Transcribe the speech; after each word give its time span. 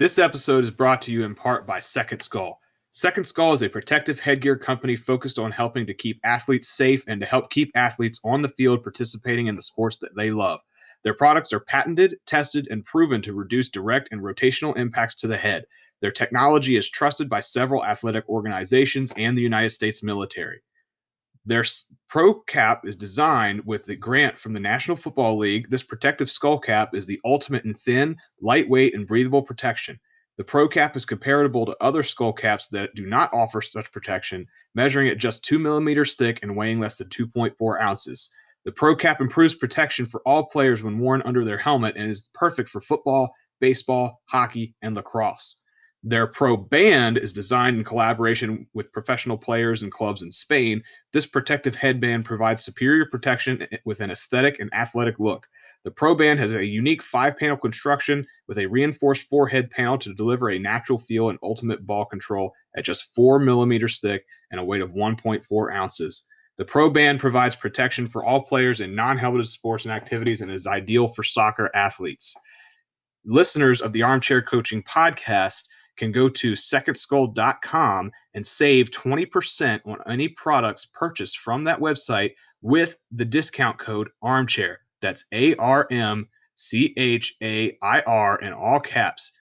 This 0.00 0.18
episode 0.18 0.64
is 0.64 0.70
brought 0.70 1.02
to 1.02 1.12
you 1.12 1.24
in 1.24 1.34
part 1.34 1.66
by 1.66 1.78
Second 1.78 2.20
Skull. 2.20 2.58
Second 2.90 3.24
Skull 3.24 3.52
is 3.52 3.60
a 3.60 3.68
protective 3.68 4.18
headgear 4.18 4.56
company 4.56 4.96
focused 4.96 5.38
on 5.38 5.52
helping 5.52 5.86
to 5.86 5.92
keep 5.92 6.18
athletes 6.24 6.70
safe 6.70 7.04
and 7.06 7.20
to 7.20 7.26
help 7.26 7.50
keep 7.50 7.70
athletes 7.74 8.18
on 8.24 8.40
the 8.40 8.48
field 8.48 8.82
participating 8.82 9.48
in 9.48 9.56
the 9.56 9.60
sports 9.60 9.98
that 9.98 10.16
they 10.16 10.30
love. 10.30 10.60
Their 11.04 11.12
products 11.12 11.52
are 11.52 11.60
patented, 11.60 12.16
tested, 12.24 12.66
and 12.70 12.82
proven 12.82 13.20
to 13.20 13.34
reduce 13.34 13.68
direct 13.68 14.08
and 14.10 14.22
rotational 14.22 14.74
impacts 14.78 15.16
to 15.16 15.26
the 15.26 15.36
head. 15.36 15.66
Their 16.00 16.12
technology 16.12 16.76
is 16.76 16.88
trusted 16.88 17.28
by 17.28 17.40
several 17.40 17.84
athletic 17.84 18.26
organizations 18.26 19.12
and 19.18 19.36
the 19.36 19.42
United 19.42 19.68
States 19.68 20.02
military. 20.02 20.62
Their 21.46 21.64
Pro 22.08 22.34
Cap 22.42 22.86
is 22.86 22.96
designed 22.96 23.64
with 23.64 23.86
the 23.86 23.96
grant 23.96 24.36
from 24.36 24.52
the 24.52 24.60
National 24.60 24.96
Football 24.96 25.38
League. 25.38 25.70
This 25.70 25.82
protective 25.82 26.30
skull 26.30 26.58
cap 26.58 26.94
is 26.94 27.06
the 27.06 27.20
ultimate 27.24 27.64
in 27.64 27.72
thin, 27.72 28.16
lightweight, 28.40 28.94
and 28.94 29.06
breathable 29.06 29.42
protection. 29.42 29.98
The 30.36 30.44
Pro 30.44 30.68
Cap 30.68 30.96
is 30.96 31.04
comparable 31.04 31.66
to 31.66 31.76
other 31.80 32.02
skull 32.02 32.32
caps 32.32 32.68
that 32.68 32.94
do 32.94 33.06
not 33.06 33.32
offer 33.32 33.62
such 33.62 33.90
protection, 33.90 34.46
measuring 34.74 35.08
at 35.08 35.18
just 35.18 35.44
2 35.44 35.58
millimeters 35.58 36.14
thick 36.14 36.40
and 36.42 36.56
weighing 36.56 36.78
less 36.78 36.98
than 36.98 37.08
2.4 37.08 37.80
ounces. 37.80 38.30
The 38.64 38.72
Pro 38.72 38.94
Cap 38.94 39.20
improves 39.20 39.54
protection 39.54 40.04
for 40.04 40.20
all 40.26 40.44
players 40.46 40.82
when 40.82 40.98
worn 40.98 41.22
under 41.22 41.44
their 41.44 41.58
helmet 41.58 41.96
and 41.96 42.10
is 42.10 42.28
perfect 42.34 42.68
for 42.68 42.80
football, 42.80 43.34
baseball, 43.60 44.20
hockey, 44.26 44.74
and 44.82 44.94
lacrosse. 44.94 45.59
Their 46.02 46.26
Pro 46.26 46.56
Band 46.56 47.18
is 47.18 47.30
designed 47.30 47.76
in 47.76 47.84
collaboration 47.84 48.66
with 48.72 48.90
professional 48.90 49.36
players 49.36 49.82
and 49.82 49.92
clubs 49.92 50.22
in 50.22 50.30
Spain. 50.30 50.82
This 51.12 51.26
protective 51.26 51.74
headband 51.74 52.24
provides 52.24 52.64
superior 52.64 53.04
protection 53.04 53.66
eh, 53.70 53.76
with 53.84 54.00
an 54.00 54.10
aesthetic 54.10 54.60
and 54.60 54.72
athletic 54.72 55.18
look. 55.18 55.46
The 55.84 55.90
Pro 55.90 56.14
Band 56.14 56.38
has 56.40 56.54
a 56.54 56.64
unique 56.64 57.02
five 57.02 57.36
panel 57.36 57.56
construction 57.58 58.26
with 58.48 58.56
a 58.56 58.66
reinforced 58.66 59.28
forehead 59.28 59.70
panel 59.70 59.98
to 59.98 60.14
deliver 60.14 60.48
a 60.48 60.58
natural 60.58 60.98
feel 60.98 61.28
and 61.28 61.38
ultimate 61.42 61.86
ball 61.86 62.06
control 62.06 62.54
at 62.74 62.84
just 62.84 63.14
4 63.14 63.38
millimeters 63.38 64.00
thick 64.00 64.24
and 64.50 64.58
a 64.58 64.64
weight 64.64 64.82
of 64.82 64.92
1.4 64.94 65.74
ounces. 65.74 66.24
The 66.56 66.64
Pro 66.64 66.88
Band 66.88 67.20
provides 67.20 67.56
protection 67.56 68.06
for 68.06 68.24
all 68.24 68.42
players 68.42 68.80
in 68.80 68.94
non 68.94 69.18
helmeted 69.18 69.48
sports 69.48 69.84
and 69.84 69.92
activities 69.92 70.40
and 70.40 70.50
is 70.50 70.66
ideal 70.66 71.08
for 71.08 71.22
soccer 71.22 71.70
athletes. 71.74 72.34
Listeners 73.26 73.82
of 73.82 73.92
the 73.92 74.02
Armchair 74.02 74.40
Coaching 74.40 74.82
Podcast 74.82 75.68
can 76.00 76.10
go 76.10 76.30
to 76.30 76.52
secondskull.com 76.52 78.10
and 78.32 78.46
save 78.46 78.90
20% 78.90 79.80
on 79.84 79.98
any 80.06 80.28
products 80.28 80.86
purchased 80.86 81.38
from 81.38 81.62
that 81.64 81.78
website 81.78 82.32
with 82.62 83.04
the 83.12 83.24
discount 83.24 83.76
code 83.76 84.08
armchair. 84.22 84.78
That's 85.02 85.26
A 85.32 85.54
R 85.56 85.86
M 85.90 86.26
C 86.54 86.94
H 86.96 87.36
A 87.42 87.76
I 87.82 88.00
R 88.00 88.38
in 88.38 88.54
all 88.54 88.80
caps. 88.80 89.38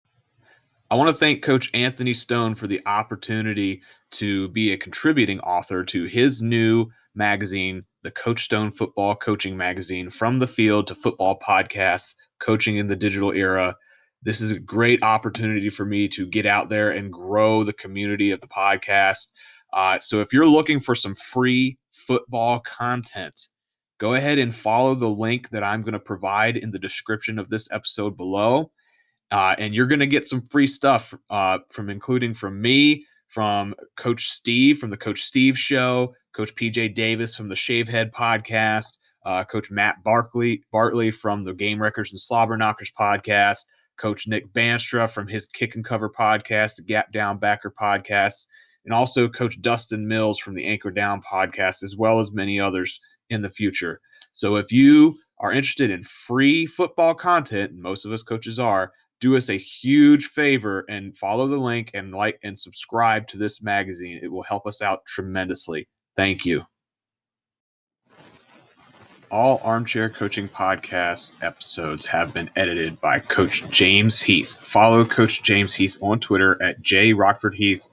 I 0.91 0.97
want 0.97 1.09
to 1.09 1.15
thank 1.15 1.42
Coach 1.42 1.70
Anthony 1.75 2.12
Stone 2.12 2.56
for 2.56 2.67
the 2.67 2.83
opportunity 2.87 3.83
to 4.12 4.48
be 4.48 4.72
a 4.72 4.77
contributing 4.77 5.39
author 5.41 5.84
to 5.84 6.05
his 6.06 6.43
new 6.43 6.87
magazine, 7.15 7.84
the 8.03 8.11
Coach 8.11 8.43
Stone 8.43 8.72
Football 8.72 9.15
Coaching 9.15 9.56
Magazine, 9.56 10.11
From 10.11 10.41
the 10.41 10.48
Field 10.48 10.89
to 10.89 10.97
Football 10.97 11.39
Podcasts, 11.39 12.17
Coaching 12.41 12.78
in 12.78 12.89
the 12.89 12.97
Digital 12.97 13.33
Era 13.33 13.77
this 14.22 14.41
is 14.41 14.50
a 14.50 14.58
great 14.58 15.02
opportunity 15.02 15.70
for 15.70 15.84
me 15.84 16.08
to 16.08 16.27
get 16.27 16.47
out 16.47 16.69
there 16.69 16.91
and 16.91 17.12
grow 17.12 17.64
the 17.64 17.72
community 17.72 18.30
of 18.30 18.41
the 18.41 18.48
podcast. 18.48 19.33
Uh, 19.72 19.98
so 19.98 20.20
if 20.20 20.33
you're 20.33 20.47
looking 20.47 20.80
for 20.80 20.94
some 20.94 21.14
free 21.14 21.78
football 21.92 22.60
content, 22.60 23.48
go 23.98 24.14
ahead 24.14 24.38
and 24.38 24.55
follow 24.55 24.94
the 24.94 25.08
link 25.08 25.50
that 25.50 25.64
I'm 25.64 25.83
going 25.83 25.92
to 25.92 26.00
provide 26.00 26.56
in 26.56 26.70
the 26.70 26.78
description 26.78 27.38
of 27.38 27.48
this 27.48 27.70
episode 27.70 28.16
below. 28.16 28.70
Uh, 29.30 29.55
and 29.58 29.75
you're 29.75 29.86
going 29.86 29.98
to 30.00 30.06
get 30.06 30.27
some 30.27 30.42
free 30.42 30.66
stuff 30.66 31.12
uh, 31.30 31.58
from 31.70 31.91
including 31.91 32.32
from 32.32 32.60
me, 32.60 33.05
from 33.28 33.75
Coach 33.97 34.30
Steve 34.30 34.78
from 34.78 34.91
the 34.91 34.97
Coach 34.97 35.22
Steve 35.22 35.58
Show, 35.58 36.14
Coach 36.32 36.55
PJ 36.55 36.94
Davis 36.94 37.36
from 37.36 37.48
the 37.48 37.54
Shavehead 37.54 38.10
Podcast, 38.10 38.98
uh, 39.25 39.44
Coach 39.44 39.70
Matt 39.70 40.03
Barkley 40.03 40.62
Bartley 40.72 41.10
from 41.10 41.44
the 41.44 41.54
Game 41.54 41.81
Wreckers 41.81 42.10
and 42.10 42.20
Slobber 42.20 42.56
Knockers 42.56 42.91
Podcast, 42.98 43.66
Coach 43.98 44.26
Nick 44.26 44.53
Banstra 44.53 45.10
from 45.10 45.28
his 45.28 45.47
Kick 45.47 45.75
and 45.75 45.84
Cover 45.84 46.09
podcast, 46.09 46.76
the 46.76 46.82
Gap 46.82 47.12
Down 47.12 47.38
Backer 47.38 47.72
podcast, 47.78 48.47
and 48.84 48.94
also 48.94 49.28
Coach 49.28 49.60
Dustin 49.60 50.09
Mills 50.09 50.38
from 50.38 50.54
the 50.54 50.64
Anchor 50.64 50.91
Down 50.91 51.20
podcast, 51.22 51.82
as 51.82 51.97
well 51.98 52.20
as 52.20 52.32
many 52.32 52.58
others 52.58 53.00
in 53.28 53.42
the 53.42 53.50
future. 53.50 54.00
So 54.32 54.56
if 54.56 54.72
you 54.72 55.19
are 55.41 55.53
interested 55.53 55.91
in 55.91 56.03
free 56.03 56.66
football 56.66 57.14
content, 57.14 57.72
and 57.72 57.82
most 57.82 58.04
of 58.04 58.12
us 58.12 58.22
coaches 58.22 58.58
are, 58.58 58.92
do 59.20 59.37
us 59.37 59.48
a 59.48 59.58
huge 59.58 60.26
favor 60.26 60.84
and 60.88 61.16
follow 61.16 61.47
the 61.47 61.58
link 61.58 61.91
and 61.92 62.12
like 62.12 62.38
and 62.42 62.58
subscribe 62.58 63.26
to 63.28 63.37
this 63.37 63.62
magazine. 63.62 64.20
It 64.22 64.31
will 64.31 64.44
help 64.44 64.66
us 64.66 64.81
out 64.81 65.04
tremendously. 65.06 65.88
Thank 66.16 66.47
you. 66.47 66.62
All 69.31 69.61
Armchair 69.62 70.09
Coaching 70.09 70.49
Podcast 70.49 71.37
episodes 71.43 72.06
have 72.06 72.33
been 72.33 72.49
edited 72.56 72.99
by 72.99 73.19
Coach 73.19 73.69
James 73.69 74.22
Heath. 74.22 74.56
Follow 74.56 75.05
Coach 75.05 75.43
James 75.43 75.75
Heath 75.75 75.99
on 76.00 76.19
Twitter 76.19 76.56
at 76.62 76.83
jrockfordheath. 76.83 77.91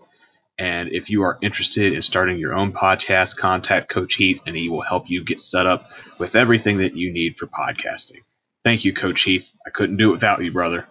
And 0.58 0.90
if 0.94 1.10
you 1.10 1.24
are 1.24 1.38
interested 1.42 1.92
in 1.92 2.02
starting 2.02 2.38
your 2.38 2.54
own 2.54 2.72
podcast, 2.72 3.36
contact 3.36 3.90
Coach 3.90 4.16
Heath 4.16 4.44
and 4.48 4.56
he 4.56 4.70
will 4.70 4.82
help 4.82 5.10
you 5.10 5.26
get 5.26 5.42
set 5.42 5.66
up 5.66 5.90
with 6.20 6.38
everything 6.38 6.78
that 6.78 6.96
you 6.96 7.12
need 7.12 7.36
for 7.36 7.48
podcasting. 7.48 8.22
Thank 8.64 8.86
you, 8.86 8.94
Coach 8.94 9.24
Heath. 9.24 9.52
I 9.68 9.72
couldn't 9.72 9.98
do 9.98 10.10
it 10.10 10.14
without 10.14 10.42
you, 10.42 10.54
brother. 10.54 10.88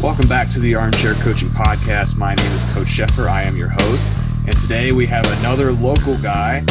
Welcome 0.00 0.28
back 0.28 0.48
to 0.50 0.60
the 0.60 0.76
Armchair 0.76 1.14
Coaching 1.14 1.48
Podcast. 1.48 2.16
My 2.16 2.36
name 2.36 2.46
is 2.46 2.64
Coach 2.72 2.86
Sheffer. 2.86 3.26
I 3.28 3.42
am 3.42 3.56
your 3.56 3.70
host. 3.70 4.12
And 4.46 4.56
today 4.58 4.92
we 4.92 5.06
have 5.06 5.26
another 5.40 5.72
local 5.72 6.16
guy 6.18 6.64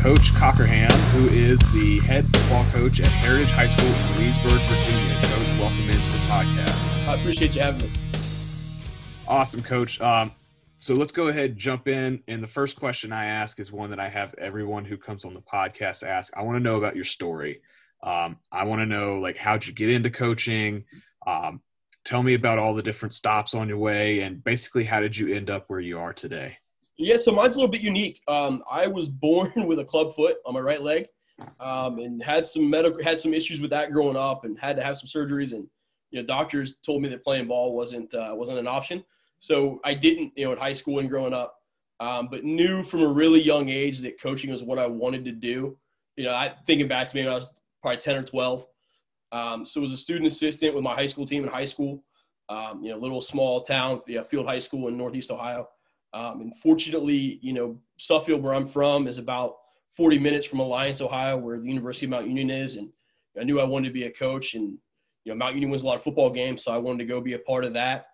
Coach 0.00 0.32
Cockerham, 0.34 0.90
who 1.12 1.28
is 1.28 1.60
the 1.74 2.00
head 2.06 2.24
football 2.24 2.64
coach 2.72 3.00
at 3.00 3.08
Heritage 3.08 3.50
High 3.50 3.66
School 3.66 3.86
in 3.86 4.24
Leesburg, 4.24 4.58
Virginia. 4.62 5.14
Coach, 5.24 5.60
welcome 5.60 5.84
into 5.84 5.98
the 5.98 6.24
podcast. 6.26 7.06
I 7.06 7.16
appreciate 7.16 7.54
you 7.54 7.60
having 7.60 7.82
me. 7.82 7.90
Awesome, 9.28 9.62
Coach. 9.62 10.00
Um, 10.00 10.32
so 10.78 10.94
let's 10.94 11.12
go 11.12 11.28
ahead 11.28 11.50
and 11.50 11.58
jump 11.58 11.86
in. 11.86 12.22
And 12.28 12.42
the 12.42 12.48
first 12.48 12.76
question 12.76 13.12
I 13.12 13.26
ask 13.26 13.60
is 13.60 13.72
one 13.72 13.90
that 13.90 14.00
I 14.00 14.08
have 14.08 14.34
everyone 14.38 14.86
who 14.86 14.96
comes 14.96 15.26
on 15.26 15.34
the 15.34 15.42
podcast 15.42 16.02
ask. 16.02 16.34
I 16.34 16.44
want 16.44 16.56
to 16.56 16.62
know 16.62 16.76
about 16.76 16.94
your 16.94 17.04
story. 17.04 17.60
Um, 18.02 18.38
I 18.50 18.64
want 18.64 18.80
to 18.80 18.86
know 18.86 19.18
like 19.18 19.36
how'd 19.36 19.66
you 19.66 19.74
get 19.74 19.90
into 19.90 20.08
coaching? 20.08 20.82
Um, 21.26 21.60
tell 22.06 22.22
me 22.22 22.32
about 22.32 22.58
all 22.58 22.72
the 22.72 22.82
different 22.82 23.12
stops 23.12 23.52
on 23.52 23.68
your 23.68 23.76
way, 23.76 24.20
and 24.20 24.42
basically 24.42 24.84
how 24.84 25.02
did 25.02 25.14
you 25.14 25.34
end 25.34 25.50
up 25.50 25.66
where 25.68 25.78
you 25.78 25.98
are 25.98 26.14
today? 26.14 26.56
Yeah, 27.02 27.16
so 27.16 27.32
mine's 27.32 27.54
a 27.54 27.58
little 27.58 27.70
bit 27.70 27.80
unique. 27.80 28.20
Um, 28.28 28.62
I 28.70 28.86
was 28.86 29.08
born 29.08 29.52
with 29.66 29.78
a 29.78 29.84
club 29.84 30.12
foot 30.12 30.36
on 30.44 30.52
my 30.52 30.60
right 30.60 30.82
leg, 30.82 31.06
um, 31.58 31.98
and 31.98 32.22
had 32.22 32.44
some 32.44 32.68
medical 32.68 33.02
had 33.02 33.18
some 33.18 33.32
issues 33.32 33.60
with 33.60 33.70
that 33.70 33.90
growing 33.90 34.16
up, 34.16 34.44
and 34.44 34.58
had 34.58 34.76
to 34.76 34.82
have 34.82 34.98
some 34.98 35.08
surgeries. 35.08 35.52
And 35.52 35.66
you 36.10 36.20
know, 36.20 36.26
doctors 36.26 36.76
told 36.84 37.00
me 37.00 37.08
that 37.08 37.24
playing 37.24 37.48
ball 37.48 37.74
wasn't 37.74 38.12
uh, 38.12 38.32
wasn't 38.34 38.58
an 38.58 38.66
option. 38.66 39.02
So 39.38 39.80
I 39.82 39.94
didn't, 39.94 40.32
you 40.36 40.44
know, 40.44 40.52
in 40.52 40.58
high 40.58 40.74
school 40.74 40.98
and 40.98 41.08
growing 41.08 41.32
up, 41.32 41.56
um, 42.00 42.28
but 42.30 42.44
knew 42.44 42.84
from 42.84 43.00
a 43.00 43.08
really 43.08 43.40
young 43.40 43.70
age 43.70 44.00
that 44.00 44.20
coaching 44.20 44.50
was 44.50 44.62
what 44.62 44.78
I 44.78 44.86
wanted 44.86 45.24
to 45.24 45.32
do. 45.32 45.78
You 46.16 46.24
know, 46.24 46.34
I 46.34 46.54
thinking 46.66 46.88
back 46.88 47.08
to 47.08 47.16
me 47.16 47.22
when 47.22 47.32
I 47.32 47.36
was 47.36 47.54
probably 47.80 47.98
ten 47.98 48.16
or 48.16 48.22
twelve. 48.22 48.66
Um, 49.32 49.64
so 49.64 49.80
was 49.80 49.92
a 49.92 49.96
student 49.96 50.26
assistant 50.26 50.74
with 50.74 50.84
my 50.84 50.94
high 50.94 51.06
school 51.06 51.26
team 51.26 51.44
in 51.44 51.48
high 51.48 51.64
school. 51.64 52.04
Um, 52.50 52.82
you 52.84 52.90
know, 52.90 52.98
little 52.98 53.20
small 53.22 53.62
town, 53.62 54.02
Field 54.28 54.44
High 54.44 54.58
School 54.58 54.88
in 54.88 54.98
Northeast 54.98 55.30
Ohio. 55.30 55.68
Um, 56.12 56.40
and 56.40 56.54
fortunately, 56.56 57.38
you 57.42 57.52
know, 57.52 57.78
Suffield, 57.98 58.42
where 58.42 58.54
I'm 58.54 58.66
from, 58.66 59.06
is 59.06 59.18
about 59.18 59.56
40 59.96 60.18
minutes 60.18 60.46
from 60.46 60.60
Alliance, 60.60 61.00
Ohio, 61.00 61.36
where 61.36 61.58
the 61.58 61.66
University 61.66 62.06
of 62.06 62.10
Mount 62.10 62.26
Union 62.26 62.50
is. 62.50 62.76
And 62.76 62.90
I 63.38 63.44
knew 63.44 63.60
I 63.60 63.64
wanted 63.64 63.88
to 63.88 63.94
be 63.94 64.04
a 64.04 64.10
coach, 64.10 64.54
and 64.54 64.78
you 65.24 65.32
know, 65.32 65.34
Mount 65.34 65.54
Union 65.54 65.70
wins 65.70 65.82
a 65.82 65.86
lot 65.86 65.96
of 65.96 66.02
football 66.02 66.30
games, 66.30 66.64
so 66.64 66.72
I 66.72 66.78
wanted 66.78 66.98
to 66.98 67.04
go 67.04 67.20
be 67.20 67.34
a 67.34 67.38
part 67.38 67.64
of 67.64 67.74
that. 67.74 68.06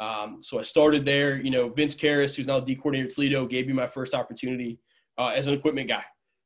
Um, 0.00 0.38
so 0.40 0.58
I 0.58 0.62
started 0.62 1.04
there. 1.04 1.36
You 1.36 1.50
know, 1.50 1.68
Vince 1.68 1.94
Kehres, 1.94 2.34
who's 2.34 2.46
now 2.46 2.60
the 2.60 2.66
D 2.66 2.74
coordinator 2.74 3.08
at 3.08 3.14
Toledo, 3.14 3.46
gave 3.46 3.66
me 3.66 3.72
my 3.72 3.86
first 3.86 4.14
opportunity 4.14 4.78
uh, 5.18 5.28
as 5.28 5.46
an 5.46 5.54
equipment 5.54 5.88
guy. 5.88 6.04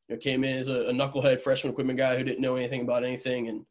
You 0.08 0.16
know, 0.16 0.20
came 0.20 0.44
in 0.44 0.58
as 0.58 0.68
a, 0.68 0.88
a 0.88 0.92
knucklehead 0.92 1.40
freshman 1.40 1.72
equipment 1.72 1.98
guy 1.98 2.16
who 2.16 2.24
didn't 2.24 2.40
know 2.40 2.56
anything 2.56 2.82
about 2.82 3.04
anything, 3.04 3.48
and 3.48 3.64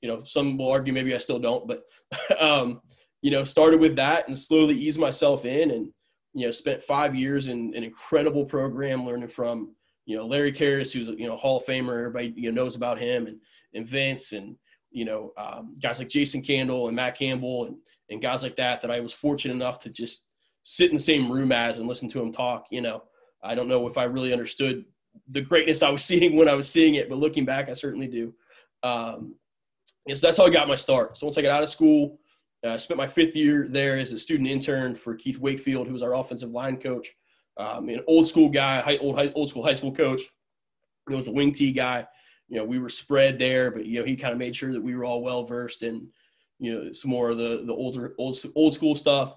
you 0.00 0.08
know, 0.08 0.22
some 0.24 0.56
will 0.56 0.70
argue 0.70 0.92
maybe 0.92 1.14
I 1.14 1.18
still 1.18 1.38
don't, 1.38 1.68
but 1.68 1.84
um, 2.40 2.80
you 3.22 3.30
know, 3.30 3.44
started 3.44 3.80
with 3.80 3.96
that 3.96 4.28
and 4.28 4.36
slowly 4.36 4.74
eased 4.74 4.98
myself 4.98 5.44
in 5.44 5.70
and 5.70 5.92
you 6.32 6.46
know, 6.46 6.50
spent 6.50 6.82
five 6.82 7.14
years 7.14 7.48
in 7.48 7.74
an 7.74 7.82
incredible 7.82 8.44
program 8.44 9.04
learning 9.04 9.28
from, 9.28 9.74
you 10.06 10.16
know, 10.16 10.26
Larry 10.26 10.52
Kehres, 10.52 10.92
who's, 10.92 11.08
you 11.18 11.26
know, 11.26 11.36
Hall 11.36 11.58
of 11.58 11.64
Famer. 11.64 11.98
Everybody, 11.98 12.32
you 12.36 12.50
know, 12.50 12.62
knows 12.62 12.76
about 12.76 13.00
him 13.00 13.26
and, 13.26 13.38
and 13.74 13.86
Vince 13.86 14.32
and, 14.32 14.56
you 14.90 15.04
know, 15.04 15.32
um, 15.36 15.76
guys 15.82 15.98
like 15.98 16.08
Jason 16.08 16.42
Candle 16.42 16.88
and 16.88 16.96
Matt 16.96 17.16
Campbell 17.18 17.66
and, 17.66 17.76
and 18.10 18.22
guys 18.22 18.42
like 18.42 18.56
that, 18.56 18.80
that 18.80 18.90
I 18.90 19.00
was 19.00 19.12
fortunate 19.12 19.54
enough 19.54 19.78
to 19.80 19.90
just 19.90 20.24
sit 20.62 20.90
in 20.90 20.96
the 20.96 21.02
same 21.02 21.30
room 21.30 21.52
as 21.52 21.78
and 21.78 21.88
listen 21.88 22.08
to 22.10 22.20
him 22.20 22.32
talk. 22.32 22.66
You 22.70 22.80
know, 22.80 23.02
I 23.42 23.54
don't 23.54 23.68
know 23.68 23.86
if 23.86 23.96
I 23.96 24.04
really 24.04 24.32
understood 24.32 24.84
the 25.28 25.40
greatness 25.40 25.82
I 25.82 25.90
was 25.90 26.04
seeing 26.10 26.36
when 26.36 26.48
I 26.48 26.54
was 26.54 26.68
seeing 26.68 26.96
it, 26.96 27.08
but 27.08 27.18
looking 27.18 27.44
back, 27.44 27.68
I 27.68 27.72
certainly 27.72 28.06
do. 28.06 28.34
Um, 28.82 29.34
and 30.06 30.16
so 30.16 30.26
that's 30.26 30.38
how 30.38 30.46
I 30.46 30.50
got 30.50 30.68
my 30.68 30.76
start. 30.76 31.16
So 31.16 31.26
once 31.26 31.38
I 31.38 31.42
got 31.42 31.56
out 31.56 31.62
of 31.62 31.70
school, 31.70 32.18
I 32.64 32.76
spent 32.76 32.98
my 32.98 33.06
fifth 33.06 33.34
year 33.36 33.66
there 33.68 33.96
as 33.96 34.12
a 34.12 34.18
student 34.18 34.48
intern 34.48 34.94
for 34.94 35.14
Keith 35.14 35.38
Wakefield, 35.38 35.86
who 35.86 35.92
was 35.94 36.02
our 36.02 36.14
offensive 36.14 36.50
line 36.50 36.76
coach, 36.76 37.08
um, 37.56 37.88
an 37.88 38.02
old 38.06 38.28
school 38.28 38.48
guy, 38.48 38.80
high, 38.80 38.98
old 38.98 39.16
high, 39.16 39.32
old 39.34 39.48
school 39.48 39.64
high 39.64 39.74
school 39.74 39.92
coach. 39.92 40.22
He 41.08 41.14
was 41.14 41.28
a 41.28 41.32
wing 41.32 41.52
T 41.52 41.72
guy. 41.72 42.06
You 42.48 42.58
know, 42.58 42.64
we 42.64 42.78
were 42.78 42.88
spread 42.88 43.38
there, 43.38 43.70
but 43.70 43.86
you 43.86 44.00
know, 44.00 44.04
he 44.04 44.16
kind 44.16 44.32
of 44.32 44.38
made 44.38 44.54
sure 44.54 44.72
that 44.72 44.82
we 44.82 44.94
were 44.94 45.04
all 45.04 45.22
well 45.22 45.44
versed 45.44 45.82
in, 45.82 46.08
you 46.58 46.74
know, 46.74 46.92
some 46.92 47.10
more 47.10 47.30
of 47.30 47.38
the 47.38 47.62
the 47.66 47.72
older 47.72 48.14
old 48.18 48.38
old 48.54 48.74
school 48.74 48.94
stuff. 48.94 49.36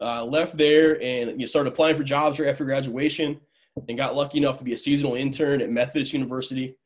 Uh, 0.00 0.24
left 0.24 0.56
there 0.56 0.94
and 1.02 1.32
you 1.32 1.38
know, 1.38 1.46
started 1.46 1.70
applying 1.70 1.96
for 1.96 2.04
jobs 2.04 2.38
right 2.38 2.48
after 2.48 2.64
graduation, 2.64 3.38
and 3.88 3.98
got 3.98 4.14
lucky 4.14 4.38
enough 4.38 4.58
to 4.58 4.64
be 4.64 4.72
a 4.72 4.76
seasonal 4.76 5.14
intern 5.14 5.60
at 5.60 5.70
Methodist 5.70 6.12
University 6.12 6.76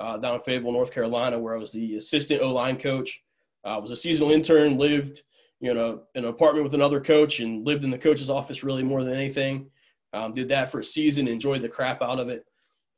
uh, 0.00 0.18
down 0.18 0.36
in 0.36 0.40
Fayetteville, 0.42 0.72
North 0.72 0.92
Carolina, 0.92 1.38
where 1.38 1.54
I 1.54 1.58
was 1.58 1.72
the 1.72 1.96
assistant 1.96 2.42
O 2.42 2.52
line 2.52 2.76
coach. 2.76 3.23
I 3.64 3.74
uh, 3.74 3.80
was 3.80 3.90
a 3.90 3.96
seasonal 3.96 4.32
intern, 4.32 4.78
lived 4.78 5.22
you 5.60 5.72
know 5.72 6.02
in 6.14 6.24
an 6.24 6.30
apartment 6.30 6.64
with 6.64 6.74
another 6.74 7.00
coach, 7.00 7.40
and 7.40 7.66
lived 7.66 7.84
in 7.84 7.90
the 7.90 7.98
coach's 7.98 8.30
office 8.30 8.62
really 8.62 8.82
more 8.82 9.04
than 9.04 9.14
anything. 9.14 9.70
Um, 10.12 10.32
did 10.32 10.48
that 10.50 10.70
for 10.70 10.80
a 10.80 10.84
season, 10.84 11.26
enjoyed 11.26 11.62
the 11.62 11.68
crap 11.68 12.02
out 12.02 12.20
of 12.20 12.28
it. 12.28 12.44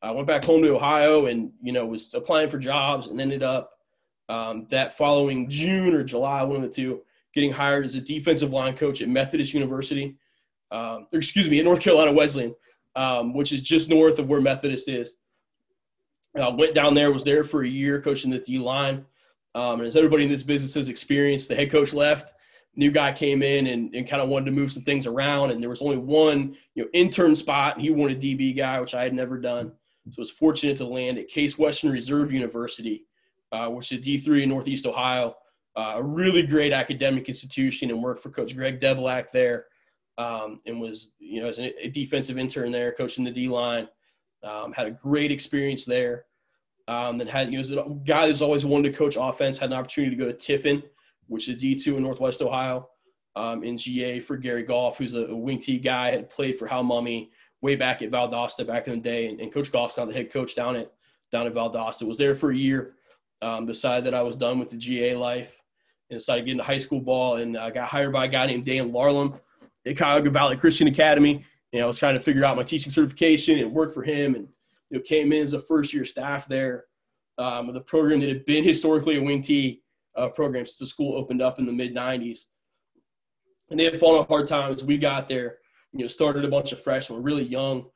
I 0.03 0.11
went 0.11 0.27
back 0.27 0.45
home 0.45 0.63
to 0.63 0.75
Ohio 0.75 1.27
and 1.27 1.51
you 1.63 1.73
know 1.73 1.87
was 1.87 2.13
applying 2.15 2.51
for 2.51 2.59
jobs 2.59 3.09
and 3.09 3.21
ended 3.21 3.43
up 3.43 3.73
um, 4.29 4.67
that 4.71 4.97
following 4.97 5.49
June 5.49 5.95
or 5.95 6.03
July, 6.03 6.43
one 6.43 6.57
of 6.57 6.63
the 6.63 6.69
two, 6.69 7.03
getting 7.35 7.53
hired 7.53 7.85
as 7.85 7.95
a 7.95 8.01
defensive 8.01 8.51
line 8.51 8.77
coach 8.77 9.03
at 9.03 9.09
Methodist 9.09 9.55
University, 9.55 10.17
um, 10.71 11.07
or 11.13 11.19
excuse 11.19 11.49
me, 11.49 11.59
at 11.59 11.65
North 11.65 11.81
Carolina 11.81 12.13
Wesleyan, 12.13 12.55
um, 12.97 13.35
which 13.35 13.53
is 13.53 13.63
just 13.63 13.89
north 13.89 14.19
of 14.19 14.29
where 14.29 14.41
Methodist 14.41 14.89
is. 14.89 15.15
Uh, 16.39 16.51
went 16.57 16.75
down 16.75 16.95
there, 16.95 17.13
was 17.13 17.25
there 17.25 17.45
for 17.45 17.63
a 17.63 17.69
year 17.69 18.01
coaching 18.01 18.31
the 18.31 18.39
D 18.39 18.59
line. 18.59 19.07
Um, 19.57 19.81
and 19.81 19.89
as 19.89 19.97
everybody 19.97 20.25
in 20.25 20.29
this 20.31 20.43
business 20.43 20.75
has 20.75 20.91
experienced, 20.91 21.49
the 21.49 21.55
head 21.55 21.71
coach 21.71 21.95
left, 21.95 22.35
new 22.75 22.91
guy 22.91 23.11
came 23.11 23.43
in 23.43 23.69
and, 23.69 23.95
and 23.95 24.07
kind 24.07 24.21
of 24.21 24.29
wanted 24.29 24.45
to 24.45 24.51
move 24.51 24.71
some 24.71 24.83
things 24.83 25.07
around. 25.07 25.51
And 25.51 25.63
there 25.63 25.71
was 25.71 25.81
only 25.81 25.97
one, 25.97 26.55
you 26.75 26.85
know, 26.85 26.91
intern 26.93 27.35
spot, 27.35 27.75
and 27.75 27.83
he 27.83 27.89
wanted 27.89 28.21
DB 28.21 28.55
guy, 28.55 28.79
which 28.79 28.95
I 28.95 29.03
had 29.03 29.15
never 29.15 29.39
done. 29.39 29.73
So 30.11 30.21
I 30.21 30.21
was 30.21 30.31
fortunate 30.31 30.77
to 30.77 30.87
land 30.87 31.17
at 31.17 31.29
Case 31.29 31.59
Western 31.59 31.91
Reserve 31.91 32.31
University, 32.31 33.07
uh, 33.51 33.69
which 33.69 33.93
is 33.93 34.05
D3 34.05 34.43
in 34.43 34.51
Northeast 34.51 34.85
Ohio. 34.85 35.37
Uh, 35.75 35.95
a 35.97 36.03
really 36.03 36.43
great 36.43 36.75
academic 36.75 37.31
institution, 37.31 37.91
and 37.91 38.03
worked 38.03 38.23
for 38.23 38.31
Coach 38.31 38.55
Greg 38.55 38.79
Debelak 38.79 39.31
there, 39.33 39.67
um, 40.17 40.61
and 40.67 40.81
was 40.81 41.13
you 41.19 41.41
know 41.41 41.49
as 41.49 41.59
a 41.59 41.89
defensive 41.89 42.39
intern 42.39 42.71
there, 42.71 42.93
coaching 42.93 43.25
the 43.25 43.31
D 43.31 43.49
line. 43.49 43.89
Um, 44.43 44.73
had 44.73 44.87
a 44.87 44.93
great 44.93 45.33
experience 45.33 45.85
there. 45.85 46.26
Um, 46.89 47.19
then 47.19 47.27
had 47.27 47.53
you 47.53 47.63
know, 47.63 47.83
a 47.85 48.07
guy 48.07 48.29
that's 48.29 48.41
always 48.41 48.65
wanted 48.65 48.93
to 48.93 48.99
coach 48.99 49.17
offense. 49.19 49.59
Had 49.59 49.71
an 49.71 49.79
opportunity 49.79 50.15
to 50.15 50.23
go 50.23 50.31
to 50.31 50.37
Tiffin, 50.37 50.83
which 51.27 51.49
is 51.49 51.63
D2 51.63 51.97
in 51.97 52.03
Northwest 52.03 52.43
Ohio, 52.43 52.89
um, 53.35 53.65
in 53.65 53.77
GA 53.77 54.21
for 54.21 54.37
Gary 54.37 54.63
Goff, 54.63 54.99
who's 54.99 55.15
a, 55.15 55.27
a 55.27 55.37
wing 55.37 55.59
T 55.59 55.79
guy, 55.79 56.11
had 56.11 56.31
played 56.31 56.59
for 56.59 56.67
Hal 56.67 56.85
Mumme 56.85 57.29
way 57.61 57.75
back 57.75 58.03
at 58.03 58.11
Valdosta 58.11 58.67
back 58.67 58.87
in 58.87 58.95
the 58.95 59.01
day, 59.01 59.27
and, 59.27 59.41
and 59.41 59.53
Coach 59.53 59.73
Goff's 59.73 59.97
now 59.97 60.05
the 60.05 60.13
head 60.13 60.33
coach 60.33 60.55
down 60.55 60.77
at 60.77 60.93
down 61.33 61.47
at 61.47 61.55
Valdosta. 61.55 62.07
Was 62.07 62.19
there 62.19 62.35
for 62.35 62.51
a 62.51 62.57
year. 62.57 62.93
Um, 63.43 63.67
decided 63.67 64.07
that 64.07 64.15
I 64.15 64.23
was 64.23 64.35
done 64.35 64.59
with 64.59 64.71
the 64.71 64.79
GA 64.79 65.15
life, 65.15 65.61
and 66.09 66.19
decided 66.19 66.43
to 66.43 66.45
get 66.47 66.53
into 66.53 66.65
high 66.65 66.79
school 66.79 67.01
ball, 67.01 67.37
and 67.37 67.57
I 67.57 67.67
uh, 67.67 67.71
got 67.71 67.89
hired 67.89 68.13
by 68.13 68.25
a 68.25 68.29
guy 68.29 68.47
named 68.47 68.65
Dan 68.65 68.93
Larlam 68.93 69.39
at 69.87 69.97
Cuyahoga 69.97 70.31
Valley 70.31 70.57
Christian 70.57 70.89
Academy 70.89 71.45
And 71.73 71.83
I 71.83 71.87
was 71.87 71.99
trying 71.99 72.15
to 72.15 72.21
figure 72.21 72.45
out 72.45 72.57
my 72.57 72.63
teaching 72.63 72.93
certification 72.93 73.59
and 73.59 73.73
work 73.73 73.95
for 73.95 74.03
him 74.03 74.35
and, 74.35 74.49
you 74.91 74.99
know, 74.99 75.03
came 75.03 75.33
in 75.33 75.45
as 75.45 75.53
a 75.53 75.61
first 75.61 75.93
year 75.93 76.05
staff 76.05 76.49
there 76.49 76.85
um, 77.39 77.75
a 77.75 77.81
program 77.81 78.21
that 78.21 78.29
had 78.29 78.47
been 78.47 78.65
historically 78.65 79.17
a 79.17 79.23
wing 79.23 79.43
T 79.43 79.83
uh, 80.17 80.29
program 80.29 80.67
since 80.67 80.79
the 80.79 80.87
school 80.87 81.17
opened 81.17 81.43
up 81.43 81.59
in 81.59 81.67
the 81.67 81.73
mid 81.73 81.95
90s. 81.95 82.41
And 83.71 83.79
they 83.79 83.85
had 83.85 83.99
fallen 83.99 84.21
on 84.21 84.27
hard 84.27 84.47
times. 84.47 84.85
We 84.85 84.97
got 84.97 85.29
there, 85.29 85.59
you 85.93 86.01
know, 86.01 86.09
started 86.09 86.45
a 86.45 86.49
bunch 86.49 86.73
of 86.73 86.81
freshmen, 86.81 87.23
really 87.23 87.45
young. 87.45 87.87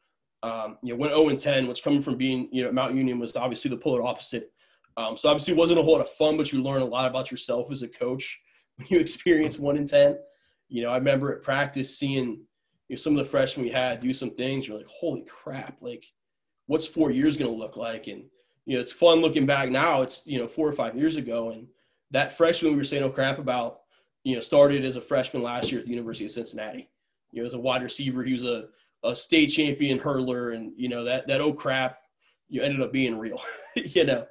Um, 0.43 0.79
you 0.83 0.93
know, 0.93 0.99
went 0.99 1.13
0 1.13 1.29
and 1.29 1.39
10, 1.39 1.67
which 1.69 1.83
coming 1.83 2.01
from 2.01 2.17
being, 2.17 2.49
you 2.51 2.65
know, 2.65 2.73
Mount 2.73 2.95
Union 2.95 3.19
was 3.19 3.37
obviously 3.37 3.71
the 3.71 3.77
polar 3.77 4.03
opposite. 4.03 4.51
Um, 4.97 5.17
so 5.17 5.29
obviously 5.29 5.53
it 5.53 5.59
wasn't 5.59 5.79
a 5.79 5.83
whole 5.83 5.93
lot 5.93 6.07
of 6.07 6.13
fun, 6.15 6.37
but 6.37 6.51
you 6.51 6.63
learn 6.63 6.83
a 6.83 6.87
lot 6.87 7.07
about 7.07 7.31
yourself 7.31 7.71
as 7.71 7.83
a 7.83 7.89
coach 7.89 8.41
when 8.77 8.89
you 8.91 8.99
experience 8.99 9.59
1 9.59 9.77
in 9.77 9.87
10. 9.87 10.19
You 10.69 10.83
know, 10.83 10.91
I 10.91 10.97
remember 10.97 11.33
at 11.33 11.43
practice 11.43 11.99
seeing 11.99 12.43
you 12.89 12.97
know, 12.97 12.97
some 12.97 13.17
of 13.17 13.25
the 13.25 13.31
freshmen 13.31 13.65
we 13.65 13.73
had 13.73 14.01
do 14.01 14.13
some 14.13 14.31
things. 14.31 14.67
You're 14.67 14.79
like, 14.79 14.87
holy 14.87 15.23
crap! 15.23 15.77
Like, 15.81 16.05
what's 16.71 16.87
four 16.87 17.11
years 17.11 17.37
going 17.37 17.51
to 17.51 17.57
look 17.57 17.77
like? 17.77 18.07
And 18.07 18.23
you 18.65 18.77
know, 18.77 18.81
it's 18.81 18.93
fun 18.93 19.21
looking 19.21 19.45
back 19.45 19.71
now. 19.71 20.03
It's 20.03 20.23
you 20.25 20.39
know 20.39 20.47
four 20.47 20.69
or 20.69 20.73
five 20.73 20.97
years 20.97 21.17
ago, 21.17 21.51
and 21.51 21.67
that 22.13 22.37
freshman 22.37 22.73
we 22.73 22.79
were 22.79 22.85
saying 22.85 23.03
oh 23.03 23.11
crap 23.11 23.39
about, 23.39 23.81
you 24.23 24.37
know, 24.37 24.41
started 24.41 24.85
as 24.85 24.95
a 24.95 25.01
freshman 25.01 25.43
last 25.43 25.73
year 25.73 25.81
at 25.81 25.85
the 25.85 25.91
University 25.91 26.27
of 26.27 26.31
Cincinnati. 26.31 26.89
You 27.33 27.43
know, 27.43 27.47
as 27.49 27.55
a 27.55 27.59
wide 27.59 27.83
receiver, 27.83 28.23
he 28.23 28.33
was 28.33 28.45
a, 28.45 28.67
a 29.03 29.17
state 29.17 29.49
champion 29.49 29.99
hurler, 29.99 30.51
and 30.51 30.73
you 30.77 30.89
know 30.89 31.03
that 31.03 31.27
that 31.27 31.41
oh 31.41 31.53
crap, 31.53 31.99
you 32.49 32.63
ended 32.63 32.81
up 32.81 32.93
being 32.93 33.19
real. 33.19 33.43
you 33.75 34.05
know. 34.05 34.27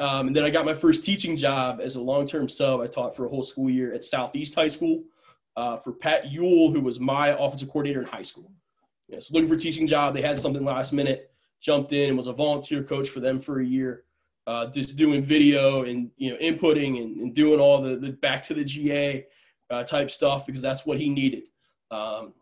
Um, 0.00 0.28
and 0.28 0.36
then 0.36 0.44
I 0.44 0.50
got 0.50 0.64
my 0.64 0.74
first 0.74 1.04
teaching 1.04 1.36
job 1.36 1.80
as 1.82 1.96
a 1.96 2.00
long-term 2.00 2.48
sub. 2.48 2.80
I 2.80 2.86
taught 2.86 3.16
for 3.16 3.26
a 3.26 3.28
whole 3.28 3.42
school 3.42 3.68
year 3.68 3.92
at 3.92 4.04
Southeast 4.04 4.54
High 4.54 4.68
School, 4.68 5.02
uh, 5.56 5.76
for 5.76 5.92
Pat 5.92 6.30
Yule, 6.30 6.70
who 6.70 6.80
was 6.80 7.00
my 7.00 7.28
offensive 7.28 7.68
coordinator 7.68 8.00
in 8.00 8.06
high 8.06 8.22
school. 8.22 8.52
Yeah, 9.08 9.18
so 9.18 9.34
looking 9.34 9.48
for 9.48 9.56
a 9.56 9.58
teaching 9.58 9.88
job. 9.88 10.14
They 10.14 10.22
had 10.22 10.38
something 10.38 10.64
last 10.64 10.92
minute, 10.92 11.32
jumped 11.60 11.92
in 11.92 12.08
and 12.08 12.16
was 12.16 12.26
a 12.26 12.32
volunteer 12.32 12.82
coach 12.82 13.08
for 13.08 13.20
them 13.20 13.40
for 13.40 13.60
a 13.60 13.64
year, 13.64 14.04
uh, 14.46 14.66
just 14.66 14.96
doing 14.96 15.22
video 15.22 15.84
and 15.84 16.10
you 16.16 16.30
know 16.30 16.36
inputting 16.38 17.02
and, 17.02 17.16
and 17.16 17.34
doing 17.34 17.60
all 17.60 17.82
the, 17.82 17.96
the 17.96 18.10
back 18.12 18.46
to 18.46 18.54
the 18.54 18.64
GA 18.64 19.26
uh, 19.70 19.82
type 19.84 20.10
stuff 20.10 20.46
because 20.46 20.62
that's 20.62 20.86
what 20.86 20.98
he 20.98 21.08
needed. 21.08 21.44
Um, 21.90 22.34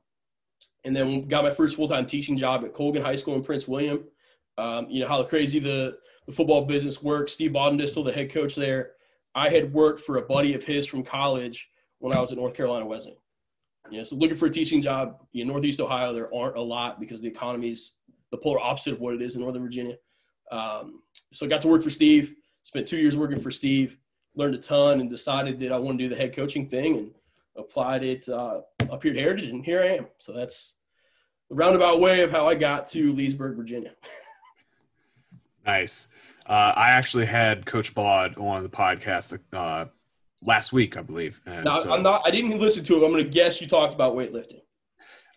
and 0.84 0.94
then 0.94 1.26
got 1.26 1.44
my 1.44 1.50
first 1.50 1.76
full 1.76 1.88
time 1.88 2.06
teaching 2.06 2.36
job 2.36 2.64
at 2.64 2.72
Colgan 2.72 3.02
High 3.02 3.16
School 3.16 3.34
in 3.34 3.42
Prince 3.42 3.66
William. 3.66 4.04
Um, 4.58 4.86
you 4.88 5.00
know 5.00 5.08
how 5.08 5.22
crazy 5.22 5.58
the 5.58 5.98
the 6.26 6.32
football 6.32 6.64
business 6.64 7.02
works. 7.02 7.32
Steve 7.32 7.52
Bodendistel, 7.52 8.04
the 8.04 8.12
head 8.12 8.32
coach 8.32 8.54
there, 8.54 8.92
I 9.34 9.48
had 9.48 9.72
worked 9.72 10.00
for 10.00 10.16
a 10.16 10.22
buddy 10.22 10.54
of 10.54 10.64
his 10.64 10.86
from 10.86 11.02
college 11.02 11.68
when 11.98 12.16
I 12.16 12.20
was 12.20 12.32
at 12.32 12.38
North 12.38 12.54
Carolina 12.54 12.86
Wesleyan. 12.86 13.18
You 13.90 13.98
know, 13.98 14.04
so 14.04 14.16
looking 14.16 14.36
for 14.36 14.46
a 14.46 14.50
teaching 14.50 14.82
job 14.82 15.22
in 15.34 15.46
Northeast 15.46 15.80
Ohio, 15.80 16.12
there 16.12 16.34
aren't 16.34 16.56
a 16.56 16.62
lot 16.62 16.98
because 16.98 17.20
the 17.20 17.28
economy 17.28 17.70
is 17.70 17.94
the 18.30 18.36
polar 18.36 18.60
opposite 18.60 18.94
of 18.94 19.00
what 19.00 19.14
it 19.14 19.22
is 19.22 19.36
in 19.36 19.42
Northern 19.42 19.62
Virginia. 19.62 19.96
Um, 20.50 21.02
so 21.32 21.46
I 21.46 21.48
got 21.48 21.62
to 21.62 21.68
work 21.68 21.82
for 21.82 21.90
Steve, 21.90 22.34
spent 22.62 22.86
two 22.86 22.98
years 22.98 23.16
working 23.16 23.40
for 23.40 23.50
Steve, 23.50 23.96
learned 24.34 24.54
a 24.54 24.58
ton, 24.58 25.00
and 25.00 25.10
decided 25.10 25.58
that 25.60 25.72
I 25.72 25.78
want 25.78 25.98
to 25.98 26.04
do 26.04 26.08
the 26.08 26.20
head 26.20 26.34
coaching 26.34 26.68
thing 26.68 26.96
and 26.96 27.10
applied 27.56 28.04
it 28.04 28.28
uh, 28.28 28.60
up 28.90 29.02
here 29.02 29.12
at 29.12 29.18
Heritage, 29.18 29.48
and 29.48 29.64
here 29.64 29.82
I 29.82 29.96
am. 29.96 30.06
So 30.18 30.32
that's 30.32 30.74
the 31.48 31.54
roundabout 31.54 32.00
way 32.00 32.22
of 32.22 32.30
how 32.30 32.46
I 32.46 32.54
got 32.54 32.88
to 32.88 33.12
Leesburg, 33.12 33.56
Virginia. 33.56 33.92
nice. 35.66 36.08
Uh, 36.46 36.72
I 36.76 36.90
actually 36.90 37.26
had 37.26 37.66
Coach 37.66 37.94
Bod 37.94 38.36
on 38.38 38.62
the 38.62 38.68
podcast 38.68 39.38
uh, 39.52 39.86
last 40.42 40.72
week, 40.72 40.96
I 40.96 41.02
believe. 41.02 41.40
And 41.46 41.68
so, 41.74 41.92
I'm 41.92 42.02
not. 42.02 42.22
I 42.24 42.30
didn't 42.30 42.58
listen 42.58 42.84
to 42.84 42.94
it. 42.94 43.04
I'm 43.04 43.12
going 43.12 43.24
to 43.24 43.30
guess 43.30 43.60
you 43.60 43.66
talked 43.66 43.94
about 43.94 44.14
weightlifting. 44.14 44.60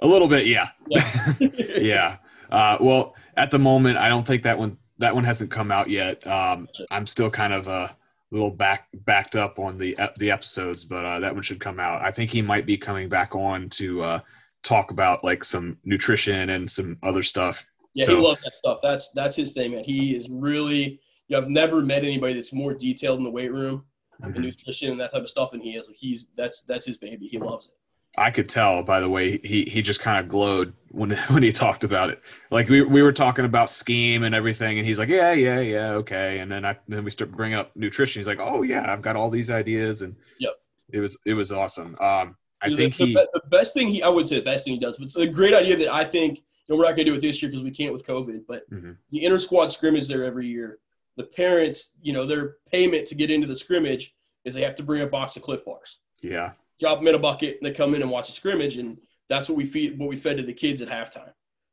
A 0.01 0.07
little 0.07 0.27
bit, 0.27 0.45
yeah. 0.45 0.69
Yeah. 0.87 1.33
yeah. 1.39 2.17
Uh, 2.49 2.77
well, 2.79 3.15
at 3.37 3.51
the 3.51 3.59
moment, 3.59 3.97
I 3.97 4.09
don't 4.09 4.25
think 4.25 4.43
that 4.43 4.57
one 4.57 4.77
that 4.97 5.15
one 5.15 5.23
hasn't 5.23 5.49
come 5.49 5.71
out 5.71 5.89
yet. 5.89 6.25
Um, 6.27 6.67
I'm 6.91 7.07
still 7.07 7.29
kind 7.29 7.53
of 7.53 7.67
a 7.67 7.95
little 8.31 8.51
back 8.51 8.87
backed 8.93 9.35
up 9.35 9.59
on 9.59 9.77
the 9.77 9.97
the 10.17 10.31
episodes, 10.31 10.85
but 10.85 11.05
uh, 11.05 11.19
that 11.19 11.33
one 11.33 11.43
should 11.43 11.59
come 11.59 11.79
out. 11.79 12.01
I 12.01 12.11
think 12.11 12.29
he 12.29 12.41
might 12.41 12.65
be 12.65 12.77
coming 12.77 13.09
back 13.09 13.35
on 13.35 13.69
to 13.71 14.01
uh, 14.01 14.19
talk 14.63 14.91
about 14.91 15.23
like 15.23 15.43
some 15.43 15.77
nutrition 15.83 16.49
and 16.49 16.69
some 16.69 16.97
other 17.03 17.23
stuff. 17.23 17.65
Yeah, 17.93 18.05
so, 18.05 18.15
he 18.15 18.21
loves 18.21 18.41
that 18.41 18.53
stuff. 18.53 18.79
That's 18.83 19.11
that's 19.11 19.35
his 19.35 19.53
thing, 19.53 19.71
man. 19.71 19.83
He 19.83 20.15
is 20.15 20.27
really. 20.29 20.99
You 21.27 21.35
know, 21.35 21.43
I've 21.43 21.49
never 21.49 21.81
met 21.81 22.03
anybody 22.03 22.33
that's 22.33 22.51
more 22.51 22.73
detailed 22.73 23.19
in 23.19 23.23
the 23.23 23.29
weight 23.29 23.53
room 23.53 23.83
mm-hmm. 24.21 24.35
and 24.35 24.45
nutrition 24.45 24.91
and 24.91 24.99
that 24.99 25.11
type 25.11 25.21
of 25.21 25.29
stuff 25.29 25.51
than 25.51 25.61
he 25.61 25.71
is. 25.71 25.87
He's 25.93 26.29
that's 26.35 26.63
that's 26.63 26.85
his 26.85 26.97
baby. 26.97 27.27
He 27.27 27.37
loves 27.37 27.67
it. 27.67 27.73
I 28.17 28.31
could 28.31 28.49
tell 28.49 28.83
by 28.83 28.99
the 28.99 29.09
way 29.09 29.37
he 29.43 29.63
he 29.63 29.81
just 29.81 30.01
kind 30.01 30.19
of 30.19 30.27
glowed 30.27 30.73
when 30.91 31.11
when 31.29 31.43
he 31.43 31.51
talked 31.51 31.83
about 31.83 32.09
it. 32.09 32.21
Like 32.51 32.69
we 32.69 32.81
we 32.81 33.01
were 33.01 33.11
talking 33.11 33.45
about 33.45 33.69
scheme 33.69 34.23
and 34.23 34.33
everything, 34.33 34.77
and 34.77 34.87
he's 34.87 34.99
like, 34.99 35.09
yeah, 35.09 35.33
yeah, 35.33 35.59
yeah, 35.59 35.91
okay. 35.93 36.39
And 36.39 36.51
then 36.51 36.65
I 36.65 36.77
then 36.87 37.03
we 37.03 37.11
start 37.11 37.31
bringing 37.31 37.57
up 37.57 37.75
nutrition. 37.75 38.19
He's 38.19 38.27
like, 38.27 38.39
oh 38.41 38.63
yeah, 38.63 38.91
I've 38.91 39.01
got 39.01 39.15
all 39.15 39.29
these 39.29 39.49
ideas, 39.49 40.01
and 40.01 40.15
yep. 40.39 40.53
it 40.91 40.99
was 40.99 41.17
it 41.25 41.33
was 41.33 41.51
awesome. 41.51 41.95
Um, 41.99 42.35
I 42.61 42.75
think 42.75 42.95
the, 42.97 43.05
he 43.05 43.13
the 43.13 43.41
best 43.49 43.73
thing 43.73 43.87
he 43.87 44.03
I 44.03 44.09
would 44.09 44.27
say 44.27 44.35
the 44.35 44.45
best 44.45 44.65
thing 44.65 44.73
he 44.73 44.79
does, 44.79 44.97
but 44.97 45.05
it's 45.05 45.15
a 45.15 45.27
great 45.27 45.53
idea 45.53 45.77
that 45.77 45.93
I 45.93 46.03
think. 46.03 46.43
And 46.67 46.77
we're 46.77 46.85
not 46.85 46.91
going 46.95 47.07
to 47.07 47.11
do 47.13 47.15
it 47.15 47.21
this 47.21 47.41
year 47.41 47.49
because 47.49 47.63
we 47.63 47.71
can't 47.71 47.91
with 47.91 48.05
COVID. 48.05 48.43
But 48.47 48.69
mm-hmm. 48.69 48.91
the 49.09 49.25
inter 49.25 49.39
squad 49.39 49.71
scrimmage 49.71 50.07
there 50.07 50.23
every 50.23 50.45
year. 50.45 50.77
The 51.17 51.23
parents, 51.23 51.93
you 51.99 52.13
know, 52.13 52.27
their 52.27 52.57
payment 52.71 53.07
to 53.07 53.15
get 53.15 53.31
into 53.31 53.47
the 53.47 53.55
scrimmage 53.55 54.13
is 54.45 54.53
they 54.53 54.61
have 54.61 54.75
to 54.75 54.83
bring 54.83 55.01
a 55.01 55.07
box 55.07 55.35
of 55.35 55.41
Clif 55.41 55.65
Bars. 55.65 55.97
Yeah. 56.21 56.51
Drop 56.79 56.99
them 56.99 57.07
in 57.07 57.15
a 57.15 57.19
bucket, 57.19 57.57
and 57.59 57.67
they 57.69 57.75
come 57.75 57.93
in 57.93 58.01
and 58.01 58.09
watch 58.09 58.29
a 58.29 58.31
scrimmage, 58.31 58.77
and 58.77 58.97
that's 59.27 59.49
what 59.49 59.57
we 59.57 59.65
feed, 59.65 59.97
what 59.99 60.09
we 60.09 60.17
fed 60.17 60.37
to 60.37 60.43
the 60.43 60.53
kids 60.53 60.81
at 60.81 60.89
halftime. 60.89 61.31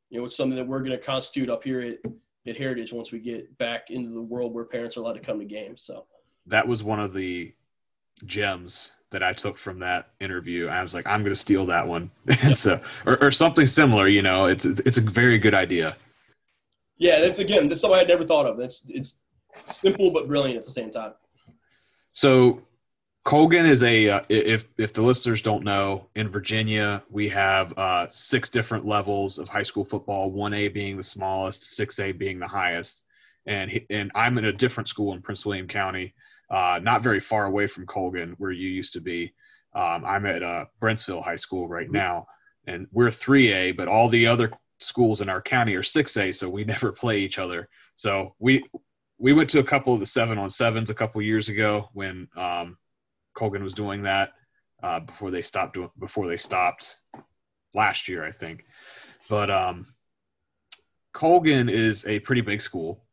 You 0.09 0.19
know, 0.19 0.25
it's 0.25 0.37
something 0.37 0.57
that 0.57 0.67
we're 0.67 0.79
going 0.79 0.91
to 0.91 0.97
constitute 0.97 1.49
up 1.49 1.63
here 1.63 1.81
at, 1.81 2.11
at 2.47 2.57
Heritage 2.57 2.93
once 2.93 3.11
we 3.11 3.19
get 3.19 3.57
back 3.57 3.89
into 3.89 4.11
the 4.11 4.21
world 4.21 4.53
where 4.53 4.65
parents 4.65 4.97
are 4.97 5.01
allowed 5.01 5.13
to 5.13 5.19
come 5.19 5.39
to 5.39 5.45
games. 5.45 5.81
So 5.81 6.05
that 6.45 6.67
was 6.67 6.83
one 6.83 6.99
of 6.99 7.13
the 7.13 7.53
gems 8.25 8.93
that 9.11 9.23
I 9.23 9.33
took 9.33 9.57
from 9.57 9.79
that 9.79 10.09
interview. 10.19 10.67
I 10.67 10.81
was 10.81 10.93
like, 10.93 11.07
I'm 11.07 11.21
going 11.21 11.31
to 11.31 11.39
steal 11.39 11.65
that 11.67 11.87
one. 11.87 12.11
so, 12.53 12.79
or, 13.05 13.21
or 13.23 13.31
something 13.31 13.65
similar, 13.65 14.07
you 14.07 14.21
know, 14.21 14.45
it's, 14.45 14.65
it's 14.65 14.97
a 14.97 15.01
very 15.01 15.37
good 15.37 15.53
idea. 15.53 15.95
Yeah. 16.97 17.19
That's 17.19 17.39
again, 17.39 17.69
that's 17.69 17.81
something 17.81 17.95
I 17.95 17.99
had 17.99 18.07
never 18.07 18.25
thought 18.25 18.45
of. 18.45 18.57
That's 18.57 18.85
it's 18.89 19.17
simple, 19.65 20.11
but 20.11 20.27
brilliant 20.27 20.57
at 20.57 20.65
the 20.65 20.71
same 20.71 20.91
time. 20.91 21.13
So 22.11 22.63
Colgan 23.27 23.65
is 23.65 23.83
a 23.83 24.09
uh, 24.09 24.21
if 24.29 24.69
if 24.77 24.93
the 24.93 25.01
listeners 25.01 25.41
don't 25.41 25.65
know, 25.65 26.07
in 26.15 26.29
Virginia 26.29 27.03
we 27.09 27.27
have 27.27 27.77
uh, 27.77 28.07
six 28.09 28.49
different 28.49 28.85
levels 28.85 29.37
of 29.37 29.49
high 29.49 29.63
school 29.63 29.83
football. 29.83 30.31
One 30.31 30.53
A 30.53 30.69
being 30.69 30.95
the 30.95 31.03
smallest, 31.03 31.75
six 31.75 31.99
A 31.99 32.13
being 32.13 32.39
the 32.39 32.47
highest, 32.47 33.03
and 33.45 33.69
he, 33.69 33.85
and 33.89 34.13
I'm 34.15 34.37
in 34.37 34.45
a 34.45 34.53
different 34.53 34.87
school 34.87 35.11
in 35.11 35.21
Prince 35.21 35.45
William 35.45 35.67
County, 35.67 36.13
uh, 36.49 36.79
not 36.81 37.01
very 37.01 37.19
far 37.19 37.47
away 37.47 37.67
from 37.67 37.85
Colgan, 37.85 38.33
where 38.37 38.51
you 38.51 38.69
used 38.69 38.93
to 38.93 39.01
be. 39.01 39.33
Um, 39.73 40.05
I'm 40.05 40.25
at 40.25 40.41
uh, 40.41 40.67
Brentsville 40.81 41.21
High 41.21 41.35
School 41.35 41.67
right 41.67 41.91
now, 41.91 42.27
and 42.65 42.87
we're 42.93 43.07
3A, 43.07 43.75
but 43.75 43.89
all 43.89 44.07
the 44.07 44.25
other 44.25 44.53
schools 44.79 45.19
in 45.19 45.27
our 45.27 45.41
county 45.41 45.75
are 45.75 45.81
6A, 45.81 46.33
so 46.33 46.49
we 46.49 46.63
never 46.75 46.93
play 46.93 47.19
each 47.19 47.39
other. 47.39 47.67
So 47.93 48.35
we 48.39 48.63
we 49.17 49.33
went 49.33 49.49
to 49.49 49.59
a 49.59 49.65
couple 49.65 49.93
of 49.93 49.99
the 49.99 50.05
seven 50.05 50.37
on 50.37 50.49
sevens 50.49 50.89
a 50.89 50.95
couple 50.95 51.21
years 51.21 51.49
ago 51.49 51.89
when 51.91 52.29
um, 52.37 52.77
Colgan 53.37 53.63
was 53.63 53.75
doing 53.75 54.01
that 54.01 54.33
uh, 54.81 54.99
before 54.99 55.29
they 55.29 55.43
stopped 55.43 55.75
doing 55.75 55.91
before 55.99 56.27
they 56.27 56.37
stopped 56.37 56.97
last 57.75 58.07
year, 58.07 58.23
I 58.25 58.31
think. 58.31 58.65
But 59.29 59.51
um, 59.51 59.85
Colgan 61.13 61.69
is 61.69 62.03
a 62.07 62.19
pretty 62.21 62.41
big 62.41 62.61
school. 62.61 63.03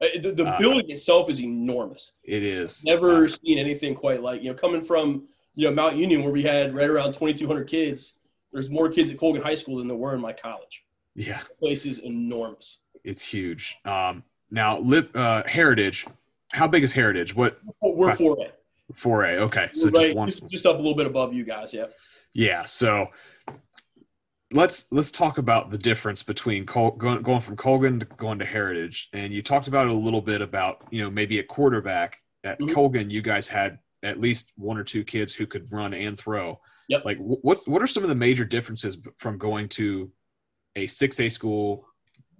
Uh, 0.00 0.08
the, 0.20 0.32
the 0.32 0.44
uh, 0.44 0.58
building 0.58 0.90
itself 0.90 1.30
is 1.30 1.40
enormous. 1.40 2.12
It 2.22 2.42
is. 2.42 2.84
Never 2.84 3.24
uh, 3.24 3.28
seen 3.28 3.58
anything 3.58 3.94
quite 3.94 4.22
like 4.22 4.42
you 4.42 4.50
know 4.50 4.54
coming 4.54 4.84
from 4.84 5.26
you 5.54 5.68
know 5.68 5.74
Mount 5.74 5.96
Union 5.96 6.22
where 6.22 6.32
we 6.32 6.42
had 6.42 6.74
right 6.74 6.90
around 6.90 7.14
2,200 7.14 7.64
kids. 7.66 8.14
There's 8.52 8.68
more 8.68 8.90
kids 8.90 9.10
at 9.10 9.18
Colgan 9.18 9.40
High 9.40 9.54
School 9.54 9.78
than 9.78 9.88
there 9.88 9.96
were 9.96 10.14
in 10.14 10.20
my 10.20 10.34
college. 10.34 10.84
Yeah, 11.14 11.40
the 11.48 11.54
place 11.54 11.86
is 11.86 12.00
enormous. 12.00 12.78
It's 13.04 13.24
huge. 13.24 13.78
Um, 13.86 14.22
now, 14.50 14.78
Lip 14.78 15.10
uh, 15.14 15.42
Heritage. 15.46 16.06
How 16.52 16.68
big 16.68 16.82
is 16.82 16.92
Heritage? 16.92 17.34
What 17.34 17.58
we're 17.80 18.14
four 18.14 18.36
A. 18.38 18.52
Four 18.92 19.24
A. 19.24 19.36
Okay, 19.38 19.68
so 19.72 19.90
right, 19.90 20.06
just 20.06 20.16
one. 20.16 20.28
Just, 20.30 20.48
just 20.48 20.66
up 20.66 20.74
a 20.74 20.78
little 20.78 20.94
bit 20.94 21.06
above 21.06 21.32
you 21.32 21.44
guys. 21.44 21.72
Yeah. 21.72 21.86
Yeah. 22.34 22.62
So 22.62 23.08
let's 24.52 24.90
let's 24.92 25.10
talk 25.10 25.38
about 25.38 25.70
the 25.70 25.78
difference 25.78 26.22
between 26.22 26.66
Col- 26.66 26.92
going, 26.92 27.22
going 27.22 27.40
from 27.40 27.56
Colgan 27.56 28.00
to 28.00 28.06
going 28.06 28.38
to 28.38 28.44
Heritage. 28.44 29.08
And 29.12 29.32
you 29.32 29.42
talked 29.42 29.68
about 29.68 29.86
it 29.86 29.92
a 29.92 29.96
little 29.96 30.22
bit 30.22 30.40
about 30.40 30.82
you 30.90 31.02
know 31.02 31.10
maybe 31.10 31.38
a 31.38 31.44
quarterback 31.44 32.18
at 32.44 32.58
mm-hmm. 32.58 32.74
Colgan. 32.74 33.10
You 33.10 33.22
guys 33.22 33.48
had 33.48 33.78
at 34.02 34.18
least 34.18 34.52
one 34.56 34.78
or 34.78 34.84
two 34.84 35.04
kids 35.04 35.34
who 35.34 35.46
could 35.46 35.70
run 35.72 35.94
and 35.94 36.18
throw. 36.18 36.60
Yep. 36.88 37.04
Like 37.04 37.18
what 37.18 37.60
what 37.66 37.82
are 37.82 37.86
some 37.86 38.02
of 38.02 38.08
the 38.08 38.14
major 38.14 38.44
differences 38.44 38.98
from 39.18 39.38
going 39.38 39.68
to 39.70 40.10
a 40.76 40.86
six 40.86 41.20
A 41.20 41.28
school 41.28 41.86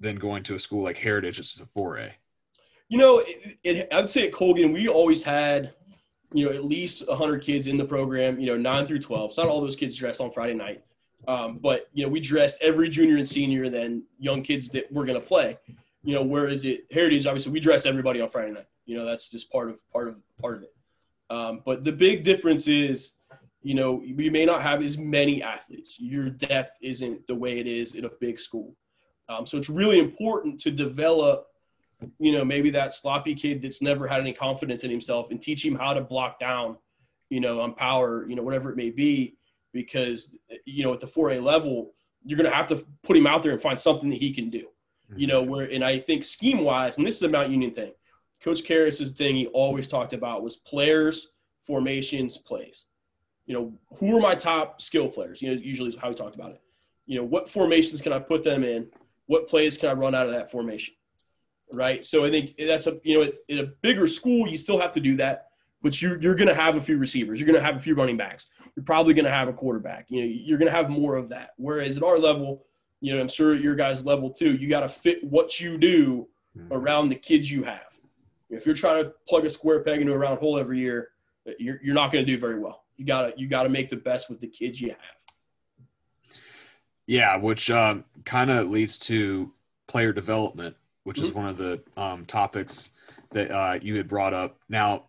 than 0.00 0.16
going 0.16 0.42
to 0.44 0.54
a 0.54 0.60
school 0.60 0.82
like 0.82 0.98
Heritage, 0.98 1.38
it's 1.38 1.60
a 1.60 1.66
four 1.66 1.98
A? 1.98 2.14
You 2.88 2.98
know, 2.98 3.20
it, 3.20 3.58
it, 3.62 3.88
I 3.90 4.00
would 4.00 4.10
say 4.10 4.26
at 4.26 4.34
Colgan, 4.34 4.72
we 4.72 4.86
always 4.86 5.22
had, 5.22 5.72
you 6.32 6.46
know, 6.46 6.52
at 6.52 6.64
least 6.64 7.06
100 7.08 7.42
kids 7.42 7.66
in 7.66 7.76
the 7.76 7.84
program, 7.84 8.40
you 8.40 8.46
know, 8.46 8.56
9 8.56 8.86
through 8.86 9.00
12. 9.00 9.30
It's 9.30 9.38
not 9.38 9.48
all 9.48 9.60
those 9.60 9.76
kids 9.76 9.96
dressed 9.96 10.20
on 10.20 10.30
Friday 10.32 10.54
night. 10.54 10.84
Um, 11.28 11.58
but, 11.58 11.88
you 11.92 12.04
know, 12.04 12.10
we 12.10 12.20
dressed 12.20 12.60
every 12.62 12.88
junior 12.88 13.16
and 13.16 13.28
senior, 13.28 13.64
and 13.64 13.74
then 13.74 14.02
young 14.18 14.42
kids 14.42 14.68
that 14.70 14.90
were 14.92 15.04
going 15.04 15.20
to 15.20 15.26
play. 15.26 15.58
You 16.02 16.14
know, 16.14 16.22
whereas 16.22 16.66
at 16.66 16.78
Heritage, 16.90 17.26
obviously, 17.26 17.52
we 17.52 17.60
dress 17.60 17.86
everybody 17.86 18.20
on 18.20 18.28
Friday 18.28 18.52
night. 18.52 18.66
You 18.86 18.96
know, 18.96 19.04
that's 19.04 19.30
just 19.30 19.50
part 19.52 19.70
of 19.70 19.78
part 19.92 20.08
of 20.08 20.16
part 20.40 20.56
of 20.56 20.62
it. 20.64 20.74
Um, 21.30 21.62
but 21.64 21.84
the 21.84 21.92
big 21.92 22.24
difference 22.24 22.66
is, 22.66 23.12
you 23.62 23.74
know, 23.74 23.92
we 23.92 24.28
may 24.28 24.44
not 24.44 24.62
have 24.62 24.82
as 24.82 24.98
many 24.98 25.42
athletes. 25.42 25.96
Your 26.00 26.28
depth 26.28 26.76
isn't 26.82 27.26
the 27.28 27.34
way 27.34 27.60
it 27.60 27.68
is 27.68 27.94
in 27.94 28.04
a 28.04 28.10
big 28.20 28.40
school. 28.40 28.74
Um, 29.28 29.46
so 29.46 29.56
it's 29.56 29.70
really 29.70 30.00
important 30.00 30.58
to 30.60 30.70
develop, 30.70 31.46
you 32.18 32.32
know, 32.32 32.44
maybe 32.44 32.70
that 32.70 32.94
sloppy 32.94 33.34
kid 33.34 33.62
that's 33.62 33.82
never 33.82 34.06
had 34.06 34.20
any 34.20 34.32
confidence 34.32 34.84
in 34.84 34.90
himself 34.90 35.30
and 35.30 35.40
teach 35.40 35.64
him 35.64 35.74
how 35.74 35.94
to 35.94 36.00
block 36.00 36.38
down, 36.38 36.76
you 37.30 37.40
know, 37.40 37.60
on 37.60 37.74
power, 37.74 38.28
you 38.28 38.36
know, 38.36 38.42
whatever 38.42 38.70
it 38.70 38.76
may 38.76 38.90
be, 38.90 39.36
because, 39.72 40.34
you 40.64 40.84
know, 40.84 40.92
at 40.92 41.00
the 41.00 41.06
4A 41.06 41.42
level, 41.42 41.92
you're 42.24 42.36
going 42.36 42.50
to 42.50 42.56
have 42.56 42.66
to 42.68 42.84
put 43.02 43.16
him 43.16 43.26
out 43.26 43.42
there 43.42 43.52
and 43.52 43.62
find 43.62 43.80
something 43.80 44.10
that 44.10 44.18
he 44.18 44.32
can 44.32 44.50
do, 44.50 44.68
you 45.16 45.26
know, 45.26 45.42
mm-hmm. 45.42 45.50
where, 45.50 45.70
and 45.70 45.84
I 45.84 45.98
think 45.98 46.24
scheme 46.24 46.60
wise, 46.60 46.98
and 46.98 47.06
this 47.06 47.16
is 47.16 47.22
a 47.22 47.28
Mount 47.28 47.50
Union 47.50 47.72
thing, 47.72 47.92
Coach 48.42 48.64
Kehres's 48.64 49.12
thing 49.12 49.36
he 49.36 49.46
always 49.46 49.88
talked 49.88 50.12
about 50.12 50.42
was 50.42 50.56
players, 50.56 51.28
formations, 51.66 52.38
plays. 52.38 52.86
You 53.46 53.54
know, 53.54 53.72
who 53.98 54.16
are 54.16 54.20
my 54.20 54.34
top 54.34 54.80
skill 54.80 55.08
players? 55.08 55.42
You 55.42 55.54
know, 55.54 55.60
usually 55.60 55.88
is 55.88 55.96
how 55.96 56.08
we 56.08 56.14
talked 56.14 56.34
about 56.34 56.52
it. 56.52 56.60
You 57.06 57.18
know, 57.18 57.24
what 57.24 57.50
formations 57.50 58.00
can 58.00 58.12
I 58.12 58.20
put 58.20 58.44
them 58.44 58.62
in? 58.62 58.88
what 59.26 59.48
plays 59.48 59.78
can 59.78 59.88
I 59.88 59.94
run 59.94 60.14
out 60.14 60.26
of 60.26 60.32
that 60.32 60.50
formation? 60.50 60.94
Right. 61.74 62.04
So 62.04 62.24
I 62.24 62.30
think 62.30 62.54
that's 62.58 62.86
a, 62.86 62.98
you 63.02 63.18
know, 63.18 63.32
in 63.48 63.58
a 63.58 63.64
bigger 63.82 64.06
school, 64.06 64.48
you 64.48 64.58
still 64.58 64.78
have 64.78 64.92
to 64.92 65.00
do 65.00 65.16
that, 65.16 65.48
but 65.82 66.00
you're, 66.00 66.20
you're 66.20 66.34
going 66.34 66.48
to 66.48 66.54
have 66.54 66.76
a 66.76 66.80
few 66.80 66.98
receivers. 66.98 67.38
You're 67.38 67.46
going 67.46 67.58
to 67.58 67.64
have 67.64 67.76
a 67.76 67.80
few 67.80 67.94
running 67.94 68.16
backs. 68.16 68.46
You're 68.76 68.84
probably 68.84 69.14
going 69.14 69.24
to 69.24 69.30
have 69.30 69.48
a 69.48 69.52
quarterback. 69.52 70.06
You 70.08 70.20
know, 70.20 70.26
you're 70.26 70.58
going 70.58 70.70
to 70.70 70.76
have 70.76 70.90
more 70.90 71.16
of 71.16 71.28
that. 71.30 71.50
Whereas 71.56 71.96
at 71.96 72.02
our 72.02 72.18
level, 72.18 72.66
you 73.00 73.14
know, 73.14 73.20
I'm 73.20 73.28
sure 73.28 73.54
at 73.54 73.60
your 73.60 73.74
guys' 73.74 74.04
level 74.04 74.30
too, 74.30 74.54
you 74.54 74.68
got 74.68 74.80
to 74.80 74.88
fit 74.88 75.24
what 75.24 75.60
you 75.60 75.78
do 75.78 76.28
mm-hmm. 76.56 76.72
around 76.72 77.08
the 77.08 77.16
kids 77.16 77.50
you 77.50 77.64
have. 77.64 77.86
If 78.50 78.66
you're 78.66 78.74
trying 78.74 79.04
to 79.04 79.12
plug 79.26 79.46
a 79.46 79.50
square 79.50 79.80
peg 79.80 80.00
into 80.00 80.12
a 80.12 80.18
round 80.18 80.38
hole 80.38 80.58
every 80.58 80.78
year, 80.78 81.08
you're, 81.58 81.80
you're 81.82 81.94
not 81.94 82.12
going 82.12 82.24
to 82.24 82.30
do 82.30 82.38
very 82.38 82.58
well. 82.58 82.84
You 82.96 83.06
gotta 83.06 83.32
you 83.36 83.48
gotta 83.48 83.68
make 83.68 83.90
the 83.90 83.96
best 83.96 84.30
with 84.30 84.40
the 84.40 84.46
kids 84.46 84.80
you 84.80 84.90
have. 84.90 86.36
Yeah, 87.06 87.36
which 87.36 87.70
um, 87.70 88.04
kind 88.24 88.50
of 88.50 88.70
leads 88.70 88.96
to 88.98 89.52
player 89.88 90.12
development, 90.12 90.76
which 91.04 91.18
mm-hmm. 91.18 91.26
is 91.26 91.32
one 91.32 91.48
of 91.48 91.56
the 91.56 91.82
um, 91.96 92.24
topics 92.24 92.90
that 93.30 93.50
uh, 93.50 93.78
you 93.80 93.96
had 93.96 94.08
brought 94.08 94.34
up. 94.34 94.58
Now, 94.68 95.06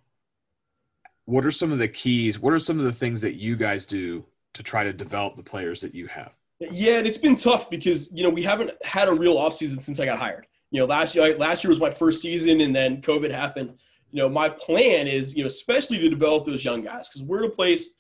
what 1.26 1.46
are 1.46 1.52
some 1.52 1.72
of 1.72 1.78
the 1.78 1.88
keys? 1.88 2.40
What 2.40 2.54
are 2.54 2.60
some 2.60 2.80
of 2.80 2.86
the 2.86 2.92
things 2.92 3.22
that 3.22 3.36
you 3.36 3.56
guys 3.56 3.86
do 3.86 4.26
to 4.54 4.64
try 4.64 4.84
to 4.84 4.94
develop 4.94 5.36
the 5.36 5.44
players 5.44 5.82
that 5.82 5.96
you 5.96 6.08
have? 6.08 6.36
Yeah, 6.60 6.98
and 6.98 7.08
it's 7.08 7.18
been 7.18 7.36
tough 7.36 7.70
because 7.70 8.10
you 8.12 8.24
know 8.24 8.30
we 8.30 8.44
haven't 8.44 8.72
had 8.84 9.08
a 9.08 9.14
real 9.14 9.36
offseason 9.36 9.82
since 9.82 10.00
I 10.00 10.06
got 10.06 10.20
hired. 10.20 10.48
You 10.72 10.80
know, 10.80 10.86
last 10.86 11.16
year 11.16 11.38
last 11.38 11.64
year 11.64 11.70
was 11.70 11.80
my 11.80 11.90
first 11.90 12.22
season, 12.22 12.62
and 12.62 12.76
then 12.76 13.02
COVID 13.02 13.32
happened. 13.32 13.76
You 14.12 14.22
know, 14.22 14.30
my 14.30 14.50
plan 14.50 15.08
is 15.08 15.36
you 15.36 15.44
know 15.44 15.48
especially 15.48 15.98
to 16.00 16.10
develop 16.10 16.46
those 16.46 16.64
young 16.64 16.82
guys 16.82 17.10
because 17.10 17.24
we're 17.24 17.44
in 17.44 17.52
a 17.52 17.54
place 17.54 17.94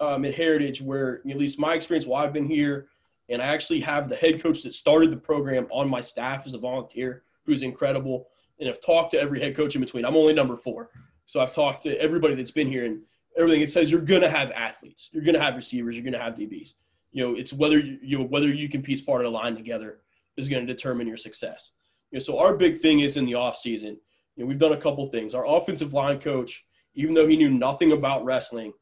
um, 0.00 0.24
at 0.24 0.34
Heritage 0.34 0.82
where 0.82 1.22
at 1.28 1.38
least 1.38 1.58
my 1.58 1.74
experience 1.74 2.06
while 2.06 2.24
I've 2.24 2.32
been 2.32 2.48
here 2.48 2.88
and 3.28 3.40
I 3.40 3.46
actually 3.46 3.80
have 3.80 4.08
the 4.08 4.16
head 4.16 4.42
coach 4.42 4.62
that 4.62 4.74
started 4.74 5.10
the 5.10 5.16
program 5.16 5.66
on 5.70 5.88
my 5.88 6.00
staff 6.00 6.46
as 6.46 6.54
a 6.54 6.58
volunteer, 6.58 7.22
who's 7.46 7.62
incredible. 7.62 8.28
And 8.60 8.68
I've 8.68 8.80
talked 8.80 9.12
to 9.12 9.20
every 9.20 9.40
head 9.40 9.56
coach 9.56 9.74
in 9.74 9.80
between. 9.80 10.04
I'm 10.04 10.16
only 10.16 10.32
number 10.32 10.56
four. 10.56 10.90
So 11.26 11.40
I've 11.40 11.54
talked 11.54 11.82
to 11.84 12.00
everybody 12.00 12.34
that's 12.34 12.50
been 12.50 12.68
here 12.68 12.84
and 12.84 13.00
everything. 13.36 13.60
It 13.60 13.70
says 13.70 13.90
you're 13.90 14.00
to 14.00 14.30
have 14.30 14.50
athletes, 14.52 15.08
you're 15.12 15.24
to 15.24 15.40
have 15.40 15.56
receivers, 15.56 15.96
you're 15.96 16.10
to 16.12 16.18
have 16.18 16.34
DBs. 16.34 16.74
You 17.12 17.24
know, 17.24 17.34
it's 17.34 17.52
whether 17.52 17.78
you, 17.78 17.98
you 18.02 18.18
whether 18.22 18.48
you 18.48 18.68
can 18.68 18.82
piece 18.82 19.00
part 19.00 19.24
of 19.24 19.30
the 19.30 19.38
line 19.38 19.54
together 19.54 20.00
is 20.36 20.48
going 20.48 20.66
to 20.66 20.72
determine 20.72 21.06
your 21.06 21.16
success. 21.16 21.72
You 22.10 22.18
know, 22.18 22.20
so 22.20 22.38
our 22.38 22.56
big 22.56 22.80
thing 22.80 23.00
is 23.00 23.16
in 23.16 23.26
the 23.26 23.34
off 23.34 23.58
season. 23.58 23.98
You 24.36 24.44
know, 24.44 24.46
we've 24.46 24.58
done 24.58 24.72
a 24.72 24.80
couple 24.80 25.06
things. 25.08 25.34
Our 25.34 25.46
offensive 25.46 25.92
line 25.92 26.20
coach, 26.20 26.64
even 26.94 27.14
though 27.14 27.26
he 27.26 27.36
knew 27.36 27.50
nothing 27.50 27.92
about 27.92 28.24
wrestling, 28.24 28.72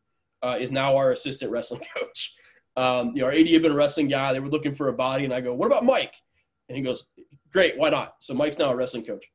uh, 0.43 0.57
is 0.61 0.71
now 0.71 0.97
our 0.97 1.11
assistant 1.11 1.51
wrestling 1.51 1.83
coach. 1.97 2.37
Um, 2.77 3.13
you 3.15 3.23
know, 3.23 3.27
our 3.27 3.33
AD 3.33 3.49
had 3.49 3.63
been 3.63 3.73
a 3.73 3.77
wrestling 3.77 4.09
guy. 4.09 4.33
They 4.33 4.41
were 4.41 4.49
looking 4.49 4.75
for 4.75 4.89
a 4.89 4.93
body, 4.93 5.25
and 5.25 5.35
I 5.35 5.41
go, 5.41 5.53
"What 5.55 5.67
about 5.67 5.85
Mike?" 5.85 6.15
And 6.69 6.77
he 6.77 6.85
goes, 6.85 7.07
"Great, 7.53 7.77
why 7.77 7.91
not?" 7.91 8.17
So 8.21 8.35
Mike's 8.35 8.59
now 8.59 8.71
a 8.71 8.77
wrestling 8.77 9.05
coach. 9.05 9.27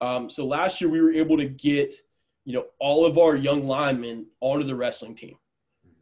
Um, 0.00 0.28
so 0.28 0.46
last 0.46 0.80
year 0.80 0.90
we 0.90 1.00
were 1.00 1.12
able 1.12 1.36
to 1.36 1.46
get, 1.46 1.94
you 2.44 2.54
know, 2.54 2.66
all 2.78 3.06
of 3.06 3.18
our 3.18 3.36
young 3.36 3.66
linemen 3.66 4.26
onto 4.40 4.66
the 4.66 4.74
wrestling 4.74 5.14
team. 5.14 5.36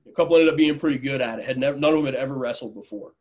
A 0.09 0.13
couple 0.13 0.37
ended 0.37 0.51
up 0.51 0.57
being 0.57 0.79
pretty 0.79 0.99
good 0.99 1.21
at 1.21 1.39
it. 1.39 1.45
Had 1.45 1.59
never, 1.59 1.79
none 1.79 1.93
of 1.93 1.99
them 1.99 2.07
had 2.07 2.15
ever 2.15 2.35
wrestled 2.35 2.75
before. 2.75 3.13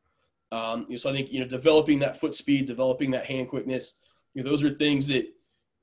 Um, 0.51 0.85
you 0.87 0.95
know, 0.95 0.97
so 0.97 1.09
I 1.09 1.13
think 1.13 1.31
you 1.31 1.39
know, 1.39 1.47
developing 1.47 1.99
that 1.99 2.19
foot 2.19 2.35
speed, 2.35 2.65
developing 2.65 3.11
that 3.11 3.25
hand 3.25 3.49
quickness, 3.49 3.93
you 4.33 4.43
know, 4.43 4.49
those 4.49 4.63
are 4.63 4.69
things 4.69 5.07
that 5.07 5.25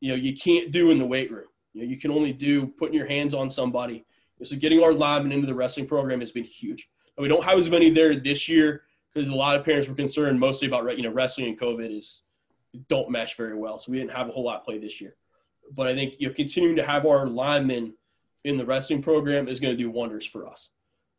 you 0.00 0.10
know 0.10 0.14
you 0.14 0.36
can't 0.36 0.70
do 0.72 0.90
in 0.90 0.98
the 0.98 1.06
weight 1.06 1.30
room. 1.30 1.48
You 1.72 1.82
know, 1.82 1.88
you 1.88 1.98
can 1.98 2.10
only 2.10 2.32
do 2.32 2.66
putting 2.66 2.94
your 2.94 3.06
hands 3.06 3.34
on 3.34 3.50
somebody. 3.50 4.04
So 4.42 4.56
getting 4.56 4.82
our 4.82 4.92
linemen 4.92 5.32
into 5.32 5.46
the 5.46 5.54
wrestling 5.54 5.86
program 5.86 6.20
has 6.20 6.32
been 6.32 6.44
huge. 6.44 6.88
And 7.16 7.22
we 7.22 7.28
don't 7.28 7.44
have 7.44 7.58
as 7.58 7.68
many 7.68 7.90
there 7.90 8.14
this 8.14 8.48
year 8.48 8.82
because 9.12 9.28
a 9.28 9.34
lot 9.34 9.56
of 9.56 9.64
parents 9.64 9.88
were 9.88 9.94
concerned 9.94 10.38
mostly 10.38 10.68
about 10.68 10.96
you 10.96 11.02
know 11.02 11.10
wrestling 11.10 11.48
and 11.48 11.58
COVID 11.58 11.96
is 11.96 12.22
don't 12.88 13.10
mesh 13.10 13.36
very 13.36 13.56
well. 13.56 13.78
So 13.78 13.92
we 13.92 13.98
didn't 13.98 14.12
have 14.12 14.28
a 14.28 14.32
whole 14.32 14.44
lot 14.44 14.64
play 14.64 14.78
this 14.78 15.00
year. 15.00 15.16
But 15.72 15.86
I 15.86 15.94
think 15.94 16.14
you 16.18 16.28
know 16.28 16.34
continuing 16.34 16.76
to 16.76 16.84
have 16.84 17.06
our 17.06 17.26
linemen 17.26 17.94
in 18.44 18.56
the 18.56 18.64
wrestling 18.64 19.02
program 19.02 19.48
is 19.48 19.60
going 19.60 19.76
to 19.76 19.82
do 19.82 19.90
wonders 19.90 20.24
for 20.24 20.46
us. 20.46 20.70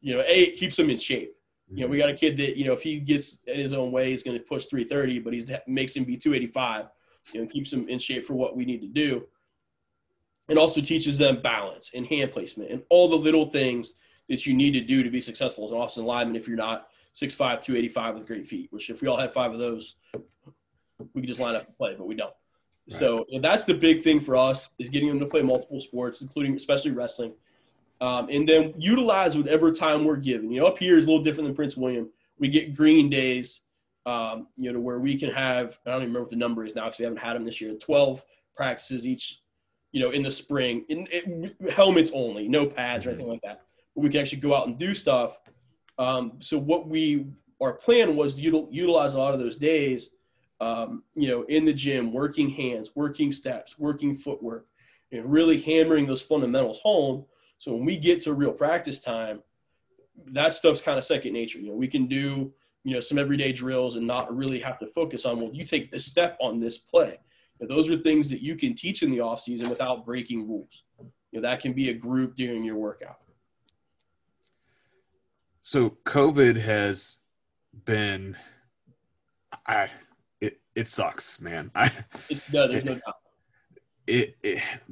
You 0.01 0.15
know, 0.15 0.22
a 0.22 0.44
it 0.44 0.58
keeps 0.58 0.75
them 0.75 0.89
in 0.89 0.98
shape. 0.98 1.36
You 1.72 1.82
know, 1.82 1.88
we 1.88 1.98
mm-hmm. 1.98 2.08
got 2.08 2.15
a 2.15 2.18
kid 2.18 2.38
that 2.38 2.58
you 2.58 2.65
know 2.65 2.74
if 2.74 2.82
he 2.82 3.00
gets 3.00 3.39
in 3.46 3.60
his 3.60 3.74
own 3.74 3.91
way, 3.91 4.12
he's 4.12 4.24
going 4.24 4.38
to 4.38 4.44
push 4.44 4.65
330, 4.65 5.20
but 5.20 5.34
he's 5.34 5.51
makes 5.68 5.96
him 5.96 6.03
be 6.03 6.18
285. 6.18 6.86
You 7.34 7.41
know, 7.41 7.48
keeps 7.48 7.72
him 7.72 7.88
in 7.88 8.00
shape 8.00 8.25
for 8.25 8.34
what 8.34 8.56
we 8.56 8.65
need 8.65 8.82
to 8.82 8.88
do. 8.88 9.27
and 10.48 10.58
also 10.58 10.82
teaches 10.82 11.18
them 11.18 11.41
balance 11.41 11.91
and 11.94 12.08
hand 12.08 12.32
placement 12.32 12.72
and 12.72 12.82
all 12.89 13.08
the 13.08 13.15
little 13.15 13.51
things 13.51 13.94
that 14.29 14.48
you 14.48 14.53
need 14.56 14.72
to 14.72 14.82
do 14.82 15.03
to 15.03 15.10
be 15.12 15.22
successful 15.22 15.65
as 15.65 15.72
an 15.72 15.77
offensive 15.77 16.06
lineman 16.06 16.36
if 16.36 16.48
you're 16.48 16.58
not 16.58 16.88
6'5", 17.15 17.62
285 17.62 18.15
with 18.15 18.27
great 18.27 18.48
feet, 18.48 18.72
which 18.72 18.89
if 18.89 19.01
we 19.01 19.08
all 19.08 19.18
had 19.18 19.34
five 19.34 19.51
of 19.51 19.60
those, 19.60 19.96
we 21.13 21.22
can 21.22 21.27
just 21.27 21.39
line 21.39 21.56
up 21.56 21.65
and 21.65 21.77
play, 21.77 21.96
but 21.98 22.08
we 22.08 22.15
don't. 22.15 22.34
Right. 22.89 23.00
So 23.00 23.25
that's 23.41 23.65
the 23.65 23.74
big 23.74 24.01
thing 24.01 24.22
for 24.22 24.36
us 24.36 24.70
is 24.79 24.89
getting 24.89 25.10
them 25.10 25.20
to 25.20 25.25
play 25.25 25.41
multiple 25.41 25.82
sports, 25.82 26.22
including 26.22 26.56
especially 26.56 26.91
wrestling. 26.91 27.34
Um, 28.01 28.29
and 28.29 28.48
then 28.48 28.74
utilize 28.77 29.36
whatever 29.36 29.72
time 29.72 30.06
we're 30.06 30.15
given. 30.15 30.51
You 30.51 30.62
know, 30.62 30.68
up 30.68 30.77
here 30.77 30.98
is 30.98 31.06
a 31.06 31.10
little 31.10 31.24
different 31.24 31.48
than 31.48 31.56
Prince 31.56 31.75
William. 31.75 32.10
We 32.38 32.48
get 32.48 32.75
green 32.75 33.10
days, 33.10 33.62
um, 34.06 34.48
you 34.58 34.72
know, 34.72 34.79
where 34.79 35.00
we 35.00 35.18
can 35.20 35.29
have, 35.32 35.77
I 35.86 35.91
don't 35.91 36.01
even 36.01 36.13
remember 36.13 36.22
what 36.22 36.29
the 36.29 36.38
number 36.38 36.65
is 36.65 36.75
now 36.75 36.86
because 36.86 37.00
we 37.00 37.06
haven't 37.06 37.20
had 37.20 37.36
them 37.36 37.44
this 37.44 37.60
year, 37.60 37.74
12 37.74 38.24
practices 38.56 39.06
each, 39.06 39.41
you 39.91 40.01
know, 40.01 40.12
in 40.12 40.24
the 40.24 40.32
spring, 40.32 40.86
in, 40.88 41.08
in 41.08 41.56
helmets 41.72 42.12
only, 42.13 42.48
no 42.48 42.65
pads 42.65 43.06
or 43.06 43.10
anything 43.10 43.27
like 43.27 43.41
that. 43.41 43.62
But 43.96 44.01
we 44.01 44.10
can 44.10 44.22
actually 44.22 44.39
go 44.39 44.56
out 44.56 44.68
and 44.68 44.77
do 44.77 44.96
stuff. 44.96 45.38
Um, 45.98 46.34
so 46.39 46.58
what 46.58 46.88
we, 46.88 47.25
our 47.62 47.74
plan 47.74 48.15
was 48.15 48.36
to 48.36 48.41
util, 48.41 48.68
utilize 48.72 49.13
a 49.13 49.20
lot 49.20 49.34
of 49.34 49.41
those 49.41 49.58
days, 49.58 50.12
um, 50.60 51.04
you 51.16 51.28
know, 51.28 51.44
in 51.44 51.66
the 51.66 51.74
gym, 51.74 52.12
working 52.12 52.50
hands, 52.50 52.92
working 52.96 53.32
steps, 53.32 53.80
working 53.80 54.18
footwork, 54.18 54.68
and 55.12 55.32
really 55.32 55.60
hammering 55.60 56.06
those 56.06 56.22
fundamentals 56.22 56.80
home– 56.82 57.25
so 57.60 57.74
when 57.74 57.86
we 57.86 57.98
get 57.98 58.24
to 58.24 58.34
real 58.34 58.54
practice 58.54 59.01
time, 59.01 59.44
that 60.28 60.54
stuff's 60.54 60.82
kind 60.82 60.98
of 60.98 61.04
second 61.04 61.34
nature. 61.34 61.60
You 61.60 61.68
know, 61.68 61.75
we 61.75 61.88
can 61.88 62.08
do 62.08 62.51
you 62.86 62.94
know 62.94 63.01
some 63.01 63.20
everyday 63.20 63.51
drills 63.51 63.98
and 63.98 64.08
not 64.08 64.36
really 64.36 64.60
have 64.60 64.80
to 64.80 64.88
focus 64.88 65.25
on 65.25 65.39
well, 65.39 65.54
you 65.54 65.66
take 65.66 65.92
this 65.92 66.06
step 66.06 66.38
on 66.39 66.60
this 66.60 66.78
play. 66.78 67.20
You 67.60 67.68
know, 67.68 67.75
those 67.75 67.89
are 67.89 67.98
things 67.98 68.30
that 68.30 68.42
you 68.42 68.56
can 68.56 68.74
teach 68.74 69.04
in 69.04 69.12
the 69.12 69.20
off 69.20 69.42
season 69.42 69.70
without 69.70 70.06
breaking 70.06 70.48
rules. 70.48 70.84
You 71.00 71.08
know, 71.34 71.42
that 71.42 71.60
can 71.60 71.74
be 71.74 71.89
a 71.89 71.94
group 71.94 72.36
doing 72.36 72.63
your 72.63 72.78
workout. 72.78 73.20
So 75.60 75.98
COVID 76.06 76.56
has 76.56 77.20
been, 77.84 78.38
I 79.68 79.89
it 80.79 80.88
sucks, 80.88 81.41
man. 81.41 81.71
I 81.75 81.91
it, 82.29 82.41
no, 82.51 82.67
there's 82.67 82.86
no 82.86 82.93
doubt 82.93 83.15
it 84.09 84.36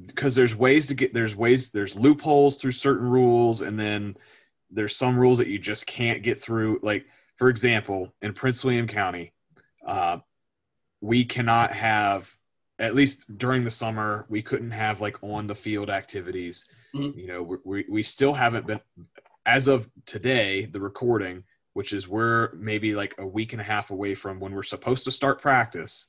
because 0.06 0.36
there's 0.36 0.56
ways 0.56 0.88
to 0.88 0.94
get 0.94 1.13
there's 1.13 1.36
ways 1.36 1.70
there's 1.70 1.96
loopholes 1.96 2.56
through 2.58 2.72
certain 2.72 3.08
rules 3.10 3.62
and 3.62 3.79
then 3.79 4.15
there's 4.70 4.96
some 4.96 5.17
rules 5.17 5.38
that 5.38 5.48
you 5.48 5.58
just 5.58 5.88
can't 5.88 6.22
get 6.22 6.39
through 6.39 6.79
like 6.84 7.06
for 7.36 7.50
example 7.50 8.13
in 8.22 8.32
prince 8.32 8.63
william 8.63 8.88
county 8.88 9.34
uh, 9.86 10.17
we 11.01 11.24
cannot 11.24 11.72
have 11.72 12.32
at 12.79 12.94
least 12.94 13.38
during 13.38 13.63
the 13.63 13.72
summer 13.72 14.25
we 14.29 14.41
couldn't 14.41 14.72
have 14.72 15.01
like 15.01 15.17
on 15.24 15.48
the 15.48 15.56
field 15.56 15.89
activities 15.89 16.65
mm-hmm. 16.94 17.17
you 17.17 17.27
know 17.27 17.60
we, 17.65 17.86
we 17.89 18.03
still 18.03 18.34
haven't 18.34 18.67
been 18.67 18.79
as 19.46 19.67
of 19.67 19.89
today 20.06 20.65
the 20.65 20.79
recording 20.79 21.44
which 21.78 21.94
is 21.94 22.08
we're 22.08 22.52
maybe 22.56 22.96
like 22.96 23.14
a 23.20 23.28
week 23.28 23.54
and 23.54 23.62
a 23.62 23.64
half 23.64 23.92
away 23.92 24.16
from 24.16 24.40
when 24.40 24.52
we're 24.52 24.64
supposed 24.64 25.06
to 25.06 25.12
start 25.12 25.40
practice 25.40 26.08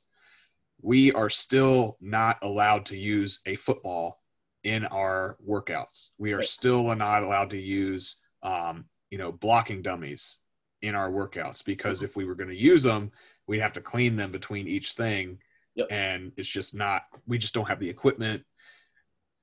we 0.81 1.11
are 1.13 1.29
still 1.29 1.97
not 1.99 2.37
allowed 2.41 2.85
to 2.87 2.97
use 2.97 3.41
a 3.45 3.55
football 3.55 4.21
in 4.63 4.85
our 4.85 5.37
workouts. 5.47 6.11
We 6.17 6.33
are 6.33 6.41
still 6.41 6.95
not 6.95 7.23
allowed 7.23 7.49
to 7.51 7.61
use, 7.61 8.17
um, 8.43 8.85
you 9.09 9.17
know, 9.17 9.31
blocking 9.31 9.81
dummies 9.81 10.39
in 10.81 10.95
our 10.95 11.11
workouts 11.11 11.63
because 11.63 12.03
if 12.03 12.15
we 12.15 12.25
were 12.25 12.35
going 12.35 12.49
to 12.49 12.55
use 12.55 12.83
them, 12.83 13.11
we'd 13.47 13.59
have 13.59 13.73
to 13.73 13.81
clean 13.81 14.15
them 14.15 14.31
between 14.31 14.67
each 14.67 14.93
thing. 14.93 15.39
Yep. 15.75 15.87
And 15.91 16.31
it's 16.37 16.49
just 16.49 16.75
not, 16.75 17.03
we 17.27 17.37
just 17.37 17.53
don't 17.53 17.67
have 17.67 17.79
the 17.79 17.89
equipment. 17.89 18.43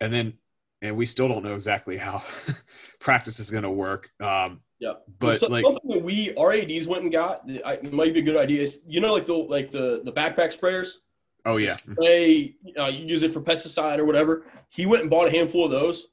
And 0.00 0.12
then, 0.12 0.34
and 0.82 0.96
we 0.96 1.06
still 1.06 1.28
don't 1.28 1.42
know 1.42 1.54
exactly 1.54 1.96
how 1.96 2.22
practice 3.00 3.40
is 3.40 3.50
going 3.50 3.62
to 3.62 3.70
work. 3.70 4.10
Um, 4.20 4.60
yeah, 4.78 4.94
but 5.18 5.40
so, 5.40 5.48
like 5.48 5.64
something 5.64 5.90
that 5.90 6.02
we 6.02 6.34
our 6.36 6.50
RADs 6.50 6.86
went 6.86 7.02
and 7.02 7.12
got, 7.12 7.42
it 7.46 7.92
might 7.92 8.12
be 8.14 8.20
a 8.20 8.22
good 8.22 8.36
idea. 8.36 8.62
Is 8.62 8.80
you 8.86 9.00
know 9.00 9.14
like 9.14 9.26
the 9.26 9.34
like 9.34 9.70
the 9.70 10.02
the 10.04 10.12
backpack 10.12 10.56
sprayers 10.56 10.98
Oh 11.46 11.58
yeah. 11.58 11.76
Spray, 11.76 12.56
uh, 12.76 12.86
you 12.86 13.06
use 13.06 13.22
it 13.22 13.32
for 13.32 13.40
pesticide 13.40 13.98
or 13.98 14.04
whatever. 14.04 14.44
He 14.68 14.84
went 14.84 15.02
and 15.02 15.10
bought 15.10 15.28
a 15.28 15.30
handful 15.30 15.64
of 15.64 15.70
those, 15.70 16.08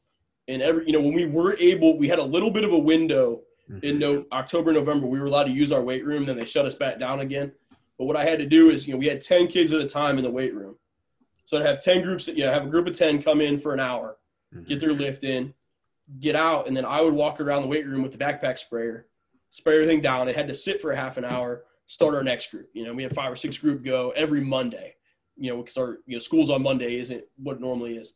and 0.47 0.61
every 0.61 0.85
you 0.85 0.93
know 0.93 1.01
when 1.01 1.13
we 1.13 1.25
were 1.25 1.57
able, 1.57 1.97
we 1.97 2.07
had 2.07 2.19
a 2.19 2.23
little 2.23 2.51
bit 2.51 2.63
of 2.63 2.71
a 2.71 2.77
window 2.77 3.41
mm-hmm. 3.69 3.83
in 3.83 3.99
no, 3.99 4.25
October, 4.31 4.71
November. 4.71 5.07
We 5.07 5.19
were 5.19 5.25
allowed 5.25 5.45
to 5.45 5.51
use 5.51 5.71
our 5.71 5.81
weight 5.81 6.05
room. 6.05 6.25
Then 6.25 6.37
they 6.37 6.45
shut 6.45 6.65
us 6.65 6.75
back 6.75 6.99
down 6.99 7.19
again. 7.19 7.51
But 7.97 8.05
what 8.05 8.15
I 8.15 8.23
had 8.23 8.37
to 8.39 8.45
do 8.45 8.69
is, 8.69 8.87
you 8.87 8.93
know, 8.93 8.99
we 8.99 9.07
had 9.07 9.21
ten 9.21 9.47
kids 9.47 9.73
at 9.73 9.81
a 9.81 9.89
time 9.89 10.19
in 10.19 10.23
the 10.23 10.29
weight 10.29 10.53
room, 10.53 10.75
so 11.47 11.57
I'd 11.57 11.65
have 11.65 11.81
ten 11.81 12.03
groups. 12.03 12.27
Yeah, 12.27 12.51
have 12.51 12.67
a 12.67 12.69
group 12.69 12.85
of 12.85 12.95
ten 12.95 13.21
come 13.21 13.41
in 13.41 13.59
for 13.59 13.73
an 13.73 13.79
hour, 13.79 14.17
mm-hmm. 14.53 14.65
get 14.65 14.79
their 14.79 14.93
lift 14.93 15.23
in, 15.23 15.51
get 16.19 16.35
out, 16.35 16.67
and 16.67 16.75
then 16.75 16.85
I 16.85 17.01
would 17.01 17.13
walk 17.13 17.39
around 17.39 17.63
the 17.63 17.67
weight 17.67 17.85
room 17.85 18.03
with 18.03 18.11
the 18.11 18.17
backpack 18.17 18.59
sprayer, 18.59 19.07
spray 19.51 19.75
everything 19.75 20.01
down. 20.01 20.27
It 20.27 20.35
had 20.35 20.47
to 20.47 20.55
sit 20.55 20.81
for 20.81 20.91
a 20.91 20.95
half 20.95 21.17
an 21.17 21.25
hour. 21.25 21.63
Start 21.87 22.15
our 22.15 22.23
next 22.23 22.51
group. 22.51 22.69
You 22.73 22.85
know, 22.85 22.93
we 22.93 23.03
had 23.03 23.13
five 23.13 23.31
or 23.31 23.35
six 23.35 23.57
group 23.57 23.83
go 23.83 24.11
every 24.11 24.41
Monday 24.41 24.95
you 25.37 25.51
know, 25.51 25.61
because 25.61 25.77
our 25.77 25.99
you 26.05 26.15
know 26.15 26.19
schools 26.19 26.49
on 26.49 26.61
Monday 26.61 26.99
isn't 26.99 27.23
what 27.37 27.59
normally 27.59 27.97
is. 27.97 28.13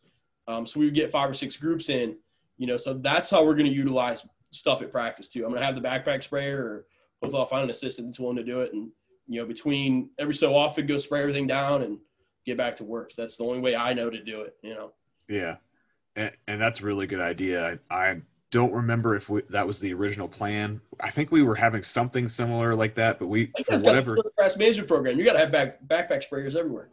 Um, 0.47 0.65
so 0.65 0.79
we 0.79 0.85
would 0.85 0.95
get 0.95 1.11
five 1.11 1.29
or 1.29 1.33
six 1.33 1.57
groups 1.57 1.89
in, 1.89 2.17
you 2.57 2.67
know, 2.67 2.77
so 2.77 2.93
that's 2.93 3.29
how 3.29 3.43
we're 3.43 3.55
going 3.55 3.65
to 3.65 3.71
utilize 3.71 4.25
stuff 4.51 4.81
at 4.81 4.91
practice 4.91 5.27
too. 5.27 5.43
I'm 5.43 5.49
going 5.49 5.59
to 5.59 5.65
have 5.65 5.75
the 5.75 5.81
backpack 5.81 6.23
sprayer, 6.23 6.57
or 6.57 6.85
hopefully 7.21 7.41
I'll 7.41 7.49
find 7.49 7.63
an 7.65 7.69
assistant 7.69 8.07
that's 8.07 8.19
willing 8.19 8.37
to 8.37 8.43
do 8.43 8.61
it, 8.61 8.73
and 8.73 8.89
you 9.27 9.41
know, 9.41 9.47
between 9.47 10.09
every 10.19 10.35
so 10.35 10.55
often 10.55 10.85
go 10.85 10.97
spray 10.97 11.21
everything 11.21 11.47
down 11.47 11.83
and 11.83 11.97
get 12.45 12.57
back 12.57 12.77
to 12.77 12.83
work. 12.83 13.11
So 13.11 13.23
that's 13.23 13.37
the 13.37 13.43
only 13.43 13.59
way 13.59 13.75
I 13.75 13.93
know 13.93 14.09
to 14.09 14.23
do 14.23 14.41
it. 14.41 14.55
You 14.61 14.73
know. 14.73 14.93
Yeah, 15.27 15.57
and, 16.17 16.31
and 16.47 16.61
that's 16.61 16.81
a 16.81 16.85
really 16.85 17.07
good 17.07 17.21
idea. 17.21 17.79
I, 17.89 18.09
I 18.09 18.21
don't 18.51 18.73
remember 18.73 19.15
if 19.15 19.29
we, 19.29 19.41
that 19.49 19.65
was 19.65 19.79
the 19.79 19.93
original 19.93 20.27
plan. 20.27 20.81
I 20.99 21.09
think 21.09 21.31
we 21.31 21.43
were 21.43 21.55
having 21.55 21.83
something 21.83 22.27
similar 22.27 22.75
like 22.75 22.95
that, 22.95 23.19
but 23.19 23.27
we 23.27 23.51
for 23.65 23.79
whatever 23.79 24.17
grass 24.37 24.57
management 24.57 24.87
program, 24.89 25.17
you 25.17 25.23
got 25.23 25.33
to 25.33 25.39
have 25.39 25.51
back 25.51 25.79
backpack 25.87 26.27
sprayers 26.27 26.55
everywhere. 26.55 26.89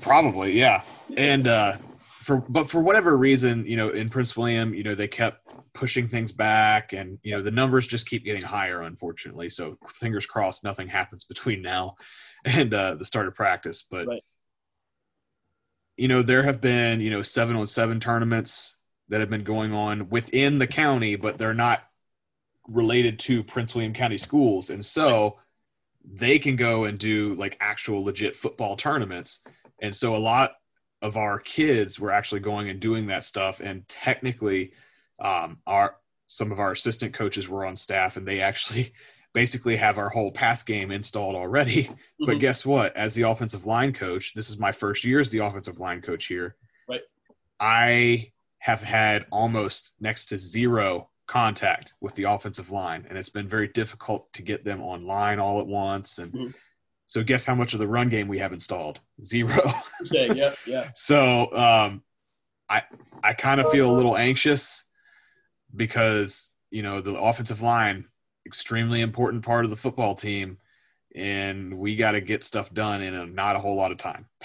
Probably, 0.00 0.52
yeah. 0.52 0.82
And 1.16 1.48
uh, 1.48 1.76
for 1.98 2.38
but 2.48 2.70
for 2.70 2.82
whatever 2.82 3.16
reason, 3.16 3.64
you 3.66 3.76
know, 3.76 3.90
in 3.90 4.08
Prince 4.08 4.36
William, 4.36 4.74
you 4.74 4.82
know, 4.82 4.94
they 4.94 5.08
kept 5.08 5.42
pushing 5.72 6.06
things 6.06 6.32
back, 6.32 6.92
and 6.92 7.18
you 7.22 7.34
know, 7.34 7.42
the 7.42 7.50
numbers 7.50 7.86
just 7.86 8.08
keep 8.08 8.24
getting 8.24 8.42
higher, 8.42 8.82
unfortunately. 8.82 9.48
So 9.48 9.78
fingers 9.88 10.26
crossed, 10.26 10.64
nothing 10.64 10.88
happens 10.88 11.24
between 11.24 11.62
now 11.62 11.94
and 12.44 12.74
uh, 12.74 12.96
the 12.96 13.04
start 13.04 13.26
of 13.26 13.34
practice. 13.34 13.84
But 13.88 14.06
right. 14.06 14.22
You 15.96 16.08
know, 16.08 16.22
there 16.22 16.42
have 16.42 16.60
been 16.60 17.00
you 17.00 17.10
know 17.10 17.22
seven 17.22 17.56
on 17.56 17.66
seven 17.66 18.00
tournaments 18.00 18.76
that 19.08 19.20
have 19.20 19.30
been 19.30 19.44
going 19.44 19.72
on 19.72 20.08
within 20.08 20.58
the 20.58 20.66
county, 20.66 21.16
but 21.16 21.38
they're 21.38 21.54
not 21.54 21.80
related 22.68 23.18
to 23.20 23.44
Prince 23.44 23.74
William 23.74 23.92
County 23.92 24.18
schools, 24.18 24.70
and 24.70 24.84
so 24.84 25.38
they 26.04 26.38
can 26.38 26.56
go 26.56 26.84
and 26.84 26.98
do 26.98 27.34
like 27.34 27.56
actual 27.60 28.04
legit 28.04 28.36
football 28.36 28.76
tournaments 28.76 29.40
and 29.80 29.94
so 29.94 30.16
a 30.16 30.18
lot 30.18 30.52
of 31.02 31.16
our 31.16 31.38
kids 31.38 32.00
were 32.00 32.10
actually 32.10 32.40
going 32.40 32.70
and 32.70 32.80
doing 32.80 33.06
that 33.06 33.24
stuff. 33.24 33.60
And 33.60 33.86
technically, 33.88 34.72
um, 35.18 35.58
our 35.66 35.96
some 36.28 36.50
of 36.50 36.58
our 36.58 36.72
assistant 36.72 37.14
coaches 37.14 37.48
were 37.48 37.64
on 37.64 37.76
staff, 37.76 38.16
and 38.16 38.26
they 38.26 38.40
actually 38.40 38.92
basically 39.36 39.76
have 39.76 39.98
our 39.98 40.08
whole 40.08 40.30
pass 40.30 40.62
game 40.62 40.90
installed 40.90 41.36
already. 41.36 41.90
Mm-hmm. 42.16 42.32
But 42.32 42.38
guess 42.38 42.64
what? 42.64 42.96
As 42.96 43.12
the 43.12 43.28
offensive 43.28 43.66
line 43.66 43.92
coach, 43.92 44.32
this 44.32 44.48
is 44.48 44.58
my 44.58 44.72
first 44.72 45.04
year 45.04 45.20
as 45.20 45.28
the 45.28 45.40
offensive 45.40 45.78
line 45.78 46.00
coach 46.00 46.28
here. 46.28 46.56
Right. 46.88 47.02
I 47.60 48.32
have 48.60 48.82
had 48.82 49.26
almost 49.30 49.92
next 50.00 50.26
to 50.26 50.38
zero 50.38 51.10
contact 51.26 51.92
with 52.00 52.14
the 52.14 52.22
offensive 52.22 52.70
line, 52.70 53.04
and 53.06 53.18
it's 53.18 53.28
been 53.28 53.46
very 53.46 53.68
difficult 53.68 54.32
to 54.32 54.40
get 54.40 54.64
them 54.64 54.80
online 54.80 55.38
all 55.38 55.60
at 55.60 55.66
once. 55.66 56.16
And 56.16 56.32
mm-hmm. 56.32 56.50
So 57.04 57.22
guess 57.22 57.44
how 57.44 57.54
much 57.54 57.74
of 57.74 57.80
the 57.80 57.86
run 57.88 58.08
game 58.08 58.28
we 58.28 58.38
have 58.38 58.54
installed? 58.54 59.00
Zero. 59.22 59.60
okay, 60.06 60.28
yeah, 60.34 60.54
yeah. 60.66 60.90
So 60.94 61.52
um, 61.52 62.02
I 62.70 62.82
I 63.22 63.34
kind 63.34 63.60
of 63.60 63.70
feel 63.70 63.90
a 63.90 63.94
little 63.94 64.16
anxious 64.16 64.84
because 65.74 66.50
you 66.70 66.82
know 66.82 67.02
the 67.02 67.14
offensive 67.14 67.60
line 67.60 68.06
extremely 68.46 69.00
important 69.00 69.44
part 69.44 69.64
of 69.64 69.70
the 69.70 69.76
football 69.76 70.14
team, 70.14 70.58
and 71.14 71.76
we 71.76 71.96
got 71.96 72.12
to 72.12 72.20
get 72.20 72.44
stuff 72.44 72.72
done 72.72 73.02
in 73.02 73.14
a 73.14 73.26
not 73.26 73.56
a 73.56 73.58
whole 73.58 73.74
lot 73.74 73.92
of 73.92 73.98
time. 73.98 74.26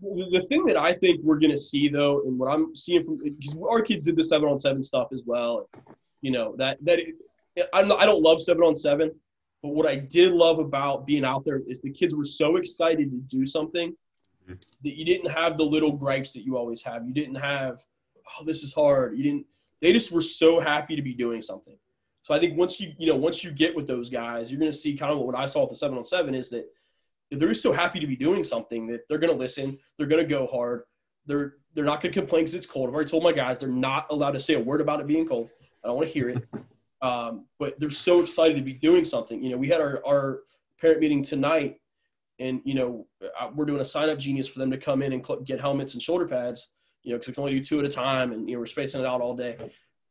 the 0.00 0.44
thing 0.48 0.66
that 0.66 0.76
I 0.76 0.92
think 0.92 1.20
we're 1.22 1.38
going 1.38 1.50
to 1.50 1.58
see 1.58 1.88
though, 1.88 2.22
and 2.22 2.38
what 2.38 2.46
I'm 2.46 2.74
seeing 2.74 3.04
from 3.04 3.18
because 3.18 3.56
our 3.68 3.82
kids 3.82 4.04
did 4.04 4.16
the 4.16 4.24
seven 4.24 4.48
on 4.48 4.58
seven 4.58 4.82
stuff 4.82 5.08
as 5.12 5.22
well, 5.24 5.68
you 6.22 6.30
know 6.30 6.54
that 6.56 6.78
that 6.84 7.00
I'm 7.72 7.88
not, 7.88 8.00
I 8.00 8.06
don't 8.06 8.22
love 8.22 8.40
seven 8.40 8.62
on 8.64 8.74
seven, 8.74 9.12
but 9.62 9.70
what 9.70 9.86
I 9.86 9.96
did 9.96 10.32
love 10.32 10.58
about 10.58 11.06
being 11.06 11.24
out 11.24 11.44
there 11.44 11.60
is 11.66 11.80
the 11.80 11.92
kids 11.92 12.14
were 12.14 12.24
so 12.24 12.56
excited 12.56 13.10
to 13.10 13.18
do 13.36 13.46
something 13.46 13.94
that 14.46 14.96
you 14.96 15.04
didn't 15.04 15.30
have 15.30 15.56
the 15.56 15.64
little 15.64 15.92
gripes 15.92 16.32
that 16.32 16.44
you 16.44 16.56
always 16.56 16.82
have. 16.82 17.06
You 17.06 17.14
didn't 17.14 17.36
have, 17.36 17.78
oh, 18.38 18.44
this 18.44 18.62
is 18.62 18.74
hard. 18.74 19.16
You 19.16 19.24
didn't. 19.24 19.46
They 19.80 19.92
just 19.92 20.12
were 20.12 20.22
so 20.22 20.60
happy 20.60 20.96
to 20.96 21.02
be 21.02 21.14
doing 21.14 21.42
something. 21.42 21.76
So 22.24 22.32
I 22.32 22.40
think 22.40 22.56
once 22.56 22.80
you 22.80 22.94
you 22.98 23.06
know 23.06 23.16
once 23.16 23.44
you 23.44 23.52
get 23.52 23.76
with 23.76 23.86
those 23.86 24.08
guys, 24.08 24.50
you're 24.50 24.58
going 24.58 24.72
to 24.72 24.76
see 24.76 24.96
kind 24.96 25.12
of 25.12 25.18
what 25.18 25.36
I 25.36 25.44
saw 25.44 25.64
at 25.64 25.68
the 25.68 25.76
seven 25.76 25.98
on 25.98 26.04
seven 26.04 26.34
is 26.34 26.48
that 26.50 26.64
they're 27.30 27.52
so 27.52 27.70
happy 27.70 28.00
to 28.00 28.06
be 28.06 28.16
doing 28.16 28.42
something 28.42 28.86
that 28.86 29.06
they're 29.08 29.18
going 29.18 29.32
to 29.32 29.38
listen. 29.38 29.78
They're 29.98 30.06
going 30.06 30.22
to 30.22 30.28
go 30.28 30.46
hard. 30.46 30.84
They're 31.26 31.56
they're 31.74 31.84
not 31.84 32.00
going 32.00 32.14
to 32.14 32.18
complain 32.18 32.44
because 32.44 32.54
it's 32.54 32.66
cold. 32.66 32.88
I've 32.88 32.94
already 32.94 33.10
told 33.10 33.24
my 33.24 33.32
guys 33.32 33.58
they're 33.58 33.68
not 33.68 34.06
allowed 34.08 34.32
to 34.32 34.40
say 34.40 34.54
a 34.54 34.60
word 34.60 34.80
about 34.80 35.00
it 35.00 35.06
being 35.06 35.28
cold. 35.28 35.50
I 35.84 35.88
don't 35.88 35.96
want 35.96 36.08
to 36.08 36.12
hear 36.12 36.30
it. 36.30 36.44
Um, 37.02 37.44
but 37.58 37.78
they're 37.78 37.90
so 37.90 38.22
excited 38.22 38.56
to 38.56 38.62
be 38.62 38.72
doing 38.72 39.04
something. 39.04 39.42
You 39.44 39.50
know, 39.50 39.58
we 39.58 39.68
had 39.68 39.82
our, 39.82 40.00
our 40.06 40.38
parent 40.80 41.00
meeting 41.00 41.22
tonight, 41.22 41.78
and 42.38 42.62
you 42.64 42.72
know, 42.72 43.06
uh, 43.22 43.50
we're 43.54 43.66
doing 43.66 43.82
a 43.82 43.84
sign 43.84 44.08
up 44.08 44.18
genius 44.18 44.48
for 44.48 44.58
them 44.58 44.70
to 44.70 44.78
come 44.78 45.02
in 45.02 45.12
and 45.12 45.26
cl- 45.26 45.40
get 45.40 45.60
helmets 45.60 45.92
and 45.92 46.02
shoulder 46.02 46.26
pads. 46.26 46.70
You 47.02 47.10
know, 47.10 47.18
because 47.18 47.28
we 47.28 47.34
can 47.34 47.42
only 47.42 47.58
do 47.58 47.64
two 47.64 47.78
at 47.78 47.84
a 47.84 47.90
time, 47.90 48.32
and 48.32 48.48
you 48.48 48.54
know, 48.54 48.60
we're 48.60 48.64
spacing 48.64 49.02
it 49.02 49.06
out 49.06 49.20
all 49.20 49.36
day. 49.36 49.58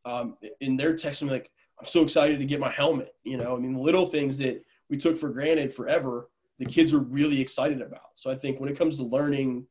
Um, 0.06 0.38
and 0.62 0.80
they're 0.80 0.93
texting 0.93 1.23
me 1.23 1.32
like, 1.32 1.49
"I'm 1.79 1.86
so 1.86 2.03
excited 2.03 2.39
to 2.39 2.45
get 2.45 2.59
my 2.59 2.71
helmet." 2.71 3.15
You 3.23 3.38
know, 3.38 3.55
I 3.55 3.59
mean, 3.59 3.77
little 3.77 4.05
things 4.05 4.38
that 4.39 4.63
we 4.89 4.97
took 4.97 5.17
for 5.17 5.29
granted 5.29 5.73
forever, 5.73 6.29
the 6.59 6.65
kids 6.65 6.93
are 6.93 6.99
really 6.99 7.41
excited 7.41 7.81
about. 7.81 8.12
So 8.15 8.31
I 8.31 8.36
think 8.36 8.59
when 8.59 8.69
it 8.69 8.77
comes 8.77 8.97
to 8.97 9.03
learning 9.03 9.65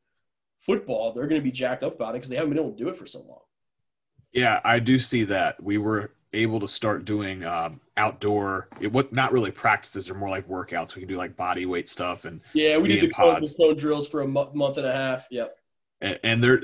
football, 0.59 1.13
they're 1.13 1.27
going 1.27 1.41
to 1.41 1.43
be 1.43 1.51
jacked 1.51 1.83
up 1.83 1.95
about 1.95 2.11
it 2.11 2.13
because 2.13 2.29
they 2.29 2.35
haven't 2.35 2.51
been 2.51 2.59
able 2.59 2.71
to 2.71 2.77
do 2.77 2.89
it 2.89 2.97
for 2.97 3.05
so 3.05 3.19
long. 3.19 3.39
Yeah, 4.31 4.59
I 4.63 4.79
do 4.79 4.97
see 4.97 5.23
that. 5.25 5.61
We 5.61 5.77
were 5.77 6.13
able 6.33 6.59
to 6.59 6.67
start 6.67 7.05
doing 7.05 7.45
um, 7.45 7.79
outdoor, 7.97 8.67
it, 8.81 8.91
what 8.91 9.13
not 9.13 9.31
really 9.31 9.51
practices, 9.51 10.09
are 10.09 10.15
more 10.15 10.29
like 10.29 10.47
workouts. 10.47 10.95
We 10.95 11.01
can 11.01 11.09
do 11.09 11.15
like 11.15 11.35
body 11.35 11.65
weight 11.65 11.87
stuff 11.87 12.25
and 12.25 12.41
yeah, 12.53 12.77
we 12.77 12.87
did 12.87 13.01
the 13.01 13.09
cone, 13.09 13.35
pods. 13.35 13.55
cone 13.55 13.77
drills 13.77 14.07
for 14.07 14.21
a 14.21 14.27
month 14.27 14.77
and 14.77 14.87
a 14.87 14.91
half. 14.91 15.27
Yep. 15.29 15.55
and, 16.01 16.19
and 16.23 16.43
they're 16.43 16.63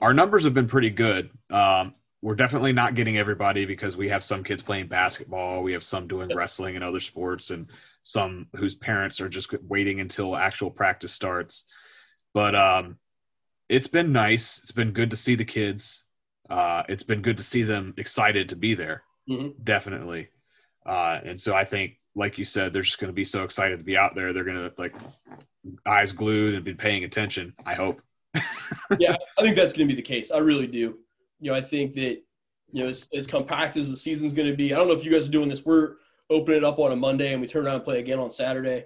our 0.00 0.14
numbers 0.14 0.44
have 0.44 0.54
been 0.54 0.66
pretty 0.66 0.88
good. 0.88 1.30
Um, 1.50 1.94
we're 2.22 2.34
definitely 2.34 2.72
not 2.72 2.94
getting 2.94 3.16
everybody 3.16 3.64
because 3.64 3.96
we 3.96 4.08
have 4.08 4.22
some 4.22 4.44
kids 4.44 4.62
playing 4.62 4.86
basketball, 4.88 5.62
we 5.62 5.72
have 5.72 5.82
some 5.82 6.06
doing 6.06 6.28
Yep. 6.28 6.36
wrestling 6.38 6.74
and 6.76 6.84
other 6.84 7.00
sports, 7.00 7.50
and 7.50 7.66
some 8.02 8.46
whose 8.54 8.74
parents 8.74 9.20
are 9.20 9.28
just 9.28 9.54
waiting 9.64 10.00
until 10.00 10.36
actual 10.36 10.70
practice 10.70 11.12
starts. 11.12 11.64
But 12.34 12.54
um, 12.54 12.98
it's 13.68 13.86
been 13.86 14.12
nice. 14.12 14.58
It's 14.58 14.72
been 14.72 14.92
good 14.92 15.10
to 15.12 15.16
see 15.16 15.34
the 15.34 15.44
kids. 15.44 16.04
Uh, 16.50 16.82
it's 16.88 17.02
been 17.02 17.22
good 17.22 17.36
to 17.38 17.42
see 17.42 17.62
them 17.62 17.94
excited 17.96 18.48
to 18.50 18.56
be 18.56 18.74
there. 18.74 19.02
Mhm. 19.28 19.54
Definitely. 19.64 20.28
Uh, 20.84 21.20
and 21.24 21.40
so 21.40 21.54
I 21.54 21.64
think, 21.64 21.98
like 22.14 22.36
you 22.38 22.44
said, 22.44 22.72
they're 22.72 22.82
just 22.82 22.98
going 22.98 23.08
to 23.10 23.14
be 23.14 23.24
so 23.24 23.44
excited 23.44 23.78
to 23.78 23.84
be 23.84 23.96
out 23.96 24.14
there. 24.14 24.32
They're 24.32 24.44
going 24.44 24.56
to 24.56 24.72
like 24.76 24.94
eyes 25.86 26.12
glued 26.12 26.54
and 26.54 26.64
be 26.64 26.74
paying 26.74 27.04
attention. 27.04 27.54
I 27.64 27.74
hope. 27.74 28.02
yeah, 28.98 29.14
I 29.38 29.42
think 29.42 29.56
that's 29.56 29.72
going 29.74 29.88
to 29.88 29.94
be 29.94 30.00
the 30.00 30.02
case. 30.06 30.30
I 30.30 30.38
really 30.38 30.66
do. 30.66 30.98
You 31.40 31.50
know, 31.50 31.56
I 31.56 31.60
think 31.60 31.94
that 31.94 32.22
you 32.72 32.82
know 32.82 32.88
as, 32.88 33.08
as 33.14 33.26
compact 33.26 33.76
as 33.76 33.90
the 33.90 33.96
season's 33.96 34.32
going 34.32 34.48
to 34.48 34.56
be. 34.56 34.72
I 34.72 34.76
don't 34.76 34.88
know 34.88 34.94
if 34.94 35.04
you 35.04 35.10
guys 35.10 35.26
are 35.28 35.30
doing 35.30 35.48
this. 35.48 35.64
We're 35.64 35.94
opening 36.28 36.58
it 36.58 36.64
up 36.64 36.78
on 36.78 36.92
a 36.92 36.96
Monday 36.96 37.32
and 37.32 37.40
we 37.40 37.48
turn 37.48 37.66
around 37.66 37.76
and 37.76 37.84
play 37.84 37.98
again 37.98 38.18
on 38.18 38.30
Saturday. 38.30 38.84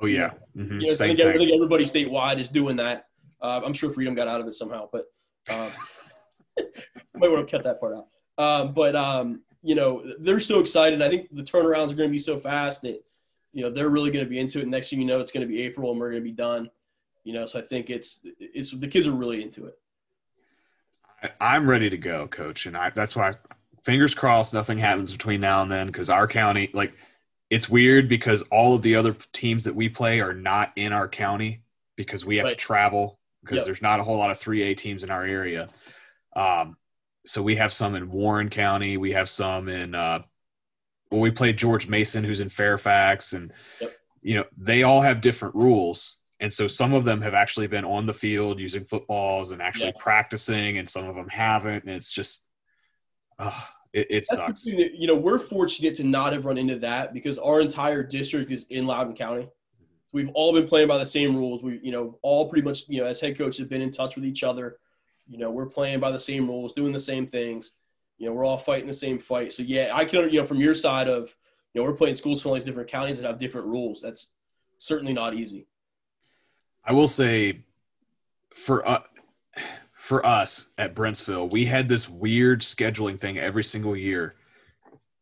Oh 0.00 0.06
yeah, 0.06 0.32
hmm 0.54 0.80
You 0.80 0.86
know, 0.86 0.92
I 0.92 0.94
same 0.94 1.16
think, 1.16 1.28
I 1.28 1.32
think 1.32 1.52
everybody 1.54 1.84
statewide 1.84 2.38
is 2.38 2.48
doing 2.48 2.76
that. 2.76 3.06
Uh, 3.40 3.60
I'm 3.64 3.72
sure 3.72 3.92
Freedom 3.92 4.14
got 4.14 4.28
out 4.28 4.40
of 4.40 4.46
it 4.48 4.54
somehow, 4.54 4.88
but 4.92 5.06
um, 5.52 5.70
might 7.14 7.30
want 7.30 7.46
to 7.46 7.50
cut 7.50 7.64
that 7.64 7.80
part 7.80 7.94
out. 7.96 8.06
Um, 8.36 8.74
but 8.74 8.96
um, 8.96 9.42
you 9.62 9.74
know, 9.74 10.04
they're 10.18 10.40
so 10.40 10.60
excited. 10.60 11.00
I 11.00 11.08
think 11.08 11.28
the 11.32 11.42
turnarounds 11.42 11.92
are 11.92 11.96
going 11.96 12.08
to 12.08 12.12
be 12.12 12.18
so 12.18 12.38
fast 12.38 12.82
that 12.82 13.02
you 13.52 13.62
know 13.62 13.70
they're 13.70 13.88
really 13.88 14.10
going 14.10 14.24
to 14.24 14.28
be 14.28 14.38
into 14.38 14.60
it. 14.60 14.68
Next 14.68 14.90
thing 14.90 15.00
you 15.00 15.06
know, 15.06 15.20
it's 15.20 15.32
going 15.32 15.46
to 15.46 15.52
be 15.52 15.62
April 15.62 15.90
and 15.90 16.00
we're 16.00 16.10
going 16.10 16.22
to 16.22 16.28
be 16.28 16.34
done. 16.34 16.70
You 17.22 17.32
know, 17.32 17.46
so 17.46 17.58
I 17.58 17.62
think 17.62 17.88
it's 17.88 18.20
it's 18.38 18.72
the 18.72 18.88
kids 18.88 19.06
are 19.06 19.12
really 19.12 19.42
into 19.42 19.66
it. 19.66 19.78
I'm 21.40 21.68
ready 21.68 21.90
to 21.90 21.96
go, 21.98 22.26
coach, 22.28 22.66
and 22.66 22.76
I 22.76 22.90
that's 22.90 23.16
why 23.16 23.34
fingers 23.82 24.14
crossed 24.14 24.54
nothing 24.54 24.78
happens 24.78 25.12
between 25.12 25.40
now 25.40 25.62
and 25.62 25.70
then 25.70 25.86
because 25.86 26.10
our 26.10 26.26
county 26.26 26.70
like 26.72 26.94
it's 27.50 27.68
weird 27.68 28.08
because 28.08 28.42
all 28.50 28.74
of 28.74 28.82
the 28.82 28.96
other 28.96 29.14
teams 29.32 29.64
that 29.64 29.74
we 29.74 29.88
play 29.88 30.20
are 30.20 30.32
not 30.34 30.72
in 30.76 30.92
our 30.92 31.08
county 31.08 31.62
because 31.96 32.24
we 32.24 32.36
have 32.38 32.48
to 32.48 32.54
travel 32.54 33.18
because 33.42 33.58
Yep. 33.58 33.66
there's 33.66 33.82
not 33.82 34.00
a 34.00 34.02
whole 34.02 34.16
lot 34.16 34.30
of 34.30 34.38
3A 34.38 34.74
teams 34.76 35.04
in 35.04 35.10
our 35.10 35.24
area. 35.24 35.68
Um, 36.34 36.76
so 37.26 37.42
we 37.42 37.56
have 37.56 37.72
some 37.72 37.94
in 37.94 38.10
Warren 38.10 38.48
County, 38.48 38.96
we 38.96 39.12
have 39.12 39.28
some 39.28 39.68
in 39.68 39.94
uh, 39.94 40.20
well, 41.10 41.20
we 41.20 41.30
played 41.30 41.56
George 41.56 41.86
Mason, 41.86 42.24
who's 42.24 42.40
in 42.40 42.48
Fairfax, 42.48 43.34
and 43.34 43.52
Yep. 43.80 43.92
you 44.22 44.34
know 44.36 44.44
they 44.56 44.82
all 44.82 45.00
have 45.02 45.20
different 45.20 45.54
rules. 45.54 46.20
And 46.40 46.52
so 46.52 46.66
some 46.66 46.94
of 46.94 47.04
them 47.04 47.20
have 47.22 47.34
actually 47.34 47.66
been 47.68 47.84
on 47.84 48.06
the 48.06 48.14
field 48.14 48.58
using 48.58 48.84
footballs 48.84 49.52
and 49.52 49.62
actually 49.62 49.86
Yeah. 49.86 50.02
practicing, 50.02 50.78
and 50.78 50.88
some 50.88 51.08
of 51.08 51.14
them 51.14 51.28
haven't. 51.28 51.84
And 51.84 51.92
it's 51.94 52.12
just, 52.12 52.48
uh, 53.38 53.60
it, 53.92 54.06
it 54.10 54.26
sucks. 54.26 54.64
that, 54.64 54.94
you 54.94 55.06
know, 55.06 55.14
we're 55.14 55.38
fortunate 55.38 55.94
to 55.96 56.04
not 56.04 56.32
have 56.32 56.44
run 56.44 56.58
into 56.58 56.78
that 56.80 57.14
because 57.14 57.38
our 57.38 57.60
entire 57.60 58.02
district 58.02 58.50
is 58.50 58.66
in 58.70 58.86
Loudoun 58.86 59.14
County. 59.14 59.48
We've 60.12 60.30
all 60.34 60.52
been 60.52 60.66
playing 60.66 60.88
by 60.88 60.98
the 60.98 61.06
same 61.06 61.36
rules. 61.36 61.62
We, 61.62 61.80
you 61.82 61.92
know, 61.92 62.18
all 62.22 62.48
pretty 62.48 62.64
much, 62.64 62.88
you 62.88 63.00
know, 63.00 63.06
as 63.06 63.20
head 63.20 63.38
coaches 63.38 63.58
have 63.58 63.68
been 63.68 63.82
in 63.82 63.92
touch 63.92 64.16
with 64.16 64.24
each 64.24 64.42
other. 64.42 64.78
You 65.26 65.38
know, 65.38 65.50
we're 65.50 65.66
playing 65.66 66.00
by 66.00 66.10
the 66.10 66.20
same 66.20 66.46
rules, 66.46 66.72
doing 66.72 66.92
the 66.92 67.00
same 67.00 67.26
things. 67.26 67.72
You 68.18 68.26
know, 68.26 68.32
we're 68.32 68.44
all 68.44 68.58
fighting 68.58 68.86
the 68.86 68.94
same 68.94 69.18
fight. 69.18 69.52
So 69.52 69.62
yeah, 69.62 69.90
I 69.92 70.04
can, 70.04 70.30
you 70.30 70.40
know, 70.40 70.46
from 70.46 70.60
your 70.60 70.74
side 70.74 71.08
of, 71.08 71.34
you 71.72 71.80
know, 71.80 71.88
we're 71.88 71.96
playing 71.96 72.14
schools 72.14 72.42
from 72.42 72.50
all 72.50 72.54
these 72.54 72.64
different 72.64 72.88
counties 72.88 73.20
that 73.20 73.26
have 73.26 73.38
different 73.38 73.66
rules. 73.66 74.00
That's 74.00 74.34
certainly 74.78 75.12
not 75.12 75.34
easy. 75.34 75.66
I 76.86 76.92
will 76.92 77.08
say, 77.08 77.60
for 78.54 78.86
uh, 78.86 79.02
for 79.94 80.24
us 80.26 80.68
at 80.76 80.94
Brentsville, 80.94 81.50
we 81.50 81.64
had 81.64 81.88
this 81.88 82.08
weird 82.08 82.60
scheduling 82.60 83.18
thing 83.18 83.38
every 83.38 83.64
single 83.64 83.96
year 83.96 84.34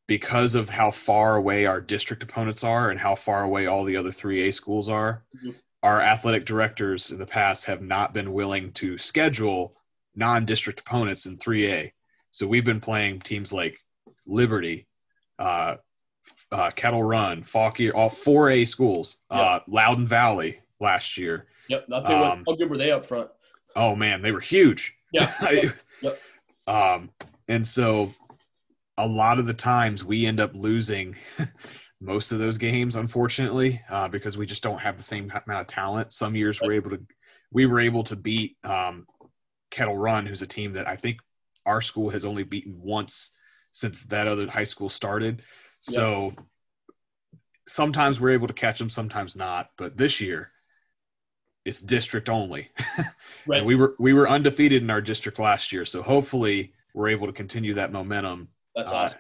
because 0.09 0.57
of 0.57 0.69
how 0.69 0.91
far 0.91 1.37
away 1.37 1.67
our 1.67 1.81
district 1.81 2.23
opponents 2.23 2.65
are 2.65 2.91
and 2.91 2.99
how 2.99 3.15
far 3.15 3.45
away 3.45 3.67
all 3.67 3.85
the 3.85 3.97
other 3.97 4.11
3A 4.11 4.53
schools 4.53 4.89
are. 4.89 5.23
Mhm. 5.37 5.55
Our 5.85 6.01
athletic 6.01 6.45
directors 6.45 7.13
in 7.13 7.19
the 7.19 7.27
past 7.27 7.65
have 7.67 7.81
not 7.81 8.13
been 8.13 8.33
willing 8.33 8.73
to 8.73 8.99
schedule 8.99 9.75
non-district 10.17 10.81
opponents 10.81 11.27
in 11.27 11.39
3A. 11.39 11.93
So 12.31 12.47
we've 12.47 12.65
been 12.65 12.81
playing 12.81 13.21
teams 13.21 13.53
like 13.53 13.79
Liberty, 14.27 14.87
uh, 15.39 15.77
uh, 16.51 16.71
Kettle 16.75 17.03
Run, 17.03 17.43
Fauquier, 17.43 17.95
all 17.95 18.11
4A 18.11 18.65
schools, 18.65 19.19
uh, 19.31 19.61
Loudoun 19.67 20.07
Valley 20.07 20.61
last 20.81 21.17
year. 21.17 21.47
Yep. 21.73 21.89
Not 21.89 22.05
tell 22.05 22.17
you 22.17 22.23
what, 22.23 22.33
Um, 22.33 22.45
how 22.47 22.55
good 22.55 22.69
were 22.69 22.77
they 22.77 22.91
up 22.91 23.07
front? 23.07 23.31
Oh 23.75 23.97
man, 23.97 24.21
they 24.21 24.31
were 24.31 24.41
huge. 24.41 24.95
Yeah. 25.13 25.27
Yep. 26.03 26.19
Um, 26.67 27.11
and 27.49 27.67
so 27.67 28.13
a 28.99 29.07
lot 29.07 29.39
of 29.39 29.47
the 29.47 29.55
times 29.55 30.05
we 30.05 30.27
end 30.27 30.39
up 30.39 30.55
losing 30.55 31.17
most 32.01 32.31
of 32.31 32.39
those 32.39 32.59
games, 32.59 32.97
unfortunately, 32.97 33.81
uh, 33.89 34.09
because 34.09 34.37
we 34.37 34.45
just 34.45 34.63
don't 34.63 34.81
have 34.81 34.97
the 34.99 35.03
same 35.03 35.25
amount 35.31 35.61
of 35.63 35.67
talent. 35.67 36.13
Some 36.13 36.37
years 36.37 36.61
we're 36.61 36.73
able 36.73 36.91
to, 36.91 37.03
we 37.51 37.65
were 37.67 37.81
able 37.81 38.03
to 38.05 38.17
beat 38.17 38.57
um, 38.65 39.07
Kettle 39.71 39.97
Run, 39.97 40.27
who's 40.27 40.43
a 40.43 40.47
team 40.47 40.75
that 40.75 40.87
I 40.87 40.97
think 40.97 41.21
our 41.65 41.81
school 41.81 42.11
has 42.11 42.25
only 42.25 42.43
beaten 42.43 42.79
once 42.79 43.31
since 43.73 44.03
that 44.05 44.27
other 44.29 44.49
high 44.49 44.65
school 44.65 44.89
started. 44.89 45.43
So 45.81 46.35
sometimes 47.67 48.21
we're 48.21 48.31
able 48.31 48.49
to 48.49 48.55
catch 48.55 48.79
them, 48.79 48.91
sometimes 48.91 49.37
not. 49.37 49.71
But 49.79 49.97
this 49.97 50.21
year, 50.21 50.53
it's 51.65 51.81
district 51.83 52.29
only. 52.29 52.69
Right. 53.45 53.59
And 53.59 53.67
we 53.67 53.75
were 53.75 53.97
we 53.99 54.13
were 54.13 54.29
undefeated 54.29 54.83
in 54.83 54.91
our 54.91 55.01
district 55.01 55.41
last 55.41 55.73
year, 55.73 55.85
so 55.85 56.01
hopefully 56.01 56.73
we're 56.95 57.09
able 57.09 57.27
to 57.27 57.33
continue 57.33 57.75
that 57.75 57.91
momentum. 57.91 58.49
That's 58.77 58.93
Uh, 58.93 58.95
awesome. 58.95 59.19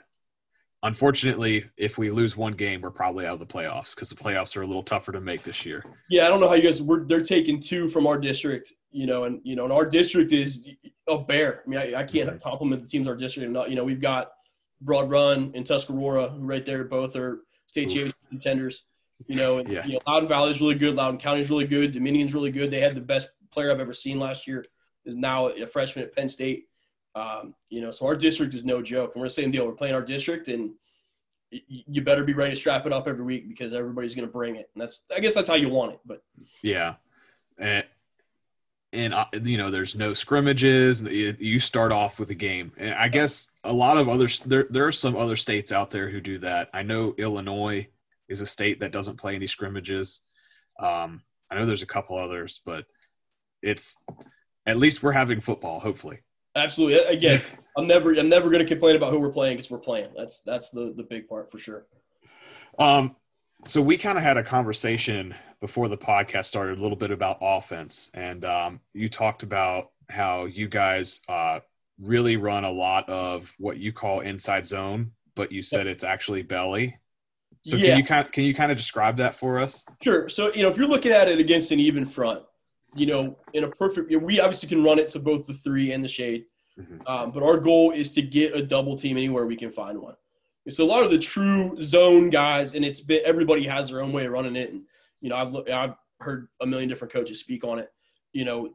Unfortunately, 0.85 1.65
if 1.77 1.99
we 1.99 2.09
lose 2.11 2.37
one 2.37 2.53
game, 2.53 2.81
we're 2.83 2.91
probably 2.93 3.27
out 3.27 3.35
of 3.35 3.39
the 3.41 3.47
playoffs 3.47 3.97
because 3.97 4.11
the 4.11 4.15
playoffs 4.15 4.57
are 4.57 4.63
a 4.63 4.67
little 4.67 4.83
tougher 4.83 5.11
to 5.11 5.21
make 5.21 5.43
this 5.43 5.67
year. 5.67 5.85
Yeah, 6.09 6.27
I 6.27 6.29
don't 6.29 6.41
know 6.41 6.47
how 6.49 6.55
you 6.55 6.63
guys. 6.63 6.81
We're 6.81 7.05
they're 7.05 7.21
taking 7.21 7.61
two 7.61 7.89
from 7.89 8.07
our 8.07 8.17
district, 8.19 8.73
you 8.93 9.07
know, 9.07 9.25
and 9.25 9.41
you 9.43 9.57
know, 9.57 9.65
and 9.65 9.73
our 9.73 9.87
district 9.87 10.31
is 10.33 10.67
a 11.09 11.19
bear. 11.19 11.63
I 11.67 11.69
mean, 11.69 11.81
I, 11.81 12.01
I 12.01 12.05
can't 12.05 12.41
compliment 12.41 12.83
the 12.85 12.89
teams 12.89 13.07
in 13.07 13.13
our 13.13 13.17
district 13.19 13.49
enough. 13.49 13.69
You 13.69 13.75
know, 13.77 13.85
we've 13.85 14.01
got 14.01 14.33
Broad 14.81 15.11
Run 15.11 15.51
and 15.55 15.65
Tuscarora, 15.67 16.35
right 16.39 16.65
there, 16.65 16.85
both 16.85 17.17
are 17.17 17.41
state 17.67 17.87
championship 17.89 18.15
contenders. 18.29 18.85
You 19.29 19.37
know, 19.37 19.59
and 19.59 19.69
Yeah. 19.69 19.85
you 19.87 19.95
know, 19.95 20.01
Loudoun 20.07 20.29
Valley's 20.29 20.61
really 20.61 20.75
good. 20.75 20.95
Loudoun 20.95 21.19
County's 21.19 21.51
really 21.51 21.67
good. 21.67 21.93
Dominion's 21.93 22.35
really 22.35 22.51
good. 22.51 22.71
They 22.71 22.81
had 22.81 22.95
the 22.95 23.01
best 23.01 23.31
player 23.51 23.71
I've 23.71 23.81
ever 23.81 23.95
seen 23.95 24.19
last 24.19 24.47
year. 24.47 24.65
Is 25.05 25.17
now 25.17 25.49
a 25.49 25.67
freshman 25.67 26.05
at 26.05 26.15
Penn 26.15 26.29
State. 26.29 26.69
Um, 27.15 27.55
you 27.69 27.81
know, 27.81 27.91
so 27.91 28.07
our 28.07 28.15
district 28.17 28.55
is 28.55 28.65
no 28.65 28.81
joke, 28.81 29.13
and 29.15 29.21
we're 29.21 29.29
the 29.29 29.35
same 29.35 29.51
deal. 29.51 29.67
We're 29.67 29.73
playing 29.73 29.95
our 29.95 30.03
district, 30.03 30.49
and 30.49 30.71
you 31.51 32.01
better 32.03 32.25
be 32.25 32.33
ready 32.33 32.55
to 32.55 32.57
strap 32.57 32.87
it 32.87 32.93
up 32.93 33.07
every 33.07 33.25
week 33.25 33.49
because 33.49 33.75
everybody's 33.75 34.15
going 34.15 34.27
to 34.27 34.33
bring 34.33 34.57
it. 34.57 34.71
And 34.75 34.81
that's, 34.81 35.05
I 35.15 35.21
guess, 35.21 35.35
that's 35.35 35.49
how 35.49 35.55
you 35.55 35.69
want 35.69 35.93
it. 35.93 36.01
But 36.07 36.23
Yeah, 36.63 36.95
and 37.59 37.85
and 38.95 39.15
you 39.45 39.57
know, 39.59 39.71
there's 39.71 39.95
no 39.97 40.15
scrimmages. 40.15 41.03
You 41.03 41.35
you 41.39 41.59
start 41.59 41.93
off 41.93 42.19
with 42.21 42.31
a 42.31 42.35
game, 42.35 42.73
and 42.77 42.95
I 42.95 43.09
guess 43.09 43.49
a 43.65 43.73
lot 43.73 43.97
of 43.97 44.09
others 44.09 44.41
there 44.41 44.67
there 44.71 44.87
are 44.87 44.93
some 44.93 45.17
other 45.17 45.37
states 45.37 45.73
out 45.73 45.91
there 45.91 46.09
who 46.09 46.21
do 46.21 46.39
that. 46.39 46.71
I 46.73 46.83
know 46.83 47.15
Illinois 47.19 47.89
is 48.33 48.41
a 48.41 48.47
state 48.47 48.81
that 48.81 48.91
doesn't 48.91 49.17
play 49.17 49.35
any 49.35 49.47
scrimmages. 49.47 50.23
Um, 50.81 51.23
I 51.51 51.55
know 51.55 51.67
there's 51.67 51.83
a 51.83 51.87
couple 51.87 52.17
others, 52.17 52.63
but 52.67 52.87
it's 53.63 53.97
at 54.67 54.79
least 54.79 55.03
we're 55.03 55.13
having 55.13 55.41
football. 55.41 55.79
Hopefully. 55.79 56.19
Absolutely. 56.57 56.99
Again, 57.15 57.39
I'm 57.77 57.87
never 57.87 58.13
I'm 58.15 58.29
never 58.29 58.51
going 58.51 58.63
to 58.63 58.69
complain 58.69 58.97
about 58.97 59.13
who 59.13 59.21
we're 59.21 59.33
playing 59.33 59.57
because 59.57 59.71
we're 59.71 59.79
playing. 59.79 60.09
That's 60.17 60.41
that's 60.41 60.71
the 60.71 60.93
the 60.97 61.05
big 61.05 61.29
part 61.29 61.53
for 61.53 61.59
sure. 61.59 61.87
Um, 62.79 63.17
so 63.65 63.81
we 63.81 63.97
kind 63.97 64.19
of 64.19 64.25
had 64.25 64.37
a 64.37 64.43
conversation 64.43 65.35
before 65.61 65.89
the 65.89 65.97
podcast 65.97 66.47
started 66.47 66.79
a 66.79 66.83
little 66.83 66.97
bit 66.97 67.11
about 67.11 67.39
offense, 67.41 68.11
and 68.15 68.45
um, 68.45 68.81
you 68.93 69.09
talked 69.09 69.45
about 69.45 69.91
how 70.11 70.47
you 70.47 70.69
guys 70.69 71.21
uh, 71.29 71.61
really 72.01 72.37
run 72.37 72.65
a 72.65 72.71
lot 72.71 73.09
of 73.09 73.55
what 73.59 73.77
you 73.77 73.93
call 73.93 74.21
inside 74.21 74.67
zone, 74.67 75.13
but 75.37 75.53
you 75.53 75.63
said 75.63 75.87
it's 75.87 76.05
actually 76.05 76.43
belly. 76.43 76.97
So 77.63 77.77
Yeah. 77.77 77.91
can 77.91 77.99
you 77.99 78.05
kind 78.05 78.27
of, 78.27 78.33
can 78.33 78.45
you 78.45 78.55
kind 78.55 78.73
of 78.73 78.77
describe 78.79 79.17
that 79.19 79.35
for 79.37 79.59
us? 79.61 79.87
Sure. 80.03 80.29
So, 80.29 80.53
you 80.53 80.63
know, 80.63 80.69
if 80.69 80.77
you're 80.77 80.89
looking 80.89 81.13
at 81.13 81.29
it 81.29 81.39
against 81.39 81.71
an 81.71 81.79
even 81.81 82.05
front, 82.05 82.43
you 82.95 83.07
know, 83.07 83.39
in 83.55 83.65
a 83.65 83.69
perfect, 83.69 84.13
we 84.23 84.41
obviously 84.41 84.69
can 84.69 84.83
run 84.83 84.99
it 84.99 85.09
to 85.11 85.19
both 85.19 85.47
the 85.47 85.55
three 85.55 85.93
and 85.93 86.05
the 86.05 86.09
shade. 86.09 86.45
Mhm. 86.79 87.09
Um, 87.09 87.31
but 87.33 87.43
our 87.43 87.59
goal 87.59 87.93
is 87.93 88.11
to 88.13 88.23
get 88.23 88.55
a 88.57 88.63
double 88.63 88.97
team 88.97 89.17
anywhere 89.17 89.47
we 89.47 89.57
can 89.57 89.71
find 89.71 89.99
one. 90.01 90.15
So 90.69 90.85
a 90.85 90.87
lot 90.87 91.05
of 91.05 91.11
the 91.11 91.19
true 91.19 91.77
zone 91.83 92.31
guys, 92.31 92.75
and 92.75 92.85
it's 92.85 93.01
been 93.01 93.21
everybody 93.25 93.65
has 93.65 93.89
their 93.89 94.01
own 94.01 94.13
way 94.13 94.27
of 94.27 94.33
running 94.33 94.57
it. 94.57 94.71
And 94.71 94.83
you 95.21 95.29
know, 95.29 95.37
I've 95.37 95.55
I've 95.73 95.95
heard 96.21 96.49
a 96.61 96.67
million 96.67 96.89
different 96.89 97.13
coaches 97.13 97.41
speak 97.41 97.65
on 97.65 97.79
it. 97.79 97.91
You 98.33 98.45
know, 98.45 98.73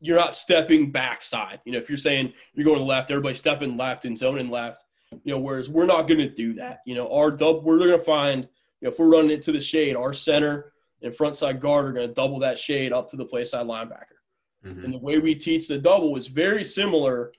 you're 0.00 0.18
not 0.18 0.34
stepping 0.36 0.90
backside. 0.90 1.60
You 1.64 1.72
know, 1.72 1.78
if 1.78 1.88
you're 1.88 1.96
saying 1.98 2.32
you're 2.54 2.64
going 2.64 2.82
left, 2.84 3.10
everybody's 3.10 3.38
stepping 3.38 3.76
left 3.76 4.04
and 4.04 4.18
zoning 4.18 4.50
left. 4.50 4.84
You 5.12 5.32
know, 5.34 5.38
whereas 5.38 5.68
we're 5.68 5.86
not 5.86 6.08
going 6.08 6.18
to 6.18 6.28
do 6.28 6.54
that. 6.54 6.80
You 6.84 6.94
know, 6.94 7.08
our 7.12 7.30
double, 7.30 7.60
we're 7.62 7.78
going 7.78 7.90
to 7.90 7.98
find. 7.98 8.48
You 8.80 8.88
know, 8.88 8.92
if 8.92 8.98
we're 8.98 9.06
running 9.08 9.30
into 9.30 9.52
the 9.52 9.60
shade, 9.60 9.96
our 9.96 10.12
center 10.12 10.72
and 11.02 11.14
front 11.16 11.34
side 11.36 11.60
guard 11.60 11.86
are 11.86 11.92
going 11.92 12.08
to 12.08 12.14
double 12.14 12.38
that 12.40 12.58
shade 12.58 12.92
up 12.92 13.08
to 13.10 13.16
the 13.16 13.24
play 13.24 13.44
side 13.44 13.66
linebacker. 13.66 14.18
Mhm. 14.64 14.84
And 14.84 14.94
the 14.94 14.98
way 14.98 15.18
we 15.18 15.34
teach 15.34 15.68
the 15.68 15.78
double 15.78 16.16
is 16.16 16.26
very 16.26 16.64
similar. 16.64 17.32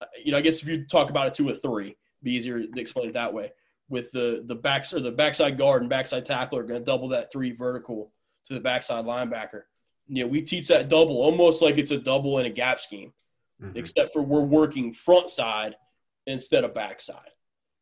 uh, 0.00 0.06
You 0.22 0.32
know, 0.32 0.38
I 0.38 0.40
guess 0.40 0.62
if 0.62 0.68
you 0.68 0.84
talk 0.86 1.10
about 1.10 1.26
it 1.28 1.34
to 1.34 1.48
a 1.50 1.54
three, 1.54 1.86
it'd 1.88 1.96
be 2.22 2.32
easier 2.32 2.60
to 2.66 2.80
explain 2.80 3.08
it 3.08 3.14
that 3.14 3.32
way. 3.32 3.52
With 3.88 4.12
the 4.12 4.44
the 4.46 4.54
backs 4.54 4.92
or 4.94 5.00
the 5.00 5.10
backside 5.10 5.56
guard 5.58 5.82
and 5.82 5.90
backside 5.90 6.26
tackler 6.26 6.60
are 6.60 6.64
going 6.64 6.80
to 6.80 6.84
double 6.84 7.08
that 7.08 7.32
three 7.32 7.52
vertical 7.52 8.12
to 8.46 8.54
the 8.54 8.60
backside 8.60 9.04
linebacker. 9.04 9.62
You 10.06 10.24
know, 10.24 10.28
we 10.28 10.42
teach 10.42 10.68
that 10.68 10.88
double 10.88 11.16
almost 11.22 11.62
like 11.62 11.78
it's 11.78 11.90
a 11.90 11.98
double 11.98 12.38
in 12.38 12.46
a 12.46 12.50
gap 12.50 12.80
scheme, 12.80 13.12
Mhm. 13.62 13.76
except 13.76 14.12
for 14.12 14.22
we're 14.22 14.40
working 14.40 14.92
front 14.92 15.30
side 15.30 15.76
instead 16.26 16.64
of 16.64 16.74
backside. 16.74 17.30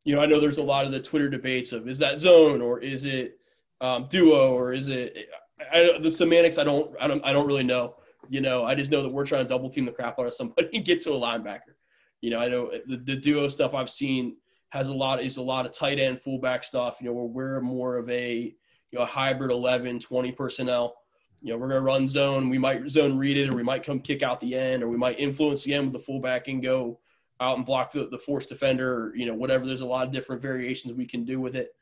You 0.05 0.17
know, 0.17 0.23
I 0.23 0.27
know 0.27 0.41
there's 0.41 0.59
a 0.59 0.63
lot 0.63 0.85
of 0.85 0.93
the 0.93 1.01
Twitter 1.01 1.29
debates 1.29 1.73
of 1.73 1.89
is 1.89 1.99
that 1.99 2.19
zone 2.19 2.61
or 2.61 2.81
is 2.81 3.07
it 3.07 3.39
um, 3.81 4.07
duo 4.11 4.53
or 4.53 4.73
is 4.73 4.89
it 4.89 5.29
I, 5.73 5.99
the 6.01 6.11
semantics? 6.11 6.59
I 6.59 6.65
don't, 6.65 6.95
I 7.01 7.07
don't, 7.07 7.25
I 7.25 7.33
don't 7.33 7.47
really 7.47 7.63
know. 7.63 7.97
You 8.29 8.41
know, 8.41 8.65
I 8.65 8.75
just 8.75 8.91
know 8.91 9.03
that 9.03 9.13
we're 9.13 9.27
trying 9.27 9.45
to 9.45 9.49
double 9.49 9.71
team 9.71 9.85
the 9.85 9.93
crap 9.93 10.19
out 10.19 10.27
of 10.27 10.35
somebody 10.35 10.69
and 10.75 10.85
get 10.85 11.01
to 11.03 11.13
a 11.13 11.21
linebacker. 11.21 11.75
You 12.21 12.31
know, 12.31 12.39
I 12.39 12.49
know 12.49 12.71
the, 12.87 12.97
the 12.97 13.17
duo 13.17 13.49
stuff 13.49 13.75
I've 13.75 13.91
seen 13.91 14.37
has 14.71 14.89
a 14.89 14.95
lot 14.95 15.23
is 15.23 15.37
a 15.37 15.43
lot 15.43 15.67
of 15.67 15.73
tight 15.73 15.99
end 15.99 16.23
fullback 16.23 16.65
stuff. 16.65 16.97
You 17.01 17.09
know, 17.09 17.13
where 17.13 17.25
we're 17.25 17.61
more 17.61 17.97
of 17.97 18.09
a 18.09 18.55
you 18.91 18.99
know 18.99 19.05
hybrid 19.05 19.51
11, 19.51 20.01
20 20.01 20.33
personnel. 20.33 20.95
You 21.43 21.53
know, 21.53 21.59
we're 21.59 21.69
gonna 21.69 21.81
run 21.81 22.09
zone. 22.09 22.49
We 22.49 22.59
might 22.59 22.89
zone 22.91 23.19
read 23.19 23.37
it, 23.37 23.51
or 23.51 23.55
we 23.55 23.65
might 23.65 23.85
come 23.85 24.01
kick 24.01 24.23
out 24.23 24.41
the 24.41 24.55
end, 24.55 24.83
or 24.83 24.89
we 24.89 24.97
might 24.97 25.19
influence 25.19 25.65
the 25.65 25.75
end 25.75 25.87
with 25.87 26.01
the 26.01 26.07
fullback 26.07 26.49
and 26.49 26.63
go 26.63 27.01
out 27.43 27.57
and 27.57 27.67
block 27.67 27.93
the, 27.93 28.07
the 28.07 28.19
force 28.19 28.47
defender, 28.47 28.93
or 28.95 29.17
you 29.17 29.27
know, 29.27 29.35
whatever. 29.35 29.67
There's 29.67 29.81
a 29.81 29.87
lot 29.87 30.07
of 30.07 30.13
different 30.13 30.43
variations 30.43 30.95
we 30.95 31.07
can 31.07 31.25
do 31.25 31.41
with 31.41 31.57
it. 31.57 31.75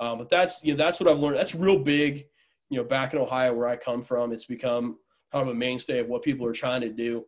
Um, 0.00 0.18
but 0.18 0.28
that's 0.28 0.64
you 0.64 0.72
know 0.72 0.84
that's 0.84 0.98
what 0.98 1.08
I've 1.08 1.18
learned. 1.18 1.36
That's 1.36 1.54
real 1.54 1.78
big. 1.78 2.26
You 2.70 2.78
know, 2.78 2.84
back 2.84 3.12
in 3.12 3.18
Ohio 3.18 3.52
where 3.52 3.68
I 3.68 3.76
come 3.76 4.02
from, 4.02 4.32
it's 4.32 4.46
become 4.46 4.96
kind 5.30 5.48
of 5.48 5.54
a 5.54 5.58
mainstay 5.58 5.98
of 5.98 6.08
what 6.08 6.22
people 6.22 6.46
are 6.46 6.52
trying 6.52 6.80
to 6.80 6.88
do. 6.88 7.26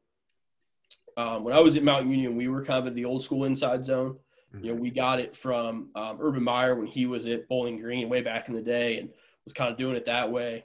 Um, 1.17 1.45
when 1.45 1.55
I 1.55 1.61
was 1.61 1.77
at 1.77 1.85
Mount 1.85 2.09
Union, 2.09 2.37
we 2.37 2.49
were 2.49 2.65
kind 2.65 2.81
of 2.81 2.87
at 2.87 2.95
the 2.95 3.05
old 3.05 3.23
school 3.23 3.45
inside 3.45 3.85
zone. 3.85 4.17
You 4.61 4.73
know, 4.73 4.81
we 4.81 4.91
got 4.91 5.19
it 5.19 5.35
from 5.37 5.89
um, 5.97 6.19
Urban 6.21 6.45
Meyer 6.45 6.77
when 6.77 6.87
he 6.87 7.07
was 7.07 7.27
at 7.27 7.49
Bowling 7.49 7.81
Green 7.81 8.09
way 8.09 8.21
back 8.21 8.49
in 8.49 8.55
the 8.55 8.63
day, 8.63 8.99
and 8.99 9.11
was 9.45 9.53
kind 9.53 9.71
of 9.71 9.77
doing 9.77 9.97
it 9.97 10.05
that 10.05 10.31
way. 10.31 10.65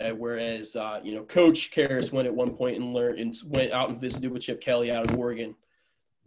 Uh, 0.00 0.10
whereas, 0.10 0.76
uh, 0.76 1.00
you 1.02 1.14
know, 1.14 1.22
Coach 1.22 1.70
Kehres 1.70 2.10
went 2.10 2.26
at 2.26 2.34
one 2.34 2.56
point 2.56 2.76
and 2.76 2.94
learned 2.94 3.18
and 3.18 3.36
went 3.46 3.72
out 3.72 3.90
and 3.90 4.00
visited 4.00 4.32
with 4.32 4.42
Chip 4.42 4.60
Kelly 4.60 4.90
out 4.90 5.10
of 5.10 5.18
Oregon, 5.18 5.54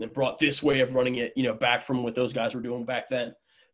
and 0.04 0.14
brought 0.14 0.40
this 0.40 0.62
way 0.62 0.82
of 0.82 0.94
running 0.94 1.16
it, 1.16 1.34
you 1.36 1.44
know, 1.44 1.54
back 1.54 1.82
from 1.82 2.04
what 2.04 2.16
those 2.16 2.34
guys 2.34 2.54
were 2.54 2.62
doing 2.62 2.86
back 2.86 3.10
then. 3.10 3.34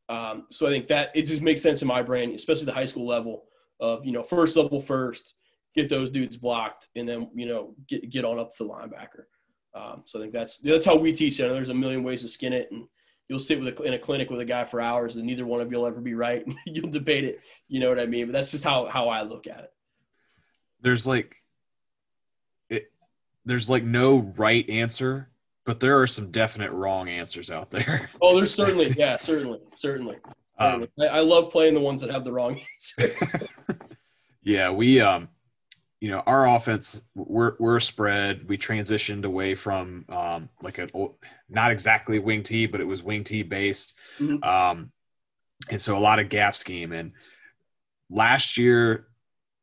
Um, 0.10 0.48
so 0.50 0.68
I 0.68 0.72
think 0.72 0.88
that 0.88 1.10
it 1.13 1.24
just 1.24 1.42
makes 1.42 1.62
sense 1.62 1.82
in 1.82 1.88
my 1.88 2.02
brain, 2.02 2.34
especially 2.34 2.65
the 2.65 2.74
high 2.74 2.86
school 2.86 3.08
level 3.08 3.46
of 3.80 4.06
you 4.06 4.12
know 4.12 4.24
first 4.24 4.58
level 4.58 4.82
first, 4.82 5.36
get 5.76 5.88
those 5.88 6.10
dudes 6.10 6.36
blocked, 6.36 6.88
and 6.96 7.08
then 7.08 7.30
you 7.34 7.46
know 7.46 7.76
get 7.88 8.10
get 8.10 8.26
on 8.26 8.39
up 8.39 8.56
to 8.58 8.63
the 8.63 8.70
linebacker. 8.70 9.26
Um, 9.76 10.04
so 10.06 10.20
I 10.20 10.24
think 10.24 10.34
that's 10.34 10.58
that's 10.58 10.86
how 10.86 10.96
we 10.96 11.13
teach 11.13 11.39
it. 11.39 11.44
There's 11.44 11.70
a 11.70 11.74
million 11.74 12.04
ways 12.04 12.24
to 12.24 12.28
skin 12.28 12.54
it, 12.54 12.70
and 12.72 12.86
you'll 13.28 13.39
sit 13.39 13.60
with 13.62 13.80
a, 13.80 13.84
in 13.84 13.94
a 13.94 14.00
clinic 14.00 14.32
with 14.32 14.39
a 14.39 14.46
guy 14.46 14.65
for 14.65 14.82
hours, 14.82 15.15
and 15.15 15.26
neither 15.26 15.46
one 15.46 15.62
of 15.62 15.72
you'll 15.72 15.86
ever 15.86 16.02
be 16.02 16.15
right. 16.15 16.46
And 16.46 16.56
you'll 16.65 16.89
debate 16.89 17.24
it. 17.24 17.42
You 17.68 17.80
know 17.80 17.89
what 17.89 18.00
I 18.00 18.08
mean? 18.08 18.26
But 18.26 18.34
that's 18.34 18.52
just 18.52 18.63
how 18.63 18.88
how 18.88 19.10
I 19.10 19.22
look 19.22 19.48
at 19.48 19.60
it. 19.60 19.74
there's 20.82 21.06
like 21.06 21.36
it 22.70 22.92
there's 23.46 23.70
like 23.70 23.84
no 23.84 24.34
right 24.38 24.68
answer 24.70 25.30
but 25.69 25.79
there 25.79 26.01
are 26.01 26.08
some 26.08 26.32
definite 26.32 26.71
wrong 26.71 27.08
answers 27.10 27.51
out 27.51 27.69
there 27.69 28.10
Oh, 28.23 28.36
there's 28.36 28.51
certainly 28.51 28.89
yeah, 28.97 29.17
certainly, 29.17 29.60
certainly. 29.75 30.15
um, 30.58 30.88
I, 30.99 31.05
I 31.05 31.19
love 31.19 31.51
playing 31.51 31.75
the 31.75 31.79
ones 31.79 32.01
that 32.01 32.10
have 32.10 32.23
the 32.23 32.32
wrong 32.32 32.60
answer. 32.99 33.15
yeah 34.41 34.71
we 34.71 34.99
um 34.99 35.29
you 36.01 36.10
know 36.10 36.23
our 36.25 36.47
offense 36.47 37.03
we're 37.13 37.53
we're 37.60 37.75
a 37.77 37.82
spread 37.82 38.49
we 38.49 38.58
transitioned 38.58 39.25
away 39.25 39.53
from 39.53 40.05
um 40.10 40.49
like 40.63 40.79
an 40.79 40.89
old 40.95 41.17
not 41.49 41.71
exactly 41.71 42.17
wing 42.17 42.41
t 42.41 42.65
but 42.65 42.82
it 42.82 42.88
was 42.88 43.03
wing 43.03 43.23
t 43.23 43.43
based 43.43 43.93
Mhm. 44.19 44.43
um 44.43 44.91
and 45.69 45.79
so 45.79 45.95
a 45.95 45.99
lot 45.99 46.17
of 46.17 46.29
gap 46.29 46.55
scheme 46.55 46.93
and 46.93 47.12
last 48.10 48.58
year 48.58 49.05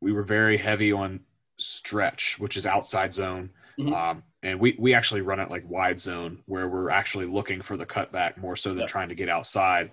we 0.00 0.12
were 0.12 0.22
very 0.22 0.56
heavy 0.56 0.92
on 0.92 1.18
stretch 1.56 2.38
which 2.38 2.56
is 2.56 2.64
outside 2.64 3.12
zone 3.12 3.50
Mhm. 3.78 3.92
um 3.92 4.22
and 4.42 4.58
we 4.60 4.74
we 4.78 4.94
actually 4.94 5.20
run 5.20 5.40
it 5.40 5.50
like 5.50 5.64
wide 5.68 6.00
zone 6.00 6.42
where 6.46 6.68
we're 6.68 6.90
actually 6.90 7.26
looking 7.26 7.60
for 7.60 7.76
the 7.76 7.86
cutback 7.86 8.38
more 8.38 8.56
so 8.56 8.70
than 8.70 8.80
Yeah. 8.80 8.86
trying 8.86 9.08
to 9.10 9.14
get 9.14 9.28
outside 9.28 9.90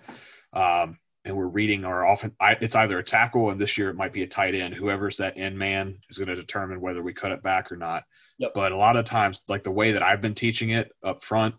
um 0.53 0.97
and 1.25 1.35
we're 1.35 1.47
reading 1.47 1.85
our 1.85 2.05
often 2.05 2.33
it's 2.61 2.75
either 2.75 2.99
a 2.99 3.03
tackle 3.03 3.49
and 3.49 3.59
this 3.59 3.77
year 3.77 3.89
it 3.89 3.95
might 3.95 4.13
be 4.13 4.23
a 4.23 4.27
tight 4.27 4.55
end 4.55 4.73
whoever's 4.73 5.17
that 5.17 5.37
end 5.37 5.57
man 5.57 5.97
is 6.09 6.17
going 6.17 6.27
to 6.29 6.35
determine 6.35 6.79
whether 6.81 7.01
we 7.03 7.13
cut 7.13 7.31
it 7.31 7.41
back 7.43 7.71
or 7.71 7.77
not 7.77 8.03
Yep. 8.39 8.53
but 8.55 8.71
a 8.71 8.77
lot 8.77 8.95
of 8.97 9.05
times 9.05 9.43
like 9.47 9.63
the 9.63 9.71
way 9.71 9.91
that 9.93 10.01
i've 10.03 10.21
been 10.21 10.33
teaching 10.35 10.71
it 10.71 10.91
up 11.03 11.23
front 11.23 11.55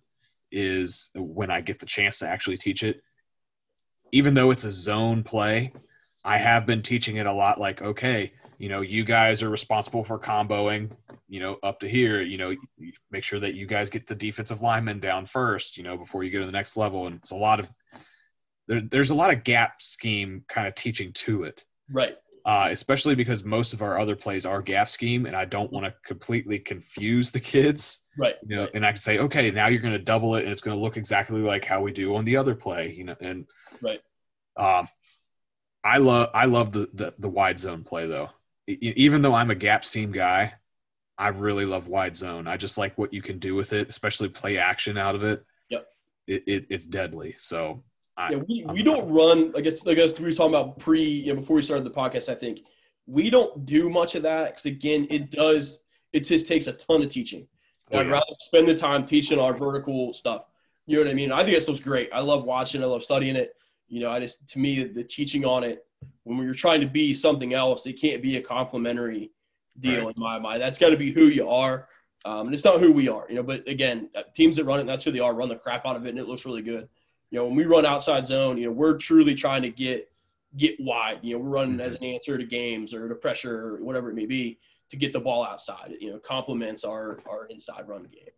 is 0.51 1.11
when 1.15 1.51
i 1.51 1.61
get 1.61 1.79
the 1.79 1.87
chance 1.87 2.19
to 2.21 2.27
actually 2.29 2.57
teach 2.57 2.83
it 2.83 3.01
even 4.13 4.35
though 4.35 4.51
it's 4.51 4.65
a 4.65 4.71
zone 4.71 5.23
play 5.23 5.73
i 6.25 6.37
have 6.39 6.65
been 6.67 6.83
teaching 6.83 7.17
it 7.17 7.27
a 7.27 7.33
lot 7.33 7.59
like 7.61 7.83
okay 7.83 8.33
you 8.59 8.69
know 8.69 8.81
you 8.83 9.05
guys 9.05 9.43
are 9.43 9.51
responsible 9.51 10.05
for 10.05 10.19
comboing 10.19 10.91
you 11.35 11.41
know 11.41 11.59
up 11.65 11.81
to 11.81 11.89
here 11.89 12.23
you 12.23 12.39
know 12.39 12.55
make 13.11 13.25
sure 13.25 13.41
that 13.41 13.55
you 13.55 13.67
guys 13.67 13.91
get 13.91 14.07
the 14.07 14.15
defensive 14.15 14.63
lineman 14.63 15.01
down 15.01 15.27
first 15.27 15.77
you 15.77 15.83
know 15.83 15.97
before 15.97 16.23
you 16.23 16.31
go 16.31 16.39
to 16.39 16.47
the 16.47 16.53
next 16.53 16.77
level 16.77 17.09
and 17.09 17.17
it's 17.17 17.33
a 17.33 17.37
lot 17.37 17.59
of 17.59 17.69
there, 18.69 18.81
there's 18.81 19.11
a 19.11 19.15
lot 19.15 19.35
of 19.35 19.43
gap 19.43 19.83
scheme 19.83 20.45
kind 20.49 20.69
of 20.69 20.77
teaching 20.77 21.13
to 21.13 21.43
it 21.43 21.65
right. 21.93 22.15
uh, 22.47 22.69
especially 22.71 23.17
because 23.17 23.43
most 23.43 23.73
of 23.75 23.83
our 23.83 23.99
other 23.99 24.15
plays 24.15 24.47
are 24.47 24.63
gap 24.63 24.89
scheme 24.89 25.27
and 25.27 25.35
i 25.35 25.45
don't 25.45 25.73
want 25.73 25.85
to 25.85 25.93
completely 26.07 26.57
confuse 26.57 27.33
the 27.33 27.41
kids 27.41 28.03
Right. 28.17 28.37
you 28.47 28.55
know 28.55 28.69
and 28.73 28.87
i 28.87 28.93
can 28.93 29.01
say 29.01 29.19
okay 29.19 29.51
now 29.51 29.67
you're 29.67 29.83
going 29.83 29.93
to 29.93 29.99
double 30.13 30.37
it 30.37 30.45
and 30.45 30.53
it's 30.53 30.63
going 30.63 30.77
to 30.77 30.81
look 30.81 30.97
exactly 30.97 31.41
like 31.43 31.65
how 31.65 31.81
we 31.83 31.91
do 31.91 32.15
on 32.15 32.25
the 32.25 32.37
other 32.37 32.55
play 32.55 32.93
you 32.93 33.03
know 33.03 33.17
and 33.21 33.47
Right. 33.83 34.01
um 34.57 34.87
i 35.83 35.99
love 35.99 36.29
i 36.33 36.45
love 36.45 36.71
the, 36.71 36.89
the 36.95 37.13
the 37.19 37.29
wide 37.29 37.59
zone 37.59 37.83
play 37.83 38.07
though 38.07 38.31
E- 38.69 38.93
even 38.97 39.21
though 39.21 39.35
i'm 39.35 39.51
a 39.51 39.57
gap 39.57 39.85
scheme 39.85 40.13
guy 40.13 40.55
i 41.19 41.29
really 41.29 41.65
love 41.65 41.89
wide 41.89 42.17
zone 42.17 42.47
i 42.49 42.57
just 42.57 42.79
like 42.79 42.97
what 42.99 43.13
you 43.13 43.23
can 43.23 43.39
do 43.39 43.55
with 43.55 43.73
it 43.73 43.89
especially 43.89 44.29
play 44.29 44.59
action 44.59 44.97
out 44.99 45.15
of 45.15 45.23
it 45.25 45.45
Yep. 45.71 45.87
it, 46.27 46.43
it 46.47 46.67
it's 46.71 46.87
deadly 46.87 47.35
so 47.37 47.83
I, 48.17 48.31
Yeah, 48.31 48.37
we, 48.49 48.65
we 48.69 48.79
I'm- 48.81 48.85
don't 48.85 49.09
run. 49.11 49.53
I 49.57 49.61
guess 49.61 49.85
I 49.89 49.95
guess 49.95 50.17
we 50.21 50.27
were 50.27 50.31
talking 50.33 50.55
about 50.55 50.79
pre, 50.79 51.03
you 51.03 51.35
know, 51.35 51.41
before 51.41 51.57
we 51.57 51.63
started 51.63 51.83
the 51.85 51.91
podcast. 51.91 52.29
I 52.29 52.37
think 52.37 52.61
we 53.09 53.29
don't 53.29 53.67
do 53.67 53.91
much 53.91 54.15
of 54.15 54.23
that 54.23 54.53
because 54.53 54.67
again, 54.67 55.09
it 55.11 55.33
does. 55.33 55.81
It 56.13 56.21
just 56.21 56.47
takes 56.47 56.69
a 56.69 56.75
ton 56.75 57.03
of 57.03 57.09
teaching. 57.11 57.49
Oh, 57.91 57.99
I'd 57.99 58.07
yeah. 58.07 58.13
rather 58.13 58.27
spend 58.39 58.69
the 58.69 58.75
time 58.79 59.05
teaching 59.05 59.41
our 59.41 59.53
vertical 59.53 60.15
stuff. 60.15 60.45
You 60.87 60.99
know 60.99 61.03
what 61.07 61.11
I 61.11 61.15
mean? 61.15 61.33
I 61.33 61.43
think 61.43 61.57
that 61.57 61.65
stuff's 61.65 61.81
great. 61.81 62.09
I 62.15 62.21
love 62.21 62.45
watching. 62.45 62.85
I 62.85 62.87
love 62.87 63.03
studying 63.03 63.35
it. 63.35 63.57
You 63.89 63.99
know, 63.99 64.11
I 64.11 64.21
just 64.21 64.47
to 64.51 64.61
me 64.61 64.85
the 64.85 65.03
teaching 65.03 65.45
on 65.45 65.65
it 65.65 65.85
when 66.23 66.39
you're 66.39 66.55
trying 66.55 66.83
to 66.83 66.87
be 66.87 67.13
something 67.15 67.53
else, 67.53 67.85
it 67.85 67.95
can't 67.95 68.23
be 68.23 68.37
a 68.37 68.41
complimentary 68.43 69.33
deal 69.81 70.07
Right. 70.07 70.17
in 70.17 70.23
my 70.23 70.39
mind. 70.39 70.63
That's 70.63 70.79
got 70.79 70.91
to 70.91 70.97
be 70.97 71.11
who 71.13 71.27
you 71.27 71.49
are, 71.49 71.89
um, 72.25 72.47
and 72.47 72.55
it's 72.55 72.65
not 72.65 72.81
who 72.81 72.93
we 72.93 73.09
are. 73.09 73.27
You 73.29 73.37
know, 73.37 73.43
but 73.43 73.67
again, 73.69 74.11
uh, 74.15 74.23
teams 74.35 74.57
that 74.57 74.65
run 74.65 74.81
it, 74.81 74.87
that's 74.87 75.05
who 75.05 75.11
they 75.13 75.21
are. 75.21 75.35
Run 75.35 75.49
the 75.49 75.57
crap 75.57 75.85
out 75.87 75.97
of 75.97 76.07
it, 76.07 76.11
and 76.11 76.19
it 76.19 76.27
looks 76.29 76.45
really 76.47 76.63
good. 76.63 76.89
You 77.31 77.39
know, 77.39 77.47
when 77.47 77.57
we 77.57 77.65
run 77.65 77.85
outside 77.87 78.27
zone, 78.27 78.59
you 78.59 78.67
know, 78.67 78.73
we're 78.73 78.97
truly 78.97 79.35
trying 79.35 79.63
to 79.63 79.71
get 79.71 80.11
get 80.57 80.79
wide. 80.81 81.19
You 81.23 81.35
know, 81.37 81.43
we're 81.45 81.51
running 81.51 81.81
as 81.81 81.97
an 81.97 82.05
answer 82.05 82.39
to 82.39 82.45
games 82.45 82.95
or 82.95 83.09
to 83.09 83.15
pressure 83.17 83.67
or 83.75 83.83
whatever 83.85 84.11
it 84.11 84.15
may 84.15 84.27
be 84.27 84.59
to 84.91 84.97
get 84.97 85.13
the 85.13 85.19
ball 85.21 85.45
outside. 85.45 85.91
It, 85.93 86.03
you 86.03 86.11
know, 86.13 86.19
complements 86.19 86.85
our 86.85 87.19
our 87.29 87.47
inside 87.47 87.89
run 87.89 88.05
game. 88.05 88.29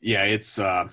yeah 0.00 0.22
it's 0.24 0.58
uh 0.58 0.88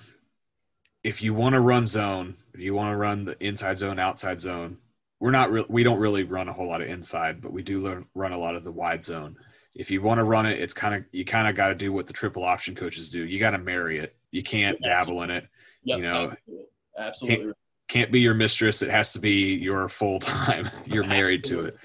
if 1.04 1.22
you 1.22 1.32
want 1.32 1.54
to 1.54 1.60
run 1.60 1.86
zone 1.86 2.34
if 2.52 2.60
you 2.60 2.74
want 2.74 2.92
to 2.92 2.96
run 2.96 3.24
the 3.24 3.36
inside 3.44 3.78
zone 3.78 3.98
outside 4.00 4.38
zone 4.40 4.76
we're 5.20 5.30
not 5.30 5.50
real 5.50 5.66
we 5.68 5.82
don't 5.82 5.98
really 5.98 6.24
run 6.24 6.48
a 6.48 6.52
whole 6.52 6.66
lot 6.66 6.80
of 6.80 6.88
inside 6.88 7.40
but 7.40 7.52
we 7.52 7.62
do 7.62 7.80
learn, 7.80 8.06
run 8.14 8.32
a 8.32 8.38
lot 8.38 8.54
of 8.54 8.64
the 8.64 8.72
wide 8.72 9.02
zone 9.02 9.36
if 9.76 9.90
you 9.90 10.00
want 10.00 10.18
to 10.18 10.24
run 10.24 10.46
it, 10.46 10.58
it's 10.58 10.72
kind 10.72 10.94
of 10.94 11.04
you 11.12 11.24
kind 11.24 11.46
of 11.46 11.54
got 11.54 11.68
to 11.68 11.74
do 11.74 11.92
what 11.92 12.06
the 12.06 12.12
triple 12.12 12.42
option 12.42 12.74
coaches 12.74 13.10
do. 13.10 13.24
You 13.24 13.38
got 13.38 13.50
to 13.50 13.58
marry 13.58 13.98
it. 13.98 14.16
You 14.30 14.42
can't 14.42 14.80
dabble 14.82 15.22
in 15.22 15.30
it. 15.30 15.46
Yep, 15.84 15.98
you 15.98 16.02
know, 16.02 16.32
absolutely. 16.32 16.66
absolutely. 16.98 17.44
Can't, 17.44 17.56
can't 17.88 18.10
be 18.10 18.20
your 18.20 18.34
mistress. 18.34 18.82
It 18.82 18.90
has 18.90 19.12
to 19.12 19.20
be 19.20 19.54
your 19.54 19.88
full 19.88 20.18
time. 20.20 20.68
You're 20.86 21.06
married 21.06 21.44
to 21.44 21.66
it. 21.66 21.76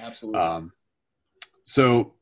Absolutely. 0.00 0.40
Um, 0.40 0.72
so, 1.64 2.12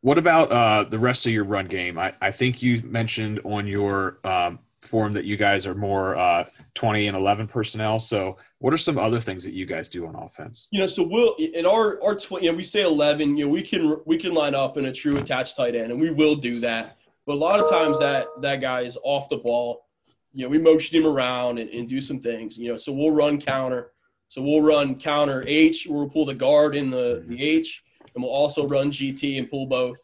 what 0.00 0.18
about 0.18 0.50
uh, 0.50 0.84
the 0.84 0.98
rest 0.98 1.24
of 1.26 1.32
your 1.32 1.44
run 1.44 1.66
game? 1.66 1.98
I, 1.98 2.12
I 2.20 2.32
think 2.32 2.60
you 2.60 2.82
mentioned 2.82 3.40
on 3.44 3.66
your 3.66 4.18
um, 4.24 4.58
form 4.82 5.12
that 5.12 5.24
you 5.24 5.36
guys 5.36 5.66
are 5.66 5.74
more 5.74 6.16
uh, 6.16 6.44
20 6.74 7.08
and 7.08 7.16
11 7.16 7.46
personnel. 7.46 7.98
So, 8.00 8.36
what 8.58 8.72
are 8.72 8.78
some 8.78 8.98
other 8.98 9.20
things 9.20 9.44
that 9.44 9.52
you 9.52 9.66
guys 9.66 9.88
do 9.88 10.06
on 10.06 10.14
offense? 10.14 10.68
You 10.70 10.80
know, 10.80 10.86
so 10.86 11.02
we'll 11.02 11.34
in 11.38 11.66
our 11.66 12.02
our 12.02 12.14
tw- 12.14 12.42
you 12.42 12.50
know 12.50 12.56
we 12.56 12.62
say 12.62 12.82
11. 12.82 13.36
You 13.36 13.46
know, 13.46 13.50
we 13.50 13.62
can 13.62 14.00
we 14.06 14.18
can 14.18 14.34
line 14.34 14.54
up 14.54 14.76
in 14.76 14.86
a 14.86 14.92
true 14.92 15.16
attached 15.16 15.56
tight 15.56 15.74
end, 15.74 15.90
and 15.90 16.00
we 16.00 16.10
will 16.10 16.36
do 16.36 16.60
that. 16.60 16.96
But 17.26 17.34
a 17.34 17.36
lot 17.36 17.60
of 17.60 17.68
times 17.68 17.98
that 17.98 18.26
that 18.40 18.60
guy 18.60 18.80
is 18.80 18.98
off 19.02 19.28
the 19.28 19.36
ball. 19.36 19.86
You 20.32 20.44
know, 20.44 20.50
we 20.50 20.58
motion 20.58 20.96
him 20.96 21.06
around 21.06 21.58
and, 21.58 21.70
and 21.70 21.88
do 21.88 22.00
some 22.00 22.20
things. 22.20 22.58
You 22.58 22.72
know, 22.72 22.78
so 22.78 22.92
we'll 22.92 23.10
run 23.10 23.40
counter. 23.40 23.92
So 24.28 24.42
we'll 24.42 24.62
run 24.62 24.98
counter 24.98 25.42
H. 25.46 25.86
We'll 25.88 26.08
pull 26.08 26.26
the 26.26 26.34
guard 26.34 26.76
in 26.76 26.90
the 26.90 27.24
the 27.26 27.42
H, 27.42 27.84
and 28.14 28.22
we'll 28.22 28.32
also 28.32 28.66
run 28.68 28.90
GT 28.90 29.38
and 29.38 29.50
pull 29.50 29.66
both. 29.66 29.98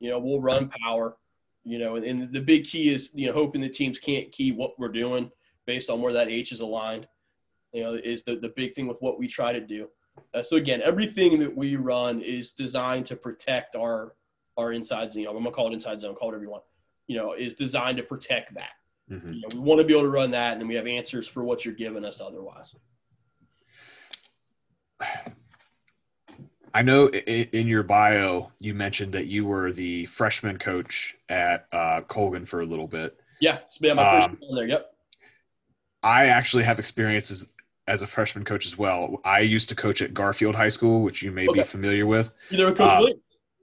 You 0.00 0.10
know, 0.10 0.18
we'll 0.18 0.40
run 0.40 0.70
power 0.84 1.16
you 1.64 1.78
know, 1.78 1.96
and, 1.96 2.04
and, 2.04 2.32
the 2.32 2.40
big 2.40 2.64
key 2.64 2.92
is, 2.92 3.10
you 3.14 3.26
know, 3.26 3.32
hoping 3.32 3.60
the 3.60 3.68
teams 3.68 3.98
can't 3.98 4.30
key 4.30 4.52
what 4.52 4.78
we're 4.78 4.88
doing 4.88 5.30
based 5.66 5.88
on 5.90 6.00
where 6.00 6.12
that 6.12 6.28
H 6.28 6.52
is 6.52 6.60
aligned, 6.60 7.08
you 7.72 7.82
know, 7.82 7.94
is 7.94 8.22
the, 8.22 8.36
the 8.36 8.50
big 8.50 8.74
thing 8.74 8.86
with 8.86 8.98
what 9.00 9.18
we 9.18 9.26
try 9.26 9.52
to 9.52 9.60
do. 9.60 9.88
Uh, 10.32 10.42
so 10.42 10.56
again, 10.56 10.82
everything 10.82 11.38
that 11.40 11.56
we 11.56 11.76
run 11.76 12.20
is 12.20 12.50
designed 12.50 13.06
to 13.06 13.16
protect 13.16 13.74
our, 13.76 14.14
our 14.56 14.72
inside 14.72 15.10
zone. 15.10 15.20
You 15.22 15.28
know, 15.28 15.36
I'm 15.36 15.42
gonna 15.42 15.54
call 15.54 15.68
it 15.68 15.74
inside 15.74 16.00
zone, 16.00 16.14
call 16.14 16.28
it 16.28 16.32
whatever 16.32 16.44
you 16.44 16.50
want, 16.50 16.64
you 17.06 17.16
know, 17.16 17.32
is 17.32 17.54
designed 17.54 17.96
to 17.96 18.02
protect 18.02 18.54
that. 18.54 18.72
Mm-hmm. 19.10 19.32
You 19.32 19.40
know, 19.40 19.48
we 19.54 19.60
want 19.60 19.80
to 19.80 19.86
be 19.86 19.92
able 19.92 20.02
to 20.02 20.08
run 20.08 20.30
that 20.32 20.52
and 20.52 20.60
then 20.60 20.68
we 20.68 20.74
have 20.74 20.86
answers 20.86 21.26
for 21.26 21.42
what 21.44 21.64
you're 21.64 21.74
giving 21.74 22.04
us 22.04 22.20
otherwise. 22.20 22.74
I 26.74 26.82
know 26.82 27.06
in 27.06 27.68
your 27.68 27.84
bio 27.84 28.50
you 28.58 28.74
mentioned 28.74 29.12
that 29.12 29.26
you 29.26 29.46
were 29.46 29.70
the 29.70 30.06
freshman 30.06 30.58
coach 30.58 31.16
at 31.28 31.66
uh, 31.72 32.00
Colgan 32.02 32.44
for 32.44 32.60
a 32.60 32.64
little 32.64 32.88
bit. 32.88 33.18
Yeah, 33.40 33.58
it's 33.68 33.78
been 33.78 33.96
my 33.96 34.02
first 34.02 34.28
um, 34.28 34.38
there. 34.56 34.66
Yep. 34.66 34.94
I 36.02 36.26
actually 36.26 36.64
have 36.64 36.80
experiences 36.80 37.54
as 37.86 38.02
a 38.02 38.06
freshman 38.06 38.44
coach 38.44 38.66
as 38.66 38.76
well. 38.76 39.20
I 39.24 39.40
used 39.40 39.68
to 39.68 39.76
coach 39.76 40.02
at 40.02 40.14
Garfield 40.14 40.56
High 40.56 40.68
School, 40.68 41.02
which 41.02 41.22
you 41.22 41.30
may 41.30 41.46
okay. 41.48 41.60
be 41.60 41.64
familiar 41.64 42.06
with. 42.06 42.32
You 42.50 42.56
there, 42.56 42.74
Coach 42.74 42.80
uh, 42.80 42.96
Williams? 42.98 43.20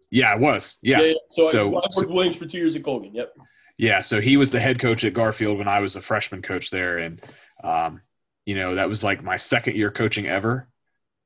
Yeah, 0.10 0.32
I 0.32 0.36
was. 0.36 0.78
Yeah. 0.82 1.00
yeah, 1.02 1.06
yeah. 1.06 1.14
So, 1.32 1.48
so, 1.48 1.60
I, 1.68 1.70
I 1.70 1.74
worked 1.74 1.94
so, 1.96 2.08
Williams 2.08 2.38
for 2.38 2.46
two 2.46 2.60
years 2.60 2.76
at 2.76 2.84
Colgan. 2.84 3.14
Yep. 3.14 3.34
Yeah, 3.78 4.02
so 4.02 4.22
he 4.22 4.38
was 4.38 4.52
the 4.52 4.60
head 4.60 4.80
coach 4.80 5.04
at 5.04 5.14
Garfield 5.14 5.58
when 5.58 5.68
I 5.68 5.80
was 5.80 5.96
a 5.96 6.02
freshman 6.02 6.42
coach 6.42 6.70
there, 6.70 7.00
and 7.00 7.22
um, 7.64 8.02
you 8.46 8.56
know 8.56 8.76
that 8.76 8.88
was 8.88 9.04
like 9.04 9.24
my 9.24 9.38
second 9.38 9.76
year 9.76 9.90
coaching 9.90 10.28
ever. 10.28 10.68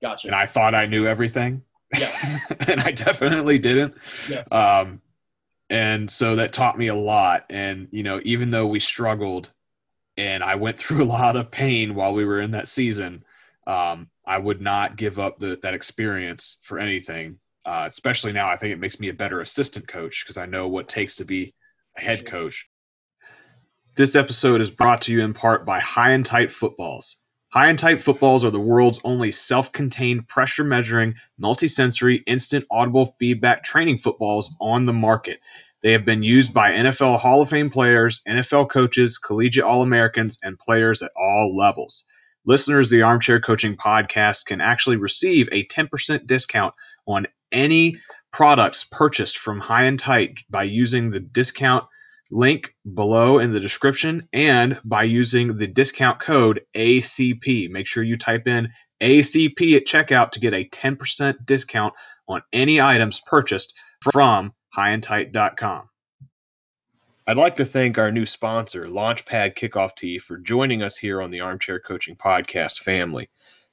Gotcha. 0.02 0.28
And 0.28 0.36
I 0.36 0.45
thought 0.45 0.74
I 0.74 0.86
knew 0.86 1.06
everything. 1.06 1.63
Yeah. 1.99 2.39
and 2.67 2.81
I 2.81 2.91
definitely 2.91 3.60
didn't. 3.60 3.95
Yeah. 4.29 4.43
Um, 4.51 5.01
and 5.69 6.10
so 6.10 6.36
that 6.36 6.53
taught 6.53 6.77
me 6.77 6.88
a 6.88 6.95
lot. 6.95 7.45
And, 7.49 7.88
you 7.91 8.03
know, 8.03 8.21
even 8.23 8.51
though 8.51 8.67
we 8.67 8.79
struggled 8.79 9.51
and 10.17 10.43
I 10.43 10.55
went 10.55 10.77
through 10.79 11.03
a 11.03 11.05
lot 11.05 11.36
of 11.36 11.51
pain 11.51 11.95
while 11.95 12.13
we 12.13 12.25
were 12.25 12.41
in 12.41 12.51
that 12.51 12.67
season, 12.67 13.23
um, 13.67 14.10
I 14.25 14.38
would 14.38 14.62
not 14.62 14.95
give 14.95 15.19
up 15.19 15.39
the, 15.39 15.60
that 15.63 15.73
experience 15.73 16.60
for 16.62 16.79
anything. 16.79 17.39
Uh, 17.65 17.86
especially 17.88 18.31
now, 18.31 18.47
I 18.47 18.58
think 18.58 18.73
it 18.73 18.79
makes 18.79 18.99
me 18.99 19.10
a 19.10 19.13
better 19.13 19.41
assistant 19.41 19.88
coach 19.88 20.23
because 20.23 20.38
I 20.38 20.45
know 20.45 20.67
what 20.67 20.81
it 20.81 20.89
takes 20.89 21.15
to 21.15 21.25
be 21.25 21.53
a 21.97 22.01
head 22.01 22.25
coach. 22.25 22.69
This 23.95 24.15
episode 24.15 24.62
is 24.62 24.69
brought 24.69 25.01
to 25.03 25.13
you 25.13 25.21
in 25.21 25.34
part 25.34 25.65
by 25.65 25.79
High 25.79 26.12
and 26.12 26.25
Tight 26.25 26.51
Footballs. 26.51 27.24
High 27.56 27.70
and 27.70 27.80
tight 27.80 28.02
footballs 28.02 28.44
are 28.44 28.52
the 28.52 28.60
world's 28.60 29.00
only 29.06 29.32
self 29.32 29.72
contained 29.72 30.28
pressure 30.28 30.65
measuring, 30.65 31.15
multisensory, 31.41 32.22
instant 32.28 32.65
audible 32.70 33.15
feedback 33.18 33.63
training 33.63 34.00
footballs 34.00 34.54
on 34.60 34.84
the 34.84 34.91
market. 34.91 35.39
They 35.82 35.94
have 35.94 36.04
been 36.04 36.22
used 36.22 36.54
by 36.54 36.72
NFL 36.72 37.18
Hall 37.18 37.41
of 37.41 37.48
Fame 37.48 37.70
players, 37.70 38.22
NFL 38.28 38.70
coaches, 38.70 39.18
collegiate 39.18 39.63
All 39.63 39.82
Americans, 39.82 40.38
and 40.44 40.60
players 40.60 41.02
at 41.02 41.12
all 41.15 41.56
levels. 41.56 42.04
Listeners 42.46 42.88
of 42.88 42.91
the 42.91 43.04
Armchair 43.04 43.39
Coaching 43.39 43.78
Podcast 43.78 44.48
can 44.48 44.60
actually 44.60 44.98
receive 44.98 45.48
a 45.54 45.65
10% 45.68 46.28
discount 46.28 46.74
on 47.08 47.26
any 47.54 47.96
products 48.34 48.84
purchased 48.84 49.38
from 49.38 49.62
High 49.62 49.86
and 49.86 49.98
Tight 49.98 50.44
by 50.50 50.63
using 50.63 51.12
the 51.12 51.22
discount 51.22 51.86
link 52.31 52.73
below 52.93 53.39
in 53.39 53.51
the 53.51 53.59
description 53.59 54.27
and 54.33 54.79
by 54.83 55.03
using 55.03 55.57
the 55.57 55.67
discount 55.67 56.19
code 56.19 56.61
ACP. 56.75 57.69
Make 57.69 57.88
sure 57.88 58.03
you 58.03 58.17
type 58.17 58.47
in 58.47 58.69
ACP 59.01 59.75
at 59.75 59.85
checkout 59.85 60.31
to 60.31 60.39
get 60.39 60.53
a 60.53 60.65
10% 60.65 61.45
discount 61.45 61.93
on 62.27 62.41
any 62.51 62.81
items 62.81 63.21
purchased 63.25 63.77
from 64.11 64.53
highandtight.com. 64.75 65.89
I'd 67.27 67.38
like 67.38 67.55
to 67.55 67.65
thank 67.65 67.97
our 67.97 68.11
new 68.11 68.25
sponsor, 68.25 68.85
Launchpad 68.85 69.55
Kickoff 69.55 69.95
Tee, 69.95 70.19
for 70.19 70.38
joining 70.38 70.83
us 70.83 70.95
here 70.95 71.21
on 71.21 71.31
the 71.31 71.41
Armchair 71.41 71.79
Coaching 71.79 72.15
Podcast 72.15 72.79
family. 72.79 73.29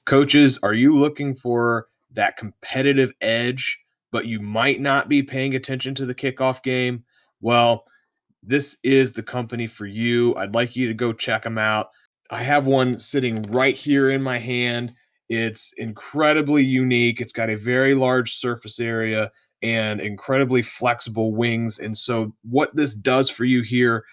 Coaches, 0.06 0.58
are 0.62 0.72
you 0.72 0.96
looking 0.96 1.34
for 1.34 1.88
that 2.12 2.38
competitive 2.38 3.12
edge, 3.20 3.78
but 4.10 4.26
you 4.26 4.40
might 4.40 4.80
not 4.80 5.08
be 5.08 5.22
paying 5.22 5.54
attention 5.54 5.94
to 5.96 6.06
the 6.06 6.14
kickoff 6.14 6.62
game? 6.62 7.04
Well, 7.42 7.84
this 8.42 8.76
is 8.82 9.12
the 9.12 9.22
company 9.22 9.66
for 9.66 9.86
you. 9.86 10.34
I'd 10.36 10.54
like 10.54 10.74
you 10.74 10.88
to 10.88 10.94
go 10.94 11.12
check 11.12 11.42
them 11.42 11.58
out. 11.58 11.90
I 12.30 12.42
have 12.42 12.66
one 12.66 12.98
sitting 12.98 13.42
right 13.42 13.76
here 13.76 14.10
in 14.10 14.22
my 14.22 14.38
hand. 14.38 14.94
It's 15.28 15.72
incredibly 15.78 16.64
unique. 16.64 17.20
It's 17.20 17.32
got 17.32 17.50
a 17.50 17.56
very 17.56 17.94
large 17.94 18.32
surface 18.32 18.80
area 18.80 19.30
and 19.62 20.00
incredibly 20.00 20.62
flexible 20.62 21.34
wings. 21.34 21.78
And 21.78 21.96
so, 21.96 22.34
what 22.42 22.74
this 22.74 22.94
does 22.94 23.30
for 23.30 23.44
you 23.44 23.62
here, 23.62 24.04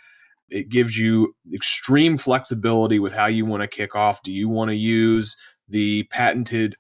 it 0.50 0.70
gives 0.70 0.98
you 0.98 1.36
extreme 1.54 2.18
flexibility 2.18 3.00
with 3.00 3.14
how 3.14 3.26
you 3.26 3.46
want 3.46 3.62
to 3.62 3.68
kick 3.68 3.96
off. 3.96 4.22
Do 4.24 4.32
you 4.32 4.48
want 4.48 4.70
to 4.70 4.76
use 4.76 5.36
the 5.68 6.04
patented 6.04 6.76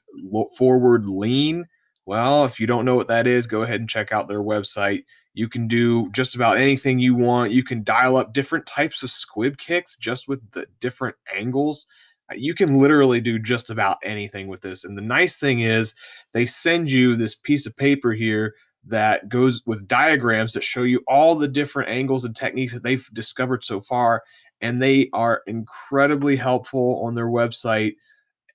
forward 0.57 1.09
lean? 1.09 1.65
Well, 2.05 2.45
if 2.45 2.59
you 2.59 2.67
don't 2.67 2.85
know 2.85 2.95
what 2.95 3.07
that 3.07 3.27
is, 3.27 3.47
go 3.47 3.61
ahead 3.61 3.79
and 3.79 3.89
check 3.89 4.11
out 4.11 4.27
their 4.27 4.41
website. 4.41 5.03
You 5.39 5.47
can 5.47 5.69
do 5.69 6.09
just 6.11 6.35
about 6.35 6.57
anything 6.57 6.99
you 6.99 7.15
want. 7.15 7.53
You 7.53 7.63
can 7.63 7.81
dial 7.81 8.17
up 8.17 8.33
different 8.33 8.65
types 8.65 9.03
of 9.03 9.09
squib 9.09 9.57
kicks 9.57 9.95
just 9.95 10.27
with 10.27 10.41
the 10.51 10.67
different 10.81 11.15
angles. 11.33 11.87
Uh, 12.29 12.35
you 12.35 12.53
can 12.53 12.77
literally 12.77 13.21
do 13.21 13.39
just 13.39 13.69
about 13.69 13.99
anything 14.03 14.49
with 14.49 14.59
this. 14.59 14.83
And 14.83 14.97
the 14.97 15.01
nice 15.01 15.37
thing 15.37 15.61
is, 15.61 15.95
they 16.33 16.45
send 16.45 16.91
you 16.91 17.15
this 17.15 17.35
piece 17.35 17.65
of 17.65 17.77
paper 17.77 18.11
here 18.11 18.53
that 18.85 19.29
goes 19.29 19.61
with 19.65 19.87
diagrams 19.87 20.51
that 20.51 20.63
show 20.65 20.83
you 20.83 21.01
all 21.07 21.35
the 21.35 21.47
different 21.47 21.89
angles 21.89 22.25
and 22.25 22.35
techniques 22.35 22.73
that 22.73 22.83
they've 22.83 23.09
discovered 23.13 23.63
so 23.63 23.79
far. 23.79 24.21
And 24.59 24.81
they 24.81 25.09
are 25.13 25.41
incredibly 25.47 26.35
helpful 26.35 27.01
on 27.01 27.15
their 27.15 27.29
website. 27.29 27.93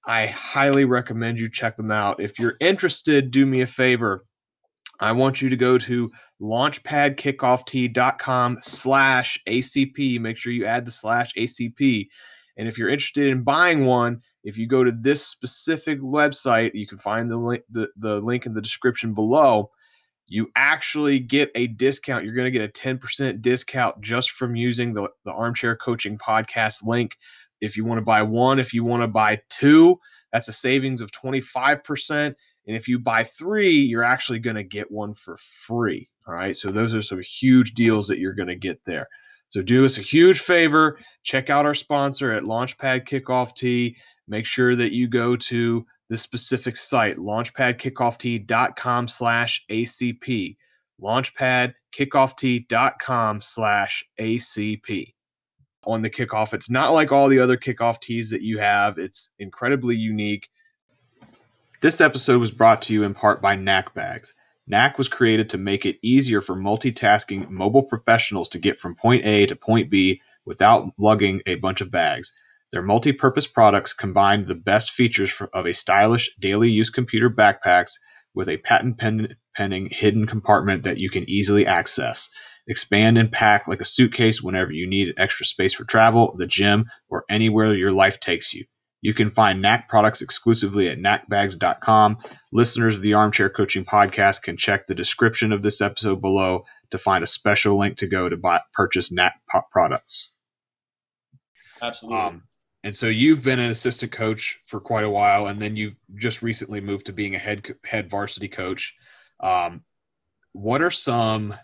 I 0.05 0.27
highly 0.27 0.85
recommend 0.85 1.41
you 1.41 1.49
check 1.49 1.77
them 1.77 1.91
out. 1.91 2.21
If 2.21 2.39
you're 2.39 2.59
interested, 2.61 3.31
do 3.31 3.47
me 3.47 3.63
a 3.63 3.67
favor 3.67 4.27
I 5.01 5.13
want 5.13 5.43
you 5.43 5.49
to 5.49 5.57
go 5.57 5.79
to 5.79 6.11
launchpadkickoff.com 6.45 8.59
slash 8.63 9.41
ACP. 9.49 10.21
Make 10.21 10.37
sure 10.37 10.53
you 10.53 10.67
add 10.67 10.87
the 10.87 10.91
slash 10.91 11.33
ACP. 11.35 12.09
And 12.57 12.69
if 12.69 12.79
you're 12.79 12.91
interested 12.91 13.27
in 13.29 13.43
buying 13.43 13.85
one, 13.85 14.23
if 14.45 14.57
you 14.59 14.69
go 14.69 14.85
to 14.85 14.93
this 14.93 15.27
specific 15.27 16.01
website, 16.01 16.75
you 16.75 16.87
can 16.87 16.99
find 16.99 17.31
the 17.31 17.37
link, 17.37 17.63
the, 17.71 17.89
the 17.97 18.21
link 18.21 18.47
in 18.47 18.55
the 18.55 18.63
description 18.63 19.15
below. 19.15 19.71
You 20.29 20.49
actually 20.55 21.19
get 21.19 21.51
a 21.55 21.67
discount. 21.67 22.25
You're 22.25 22.35
going 22.35 22.53
to 22.53 22.59
get 22.59 22.69
a 22.69 22.73
10% 22.73 23.43
discount 23.43 24.01
just 24.01 24.31
from 24.31 24.55
using 24.55 24.95
the, 24.95 25.11
the 25.25 25.33
Armchair 25.33 25.77
Coaching 25.77 26.19
Podcast 26.19 26.87
link. 26.87 27.17
If 27.61 27.77
you 27.77 27.85
want 27.85 27.99
to 27.99 28.05
buy 28.05 28.23
one, 28.23 28.59
if 28.59 28.73
you 28.73 28.85
want 28.85 29.03
to 29.03 29.09
buy 29.09 29.41
two, 29.49 29.99
that's 30.33 30.49
a 30.49 30.53
savings 30.53 31.01
of 31.01 31.11
25%. 31.11 32.35
And 32.67 32.77
if 32.77 32.89
you 32.89 32.99
buy 32.99 33.25
three, 33.25 33.71
you're 33.71 34.05
actually 34.05 34.39
going 34.39 34.57
to 34.57 34.63
get 34.63 34.91
one 34.91 35.15
for 35.15 35.37
free. 35.37 36.09
All 36.27 36.35
right. 36.35 36.57
So 36.57 36.71
those 36.71 36.95
are 36.95 37.03
some 37.03 37.21
huge 37.21 37.75
deals 37.75 38.09
that 38.09 38.19
you're 38.19 38.35
going 38.35 38.49
to 38.49 38.55
get 38.55 38.83
there. 38.85 39.09
So 39.49 39.61
do 39.63 39.85
us 39.85 39.99
a 39.99 40.03
huge 40.03 40.41
favor. 40.41 40.99
Check 41.23 41.51
out 41.51 41.67
our 41.67 41.75
sponsor 41.75 42.33
at 42.33 42.45
Launchpad 42.45 43.07
Kickoff 43.07 43.55
Tee. 43.55 43.97
Make 44.27 44.47
sure 44.47 44.75
that 44.75 44.93
you 44.93 45.07
go 45.07 45.37
to 45.37 45.85
the 46.09 46.17
specific 46.17 46.77
site, 46.77 47.17
launchpadkickoff.com 47.17 49.09
slash 49.09 49.65
ACP. 49.71 50.57
Launchpadkickoff.com 51.01 53.43
slash 53.43 54.05
ACP. 54.19 55.15
On 55.87 56.01
the 56.01 56.09
kickoff, 56.09 56.55
it's 56.55 56.71
not 56.71 56.89
like 56.91 57.13
all 57.13 57.29
the 57.29 57.39
other 57.39 57.59
kickoff 57.59 58.01
tees 58.01 58.31
that 58.31 58.43
you 58.43 58.59
have. 58.59 58.99
It's 58.99 59.31
incredibly 59.39 59.97
unique. 59.97 60.49
This 61.83 62.01
episode 62.01 62.41
was 62.41 62.51
brought 62.51 62.81
to 62.83 62.95
you 62.95 63.05
in 63.05 63.13
part 63.13 63.43
by 63.43 63.55
Knack 63.55 63.93
Bags. 63.93 64.33
Knack 64.67 64.97
was 64.97 65.09
created 65.09 65.51
to 65.51 65.59
make 65.59 65.85
it 65.85 65.99
easier 66.03 66.41
for 66.41 66.57
multitasking 66.57 67.51
mobile 67.51 67.83
professionals 67.83 68.49
to 68.51 68.59
get 68.59 68.79
from 68.79 68.95
point 68.95 69.25
A 69.27 69.45
to 69.47 69.57
point 69.57 69.91
B 69.91 70.23
without 70.47 70.91
lugging 70.99 71.43
a 71.47 71.57
bunch 71.57 71.81
of 71.81 71.91
bags. 71.91 72.35
Their 72.73 72.83
multi 72.83 73.13
purpose 73.13 73.47
products 73.47 73.93
combine 73.93 74.47
the 74.47 74.55
best 74.55 74.91
features 74.91 75.33
of 75.53 75.67
a 75.67 75.75
stylish 75.75 76.35
daily 76.41 76.71
use 76.71 76.91
computer 76.91 77.29
backpacks 77.29 77.99
with 78.35 78.49
a 78.49 78.57
patent 78.57 78.99
pending 79.55 79.89
hidden 79.91 80.27
compartment 80.27 80.83
that 80.85 80.99
you 80.99 81.11
can 81.11 81.29
easily 81.29 81.67
access. 81.67 82.31
Expand 82.67 83.19
and 83.19 83.31
pack 83.31 83.69
like 83.69 83.83
a 83.83 83.85
suitcase 83.85 84.43
whenever 84.43 84.73
you 84.73 84.87
need 84.87 85.15
extra 85.19 85.45
space 85.45 85.75
for 85.75 85.85
travel, 85.85 86.35
the 86.39 86.47
gym, 86.47 86.87
or 87.11 87.25
anywhere 87.29 87.75
your 87.75 87.93
life 87.93 88.19
takes 88.19 88.55
you. 88.55 88.65
You 89.05 89.13
can 89.13 89.31
find 89.31 89.61
Knack 89.61 89.91
products 89.91 90.23
exclusively 90.23 90.89
at 90.89 90.97
knackbags.com. 90.97 92.17
Listeners 92.53 92.97
of 92.97 93.03
the 93.03 93.13
Armchair 93.13 93.51
Coaching 93.51 93.85
Podcast 93.85 94.41
can 94.41 94.57
check 94.57 94.87
the 94.87 94.95
description 94.95 95.53
of 95.53 95.61
this 95.61 95.83
episode 95.83 96.23
below 96.23 96.65
to 96.91 96.97
find 96.97 97.23
a 97.23 97.27
special 97.27 97.77
link 97.77 97.99
to 97.99 98.07
go 98.07 98.31
to 98.31 98.39
buy, 98.39 98.63
purchase 98.73 99.13
Knack 99.13 99.43
products. 99.71 100.39
Absolutely. 101.83 102.19
Um, 102.19 102.45
and 102.83 102.97
so 102.97 103.09
you've 103.09 103.45
been 103.45 103.59
an 103.59 103.71
assistant 103.71 104.11
coach 104.11 104.59
for 104.65 104.81
quite 104.81 105.05
a 105.05 105.11
while, 105.11 105.49
and 105.49 105.61
then 105.61 105.77
you 105.77 105.93
just 106.15 106.41
recently 106.41 106.81
moved 106.81 107.05
to 107.07 107.13
being 107.13 107.35
a 107.35 107.39
head 107.39 107.77
head 107.85 108.09
varsity 108.09 108.49
coach. 108.49 108.95
Um, 109.39 109.85
what 110.53 110.81
are 110.81 110.91
some 110.91 111.55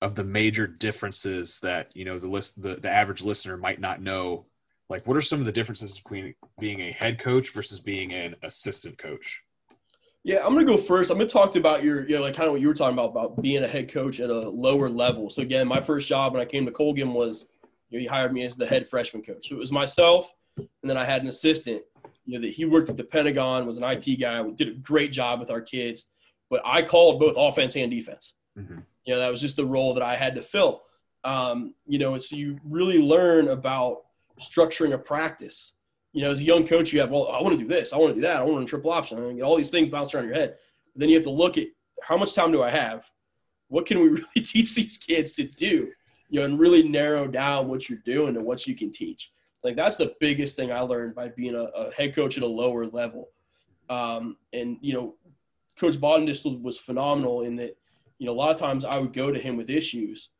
of 0.00 0.14
the 0.14 0.24
major 0.24 0.68
differences 0.68 1.58
that 1.64 1.90
you 1.96 2.04
know 2.04 2.20
the 2.20 2.28
list 2.28 2.62
the, 2.62 2.76
the 2.76 2.90
average 2.90 3.22
listener 3.22 3.56
might 3.56 3.80
not 3.80 4.00
know 4.00 4.46
like 4.90 5.06
what 5.06 5.16
are 5.16 5.22
some 5.22 5.40
of 5.40 5.46
the 5.46 5.52
differences 5.52 5.98
between 5.98 6.34
being 6.58 6.80
a 6.80 6.90
head 6.90 7.18
coach 7.18 7.52
versus 7.52 7.80
being 7.80 8.12
an 8.12 8.34
assistant 8.42 8.98
coach? 8.98 9.42
Yeah 10.22 10.38
i'm 10.44 10.54
going 10.54 10.66
to 10.66 10.72
go 10.72 10.78
first. 10.78 11.10
I'm 11.10 11.18
going 11.18 11.28
to 11.28 11.32
talk 11.32 11.56
about 11.56 11.84
your 11.84 12.08
you 12.08 12.16
know 12.16 12.22
like 12.22 12.34
kind 12.34 12.46
of 12.46 12.52
what 12.52 12.60
you 12.60 12.68
were 12.68 12.74
talking 12.74 12.94
about 12.94 13.10
about 13.10 13.42
being 13.42 13.62
a 13.64 13.68
head 13.68 13.92
coach 13.92 14.20
at 14.20 14.30
a 14.30 14.48
lower 14.48 14.88
level. 14.88 15.30
So 15.30 15.42
again 15.42 15.68
my 15.68 15.80
first 15.80 16.08
job 16.08 16.32
when 16.32 16.42
i 16.42 16.44
came 16.44 16.64
to 16.66 16.72
colgan 16.72 17.12
was 17.12 17.46
you 17.90 17.98
know 17.98 18.02
he 18.02 18.06
hired 18.06 18.32
me 18.32 18.44
as 18.44 18.56
the 18.56 18.66
head 18.66 18.88
freshman 18.88 19.22
coach. 19.22 19.48
So 19.48 19.56
it 19.56 19.58
was 19.58 19.72
myself 19.72 20.32
and 20.56 20.68
then 20.82 20.96
i 20.96 21.04
had 21.04 21.22
an 21.22 21.28
assistant 21.28 21.82
you 22.24 22.38
know 22.38 22.46
that 22.46 22.52
he 22.52 22.64
worked 22.64 22.88
at 22.88 22.96
the 22.96 23.04
pentagon 23.04 23.66
was 23.66 23.78
an 23.78 23.84
it 23.84 24.20
guy 24.20 24.42
did 24.54 24.68
a 24.68 24.72
great 24.72 25.12
job 25.12 25.40
with 25.40 25.50
our 25.50 25.60
kids 25.60 26.06
but 26.50 26.60
i 26.64 26.82
called 26.82 27.20
both 27.20 27.34
offense 27.36 27.76
and 27.76 27.90
defense. 27.90 28.34
Mm-hmm. 28.58 28.78
you 29.04 29.14
know 29.14 29.20
that 29.20 29.30
was 29.30 29.40
just 29.40 29.56
the 29.56 29.66
role 29.66 29.94
that 29.94 30.02
i 30.02 30.16
had 30.16 30.34
to 30.36 30.42
fill. 30.42 30.82
Um, 31.24 31.74
you 31.86 31.98
know 31.98 32.16
so 32.18 32.36
you 32.36 32.58
really 32.64 32.98
learn 32.98 33.48
about 33.48 34.03
structuring 34.40 34.92
a 34.92 34.98
practice. 34.98 35.72
You 36.12 36.22
know, 36.22 36.30
as 36.30 36.40
a 36.40 36.44
young 36.44 36.66
coach, 36.66 36.92
you 36.92 37.00
have, 37.00 37.10
well, 37.10 37.28
I 37.28 37.42
want 37.42 37.58
to 37.58 37.62
do 37.62 37.68
this, 37.68 37.92
I 37.92 37.96
want 37.96 38.10
to 38.10 38.14
do 38.14 38.20
that, 38.22 38.36
I 38.36 38.40
want 38.42 38.52
to 38.52 38.58
run 38.58 38.66
triple 38.66 38.92
option, 38.92 39.36
get 39.36 39.42
all 39.42 39.56
these 39.56 39.70
things 39.70 39.88
bounce 39.88 40.14
around 40.14 40.26
your 40.26 40.34
head. 40.34 40.56
But 40.94 41.00
then 41.00 41.08
you 41.08 41.16
have 41.16 41.24
to 41.24 41.30
look 41.30 41.58
at 41.58 41.66
how 42.02 42.16
much 42.16 42.34
time 42.34 42.52
do 42.52 42.62
I 42.62 42.70
have? 42.70 43.04
What 43.68 43.86
can 43.86 44.00
we 44.00 44.08
really 44.08 44.44
teach 44.44 44.74
these 44.74 44.98
kids 44.98 45.34
to 45.34 45.44
do? 45.44 45.90
You 46.28 46.40
know, 46.40 46.46
and 46.46 46.58
really 46.58 46.88
narrow 46.88 47.26
down 47.26 47.68
what 47.68 47.88
you're 47.88 47.98
doing 48.04 48.36
and 48.36 48.44
what 48.44 48.66
you 48.66 48.74
can 48.74 48.92
teach. 48.92 49.30
Like 49.62 49.76
that's 49.76 49.96
the 49.96 50.14
biggest 50.20 50.56
thing 50.56 50.70
I 50.70 50.80
learned 50.80 51.14
by 51.14 51.28
being 51.28 51.54
a, 51.54 51.64
a 51.64 51.92
head 51.92 52.14
coach 52.14 52.36
at 52.36 52.42
a 52.42 52.46
lower 52.46 52.86
level. 52.86 53.30
Um, 53.88 54.36
and 54.52 54.76
you 54.80 54.94
know, 54.94 55.14
Coach 55.78 55.94
Bodendistel 55.94 56.62
was 56.62 56.78
phenomenal 56.78 57.42
in 57.42 57.56
that. 57.56 57.76
You 58.18 58.26
know, 58.26 58.32
a 58.32 58.34
lot 58.34 58.52
of 58.52 58.58
times 58.58 58.84
I 58.84 58.96
would 58.98 59.12
go 59.12 59.32
to 59.32 59.38
him 59.38 59.56
with 59.56 59.68
issues, 59.68 60.30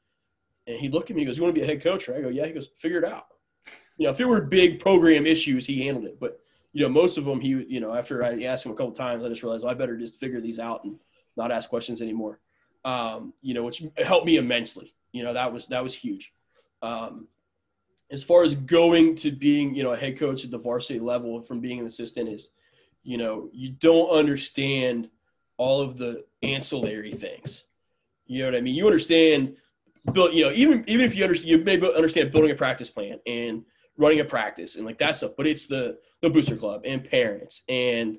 and 0.66 0.78
he'd 0.78 0.94
look 0.94 1.10
at 1.10 1.16
me. 1.16 1.22
He 1.22 1.26
goes, 1.26 1.36
"You 1.36 1.42
want 1.42 1.54
to 1.54 1.60
be 1.60 1.64
a 1.64 1.68
head 1.68 1.82
coach?" 1.82 2.08
Right? 2.08 2.18
I 2.18 2.22
go, 2.22 2.28
"Yeah." 2.28 2.46
He 2.46 2.52
goes, 2.52 2.68
"Figure 2.78 2.98
it 2.98 3.04
out." 3.04 3.26
You 3.96 4.04
know, 4.04 4.10
if 4.10 4.18
there 4.18 4.28
were 4.28 4.40
big 4.40 4.80
program 4.80 5.26
issues, 5.26 5.66
he 5.66 5.84
handled 5.84 6.06
it. 6.06 6.18
But 6.18 6.40
you 6.72 6.82
know, 6.82 6.88
most 6.88 7.18
of 7.18 7.24
them, 7.24 7.40
he, 7.40 7.48
you 7.48 7.80
know, 7.80 7.94
after 7.94 8.24
I 8.24 8.42
asked 8.42 8.66
him 8.66 8.72
a 8.72 8.74
couple 8.74 8.92
times, 8.92 9.24
I 9.24 9.28
just 9.28 9.42
realized 9.42 9.62
well, 9.62 9.72
I 9.72 9.74
better 9.74 9.96
just 9.96 10.18
figure 10.18 10.40
these 10.40 10.58
out 10.58 10.84
and 10.84 10.98
not 11.36 11.52
ask 11.52 11.68
questions 11.68 12.02
anymore. 12.02 12.40
Um, 12.84 13.32
you 13.42 13.54
know, 13.54 13.62
which 13.62 13.82
helped 14.04 14.26
me 14.26 14.36
immensely. 14.36 14.94
You 15.12 15.22
know, 15.22 15.32
that 15.32 15.52
was 15.52 15.68
that 15.68 15.82
was 15.82 15.94
huge. 15.94 16.32
Um, 16.82 17.28
as 18.10 18.22
far 18.22 18.42
as 18.42 18.54
going 18.54 19.16
to 19.16 19.30
being, 19.30 19.74
you 19.74 19.82
know, 19.82 19.92
a 19.92 19.96
head 19.96 20.18
coach 20.18 20.44
at 20.44 20.50
the 20.50 20.58
varsity 20.58 21.00
level 21.00 21.40
from 21.40 21.60
being 21.60 21.80
an 21.80 21.86
assistant 21.86 22.28
is, 22.28 22.50
you 23.02 23.16
know, 23.16 23.48
you 23.52 23.70
don't 23.70 24.10
understand 24.10 25.08
all 25.56 25.80
of 25.80 25.96
the 25.96 26.24
ancillary 26.42 27.12
things. 27.12 27.64
You 28.26 28.40
know 28.40 28.50
what 28.50 28.58
I 28.58 28.60
mean? 28.60 28.74
You 28.74 28.86
understand, 28.86 29.56
build, 30.12 30.34
you 30.34 30.44
know, 30.44 30.52
even 30.52 30.84
even 30.86 31.06
if 31.06 31.14
you 31.14 31.24
understand, 31.24 31.48
you 31.48 31.58
may 31.58 31.80
understand 31.80 32.32
building 32.32 32.50
a 32.50 32.54
practice 32.54 32.90
plan 32.90 33.20
and 33.26 33.64
running 33.96 34.20
a 34.20 34.24
practice 34.24 34.76
and 34.76 34.84
like 34.84 34.98
that 34.98 35.16
stuff. 35.16 35.32
But 35.36 35.46
it's 35.46 35.66
the 35.66 35.98
the 36.22 36.30
booster 36.30 36.56
club 36.56 36.82
and 36.84 37.04
parents 37.04 37.62
and 37.68 38.18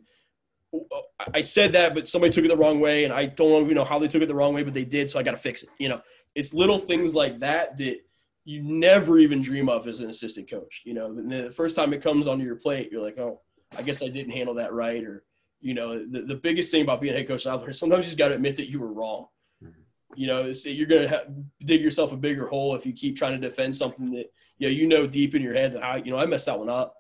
I 1.34 1.42
said 1.42 1.74
that, 1.74 1.94
but 1.94 2.08
somebody 2.08 2.34
took 2.34 2.46
it 2.46 2.50
the 2.50 2.58
wrong 2.58 2.80
way, 2.80 3.04
and 3.04 3.14
I 3.14 3.26
don't 3.26 3.64
even 3.64 3.76
know 3.76 3.86
how 3.86 4.00
they 4.00 4.08
took 4.08 4.22
it 4.22 4.28
the 4.28 4.36
wrong 4.36 4.54
way, 4.54 4.64
but 4.64 4.74
they 4.74 4.84
did, 4.86 5.10
so 5.10 5.20
I 5.20 5.24
got 5.24 5.32
to 5.32 5.38
fix 5.38 5.64
it. 5.64 5.70
You 5.78 5.90
know, 5.90 6.02
it's 6.34 6.54
little 6.54 6.80
things 6.80 7.14
like 7.14 7.40
that 7.40 7.78
that 7.78 7.98
you 8.44 8.62
never 8.62 9.18
even 9.18 9.42
dream 9.42 9.70
of 9.70 9.88
as 9.88 10.02
an 10.02 10.10
assistant 10.10 10.50
coach. 10.50 10.82
You 10.86 10.94
know, 10.94 11.14
the 11.14 11.52
first 11.52 11.76
time 11.76 11.94
it 11.94 12.04
comes 12.04 12.28
onto 12.28 12.46
your 12.46 12.58
plate, 12.58 12.90
you're 12.92 13.02
like, 13.02 13.18
oh, 13.18 13.42
I 13.78 13.82
guess 13.82 14.04
I 14.04 14.08
didn't 14.08 14.34
handle 14.34 14.56
that 14.56 14.74
right, 14.74 15.04
or 15.04 15.24
you 15.62 15.74
know, 15.74 16.06
the, 16.06 16.22
the 16.22 16.36
biggest 16.36 16.72
thing 16.72 16.84
about 16.84 17.02
being 17.02 17.14
a 17.14 17.18
head 17.18 17.28
coach 17.28 17.48
out 17.48 17.64
there, 17.64 17.74
sometimes 17.74 18.06
you 18.06 18.10
just 18.10 18.18
got 18.18 18.30
to 18.30 18.36
admit 18.36 18.58
that 18.58 18.70
you 18.70 18.80
were 18.80 18.94
wrong. 18.94 19.28
Mm-hmm. 19.64 19.82
You 20.16 20.28
know, 20.28 20.52
you're 20.66 20.88
going 20.88 21.08
to 21.08 21.26
dig 21.66 21.82
yourself 21.82 22.12
a 22.12 22.18
bigger 22.18 22.48
hole 22.48 22.76
if 22.76 22.86
you 22.86 22.94
keep 22.94 23.18
trying 23.18 23.40
to 23.40 23.50
defend 23.50 23.76
something 23.76 24.12
that 24.12 24.32
you 24.58 24.68
know, 24.68 24.74
you 24.74 24.88
know 24.88 25.08
deep 25.08 25.36
in 25.36 25.42
your 25.42 25.54
head 25.54 25.74
that 25.74 25.84
I, 25.84 25.98
you 25.98 26.12
know, 26.12 26.18
I 26.18 26.26
messed 26.26 26.46
that 26.46 26.58
one 26.58 26.70
up. 26.70 26.96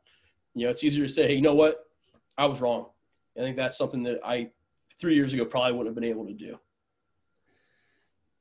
You 0.53 0.65
know, 0.65 0.71
it's 0.71 0.83
easier 0.83 1.05
to 1.05 1.11
say, 1.11 1.27
hey, 1.27 1.35
you 1.35 1.41
know 1.41 1.55
what, 1.55 1.85
I 2.37 2.45
was 2.45 2.61
wrong. 2.61 2.87
I 3.37 3.41
think 3.41 3.57
that's 3.57 3.77
something 3.77 4.03
that 4.03 4.19
I 4.25 4.51
three 4.99 5.15
years 5.15 5.33
ago 5.33 5.45
probably 5.45 5.73
wouldn't 5.73 5.87
have 5.87 5.95
been 5.95 6.09
able 6.09 6.25
to 6.25 6.33
do. 6.33 6.57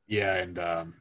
Yeah, 0.07 0.37
and 0.37 0.59
um, 0.59 0.95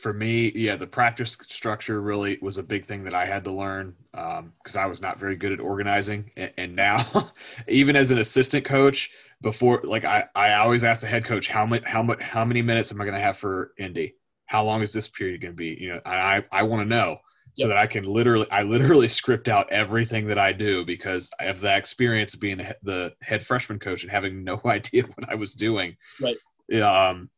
for 0.00 0.12
me, 0.12 0.52
yeah, 0.54 0.76
the 0.76 0.86
practice 0.86 1.32
structure 1.42 2.00
really 2.00 2.38
was 2.42 2.58
a 2.58 2.62
big 2.62 2.84
thing 2.84 3.04
that 3.04 3.14
I 3.14 3.24
had 3.24 3.44
to 3.44 3.52
learn 3.52 3.94
because 4.12 4.76
um, 4.76 4.82
I 4.82 4.86
was 4.86 5.00
not 5.00 5.18
very 5.18 5.36
good 5.36 5.52
at 5.52 5.60
organizing. 5.60 6.30
And, 6.36 6.52
and 6.58 6.76
now, 6.76 7.02
even 7.68 7.96
as 7.96 8.10
an 8.10 8.18
assistant 8.18 8.64
coach, 8.64 9.10
before 9.42 9.80
like 9.84 10.04
I, 10.04 10.26
I 10.34 10.54
always 10.54 10.84
ask 10.84 11.00
the 11.00 11.06
head 11.06 11.24
coach 11.24 11.48
how 11.48 11.66
much 11.66 11.84
how 11.84 12.02
much 12.02 12.20
how 12.22 12.44
many 12.44 12.62
minutes 12.62 12.90
am 12.92 13.00
I 13.00 13.04
going 13.04 13.14
to 13.14 13.20
have 13.20 13.36
for 13.36 13.72
Indy? 13.78 14.14
How 14.46 14.64
long 14.64 14.82
is 14.82 14.92
this 14.92 15.08
period 15.08 15.40
going 15.40 15.52
to 15.52 15.56
be? 15.56 15.76
You 15.80 15.94
know, 15.94 16.00
I 16.04 16.44
I 16.50 16.62
want 16.62 16.82
to 16.82 16.88
know 16.88 17.20
so 17.56 17.68
yep. 17.68 17.68
that 17.68 17.78
I 17.78 17.86
can 17.86 18.04
literally 18.04 18.46
I 18.50 18.62
literally 18.62 19.08
script 19.08 19.48
out 19.48 19.72
everything 19.72 20.26
that 20.26 20.38
I 20.38 20.52
do 20.52 20.84
because 20.84 21.30
I 21.40 21.44
have 21.44 21.60
that 21.60 21.78
experience 21.78 22.34
of 22.34 22.40
being 22.40 22.58
the 22.82 23.14
head 23.22 23.44
freshman 23.44 23.78
coach 23.78 24.02
and 24.02 24.10
having 24.10 24.44
no 24.44 24.60
idea 24.66 25.04
what 25.04 25.30
I 25.30 25.34
was 25.36 25.54
doing. 25.54 25.96
Right. 26.20 26.36
Um, 26.82 27.30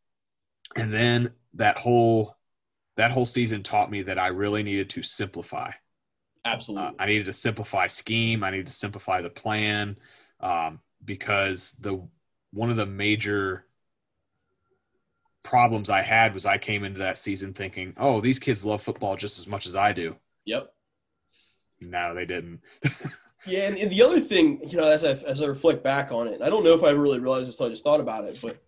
and 0.76 0.92
then 0.92 1.32
that 1.54 1.78
whole 1.78 2.36
that 2.96 3.12
whole 3.12 3.26
season 3.26 3.62
taught 3.62 3.90
me 3.92 4.02
that 4.02 4.18
I 4.18 4.28
really 4.28 4.64
needed 4.64 4.90
to 4.90 5.02
simplify. 5.04 5.70
Absolutely. 6.44 6.88
Uh, 6.88 6.92
I 6.98 7.06
needed 7.06 7.26
to 7.26 7.32
simplify 7.32 7.86
scheme. 7.86 8.42
I 8.42 8.50
needed 8.50 8.66
to 8.66 8.72
simplify 8.72 9.20
the 9.20 9.30
plan 9.30 9.96
um, 10.40 10.80
because 11.04 11.76
the 11.80 12.02
one 12.52 12.70
of 12.70 12.76
the 12.76 12.86
major 12.86 13.66
problems 15.45 15.91
I 15.91 16.03
had 16.03 16.34
was 16.34 16.47
I 16.47 16.59
came 16.59 16.84
into 16.84 16.99
that 17.01 17.18
season 17.18 17.53
thinking, 17.53 17.95
oh, 17.99 18.20
these 18.20 18.39
kids 18.39 18.64
love 18.64 18.82
football 18.82 19.16
just 19.16 19.39
as 19.39 19.47
much 19.47 19.66
as 19.66 19.76
I 19.76 19.93
do. 19.93 20.16
Yep. 20.45 20.72
No, 21.80 22.14
they 22.14 22.26
didn't. 22.26 22.61
yeah, 23.47 23.68
and, 23.68 23.76
and, 23.76 23.91
the 23.91 24.03
other 24.03 24.20
thing, 24.20 24.61
you 24.68 24.76
know, 24.76 24.89
as 24.89 25.05
I 25.05 25.12
as 25.12 25.43
I 25.43 25.47
reflect 25.47 25.84
back 25.84 26.11
on 26.11 26.26
it, 26.26 26.43
I 26.43 26.49
don't 26.49 26.64
know 26.64 26.74
if 26.74 26.82
I 26.82 26.91
really 26.91 27.20
realized 27.20 27.49
this. 27.49 27.55
until 27.55 27.66
I 27.66 27.70
just 27.70 27.84
thought 27.84 28.01
about 28.01 28.24
it, 28.24 28.39
but 28.43 28.59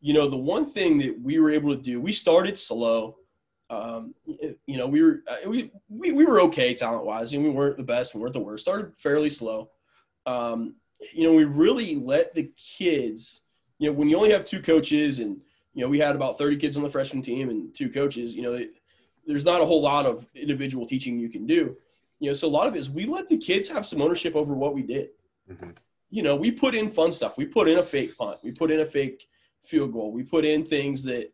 you 0.00 0.14
know, 0.14 0.28
the 0.28 0.36
one 0.36 0.70
thing 0.70 0.98
that 0.98 1.20
we 1.20 1.38
were 1.38 1.50
able 1.50 1.74
to 1.74 1.82
do, 1.82 2.00
we 2.00 2.12
started 2.12 2.56
slow. 2.56 3.16
Um, 3.68 4.14
you 4.26 4.76
know, 4.76 4.86
we 4.86 5.02
were 5.02 5.22
uh, 5.28 5.48
we, 5.48 5.70
we 5.88 6.12
we 6.12 6.24
were 6.24 6.40
okay 6.42 6.74
talent 6.74 7.04
wise, 7.04 7.32
and 7.32 7.42
we 7.42 7.50
weren't 7.50 7.76
the 7.76 7.82
best, 7.82 8.14
we 8.14 8.20
weren't 8.20 8.32
the 8.32 8.40
worst. 8.40 8.64
Started 8.64 8.96
fairly 8.96 9.30
slow. 9.30 9.70
Um, 10.26 10.76
you 11.12 11.24
know, 11.24 11.32
we 11.32 11.44
really 11.44 11.96
let 11.96 12.34
the 12.34 12.50
kids. 12.78 13.42
You 13.78 13.88
know, 13.88 13.94
when 13.94 14.08
you 14.08 14.16
only 14.16 14.30
have 14.30 14.44
two 14.44 14.60
coaches 14.60 15.20
and 15.20 15.40
you 15.80 15.86
know, 15.86 15.88
we 15.88 15.98
had 15.98 16.14
about 16.14 16.36
30 16.36 16.58
kids 16.58 16.76
on 16.76 16.82
the 16.82 16.90
freshman 16.90 17.22
team 17.22 17.48
and 17.48 17.74
two 17.74 17.88
coaches. 17.88 18.34
You 18.34 18.42
know, 18.42 18.52
they, 18.52 18.68
there's 19.26 19.46
not 19.46 19.62
a 19.62 19.64
whole 19.64 19.80
lot 19.80 20.04
of 20.04 20.26
individual 20.34 20.86
teaching 20.86 21.18
you 21.18 21.30
can 21.30 21.46
do. 21.46 21.74
You 22.18 22.28
know, 22.28 22.34
so 22.34 22.48
a 22.48 22.50
lot 22.50 22.66
of 22.66 22.74
it 22.74 22.80
is 22.80 22.90
we 22.90 23.06
let 23.06 23.30
the 23.30 23.38
kids 23.38 23.66
have 23.70 23.86
some 23.86 24.02
ownership 24.02 24.36
over 24.36 24.52
what 24.52 24.74
we 24.74 24.82
did. 24.82 25.08
Mm-hmm. 25.50 25.70
You 26.10 26.22
know, 26.22 26.36
we 26.36 26.50
put 26.50 26.74
in 26.74 26.90
fun 26.90 27.12
stuff. 27.12 27.38
We 27.38 27.46
put 27.46 27.66
in 27.66 27.78
a 27.78 27.82
fake 27.82 28.18
punt. 28.18 28.40
We 28.42 28.52
put 28.52 28.70
in 28.70 28.80
a 28.80 28.84
fake 28.84 29.26
field 29.64 29.94
goal. 29.94 30.12
We 30.12 30.22
put 30.22 30.44
in 30.44 30.66
things 30.66 31.02
that, 31.04 31.32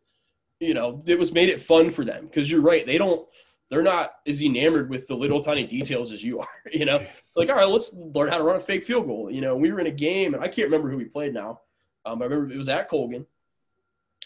you 0.61 0.73
know, 0.73 1.01
that 1.03 1.19
was 1.19 1.33
made 1.33 1.49
it 1.49 1.61
fun 1.61 1.91
for 1.91 2.05
them. 2.05 2.27
Because 2.27 2.49
you're 2.49 2.61
right, 2.61 2.85
they 2.85 2.97
don't. 2.97 3.27
They're 3.69 3.83
not 3.83 4.13
as 4.25 4.41
enamored 4.41 4.89
with 4.89 5.07
the 5.07 5.15
little 5.15 5.43
tiny 5.43 5.65
details 5.65 6.13
as 6.13 6.23
you 6.23 6.39
are. 6.39 6.47
You 6.71 6.85
know, 6.85 7.05
like 7.35 7.49
all 7.49 7.55
right, 7.55 7.67
let's 7.67 7.93
learn 7.93 8.29
how 8.29 8.37
to 8.37 8.43
run 8.45 8.55
a 8.55 8.61
fake 8.61 8.85
field 8.85 9.07
goal. 9.07 9.29
You 9.29 9.41
know, 9.41 9.57
we 9.57 9.73
were 9.73 9.81
in 9.81 9.87
a 9.87 9.91
game, 9.91 10.35
and 10.35 10.41
I 10.41 10.47
can't 10.47 10.67
remember 10.67 10.89
who 10.89 10.95
we 10.95 11.03
played 11.03 11.33
now. 11.33 11.59
Um, 12.05 12.21
I 12.21 12.25
remember 12.25 12.53
it 12.53 12.57
was 12.57 12.69
at 12.69 12.87
Colgan 12.87 13.25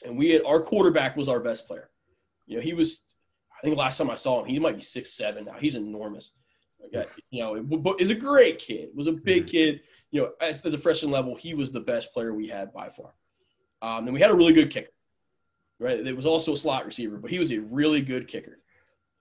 and 0.04 0.18
we 0.18 0.30
had 0.30 0.44
our 0.46 0.62
quarterback 0.62 1.16
was 1.16 1.30
our 1.30 1.40
best 1.40 1.68
player. 1.68 1.90
You 2.46 2.58
know, 2.58 2.62
he 2.62 2.74
was. 2.74 3.04
I 3.58 3.62
think 3.64 3.78
last 3.78 3.98
time 3.98 4.10
I 4.10 4.16
saw 4.16 4.42
him, 4.42 4.48
he 4.48 4.58
might 4.60 4.76
be 4.76 4.82
six 4.82 5.14
seven 5.14 5.46
now. 5.46 5.56
He's 5.60 5.76
enormous. 5.76 6.32
Okay, 6.88 7.06
you 7.30 7.44
know, 7.44 7.96
is 8.00 8.10
a 8.10 8.16
great 8.16 8.60
kid. 8.60 8.90
Was 8.96 9.08
a 9.08 9.12
big 9.12 9.44
mm-hmm. 9.44 9.52
kid. 9.52 9.82
You 10.10 10.22
know, 10.22 10.32
as 10.42 10.62
the 10.62 10.78
freshman 10.78 11.12
level, 11.12 11.36
he 11.36 11.54
was 11.54 11.72
the 11.72 11.80
best 11.80 12.14
player 12.14 12.34
we 12.34 12.48
had 12.48 12.74
by 12.74 12.90
far. 12.90 13.14
Um, 13.82 14.06
and 14.06 14.14
we 14.14 14.20
had 14.20 14.32
a 14.32 14.36
really 14.36 14.54
good 14.54 14.70
kicker, 14.70 14.92
right? 15.80 16.06
It 16.06 16.16
was 16.16 16.26
also 16.26 16.54
a 16.54 16.58
slot 16.58 16.86
receiver, 16.86 17.18
but 17.18 17.32
he 17.32 17.40
was 17.40 17.52
a 17.52 17.60
really 17.60 18.02
good 18.02 18.28
kicker. 18.28 18.60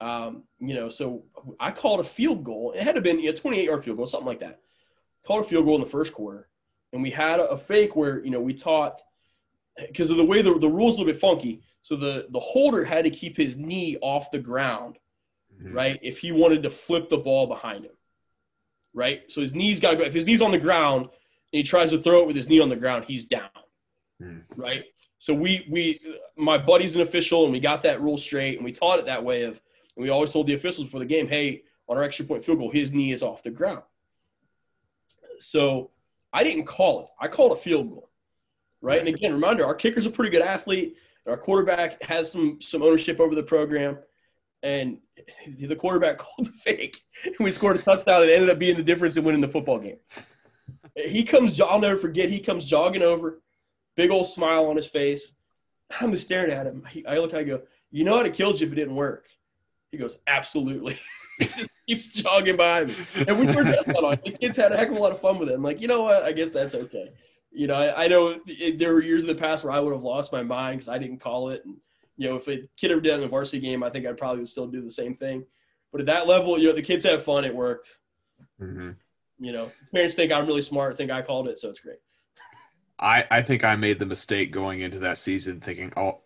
Um, 0.00 0.44
you 0.58 0.74
know, 0.74 0.88
so 0.88 1.24
I 1.58 1.70
called 1.70 2.00
a 2.00 2.04
field 2.04 2.44
goal. 2.44 2.72
It 2.72 2.82
had 2.82 2.92
to 2.92 2.96
have 2.96 3.04
been 3.04 3.20
a 3.20 3.32
28 3.32 3.64
yard 3.64 3.84
field 3.84 3.98
goal, 3.98 4.06
something 4.06 4.26
like 4.26 4.40
that. 4.40 4.60
Called 5.26 5.44
a 5.44 5.48
field 5.48 5.66
goal 5.66 5.74
in 5.76 5.80
the 5.82 5.86
first 5.86 6.12
quarter. 6.12 6.48
And 6.92 7.02
we 7.02 7.10
had 7.10 7.38
a, 7.38 7.50
a 7.50 7.58
fake 7.58 7.94
where, 7.96 8.24
you 8.24 8.30
know, 8.30 8.40
we 8.40 8.54
taught 8.54 9.00
because 9.76 10.10
of 10.10 10.16
the 10.16 10.24
way 10.24 10.42
the, 10.42 10.58
the 10.58 10.68
rules 10.68 10.96
a 10.96 10.98
little 10.98 11.12
bit 11.12 11.20
funky. 11.20 11.62
So 11.82 11.96
the, 11.96 12.26
the 12.30 12.40
holder 12.40 12.84
had 12.84 13.04
to 13.04 13.10
keep 13.10 13.36
his 13.36 13.56
knee 13.56 13.96
off 14.02 14.30
the 14.30 14.38
ground, 14.38 14.98
mm-hmm. 15.54 15.74
right? 15.74 15.98
If 16.02 16.18
he 16.18 16.32
wanted 16.32 16.62
to 16.64 16.70
flip 16.70 17.08
the 17.08 17.16
ball 17.16 17.46
behind 17.46 17.84
him, 17.84 17.92
right? 18.92 19.22
So 19.28 19.40
his 19.40 19.54
knees 19.54 19.80
got 19.80 19.92
to 19.92 19.96
go. 19.96 20.02
If 20.02 20.14
his 20.14 20.26
knee's 20.26 20.42
on 20.42 20.50
the 20.50 20.58
ground 20.58 21.04
and 21.04 21.10
he 21.50 21.62
tries 21.62 21.90
to 21.90 22.02
throw 22.02 22.20
it 22.20 22.26
with 22.26 22.36
his 22.36 22.48
knee 22.48 22.60
on 22.60 22.68
the 22.68 22.76
ground, 22.76 23.04
he's 23.06 23.24
down, 23.24 23.48
mm-hmm. 24.20 24.60
right? 24.60 24.84
So 25.18 25.34
we 25.34 25.66
we 25.70 26.00
my 26.36 26.56
buddy's 26.56 26.96
an 26.96 27.02
official 27.02 27.44
and 27.44 27.52
we 27.52 27.60
got 27.60 27.82
that 27.82 28.00
rule 28.00 28.16
straight 28.16 28.56
and 28.56 28.64
we 28.64 28.72
taught 28.72 28.98
it 28.98 29.06
that 29.06 29.22
way 29.22 29.42
of 29.42 29.60
and 29.96 30.02
we 30.02 30.08
always 30.08 30.32
told 30.32 30.46
the 30.46 30.54
officials 30.54 30.86
before 30.86 31.00
the 31.00 31.06
game, 31.06 31.28
hey, 31.28 31.62
on 31.88 31.96
our 31.96 32.02
extra 32.02 32.24
point 32.24 32.44
field 32.44 32.58
goal, 32.58 32.70
his 32.70 32.92
knee 32.92 33.12
is 33.12 33.22
off 33.22 33.42
the 33.42 33.50
ground. 33.50 33.82
So 35.38 35.90
I 36.32 36.44
didn't 36.44 36.64
call 36.64 37.02
it. 37.02 37.06
I 37.20 37.28
called 37.28 37.52
a 37.52 37.56
field 37.56 37.90
goal. 37.90 38.09
Right. 38.82 38.98
And 38.98 39.08
again, 39.08 39.32
reminder, 39.32 39.64
our 39.64 39.74
kicker's 39.74 40.06
a 40.06 40.10
pretty 40.10 40.30
good 40.30 40.42
athlete. 40.42 40.96
Our 41.26 41.36
quarterback 41.36 42.02
has 42.02 42.32
some 42.32 42.60
some 42.60 42.82
ownership 42.82 43.20
over 43.20 43.34
the 43.34 43.42
program. 43.42 43.98
And 44.62 44.98
the 45.58 45.76
quarterback 45.76 46.18
called 46.18 46.48
the 46.48 46.52
fake. 46.52 47.02
And 47.24 47.36
we 47.40 47.50
scored 47.50 47.76
a 47.76 47.82
touchdown 47.82 48.22
and 48.22 48.30
ended 48.30 48.50
up 48.50 48.58
being 48.58 48.76
the 48.76 48.82
difference 48.82 49.16
in 49.16 49.24
winning 49.24 49.40
the 49.40 49.48
football 49.48 49.78
game. 49.78 49.96
He 50.94 51.22
comes, 51.22 51.60
I'll 51.60 51.78
never 51.78 51.96
forget, 51.96 52.28
he 52.28 52.40
comes 52.40 52.66
jogging 52.66 53.02
over, 53.02 53.40
big 53.96 54.10
old 54.10 54.26
smile 54.26 54.66
on 54.66 54.76
his 54.76 54.86
face. 54.86 55.34
I'm 56.00 56.12
just 56.12 56.24
staring 56.24 56.52
at 56.52 56.66
him. 56.66 56.86
I 57.08 57.18
look, 57.18 57.32
I 57.32 57.42
go, 57.42 57.62
you 57.90 58.04
know 58.04 58.18
I'd 58.18 58.26
have 58.26 58.34
killed 58.34 58.60
you 58.60 58.66
if 58.66 58.72
it 58.72 58.76
didn't 58.76 58.94
work. 58.94 59.28
He 59.90 59.98
goes, 59.98 60.18
absolutely. 60.26 60.98
he 61.38 61.46
just 61.46 61.70
keeps 61.88 62.08
jogging 62.08 62.56
by 62.56 62.84
me. 62.84 62.94
And 63.26 63.38
we 63.38 63.46
were 63.46 63.62
on. 63.62 64.18
The 64.24 64.36
kids 64.40 64.56
had 64.56 64.72
a 64.72 64.76
heck 64.76 64.90
of 64.90 64.96
a 64.96 65.00
lot 65.00 65.12
of 65.12 65.20
fun 65.20 65.38
with 65.38 65.48
it. 65.48 65.54
I'm 65.54 65.62
like, 65.62 65.80
you 65.80 65.88
know 65.88 66.02
what? 66.02 66.22
I 66.22 66.32
guess 66.32 66.50
that's 66.50 66.74
okay. 66.74 67.10
You 67.52 67.66
know, 67.66 67.74
I, 67.74 68.04
I 68.04 68.08
know 68.08 68.40
it, 68.46 68.78
there 68.78 68.94
were 68.94 69.02
years 69.02 69.22
in 69.22 69.28
the 69.28 69.34
past 69.34 69.64
where 69.64 69.72
I 69.72 69.80
would 69.80 69.92
have 69.92 70.02
lost 70.02 70.32
my 70.32 70.42
mind 70.42 70.78
because 70.78 70.88
I 70.88 70.98
didn't 70.98 71.18
call 71.18 71.50
it. 71.50 71.62
And, 71.64 71.76
you 72.16 72.28
know, 72.28 72.36
if 72.36 72.48
a 72.48 72.68
kid 72.76 72.92
ever 72.92 73.00
did 73.00 73.14
in 73.14 73.22
a 73.22 73.28
varsity 73.28 73.60
game, 73.60 73.82
I 73.82 73.90
think 73.90 74.06
I 74.06 74.12
probably 74.12 74.40
would 74.40 74.48
still 74.48 74.66
do 74.66 74.82
the 74.82 74.90
same 74.90 75.14
thing. 75.14 75.44
But 75.90 76.00
at 76.00 76.06
that 76.06 76.28
level, 76.28 76.58
you 76.58 76.68
know, 76.68 76.74
the 76.74 76.82
kids 76.82 77.04
have 77.04 77.24
fun. 77.24 77.44
It 77.44 77.54
worked. 77.54 77.98
Mm-hmm. 78.60 78.90
You 79.40 79.52
know, 79.52 79.70
parents 79.92 80.14
think 80.14 80.32
I'm 80.32 80.46
really 80.46 80.62
smart, 80.62 80.96
think 80.96 81.10
I 81.10 81.22
called 81.22 81.48
it, 81.48 81.58
so 81.58 81.70
it's 81.70 81.80
great. 81.80 81.98
I, 82.98 83.24
I 83.30 83.42
think 83.42 83.64
I 83.64 83.74
made 83.74 83.98
the 83.98 84.06
mistake 84.06 84.52
going 84.52 84.80
into 84.80 84.98
that 85.00 85.16
season 85.16 85.60
thinking, 85.60 85.92
oh, 85.96 86.20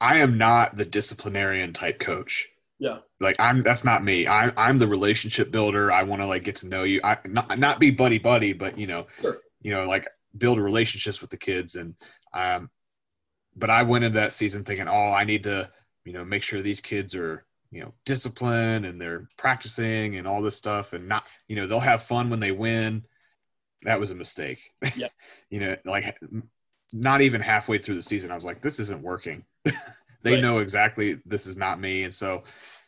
I 0.00 0.18
am 0.18 0.36
not 0.36 0.76
the 0.76 0.84
disciplinarian 0.84 1.72
type 1.72 1.98
coach. 1.98 2.48
Yeah. 2.78 2.98
Like 3.18 3.36
I'm 3.40 3.62
that's 3.62 3.84
not 3.84 4.04
me. 4.04 4.28
I'm 4.28 4.52
I'm 4.56 4.78
the 4.78 4.86
relationship 4.86 5.50
builder. 5.50 5.90
I 5.90 6.04
want 6.04 6.22
to 6.22 6.26
like 6.26 6.44
get 6.44 6.56
to 6.56 6.68
know 6.68 6.84
you. 6.84 7.00
I 7.02 7.16
not 7.24 7.58
not 7.58 7.80
be 7.80 7.90
buddy 7.90 8.18
buddy, 8.18 8.52
but 8.52 8.78
you 8.78 8.86
know, 8.86 9.06
sure. 9.20 9.38
You 9.62 9.72
know, 9.72 9.86
like 9.86 10.06
build 10.36 10.58
relationships 10.58 11.20
with 11.20 11.30
the 11.30 11.36
kids 11.36 11.76
and 11.76 11.94
um 12.34 12.70
but 13.56 13.70
I 13.70 13.82
went 13.82 14.04
into 14.04 14.18
that 14.20 14.32
season 14.32 14.62
thinking, 14.62 14.86
"Oh, 14.88 15.12
I 15.12 15.24
need 15.24 15.42
to, 15.44 15.70
you 16.04 16.12
know, 16.12 16.24
make 16.24 16.44
sure 16.44 16.62
these 16.62 16.80
kids 16.80 17.16
are, 17.16 17.44
you 17.72 17.80
know, 17.80 17.92
disciplined 18.04 18.86
and 18.86 19.00
they're 19.00 19.26
practicing 19.36 20.16
and 20.16 20.28
all 20.28 20.42
this 20.42 20.56
stuff 20.56 20.92
and 20.92 21.08
not, 21.08 21.26
you 21.48 21.56
know, 21.56 21.66
they'll 21.66 21.80
have 21.80 22.02
fun 22.02 22.30
when 22.30 22.40
they 22.40 22.52
win." 22.52 23.02
That 23.82 24.00
was 24.00 24.10
a 24.10 24.14
mistake. 24.14 24.70
Yeah. 24.96 25.08
you 25.50 25.60
know, 25.60 25.76
like 25.84 26.18
not 26.92 27.20
even 27.20 27.40
halfway 27.40 27.78
through 27.78 27.96
the 27.96 28.02
season, 28.02 28.30
I 28.30 28.34
was 28.34 28.44
like, 28.44 28.62
this 28.62 28.80
isn't 28.80 29.02
working. 29.02 29.44
they 30.22 30.34
right. 30.34 30.42
know 30.42 30.58
exactly 30.58 31.20
this 31.26 31.46
is 31.46 31.56
not 31.56 31.80
me. 31.80 32.04
And 32.04 32.14
so 32.14 32.44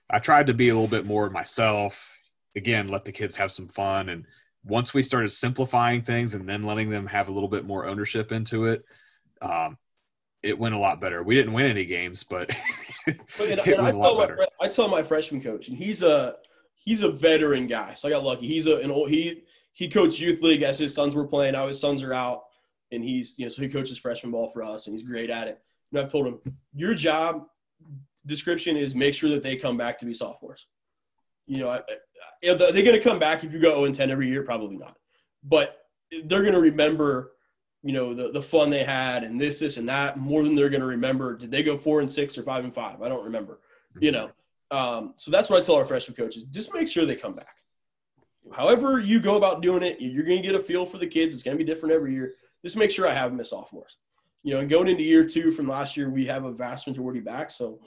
I 0.08 0.18
tried 0.18 0.46
to 0.48 0.54
be 0.54 0.68
a 0.68 0.74
little 0.74 0.88
bit 0.88 1.06
more 1.06 1.30
myself. 1.30 2.18
Again, 2.56 2.88
let 2.88 3.04
the 3.04 3.12
kids 3.12 3.36
have 3.36 3.52
some 3.52 3.68
fun. 3.68 4.08
And 4.08 4.26
once 4.64 4.92
we 4.92 5.02
started 5.02 5.30
simplifying 5.30 6.02
things 6.02 6.34
and 6.34 6.48
then 6.48 6.62
letting 6.62 6.90
them 6.90 7.06
have 7.06 7.28
a 7.28 7.32
little 7.32 7.48
bit 7.48 7.64
more 7.64 7.86
ownership 7.86 8.32
into 8.32 8.66
it, 8.66 8.84
um, 9.40 9.78
it 10.42 10.58
went 10.58 10.74
a 10.74 10.78
lot 10.78 11.00
better. 11.00 11.22
We 11.22 11.34
didn't 11.34 11.52
win 11.52 11.66
any 11.66 11.84
games, 11.84 12.24
but, 12.24 12.50
it 13.06 13.18
went 13.38 13.60
I 13.68 13.90
a 13.90 13.92
lot 13.92 14.18
better. 14.18 14.36
My, 14.36 14.66
I 14.66 14.68
tell 14.68 14.88
my 14.88 15.02
freshman 15.02 15.42
coach, 15.42 15.68
and 15.68 15.76
he's 15.76 16.02
a 16.02 16.34
he's 16.74 17.02
a 17.02 17.10
veteran 17.10 17.66
guy, 17.66 17.94
so 17.94 18.08
I 18.08 18.10
got 18.10 18.24
lucky. 18.24 18.46
He's 18.46 18.66
a 18.66 18.76
an 18.76 18.90
old 18.90 19.10
he 19.10 19.42
he 19.72 19.88
coached 19.88 20.20
youth 20.20 20.42
league 20.42 20.62
as 20.62 20.78
his 20.78 20.94
sons 20.94 21.14
were 21.14 21.26
playing. 21.26 21.52
Now 21.52 21.68
his 21.68 21.80
sons 21.80 22.02
are 22.02 22.14
out 22.14 22.42
and 22.92 23.04
he's 23.04 23.38
you 23.38 23.44
know 23.44 23.48
so 23.48 23.62
he 23.62 23.68
coaches 23.68 23.98
freshman 23.98 24.32
ball 24.32 24.50
for 24.50 24.62
us 24.62 24.86
and 24.86 24.94
he's 24.94 25.06
great 25.06 25.30
at 25.30 25.48
it. 25.48 25.60
And 25.92 26.00
I've 26.00 26.10
told 26.10 26.26
him 26.26 26.38
your 26.74 26.94
job 26.94 27.46
description 28.26 28.76
is 28.76 28.94
make 28.94 29.14
sure 29.14 29.30
that 29.30 29.42
they 29.42 29.56
come 29.56 29.76
back 29.76 29.98
to 30.00 30.06
be 30.06 30.14
sophomores. 30.14 30.66
You 31.46 31.58
know, 31.58 31.70
I, 31.70 31.80
are 32.48 32.72
they 32.72 32.82
going 32.82 32.96
to 32.96 33.00
come 33.00 33.18
back 33.18 33.44
if 33.44 33.52
you 33.52 33.60
go 33.60 33.70
0 33.70 33.84
and 33.84 33.94
10 33.94 34.10
every 34.10 34.28
year? 34.28 34.42
Probably 34.42 34.76
not. 34.76 34.96
But 35.42 35.78
they're 36.24 36.42
going 36.42 36.54
to 36.54 36.60
remember, 36.60 37.32
you 37.82 37.92
know, 37.92 38.14
the 38.14 38.30
the 38.30 38.42
fun 38.42 38.70
they 38.70 38.84
had 38.84 39.24
and 39.24 39.40
this, 39.40 39.58
this, 39.58 39.76
and 39.76 39.88
that 39.88 40.18
more 40.18 40.42
than 40.42 40.54
they're 40.54 40.70
going 40.70 40.80
to 40.80 40.86
remember. 40.86 41.36
Did 41.36 41.50
they 41.50 41.62
go 41.62 41.78
four 41.78 42.00
and 42.00 42.10
six 42.10 42.36
or 42.36 42.42
five 42.42 42.64
and 42.64 42.74
five? 42.74 43.02
I 43.02 43.08
don't 43.08 43.24
remember. 43.24 43.60
You 43.98 44.12
know, 44.12 44.30
um, 44.70 45.14
so 45.16 45.30
that's 45.30 45.50
what 45.50 45.62
I 45.62 45.66
tell 45.66 45.76
our 45.76 45.84
freshman 45.84 46.16
coaches: 46.16 46.44
just 46.44 46.74
make 46.74 46.88
sure 46.88 47.06
they 47.06 47.16
come 47.16 47.34
back. 47.34 47.56
However 48.52 48.98
you 48.98 49.20
go 49.20 49.36
about 49.36 49.62
doing 49.62 49.82
it, 49.82 50.00
you're 50.00 50.24
going 50.24 50.42
to 50.42 50.48
get 50.48 50.58
a 50.58 50.62
feel 50.62 50.84
for 50.86 50.98
the 50.98 51.06
kids. 51.06 51.34
It's 51.34 51.42
going 51.42 51.56
to 51.56 51.64
be 51.64 51.70
different 51.70 51.94
every 51.94 52.12
year 52.12 52.34
just 52.62 52.76
make 52.76 52.90
sure 52.90 53.08
I 53.08 53.14
have 53.14 53.30
them 53.30 53.40
as 53.40 53.50
sophomores. 53.50 53.96
You 54.42 54.54
know, 54.54 54.60
and 54.60 54.70
going 54.70 54.88
into 54.88 55.02
year 55.02 55.24
two 55.24 55.52
from 55.52 55.68
last 55.68 55.96
year, 55.96 56.08
we 56.08 56.26
have 56.26 56.44
a 56.44 56.52
vast 56.52 56.86
majority 56.86 57.20
back. 57.20 57.50
So 57.50 57.78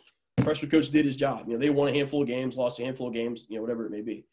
freshman 0.41 0.71
coach 0.71 0.89
did 0.89 1.05
his 1.05 1.15
job. 1.15 1.47
You 1.47 1.53
know, 1.53 1.59
they 1.59 1.69
won 1.69 1.89
a 1.89 1.93
handful 1.93 2.21
of 2.21 2.27
games, 2.27 2.55
lost 2.55 2.79
a 2.79 2.83
handful 2.83 3.07
of 3.07 3.13
games, 3.13 3.45
you 3.47 3.57
know, 3.57 3.61
whatever 3.61 3.85
it 3.85 3.91
may 3.91 4.01
be. 4.01 4.25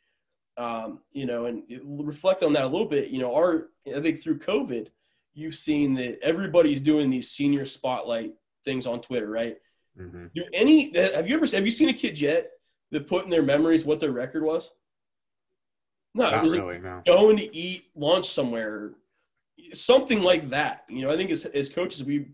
Um, 0.57 1.01
you 1.13 1.27
know, 1.27 1.47
and 1.47 1.63
reflect 1.85 2.43
on 2.43 2.53
that 2.55 2.65
a 2.65 2.69
little 2.69 2.87
bit. 2.87 3.09
You 3.09 3.21
know, 3.21 3.35
our 3.35 3.69
I 3.87 4.01
think 4.01 4.23
through 4.23 4.39
COVID, 4.39 4.89
you've 5.35 5.55
seen 5.55 5.95
that 5.95 6.19
everybody's 6.23 6.81
doing 6.81 7.11
these 7.11 7.31
senior 7.31 7.67
spotlight 7.67 8.35
things 8.65 8.87
on 8.87 9.01
Twitter, 9.01 9.29
right? 9.29 9.59
Mm-hmm. 9.99 10.27
Do 10.35 10.45
any 10.53 10.97
have 10.97 11.29
you 11.29 11.37
ever 11.37 11.47
have 11.47 11.65
you 11.65 11.71
seen 11.71 11.89
a 11.89 11.95
kid 11.95 12.21
yet 12.21 12.51
that 12.91 13.07
put 13.07 13.25
in 13.25 13.31
their 13.31 13.43
memories 13.43 13.85
what 13.85 14.01
their 14.01 14.13
record 14.13 14.43
was? 14.43 14.71
No, 16.15 16.25
Not 16.25 16.35
it 16.35 16.43
was 16.43 16.53
really, 16.53 16.75
like 16.75 16.83
no. 16.83 17.03
going 17.07 17.37
to 17.37 17.57
eat 17.57 17.85
lunch 17.95 18.29
somewhere, 18.29 18.93
something 19.73 20.21
like 20.21 20.51
that. 20.51 20.85
You 20.89 21.03
know, 21.03 21.13
I 21.13 21.17
think 21.17 21.31
as, 21.31 21.45
as 21.47 21.69
coaches, 21.69 22.03
we, 22.03 22.27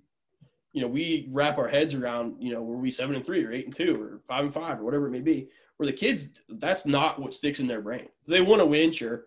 you 0.77 0.83
know, 0.83 0.89
we 0.89 1.27
wrap 1.33 1.57
our 1.57 1.69
heads 1.69 1.95
around, 1.95 2.35
you 2.39 2.53
know, 2.53 2.63
were 2.63 2.77
we 2.77 2.91
seven 2.91 3.17
and 3.17 3.25
three 3.25 3.43
or 3.43 3.51
eight 3.51 3.65
and 3.65 3.75
two 3.75 3.95
or 3.99 4.21
five 4.29 4.45
and 4.45 4.53
five 4.53 4.79
or 4.79 4.85
whatever 4.85 5.07
it 5.07 5.11
may 5.11 5.21
be. 5.21 5.49
Where 5.79 5.87
the 5.87 5.93
kids, 5.95 6.29
that's 6.51 6.85
not 6.85 7.19
what 7.19 7.33
sticks 7.33 7.61
in 7.61 7.67
their 7.67 7.81
brain. 7.81 8.09
They 8.29 8.43
want 8.43 8.61
to 8.61 8.67
win, 8.67 8.93
sure, 8.93 9.25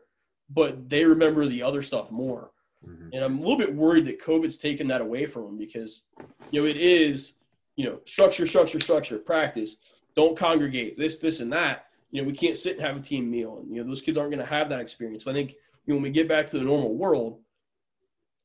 but 0.51 0.87
they 0.87 1.05
remember 1.05 1.47
the 1.47 1.63
other 1.63 1.81
stuff 1.81 2.11
more. 2.11 2.51
Mm-hmm. 2.87 3.09
And 3.13 3.23
I'm 3.23 3.39
a 3.39 3.41
little 3.41 3.57
bit 3.57 3.73
worried 3.73 4.05
that 4.05 4.21
COVID's 4.21 4.57
taken 4.57 4.87
that 4.89 5.01
away 5.01 5.25
from 5.25 5.45
them 5.45 5.57
because, 5.57 6.03
you 6.51 6.61
know, 6.61 6.67
it 6.67 6.77
is, 6.77 7.33
you 7.75 7.85
know, 7.85 7.99
structure, 8.05 8.45
structure, 8.45 8.79
structure, 8.79 9.17
practice, 9.17 9.77
don't 10.15 10.37
congregate, 10.37 10.99
this, 10.99 11.17
this, 11.17 11.39
and 11.39 11.51
that. 11.51 11.87
You 12.11 12.21
know, 12.21 12.27
we 12.27 12.33
can't 12.35 12.59
sit 12.59 12.77
and 12.77 12.85
have 12.85 12.95
a 12.95 13.01
team 13.01 13.29
meal. 13.29 13.57
And, 13.57 13.75
you 13.75 13.81
know, 13.81 13.89
those 13.89 14.03
kids 14.03 14.19
aren't 14.19 14.31
going 14.31 14.45
to 14.45 14.53
have 14.53 14.69
that 14.69 14.81
experience. 14.81 15.23
But 15.23 15.31
I 15.31 15.33
think, 15.33 15.55
you 15.87 15.93
know, 15.93 15.95
when 15.95 16.03
we 16.03 16.11
get 16.11 16.27
back 16.27 16.45
to 16.45 16.59
the 16.59 16.63
normal 16.63 16.93
world, 16.93 17.39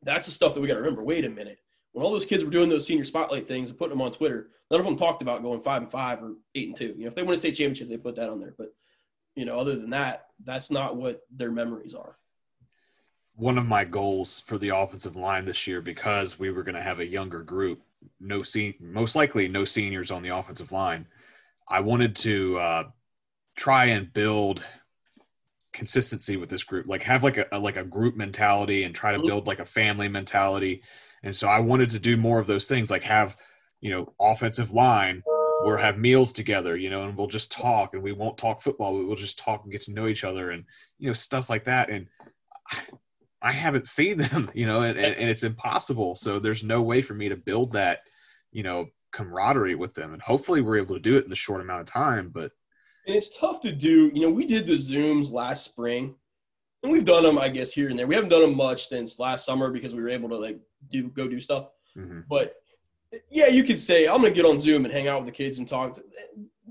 that's 0.02 0.24
the 0.24 0.32
stuff 0.32 0.55
that 0.55 0.61
we 0.62 0.68
got 0.68 0.74
to 0.74 0.80
remember. 0.80 1.05
Wait 1.05 1.26
a 1.26 1.28
minute. 1.28 1.59
When 1.95 2.05
all 2.05 2.11
those 2.11 2.26
kids 2.26 2.42
were 2.42 2.51
doing 2.51 2.68
those 2.68 2.86
senior 2.86 3.05
spotlight 3.05 3.47
things 3.47 3.70
and 3.70 3.78
putting 3.78 3.90
them 3.90 4.03
on 4.03 4.11
Twitter, 4.11 4.51
none 4.68 4.80
of 4.80 4.84
them 4.84 4.97
talked 4.97 5.22
about 5.22 5.42
going 5.42 5.62
five 5.62 5.80
and 5.80 5.90
five 5.90 6.20
or 6.22 6.32
eight 6.57 6.66
and 6.68 6.76
two. 6.76 6.92
You 6.97 7.05
know, 7.05 7.07
if 7.07 7.14
they 7.14 7.22
win 7.22 7.34
a 7.34 7.36
state 7.36 7.55
championship, 7.55 7.88
they 7.88 7.97
put 7.97 8.16
that 8.16 8.28
on 8.28 8.40
there. 8.40 8.53
But 8.59 8.74
you 9.36 9.45
know, 9.45 9.59
other 9.59 9.76
than 9.76 9.90
that, 9.90 10.26
that's 10.42 10.72
not 10.72 10.97
what 10.97 11.20
their 11.30 11.53
memories 11.53 11.95
are. 11.95 12.18
One 13.36 13.59
of 13.59 13.66
my 13.66 13.84
goals 13.84 14.40
for 14.40 14.59
the 14.59 14.70
offensive 14.70 15.14
line 15.14 15.45
this 15.45 15.68
year, 15.68 15.80
because 15.80 16.36
we 16.36 16.51
were 16.51 16.64
going 16.64 16.74
to 16.74 16.82
have 16.82 16.99
a 16.99 17.07
younger 17.07 17.42
group, 17.42 17.80
no 18.18 18.42
sen- 18.42 18.74
most 18.80 19.14
likely 19.14 19.47
no 19.47 19.64
seniors 19.64 20.11
on 20.11 20.22
the 20.22 20.36
offensive 20.36 20.72
line. 20.72 21.07
I 21.68 21.78
wanted 21.78 22.16
to 22.16 22.59
uh, 22.59 22.84
try 23.57 23.86
and 23.86 24.12
build 24.12 24.64
consistency 25.72 26.36
with 26.36 26.49
this 26.49 26.62
group 26.62 26.86
like 26.86 27.03
have 27.03 27.24
like 27.24 27.36
a, 27.36 27.47
a, 27.51 27.59
like 27.59 27.76
a 27.76 27.84
group 27.84 28.14
mentality 28.14 28.84
and 28.84 28.95
try 28.95 29.11
to 29.11 29.18
mm-hmm. 29.18 29.26
build 29.26 29.47
like 29.49 29.59
a 29.59 29.64
family 29.64 30.07
mentality 30.07 30.80
and 31.25 31.35
so 31.35 31.49
i 31.49 31.61
wanted 31.61 31.91
to 31.91 31.99
do 31.99 32.16
more 32.16 32.39
of 32.39 32.47
those 32.47 32.66
things 32.66 32.91
like 32.91 33.03
have 33.03 33.37
you 33.81 33.91
know 33.91 34.12
offensive 34.20 34.72
line 34.72 35.22
or 35.64 35.77
have 35.77 35.99
meals 35.99 36.33
together 36.33 36.77
you 36.77 36.91
know 36.91 37.05
and 37.05 37.16
we'll 37.16 37.27
just 37.27 37.51
talk 37.51 37.95
and 37.95 38.03
we 38.03 38.12
won't 38.12 38.39
talk 38.39 38.62
football 38.62 38.95
we'll 38.95 39.16
just 39.16 39.39
talk 39.39 39.62
and 39.64 39.72
get 39.72 39.81
to 39.81 39.93
know 39.93 40.07
each 40.07 40.25
other 40.25 40.51
and 40.51 40.64
you 40.99 41.07
know 41.07 41.12
stuff 41.12 41.51
like 41.51 41.64
that 41.64 41.91
and 41.91 42.07
i 43.43 43.51
haven't 43.51 43.87
seen 43.87 44.18
them 44.18 44.51
you 44.55 44.66
know 44.66 44.83
and, 44.83 44.99
and, 44.99 45.16
and 45.16 45.29
it's 45.29 45.43
impossible 45.43 46.14
so 46.14 46.39
there's 46.39 46.62
no 46.62 46.83
way 46.83 47.03
for 47.03 47.14
me 47.14 47.29
to 47.29 47.37
build 47.37 47.72
that 47.72 48.01
you 48.53 48.62
know 48.62 48.87
camaraderie 49.12 49.77
with 49.77 49.95
them 49.95 50.12
and 50.12 50.22
hopefully 50.22 50.61
we're 50.61 50.77
able 50.77 50.95
to 50.95 51.01
do 51.01 51.16
it 51.16 51.25
in 51.25 51.31
the 51.31 51.37
short 51.37 51.61
amount 51.61 51.81
of 51.81 51.87
time 51.87 52.31
but 52.33 52.51
and 53.07 53.14
it's 53.14 53.37
tough 53.37 53.61
to 53.61 53.72
do. 53.72 54.11
You 54.14 54.22
know, 54.22 54.31
we 54.31 54.47
did 54.47 54.66
the 54.66 54.75
Zooms 54.75 55.31
last 55.31 55.64
spring, 55.64 56.14
and 56.83 56.93
we've 56.93 57.05
done 57.05 57.22
them, 57.22 57.39
I 57.39 57.49
guess, 57.49 57.72
here 57.72 57.89
and 57.89 57.99
there. 57.99 58.07
We 58.07 58.14
haven't 58.14 58.31
done 58.31 58.43
them 58.43 58.57
much 58.57 58.89
since 58.89 59.18
last 59.18 59.45
summer 59.45 59.70
because 59.70 59.95
we 59.95 60.03
were 60.03 60.09
able 60.09 60.29
to 60.31 60.37
like 60.37 60.59
do 60.91 61.09
go 61.09 61.28
do 61.28 61.41
stuff. 61.41 61.68
Mm-hmm. 61.97 62.20
But 62.28 62.57
yeah, 63.30 63.47
you 63.47 63.64
could 63.64 63.80
say 63.80 64.07
I'm 64.07 64.16
gonna 64.16 64.30
get 64.30 64.45
on 64.45 64.59
Zoom 64.59 64.85
and 64.85 64.93
hang 64.93 65.09
out 65.09 65.24
with 65.24 65.26
the 65.26 65.37
kids 65.37 65.59
and 65.59 65.68
talk. 65.68 65.95
To, 65.95 66.05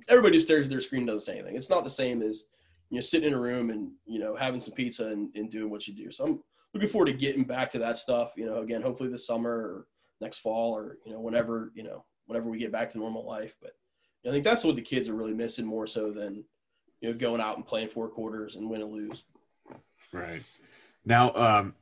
everybody 0.07 0.37
who 0.37 0.39
stares 0.41 0.65
at 0.65 0.71
their 0.71 0.81
screen 0.81 1.05
doesn't 1.05 1.21
say 1.21 1.33
anything. 1.39 1.55
It's 1.55 1.69
not 1.69 1.83
the 1.83 1.89
same 1.89 2.21
as 2.21 2.45
you 2.89 2.97
know 2.97 3.01
sitting 3.01 3.29
in 3.29 3.33
a 3.33 3.39
room 3.39 3.69
and 3.69 3.91
you 4.05 4.19
know 4.19 4.35
having 4.35 4.61
some 4.61 4.73
pizza 4.73 5.07
and, 5.07 5.29
and 5.35 5.51
doing 5.51 5.69
what 5.69 5.87
you 5.87 5.93
do. 5.93 6.11
So 6.11 6.25
I'm 6.25 6.43
looking 6.73 6.89
forward 6.89 7.07
to 7.07 7.13
getting 7.13 7.43
back 7.43 7.71
to 7.71 7.79
that 7.79 7.97
stuff. 7.97 8.33
You 8.35 8.45
know, 8.45 8.57
again, 8.57 8.81
hopefully 8.81 9.09
this 9.09 9.27
summer 9.27 9.51
or 9.51 9.87
next 10.21 10.39
fall 10.39 10.73
or 10.75 10.97
you 11.05 11.13
know 11.13 11.19
whenever 11.19 11.71
you 11.75 11.83
know 11.83 12.03
whenever 12.25 12.49
we 12.49 12.57
get 12.57 12.71
back 12.71 12.89
to 12.91 12.97
normal 12.97 13.25
life. 13.25 13.55
But 13.61 13.75
I 14.25 14.31
think 14.31 14.43
that's 14.43 14.63
what 14.63 14.75
the 14.75 14.81
kids 14.81 15.09
are 15.09 15.15
really 15.15 15.33
missing 15.33 15.65
more 15.65 15.87
so 15.87 16.11
than 16.11 16.43
you 17.01 17.09
know 17.09 17.17
going 17.17 17.41
out 17.41 17.57
and 17.57 17.65
playing 17.65 17.89
four 17.89 18.07
quarters 18.07 18.55
and 18.55 18.69
win 18.69 18.81
and 18.81 18.91
lose. 18.91 19.23
Right. 20.11 20.41
Now, 21.05 21.33
um, 21.33 21.75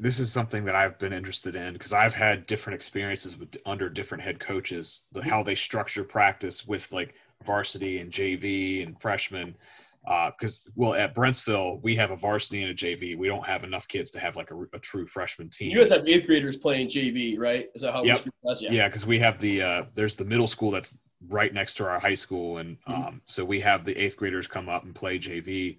this 0.00 0.20
is 0.20 0.32
something 0.32 0.64
that 0.64 0.76
I've 0.76 0.98
been 0.98 1.12
interested 1.12 1.56
in 1.56 1.72
because 1.72 1.92
I've 1.92 2.14
had 2.14 2.46
different 2.46 2.74
experiences 2.74 3.36
with 3.36 3.56
under 3.66 3.88
different 3.88 4.22
head 4.22 4.38
coaches, 4.38 5.06
the, 5.12 5.22
how 5.22 5.42
they 5.42 5.54
structure 5.54 6.04
practice 6.04 6.66
with 6.66 6.90
like 6.92 7.14
varsity 7.44 7.98
and 7.98 8.10
JV 8.10 8.86
and 8.86 9.00
freshmen. 9.00 9.56
Because 10.04 10.62
uh, 10.66 10.70
well, 10.76 10.94
at 10.94 11.14
Brentsville 11.14 11.82
we 11.82 11.96
have 11.96 12.12
a 12.12 12.16
varsity 12.16 12.62
and 12.62 12.70
a 12.70 12.74
JV. 12.74 13.16
We 13.16 13.26
don't 13.26 13.44
have 13.44 13.64
enough 13.64 13.88
kids 13.88 14.10
to 14.12 14.20
have 14.20 14.36
like 14.36 14.50
a, 14.52 14.62
a 14.72 14.78
true 14.78 15.06
freshman 15.06 15.50
team. 15.50 15.70
You 15.70 15.80
guys 15.80 15.90
have 15.90 16.08
eighth 16.08 16.26
graders 16.26 16.56
playing 16.56 16.88
JV, 16.88 17.36
right? 17.38 17.68
Is 17.74 17.82
that 17.82 17.92
how? 17.92 18.04
Yep. 18.04 18.28
Yeah, 18.60 18.86
because 18.86 19.02
yeah, 19.02 19.08
we 19.08 19.18
have 19.18 19.40
the 19.40 19.62
uh, 19.62 19.84
there's 19.94 20.14
the 20.14 20.24
middle 20.24 20.46
school 20.46 20.70
that's 20.70 20.96
right 21.26 21.52
next 21.52 21.74
to 21.74 21.86
our 21.86 21.98
high 21.98 22.14
school, 22.14 22.58
and 22.58 22.78
mm-hmm. 22.82 23.02
um, 23.02 23.22
so 23.26 23.44
we 23.44 23.60
have 23.60 23.84
the 23.84 23.96
eighth 24.02 24.16
graders 24.16 24.46
come 24.46 24.68
up 24.68 24.84
and 24.84 24.94
play 24.94 25.18
JV. 25.18 25.78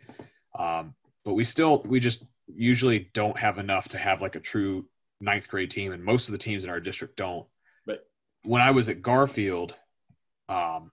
Um, 0.57 0.93
but 1.23 1.33
we 1.33 1.43
still 1.43 1.81
we 1.85 1.99
just 1.99 2.25
usually 2.55 3.09
don't 3.13 3.37
have 3.37 3.57
enough 3.57 3.89
to 3.89 3.97
have 3.97 4.21
like 4.21 4.35
a 4.35 4.39
true 4.39 4.85
ninth 5.21 5.49
grade 5.49 5.71
team, 5.71 5.91
and 5.91 6.03
most 6.03 6.27
of 6.27 6.31
the 6.31 6.37
teams 6.37 6.63
in 6.63 6.69
our 6.69 6.79
district 6.79 7.17
don't. 7.17 7.47
But 7.85 8.07
when 8.43 8.61
I 8.61 8.71
was 8.71 8.89
at 8.89 9.01
Garfield, 9.01 9.75
um, 10.47 10.91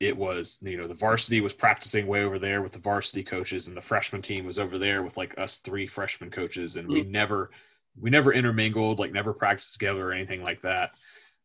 it 0.00 0.16
was 0.16 0.58
you 0.62 0.76
know 0.76 0.86
the 0.86 0.94
varsity 0.94 1.40
was 1.40 1.52
practicing 1.52 2.06
way 2.06 2.24
over 2.24 2.38
there 2.38 2.62
with 2.62 2.72
the 2.72 2.78
varsity 2.78 3.22
coaches, 3.22 3.68
and 3.68 3.76
the 3.76 3.82
freshman 3.82 4.22
team 4.22 4.44
was 4.44 4.58
over 4.58 4.78
there 4.78 5.02
with 5.02 5.16
like 5.16 5.38
us 5.38 5.58
three 5.58 5.86
freshman 5.86 6.30
coaches, 6.30 6.76
and 6.76 6.86
mm-hmm. 6.86 6.94
we 6.94 7.02
never 7.02 7.50
we 7.98 8.10
never 8.10 8.32
intermingled, 8.32 8.98
like 8.98 9.12
never 9.12 9.32
practiced 9.32 9.74
together 9.74 10.08
or 10.08 10.12
anything 10.12 10.42
like 10.42 10.60
that. 10.62 10.96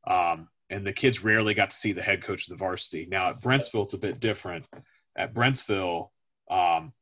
Um, 0.08 0.48
and 0.70 0.86
the 0.86 0.94
kids 0.94 1.24
rarely 1.24 1.54
got 1.54 1.70
to 1.72 1.78
see 1.78 1.94
the 1.94 2.02
head 2.02 2.22
coach 2.22 2.48
of 2.48 2.52
the 2.52 2.58
varsity. 2.58 3.08
Now 3.10 3.30
at 3.30 3.42
Brentsville, 3.42 3.86
it's 3.86 3.94
a 3.94 4.00
bit 4.00 4.20
different. 4.20 4.68
At 5.16 5.34
Brentsville, 5.34 6.10
um, 6.50 6.94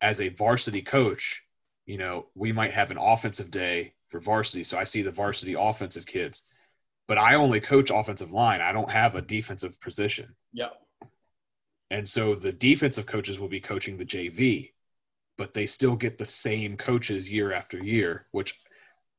as 0.00 0.20
a 0.20 0.28
varsity 0.28 0.82
coach, 0.82 1.42
you 1.86 1.98
know, 1.98 2.26
we 2.34 2.52
might 2.52 2.72
have 2.72 2.90
an 2.90 2.98
offensive 2.98 3.50
day 3.50 3.94
for 4.08 4.20
varsity. 4.20 4.64
So 4.64 4.78
I 4.78 4.84
see 4.84 5.02
the 5.02 5.12
varsity 5.12 5.54
offensive 5.58 6.06
kids, 6.06 6.42
but 7.08 7.18
I 7.18 7.34
only 7.34 7.60
coach 7.60 7.90
offensive 7.90 8.32
line. 8.32 8.60
I 8.60 8.72
don't 8.72 8.90
have 8.90 9.14
a 9.14 9.22
defensive 9.22 9.80
position. 9.80 10.34
Yeah. 10.52 10.70
And 11.90 12.06
so 12.06 12.34
the 12.34 12.52
defensive 12.52 13.06
coaches 13.06 13.38
will 13.38 13.48
be 13.48 13.60
coaching 13.60 13.96
the 13.96 14.04
JV, 14.04 14.72
but 15.38 15.54
they 15.54 15.66
still 15.66 15.96
get 15.96 16.18
the 16.18 16.26
same 16.26 16.76
coaches 16.76 17.30
year 17.30 17.52
after 17.52 17.82
year, 17.82 18.26
which 18.32 18.58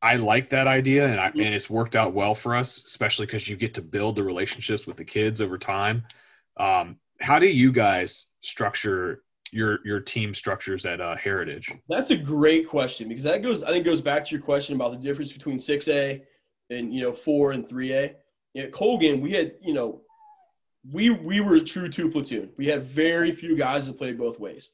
I 0.01 0.17
like 0.17 0.49
that 0.49 0.67
idea 0.67 1.07
and 1.07 1.19
I, 1.19 1.27
and 1.27 1.55
it's 1.55 1.69
worked 1.69 1.95
out 1.95 2.13
well 2.13 2.35
for 2.35 2.55
us, 2.55 2.83
especially 2.85 3.25
because 3.25 3.47
you 3.47 3.55
get 3.55 3.73
to 3.75 3.81
build 3.81 4.17
the 4.17 4.23
relationships 4.23 4.85
with 4.85 4.97
the 4.97 5.05
kids 5.05 5.41
over 5.41 5.57
time. 5.57 6.03
Um, 6.57 6.97
how 7.19 7.39
do 7.39 7.47
you 7.47 7.71
guys 7.71 8.27
structure 8.41 9.23
your 9.51 9.79
your 9.85 9.99
team 9.99 10.33
structures 10.33 10.85
at 10.85 11.01
uh, 11.01 11.15
Heritage? 11.15 11.71
That's 11.89 12.11
a 12.11 12.17
great 12.17 12.67
question 12.67 13.07
because 13.07 13.23
that 13.23 13.41
goes 13.41 13.63
I 13.63 13.69
think 13.69 13.85
goes 13.85 14.01
back 14.01 14.25
to 14.25 14.31
your 14.31 14.41
question 14.41 14.75
about 14.75 14.91
the 14.91 14.97
difference 14.97 15.31
between 15.31 15.59
six 15.59 15.87
A 15.87 16.23
and 16.69 16.93
you 16.93 17.01
know 17.01 17.13
four 17.13 17.51
and 17.51 17.67
three 17.67 17.93
A. 17.93 18.15
At 18.55 18.71
Colgan, 18.71 19.21
we 19.21 19.31
had 19.31 19.53
you 19.61 19.73
know 19.73 20.01
we 20.91 21.09
we 21.09 21.39
were 21.39 21.55
a 21.55 21.61
true 21.61 21.89
two 21.89 22.09
platoon. 22.09 22.49
We 22.57 22.67
had 22.67 22.85
very 22.85 23.33
few 23.33 23.55
guys 23.55 23.87
that 23.87 23.97
played 23.97 24.17
both 24.17 24.39
ways. 24.39 24.71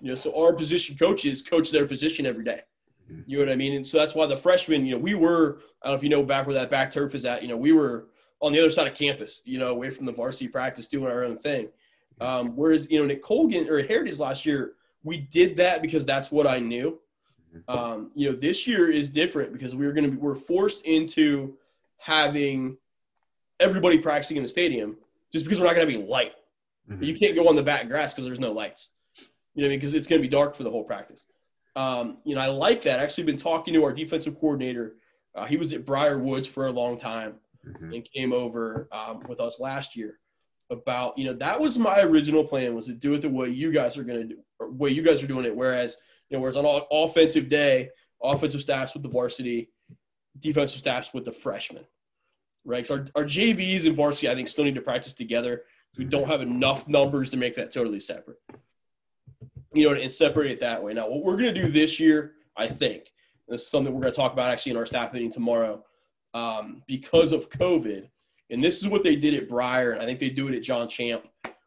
You 0.00 0.10
know, 0.10 0.14
so 0.16 0.36
our 0.40 0.52
position 0.52 0.96
coaches 0.96 1.42
coach 1.42 1.70
their 1.70 1.86
position 1.86 2.26
every 2.26 2.44
day. 2.44 2.62
Mm-hmm. 3.10 3.22
You 3.26 3.38
know 3.38 3.44
what 3.44 3.52
I 3.52 3.56
mean? 3.56 3.74
And 3.74 3.86
so 3.86 3.98
that's 3.98 4.14
why 4.14 4.26
the 4.26 4.36
freshmen, 4.36 4.84
you 4.84 4.94
know, 4.94 5.00
we 5.00 5.14
were 5.14 5.60
I 5.82 5.88
don't 5.88 5.94
know 5.94 5.98
if 5.98 6.02
you 6.02 6.08
know 6.08 6.22
back 6.22 6.46
where 6.46 6.54
that 6.54 6.70
back 6.70 6.92
turf 6.92 7.14
is 7.14 7.24
at. 7.24 7.42
You 7.42 7.48
know, 7.48 7.56
we 7.56 7.72
were 7.72 8.08
on 8.40 8.52
the 8.52 8.58
other 8.58 8.70
side 8.70 8.86
of 8.86 8.94
campus. 8.94 9.42
You 9.44 9.58
know, 9.58 9.68
away 9.68 9.90
from 9.90 10.06
the 10.06 10.12
varsity 10.12 10.48
practice, 10.48 10.88
doing 10.88 11.10
our 11.10 11.24
own 11.24 11.38
thing. 11.38 11.68
Um, 12.20 12.56
whereas, 12.56 12.90
you 12.90 12.98
know, 12.98 13.06
Nick 13.06 13.22
Colgan 13.22 13.68
or 13.68 13.82
Heritage 13.82 14.18
last 14.18 14.46
year, 14.46 14.72
we 15.04 15.18
did 15.18 15.56
that 15.58 15.82
because 15.82 16.04
that's 16.04 16.30
what 16.30 16.46
I 16.46 16.58
knew. 16.58 16.98
Um, 17.68 18.10
you 18.14 18.30
know, 18.30 18.36
this 18.36 18.66
year 18.66 18.90
is 18.90 19.08
different 19.08 19.52
because 19.52 19.74
we 19.74 19.86
were 19.86 19.92
going 19.92 20.04
to 20.04 20.10
be, 20.10 20.16
we're 20.16 20.34
forced 20.34 20.84
into 20.84 21.56
having 21.96 22.76
everybody 23.60 23.98
practicing 23.98 24.36
in 24.36 24.42
the 24.42 24.48
stadium 24.48 24.96
just 25.32 25.44
because 25.44 25.58
we're 25.58 25.66
not 25.66 25.74
going 25.74 25.86
to 25.86 25.92
have 25.92 26.00
any 26.00 26.10
light. 26.10 26.32
Mm-hmm. 26.90 27.02
You 27.02 27.18
can't 27.18 27.34
go 27.34 27.48
on 27.48 27.56
the 27.56 27.62
back 27.62 27.88
grass 27.88 28.12
because 28.12 28.26
there's 28.26 28.40
no 28.40 28.52
lights. 28.52 28.90
You 29.54 29.62
know, 29.62 29.68
because 29.70 29.94
it's 29.94 30.06
going 30.06 30.20
to 30.20 30.28
be 30.28 30.30
dark 30.30 30.54
for 30.54 30.64
the 30.64 30.70
whole 30.70 30.84
practice. 30.84 31.26
Um, 31.76 32.18
you 32.24 32.34
know, 32.34 32.42
I 32.42 32.48
like 32.48 32.82
that. 32.82 33.00
I 33.00 33.02
actually 33.02 33.24
been 33.24 33.38
talking 33.38 33.72
to 33.72 33.84
our 33.84 33.92
defensive 33.92 34.38
coordinator. 34.38 34.96
Uh, 35.34 35.46
he 35.46 35.56
was 35.56 35.72
at 35.72 35.86
Briar 35.86 36.18
Woods 36.18 36.46
for 36.46 36.66
a 36.66 36.70
long 36.70 36.98
time 36.98 37.36
mm-hmm. 37.66 37.92
and 37.92 38.08
came 38.12 38.32
over 38.32 38.88
um, 38.92 39.22
with 39.28 39.40
us 39.40 39.58
last 39.58 39.96
year 39.96 40.18
about 40.70 41.16
you 41.16 41.24
know 41.24 41.34
that 41.34 41.60
was 41.60 41.78
my 41.78 42.00
original 42.00 42.44
plan 42.44 42.74
was 42.74 42.86
to 42.86 42.92
do 42.92 43.14
it 43.14 43.22
the 43.22 43.28
way 43.28 43.48
you 43.48 43.72
guys 43.72 43.96
are 43.96 44.04
going 44.04 44.28
to 44.28 44.34
do 44.34 44.42
way 44.60 44.90
you 44.90 45.02
guys 45.02 45.22
are 45.22 45.26
doing 45.26 45.44
it. 45.44 45.54
Whereas 45.54 45.96
you 46.28 46.36
know 46.36 46.42
whereas 46.42 46.56
on 46.56 46.82
offensive 46.90 47.48
day 47.48 47.90
offensive 48.22 48.62
staffs 48.62 48.94
with 48.94 49.02
the 49.02 49.08
varsity 49.08 49.70
defensive 50.38 50.80
staffs 50.80 51.14
with 51.14 51.24
the 51.24 51.32
freshmen 51.32 51.84
right? 52.64 52.86
So 52.86 52.96
our, 52.96 53.06
our 53.14 53.24
jvs 53.24 53.86
and 53.86 53.96
varsity 53.96 54.28
i 54.28 54.34
think 54.34 54.48
still 54.48 54.64
need 54.64 54.74
to 54.74 54.82
practice 54.82 55.14
together. 55.14 55.62
We 55.96 56.04
don't 56.04 56.28
have 56.28 56.42
enough 56.42 56.86
numbers 56.88 57.30
to 57.30 57.38
make 57.38 57.54
that 57.54 57.72
totally 57.72 58.00
separate. 58.00 58.38
You 59.72 59.88
know 59.88 60.00
and 60.00 60.12
separate 60.12 60.50
it 60.50 60.60
that 60.60 60.82
way. 60.82 60.92
Now 60.92 61.08
what 61.08 61.24
we're 61.24 61.38
going 61.38 61.54
to 61.54 61.62
do 61.62 61.70
this 61.70 62.00
year 62.00 62.32
i 62.56 62.66
think 62.66 63.12
this 63.48 63.62
is 63.62 63.68
something 63.68 63.94
we're 63.94 64.00
going 64.00 64.12
to 64.12 64.16
talk 64.16 64.32
about 64.32 64.50
actually 64.50 64.72
in 64.72 64.78
our 64.78 64.86
staff 64.86 65.12
meeting 65.12 65.32
tomorrow 65.32 65.84
um, 66.34 66.82
because 66.86 67.32
of 67.32 67.48
covid 67.48 68.08
and 68.50 68.62
this 68.62 68.80
is 68.80 68.88
what 68.88 69.02
they 69.02 69.16
did 69.16 69.34
at 69.34 69.48
Briar, 69.48 69.92
and 69.92 70.02
I 70.02 70.04
think 70.04 70.20
they 70.20 70.30
do 70.30 70.48
it 70.48 70.54
at 70.54 70.62
John 70.62 70.88
Champe. 70.88 71.24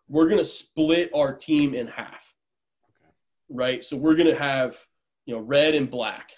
We're 0.08 0.26
going 0.26 0.40
to 0.40 0.46
split 0.46 1.12
our 1.14 1.34
team 1.34 1.74
in 1.74 1.88
half, 1.88 2.34
right? 3.50 3.84
So 3.84 3.96
we're 3.98 4.16
going 4.16 4.30
to 4.30 4.40
have, 4.40 4.78
you 5.26 5.36
know, 5.36 5.42
red 5.42 5.76
and 5.76 5.90
black, 5.90 6.32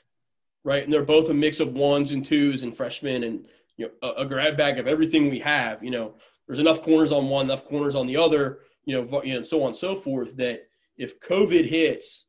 right? 0.63 0.83
And 0.83 0.91
they're 0.91 1.03
both 1.03 1.29
a 1.29 1.33
mix 1.33 1.59
of 1.59 1.73
ones 1.73 2.11
and 2.11 2.25
twos 2.25 2.63
and 2.63 2.75
freshmen 2.75 3.23
and, 3.23 3.45
you 3.77 3.85
know, 3.85 4.09
a, 4.09 4.23
a 4.23 4.25
grab 4.25 4.57
bag 4.57 4.77
of 4.77 4.87
everything 4.87 5.29
we 5.29 5.39
have. 5.39 5.83
You 5.83 5.91
know, 5.91 6.15
there's 6.47 6.59
enough 6.59 6.81
corners 6.81 7.11
on 7.13 7.29
one, 7.29 7.45
enough 7.45 7.65
corners 7.65 7.95
on 7.95 8.07
the 8.07 8.17
other, 8.17 8.59
you 8.83 8.95
know, 8.95 9.21
you 9.23 9.31
know, 9.31 9.37
and 9.37 9.47
so 9.47 9.61
on 9.61 9.67
and 9.67 9.75
so 9.75 9.95
forth 9.95 10.35
that 10.37 10.67
if 10.97 11.19
COVID 11.21 11.65
hits, 11.65 12.25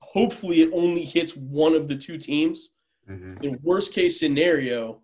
hopefully 0.00 0.62
it 0.62 0.70
only 0.72 1.04
hits 1.04 1.36
one 1.36 1.74
of 1.74 1.86
the 1.86 1.96
two 1.96 2.18
teams. 2.18 2.70
Mm-hmm. 3.08 3.44
In 3.44 3.58
worst 3.62 3.92
case 3.92 4.18
scenario, 4.18 5.02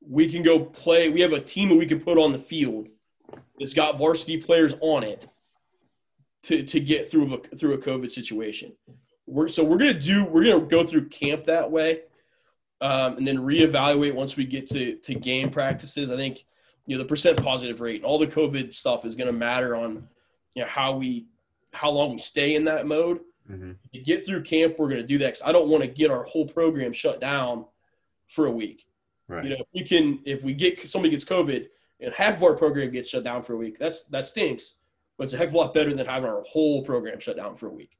we 0.00 0.30
can 0.30 0.42
go 0.42 0.60
play. 0.60 1.08
We 1.08 1.20
have 1.20 1.32
a 1.32 1.40
team 1.40 1.68
that 1.70 1.76
we 1.76 1.86
can 1.86 2.00
put 2.00 2.18
on 2.18 2.32
the 2.32 2.38
field 2.38 2.88
that's 3.58 3.74
got 3.74 3.98
varsity 3.98 4.38
players 4.38 4.74
on 4.80 5.02
it 5.02 5.26
to, 6.44 6.62
to 6.62 6.80
get 6.80 7.10
through 7.10 7.34
a, 7.34 7.56
through 7.56 7.74
a 7.74 7.78
COVID 7.78 8.10
situation. 8.10 8.72
We're, 9.26 9.48
so 9.48 9.64
we're 9.64 9.78
gonna 9.78 9.94
do 9.94 10.24
we're 10.24 10.44
gonna 10.44 10.66
go 10.66 10.84
through 10.84 11.08
camp 11.08 11.44
that 11.46 11.70
way, 11.70 12.02
um, 12.80 13.16
and 13.16 13.26
then 13.26 13.38
reevaluate 13.38 14.14
once 14.14 14.36
we 14.36 14.44
get 14.44 14.68
to 14.68 14.96
to 14.96 15.14
game 15.14 15.50
practices. 15.50 16.10
I 16.10 16.16
think 16.16 16.44
you 16.86 16.96
know 16.96 17.02
the 17.02 17.08
percent 17.08 17.42
positive 17.42 17.80
rate 17.80 17.96
and 17.96 18.04
all 18.04 18.18
the 18.18 18.26
COVID 18.28 18.72
stuff 18.72 19.04
is 19.04 19.16
gonna 19.16 19.32
matter 19.32 19.74
on 19.74 20.06
you 20.54 20.62
know 20.62 20.68
how 20.68 20.96
we 20.96 21.26
how 21.72 21.90
long 21.90 22.12
we 22.12 22.18
stay 22.20 22.54
in 22.54 22.64
that 22.66 22.86
mode. 22.86 23.20
Mm-hmm. 23.50 23.72
To 23.94 24.00
get 24.00 24.24
through 24.24 24.44
camp, 24.44 24.76
we're 24.78 24.88
gonna 24.88 25.02
do 25.02 25.18
that 25.18 25.26
because 25.26 25.42
I 25.42 25.50
don't 25.50 25.68
want 25.68 25.82
to 25.82 25.88
get 25.88 26.12
our 26.12 26.22
whole 26.22 26.46
program 26.46 26.92
shut 26.92 27.20
down 27.20 27.64
for 28.28 28.46
a 28.46 28.52
week. 28.52 28.86
Right. 29.28 29.44
You 29.44 29.50
know, 29.50 29.56
if 29.60 29.66
we 29.74 29.84
can, 29.84 30.20
if 30.24 30.42
we 30.42 30.54
get 30.54 30.88
somebody 30.88 31.10
gets 31.10 31.24
COVID 31.24 31.66
and 32.00 32.14
half 32.14 32.36
of 32.36 32.42
our 32.42 32.54
program 32.54 32.90
gets 32.90 33.08
shut 33.08 33.24
down 33.24 33.42
for 33.42 33.54
a 33.54 33.56
week, 33.56 33.78
that's 33.78 34.04
that 34.06 34.26
stinks. 34.26 34.74
But 35.18 35.24
it's 35.24 35.32
a 35.32 35.36
heck 35.36 35.48
of 35.48 35.54
a 35.54 35.58
lot 35.58 35.74
better 35.74 35.94
than 35.94 36.06
having 36.06 36.28
our 36.28 36.42
whole 36.42 36.84
program 36.84 37.18
shut 37.20 37.36
down 37.36 37.56
for 37.56 37.66
a 37.66 37.72
week. 37.72 37.96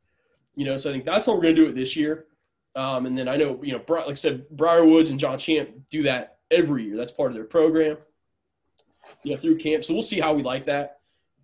You 0.54 0.66
know, 0.66 0.76
so 0.76 0.90
I 0.90 0.92
think 0.92 1.04
that's 1.04 1.26
how 1.26 1.34
we're 1.34 1.42
going 1.42 1.56
to 1.56 1.62
do 1.64 1.68
it 1.68 1.74
this 1.74 1.96
year. 1.96 2.26
Um, 2.74 3.06
and 3.06 3.16
then 3.16 3.26
I 3.26 3.36
know, 3.36 3.58
you 3.62 3.72
know, 3.72 3.82
like 3.88 4.08
I 4.08 4.14
said, 4.14 4.48
Briar 4.50 4.84
Woods 4.84 5.10
and 5.10 5.18
John 5.18 5.38
Champe 5.38 5.72
do 5.90 6.02
that 6.04 6.38
every 6.50 6.84
year. 6.84 6.96
That's 6.96 7.12
part 7.12 7.30
of 7.30 7.34
their 7.34 7.44
program. 7.44 7.96
You 9.22 9.34
know, 9.34 9.40
through 9.40 9.58
camp. 9.58 9.84
So 9.84 9.94
we'll 9.94 10.02
see 10.02 10.20
how 10.20 10.34
we 10.34 10.42
like 10.42 10.66
that. 10.66 10.98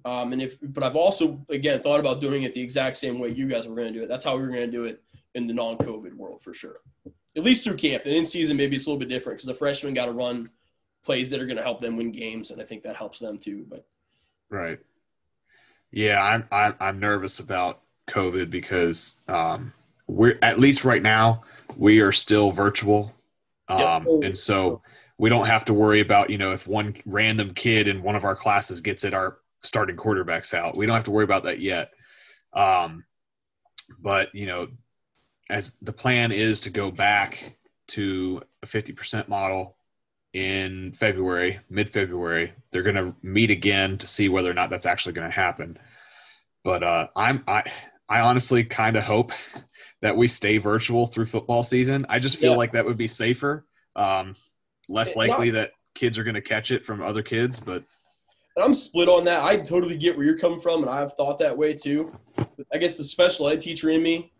Um, 0.04 0.32
and 0.32 0.42
if, 0.42 0.58
but 0.60 0.82
I've 0.82 0.96
also 0.96 1.44
again 1.48 1.80
thought 1.80 2.00
about 2.00 2.20
doing 2.20 2.42
it 2.42 2.54
the 2.54 2.60
exact 2.60 2.96
same 2.96 3.18
way 3.18 3.30
you 3.30 3.48
guys 3.48 3.66
were 3.66 3.74
going 3.74 3.92
to 3.92 3.98
do 3.98 4.04
it. 4.04 4.08
That's 4.08 4.24
how 4.24 4.36
we 4.36 4.42
were 4.42 4.48
going 4.48 4.66
to 4.66 4.70
do 4.70 4.84
it 4.84 5.00
in 5.34 5.46
the 5.46 5.54
non-COVID 5.54 6.14
world 6.14 6.42
for 6.42 6.52
sure 6.52 6.80
at 7.36 7.42
least 7.42 7.64
through 7.64 7.76
camp. 7.76 8.04
And 8.04 8.14
in 8.14 8.26
season, 8.26 8.56
maybe 8.56 8.76
it's 8.76 8.86
a 8.86 8.88
little 8.90 8.98
bit 8.98 9.08
different 9.08 9.38
because 9.38 9.46
the 9.46 9.54
freshmen 9.54 9.94
got 9.94 10.06
to 10.06 10.12
run 10.12 10.50
plays 11.04 11.30
that 11.30 11.40
are 11.40 11.46
going 11.46 11.56
to 11.56 11.62
help 11.62 11.80
them 11.80 11.96
win 11.96 12.12
games, 12.12 12.50
and 12.50 12.60
I 12.60 12.64
think 12.64 12.82
that 12.84 12.96
helps 12.96 13.18
them 13.18 13.38
too. 13.38 13.64
But 13.68 13.86
right, 14.50 14.78
yeah, 15.90 16.22
I'm 16.22 16.46
I'm, 16.52 16.74
I'm 16.80 17.00
nervous 17.00 17.40
about 17.40 17.82
COVID 18.08 18.50
because 18.50 19.18
um, 19.28 19.72
we're 20.06 20.38
at 20.42 20.58
least 20.58 20.84
right 20.84 21.02
now 21.02 21.42
we 21.76 22.00
are 22.00 22.12
still 22.12 22.50
virtual, 22.50 23.14
um, 23.68 24.06
Yep. 24.06 24.24
and 24.24 24.36
so 24.36 24.82
we 25.18 25.28
don't 25.28 25.46
have 25.46 25.64
to 25.66 25.74
worry 25.74 26.00
about 26.00 26.30
you 26.30 26.38
know 26.38 26.52
if 26.52 26.66
one 26.66 26.94
random 27.06 27.50
kid 27.50 27.88
in 27.88 28.02
one 28.02 28.16
of 28.16 28.24
our 28.24 28.36
classes 28.36 28.80
gets 28.80 29.04
it 29.04 29.14
our 29.14 29.38
starting 29.58 29.96
quarterbacks 29.96 30.54
out. 30.54 30.76
We 30.76 30.86
don't 30.86 30.96
have 30.96 31.04
to 31.04 31.10
worry 31.10 31.24
about 31.24 31.44
that 31.44 31.60
yet. 31.60 31.92
Um, 32.52 33.04
but 34.00 34.34
you 34.34 34.46
know, 34.46 34.68
as 35.52 35.76
the 35.82 35.92
plan 35.92 36.32
is 36.32 36.60
to 36.62 36.70
go 36.70 36.90
back 36.90 37.56
to 37.88 38.42
a 38.62 38.66
fifty 38.66 38.92
percent 38.92 39.28
model 39.28 39.76
in 40.32 40.92
February, 40.92 41.60
mid 41.68 41.88
February. 41.88 42.54
They're 42.70 42.82
going 42.82 42.96
to 42.96 43.14
meet 43.22 43.50
again 43.50 43.98
to 43.98 44.08
see 44.08 44.30
whether 44.30 44.50
or 44.50 44.54
not 44.54 44.70
that's 44.70 44.86
actually 44.86 45.12
going 45.12 45.28
to 45.28 45.34
happen. 45.34 45.78
But 46.64 46.82
uh, 46.82 47.08
I'm 47.14 47.44
I 47.46 47.64
I 48.08 48.20
honestly 48.20 48.64
kind 48.64 48.96
of 48.96 49.04
hope 49.04 49.32
that 50.00 50.16
we 50.16 50.26
stay 50.26 50.56
virtual 50.56 51.04
through 51.04 51.26
football 51.26 51.62
season. 51.62 52.06
I 52.08 52.18
just 52.18 52.38
feel 52.38 52.52
Yeah. 52.52 52.56
like 52.56 52.72
that 52.72 52.84
would 52.86 52.96
be 52.96 53.08
safer, 53.08 53.66
um, 53.94 54.34
less 54.88 55.14
Yeah, 55.14 55.20
likely 55.20 55.50
that 55.50 55.72
kids 55.94 56.18
are 56.18 56.24
going 56.24 56.34
to 56.34 56.40
catch 56.40 56.70
it 56.70 56.86
from 56.86 57.02
other 57.02 57.22
kids. 57.22 57.60
But 57.60 57.84
And 58.56 58.64
I'm 58.64 58.74
split 58.74 59.08
on 59.10 59.24
that. 59.24 59.44
I 59.44 59.58
totally 59.58 59.98
get 59.98 60.16
where 60.16 60.24
you're 60.24 60.38
coming 60.38 60.60
from, 60.62 60.80
and 60.82 60.90
I've 60.90 61.12
thought 61.12 61.38
that 61.40 61.56
way 61.56 61.74
too. 61.74 62.08
I 62.72 62.78
guess 62.78 62.96
the 62.96 63.04
special 63.04 63.48
ed 63.48 63.60
teacher 63.60 63.90
in 63.90 64.02
me 64.02 64.32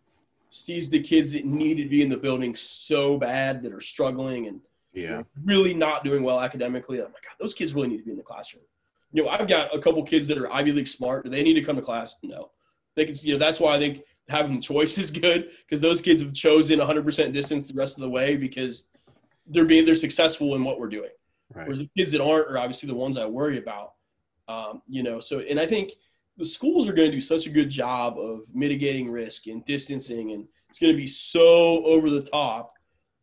sees 0.53 0.91
the 0.91 1.01
kids 1.01 1.33
that 1.33 1.47
need 1.47 1.77
to 1.77 1.89
be 1.89 2.03
in 2.03 2.11
the 2.11 2.17
building 2.17 2.55
so 2.55 3.17
bad 3.17 3.63
that 3.63 3.73
are 3.73 3.81
struggling 3.81 4.49
and 4.49 4.61
yeah, 4.93 5.23
really 5.45 5.73
not 5.73 6.05
doing 6.05 6.23
well 6.23 6.41
academically. 6.41 6.99
I'm 6.99 7.07
like, 7.07 7.23
God, 7.23 7.35
those 7.41 7.55
kids 7.55 7.73
really 7.73 7.89
need 7.89 7.99
to 7.99 8.05
be 8.05 8.11
in 8.11 8.19
the 8.19 8.23
classroom. 8.23 8.65
You 9.13 9.25
know, 9.25 9.31
I've 9.31 9.49
got 9.49 9.75
a 9.75 9.79
couple 9.79 10.03
kids 10.03 10.29
that 10.29 10.37
are 10.37 10.53
Ivy 10.53 10.73
League 10.73 10.87
smart. 10.87 11.25
Do 11.25 11.31
they 11.31 11.43
need 11.43 11.55
to 11.55 11.63
come 11.63 11.77
to 11.77 11.83
class? 11.83 12.17
No. 12.23 12.51
They 12.95 13.07
can, 13.07 13.15
you 13.23 13.33
know, 13.33 13.39
that's 13.39 13.61
why 13.61 13.75
I 13.75 13.79
think 13.79 14.03
having 14.29 14.61
choice 14.61 14.99
is 14.99 15.11
good 15.11 15.51
because 15.65 15.81
those 15.81 16.03
kids 16.03 16.21
have 16.21 16.35
chosen 16.35 16.79
100% 16.79 17.33
distance 17.33 17.69
the 17.69 17.75
rest 17.75 17.97
of 17.97 18.03
the 18.03 18.11
way 18.11 18.37
because 18.37 18.85
they're 19.47 19.65
being 19.65 19.87
they're 19.87 19.95
successful 19.95 20.55
in 20.55 20.65
what 20.65 20.79
we're 20.79 20.89
doing. 20.89 21.11
right. 21.55 21.67
Whereas 21.67 21.79
the 21.79 21.89
kids 21.97 22.13
that 22.13 22.21
aren't 22.21 22.51
are 22.51 22.59
obviously 22.59 22.89
the 22.89 22.95
ones 22.95 23.17
I 23.17 23.25
worry 23.25 23.59
about. 23.59 23.95
Um, 24.49 24.83
you 24.87 25.03
know, 25.03 25.19
so 25.19 25.39
and 25.41 25.59
I 25.59 25.67
think 25.67 25.93
the 26.37 26.45
schools 26.45 26.89
are 26.89 26.93
going 26.93 27.11
to 27.11 27.17
do 27.17 27.21
such 27.21 27.47
a 27.47 27.51
good 27.51 27.71
job 27.71 28.19
of 28.19 28.43
mitigating 28.53 29.11
risk 29.11 29.47
and 29.47 29.65
distancing, 29.65 30.33
and 30.33 30.47
it's 30.69 30.79
going 30.79 30.93
to 30.93 30.97
be 30.97 31.07
so 31.07 31.85
over 31.85 32.11
the 32.11 32.23
top 32.23 32.73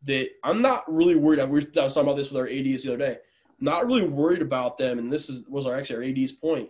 that 0.04 0.28
I'm 0.44 0.62
not 0.62 0.90
really 0.92 1.16
worried. 1.16 1.40
I 1.40 1.44
was 1.44 1.66
talking 1.66 2.02
about 2.02 2.16
this 2.16 2.30
with 2.30 2.40
our 2.40 2.48
ADs 2.48 2.84
the 2.84 2.94
other 2.94 2.98
day. 2.98 3.18
I'm 3.58 3.64
not 3.64 3.86
really 3.86 4.06
worried 4.06 4.42
about 4.42 4.78
them, 4.78 4.98
and 4.98 5.12
this 5.12 5.28
is 5.28 5.44
was 5.48 5.66
our 5.66 5.76
actually 5.76 5.96
our 5.96 6.02
AD's 6.02 6.32
point. 6.32 6.68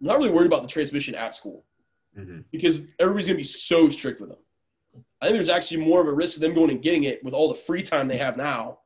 I'm 0.00 0.06
not 0.08 0.18
really 0.18 0.30
worried 0.30 0.46
about 0.46 0.62
the 0.62 0.68
transmission 0.68 1.14
at 1.14 1.34
school 1.34 1.64
hmm 2.14 2.40
because 2.50 2.80
everybody's 2.98 3.26
going 3.26 3.36
to 3.36 3.42
be 3.42 3.44
so 3.44 3.88
strict 3.88 4.20
with 4.20 4.30
them. 4.30 4.38
I 5.20 5.26
think 5.26 5.36
there's 5.36 5.48
actually 5.48 5.78
more 5.78 6.00
of 6.00 6.08
a 6.08 6.12
risk 6.12 6.36
of 6.36 6.42
them 6.42 6.54
going 6.54 6.70
and 6.70 6.82
getting 6.82 7.04
it 7.04 7.22
with 7.24 7.34
all 7.34 7.48
the 7.48 7.60
free 7.60 7.82
time 7.82 8.08
they 8.08 8.16
have 8.18 8.36
now 8.36 8.78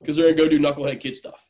because 0.00 0.16
they're 0.16 0.32
going 0.34 0.36
to 0.36 0.42
go 0.42 0.48
do 0.48 0.58
knucklehead 0.58 1.00
kid 1.00 1.16
stuff. 1.16 1.40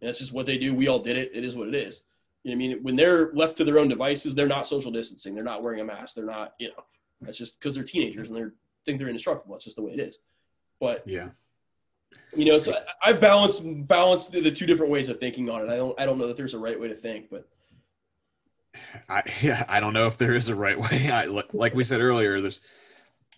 And 0.00 0.08
that's 0.08 0.18
just 0.18 0.32
what 0.32 0.46
they 0.46 0.58
do. 0.58 0.74
We 0.74 0.88
all 0.88 0.98
did 0.98 1.16
it. 1.16 1.32
It 1.34 1.44
is 1.44 1.56
what 1.56 1.68
it 1.68 1.74
is. 1.74 2.02
You 2.42 2.50
know 2.50 2.54
I 2.54 2.58
mean? 2.58 2.82
When 2.82 2.96
they're 2.96 3.32
left 3.32 3.56
to 3.58 3.64
their 3.64 3.78
own 3.78 3.88
devices, 3.88 4.34
they're 4.34 4.46
not 4.46 4.66
social 4.66 4.90
distancing. 4.90 5.34
They're 5.34 5.44
not 5.44 5.62
wearing 5.62 5.80
a 5.80 5.84
mask. 5.84 6.14
They're 6.14 6.24
not, 6.24 6.54
you 6.58 6.68
know, 6.68 6.84
that's 7.20 7.38
just 7.38 7.58
because 7.58 7.74
they're 7.74 7.84
teenagers 7.84 8.28
and 8.28 8.36
they 8.36 8.44
think 8.84 8.98
they're 8.98 9.08
indestructible. 9.08 9.54
That's 9.54 9.64
just 9.64 9.76
the 9.76 9.82
way 9.82 9.92
it 9.92 10.00
is. 10.00 10.18
But 10.80 11.06
Yeah, 11.06 11.28
you 12.34 12.44
know, 12.46 12.58
so 12.58 12.74
I, 13.02 13.10
I 13.10 13.12
balanced 13.12 13.62
balanced 13.86 14.32
the, 14.32 14.40
the 14.40 14.50
two 14.50 14.66
different 14.66 14.90
ways 14.90 15.08
of 15.08 15.18
thinking 15.18 15.50
on 15.50 15.62
it. 15.62 15.70
I 15.70 15.76
don't 15.76 16.00
I 16.00 16.06
don't 16.06 16.18
know 16.18 16.26
that 16.28 16.36
there's 16.36 16.54
a 16.54 16.58
right 16.58 16.78
way 16.78 16.88
to 16.88 16.94
think, 16.94 17.28
but 17.30 17.48
I 19.08 19.22
yeah, 19.42 19.64
I 19.68 19.80
don't 19.80 19.92
know 19.92 20.06
if 20.06 20.18
there 20.18 20.34
is 20.34 20.48
a 20.48 20.54
right 20.54 20.78
way. 20.78 21.10
I, 21.12 21.26
like 21.52 21.74
we 21.74 21.84
said 21.84 22.00
earlier, 22.00 22.40
there's 22.40 22.60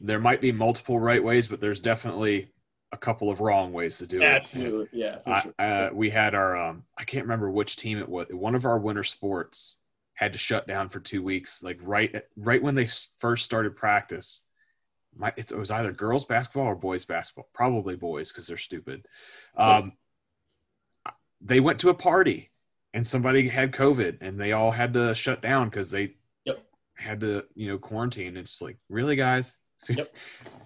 there 0.01 0.21
might 0.21 0.41
be 0.41 0.53
multiple 0.53 0.99
right 0.99 1.23
ways, 1.23 1.49
but 1.49 1.61
there's 1.61 1.81
definitely 1.81 2.52
a 2.93 2.97
couple 2.97 3.31
of 3.31 3.41
wrong 3.41 3.73
ways 3.73 3.99
to 3.99 4.07
do 4.07 4.21
it. 4.21 4.25
absolutely, 4.25 4.89
yeah. 4.93 5.19
for 5.25 5.31
I, 5.31 5.41
sure. 5.43 5.55
uh, 5.59 5.91
we 5.95 6.11
had 6.11 6.35
our 6.35 6.57
um, 6.57 6.85
I 6.99 7.05
can't 7.05 7.25
remember 7.25 7.51
which 7.51 7.77
team 7.77 7.99
it 7.99 8.09
was. 8.09 8.27
One 8.31 8.55
of 8.55 8.65
our 8.65 8.79
winter 8.79 9.05
sports 9.05 9.79
had 10.15 10.33
to 10.35 10.39
shut 10.39 10.67
down 10.67 10.89
for 10.89 11.01
two 11.01 11.23
weeks, 11.23 11.63
like 11.63 11.79
right 11.83 12.15
right 12.37 12.63
when 12.63 12.75
they 12.75 12.87
first 13.19 13.45
started 13.45 13.77
practice. 13.77 14.45
My, 15.15 15.33
it 15.37 15.53
was 15.53 15.71
either 15.71 15.93
girls 15.93 16.25
basketball 16.25 16.67
or 16.69 16.75
boys 16.75 17.05
basketball, 17.05 17.49
probably 17.53 17.97
boys 17.97 18.33
because 18.33 18.47
they're 18.47 18.57
stupid. 18.57 19.07
Um, 19.57 19.93
they 21.41 21.61
went 21.61 21.81
to 21.81 21.91
a 21.91 21.95
party 21.95 22.51
and 22.95 23.07
somebody 23.07 23.49
had 23.49 23.73
COVID 23.73 24.19
and 24.23 24.39
they 24.41 24.53
all 24.53 24.71
had 24.71 24.95
to 24.95 25.15
shut 25.15 25.43
down 25.43 25.69
because 25.69 25.91
they 25.91 26.15
Yep. 26.45 26.63
had 26.97 27.21
to 27.21 27.47
you 27.55 27.69
know 27.69 27.79
quarantine. 27.79 28.37
It's 28.37 28.63
like 28.63 28.77
really, 28.89 29.17
guys. 29.17 29.59
Yep. 29.97 30.15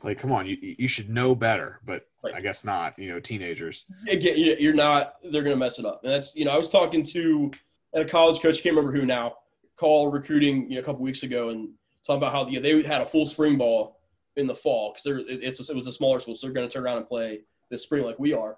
Like, 0.02 0.18
come 0.18 0.32
on, 0.32 0.46
you 0.46 0.56
you 0.60 0.88
should 0.88 1.08
know 1.10 1.34
better, 1.34 1.80
but 1.84 2.06
Right. 2.22 2.34
I 2.34 2.40
guess 2.40 2.64
not. 2.64 2.98
You 2.98 3.10
know, 3.10 3.20
teenagers. 3.20 3.84
again, 4.08 4.36
you- 4.36 4.56
you're 4.58 4.74
not. 4.74 5.14
They're 5.22 5.42
going 5.44 5.54
to 5.54 5.56
mess 5.56 5.78
it 5.78 5.84
up, 5.86 6.02
and 6.02 6.12
that's 6.12 6.34
you 6.34 6.44
know. 6.44 6.50
I 6.50 6.58
was 6.58 6.68
talking 6.68 7.04
to 7.04 7.50
a 7.94 8.04
college 8.04 8.40
coach. 8.40 8.58
I 8.58 8.62
can't 8.62 8.76
remember 8.76 8.98
who 8.98 9.06
now. 9.06 9.36
Call 9.76 10.08
recruiting 10.10 10.68
you 10.68 10.76
know, 10.76 10.80
a 10.80 10.84
couple 10.84 11.02
weeks 11.02 11.22
ago 11.22 11.50
and 11.50 11.68
talking 12.04 12.18
about 12.18 12.32
how 12.32 12.48
yeah, 12.48 12.60
they 12.60 12.82
had 12.82 13.00
a 13.02 13.06
full 13.06 13.26
spring 13.26 13.56
ball 13.58 14.00
in 14.36 14.46
the 14.46 14.54
fall 14.54 14.90
because 14.92 15.04
they're 15.04 15.18
it- 15.18 15.42
it's 15.44 15.68
a, 15.68 15.72
it 15.72 15.76
was 15.76 15.86
a 15.86 15.92
smaller 15.92 16.18
school, 16.18 16.34
so 16.34 16.46
they're 16.46 16.54
going 16.54 16.68
to 16.68 16.72
turn 16.72 16.82
around 16.84 16.98
and 16.98 17.06
play 17.08 17.40
this 17.70 17.82
spring 17.82 18.02
like 18.04 18.18
we 18.18 18.32
are. 18.32 18.56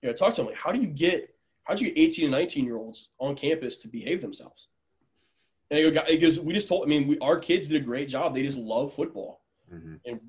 You 0.00 0.08
know, 0.08 0.12
I 0.14 0.16
talked 0.16 0.36
to 0.36 0.42
them 0.42 0.48
like, 0.48 0.56
how 0.58 0.72
do 0.72 0.80
you 0.80 0.86
get 0.86 1.34
how 1.64 1.74
do 1.74 1.84
you 1.84 1.90
get 1.92 2.00
18 2.00 2.24
and 2.24 2.32
19 2.32 2.64
year 2.64 2.76
olds 2.76 3.10
on 3.20 3.36
campus 3.36 3.78
to 3.80 3.88
behave 3.88 4.20
themselves? 4.22 4.68
And 5.70 5.96
he 6.08 6.18
goes, 6.18 6.38
we 6.40 6.52
just 6.54 6.68
told. 6.68 6.84
I 6.84 6.88
mean, 6.88 7.06
we, 7.08 7.18
our 7.20 7.38
kids 7.38 7.68
did 7.68 7.80
a 7.80 7.84
great 7.84 8.08
job. 8.08 8.34
They 8.34 8.42
just 8.42 8.58
love 8.58 8.94
football 8.94 9.41
Mhm. 9.72 10.00
and 10.04 10.20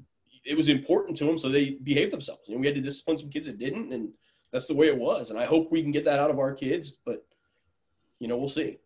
it 0.46 0.56
was 0.56 0.70
important 0.70 1.18
to 1.18 1.26
them, 1.26 1.38
so 1.38 1.50
they 1.50 1.72
behaved 1.72 2.12
themselves. 2.12 2.50
And 2.50 2.60
we 2.60 2.68
had 2.68 2.76
to 2.76 2.82
discipline 2.82 3.18
some 3.18 3.30
kids 3.30 3.48
that 3.48 3.58
didn't, 3.58 3.94
and 3.94 4.10
that's 4.52 4.68
the 4.68 4.76
way 4.76 4.88
it 4.88 4.98
was. 4.98 5.30
And 5.30 5.40
I 5.40 5.46
hope 5.46 5.72
we 5.72 5.82
can 5.82 5.92
get 5.92 6.06
that 6.06 6.20
out 6.20 6.30
of 6.30 6.40
our 6.40 6.54
kids, 6.54 6.98
but 7.06 7.26
you 8.20 8.28
know, 8.28 8.38
we'll 8.38 8.50
see. 8.50 8.78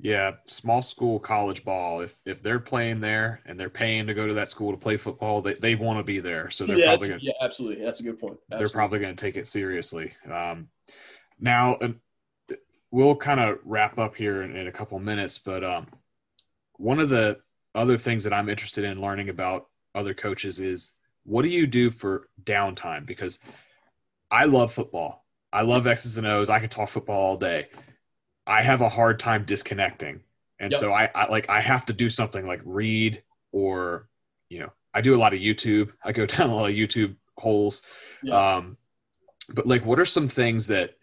Yeah, 0.00 0.36
small 0.46 0.80
school 0.80 1.18
college 1.18 1.64
ball. 1.64 2.00
If 2.02 2.20
if 2.24 2.42
they're 2.42 2.60
playing 2.60 3.00
there 3.00 3.40
and 3.46 3.58
they're 3.58 3.68
paying 3.68 4.06
to 4.06 4.14
go 4.14 4.26
to 4.26 4.34
that 4.34 4.48
school 4.48 4.70
to 4.70 4.76
play 4.76 4.96
football, 4.96 5.42
they, 5.42 5.54
they 5.54 5.74
want 5.74 5.98
to 5.98 6.04
be 6.04 6.20
there. 6.20 6.50
So 6.50 6.66
they're 6.66 6.78
yeah, 6.78 6.86
probably 6.86 7.08
gonna 7.08 7.20
yeah, 7.22 7.32
absolutely. 7.40 7.84
That's 7.84 8.00
a 8.00 8.04
good 8.04 8.18
point. 8.18 8.38
they're 8.48 8.68
probably 8.68 9.00
gonna 9.00 9.14
take 9.14 9.36
it 9.36 9.46
seriously. 9.46 10.14
Um, 10.30 10.68
now 11.40 11.74
uh, 11.74 11.88
we'll 12.92 13.16
kind 13.16 13.40
of 13.40 13.58
wrap 13.64 13.98
up 13.98 14.14
here 14.14 14.42
in, 14.42 14.54
in 14.54 14.68
a 14.68 14.72
couple 14.72 14.98
minutes, 15.00 15.38
but 15.38 15.64
um, 15.64 15.88
one 16.76 17.00
of 17.00 17.08
the 17.08 17.40
other 17.78 17.96
things 17.96 18.24
that 18.24 18.32
I'm 18.32 18.48
interested 18.48 18.84
in 18.84 19.00
learning 19.00 19.28
about 19.28 19.68
other 19.94 20.12
coaches 20.12 20.58
is 20.58 20.94
what 21.22 21.42
do 21.42 21.48
you 21.48 21.66
do 21.66 21.90
for 21.90 22.28
downtime? 22.42 23.06
Because 23.06 23.38
I 24.30 24.44
love 24.46 24.72
football. 24.72 25.24
I 25.52 25.62
love 25.62 25.86
X's 25.86 26.18
and 26.18 26.26
O's. 26.26 26.50
I 26.50 26.58
could 26.58 26.72
talk 26.72 26.88
football 26.88 27.20
all 27.20 27.36
day. 27.36 27.68
I 28.46 28.62
have 28.62 28.80
a 28.80 28.88
hard 28.88 29.20
time 29.20 29.44
disconnecting. 29.44 30.20
And 30.58 30.72
Yep. 30.72 30.80
so 30.80 30.92
I, 30.92 31.08
I 31.14 31.28
like 31.28 31.48
I 31.48 31.60
have 31.60 31.86
to 31.86 31.92
do 31.92 32.10
something 32.10 32.46
like 32.46 32.60
read 32.64 33.22
or 33.52 34.08
you 34.48 34.58
know, 34.58 34.72
I 34.92 35.00
do 35.00 35.14
a 35.14 35.22
lot 35.22 35.32
of 35.32 35.38
YouTube. 35.38 35.92
I 36.04 36.10
go 36.12 36.26
down 36.34 36.50
a 36.50 36.54
lot 36.54 36.68
of 36.68 36.74
YouTube 36.74 37.14
holes. 37.36 37.82
Yeah. 38.24 38.56
Um 38.56 38.76
but 39.54 39.66
like 39.68 39.86
what 39.86 40.00
are 40.00 40.04
some 40.04 40.28
things 40.28 40.66
that 40.66 40.96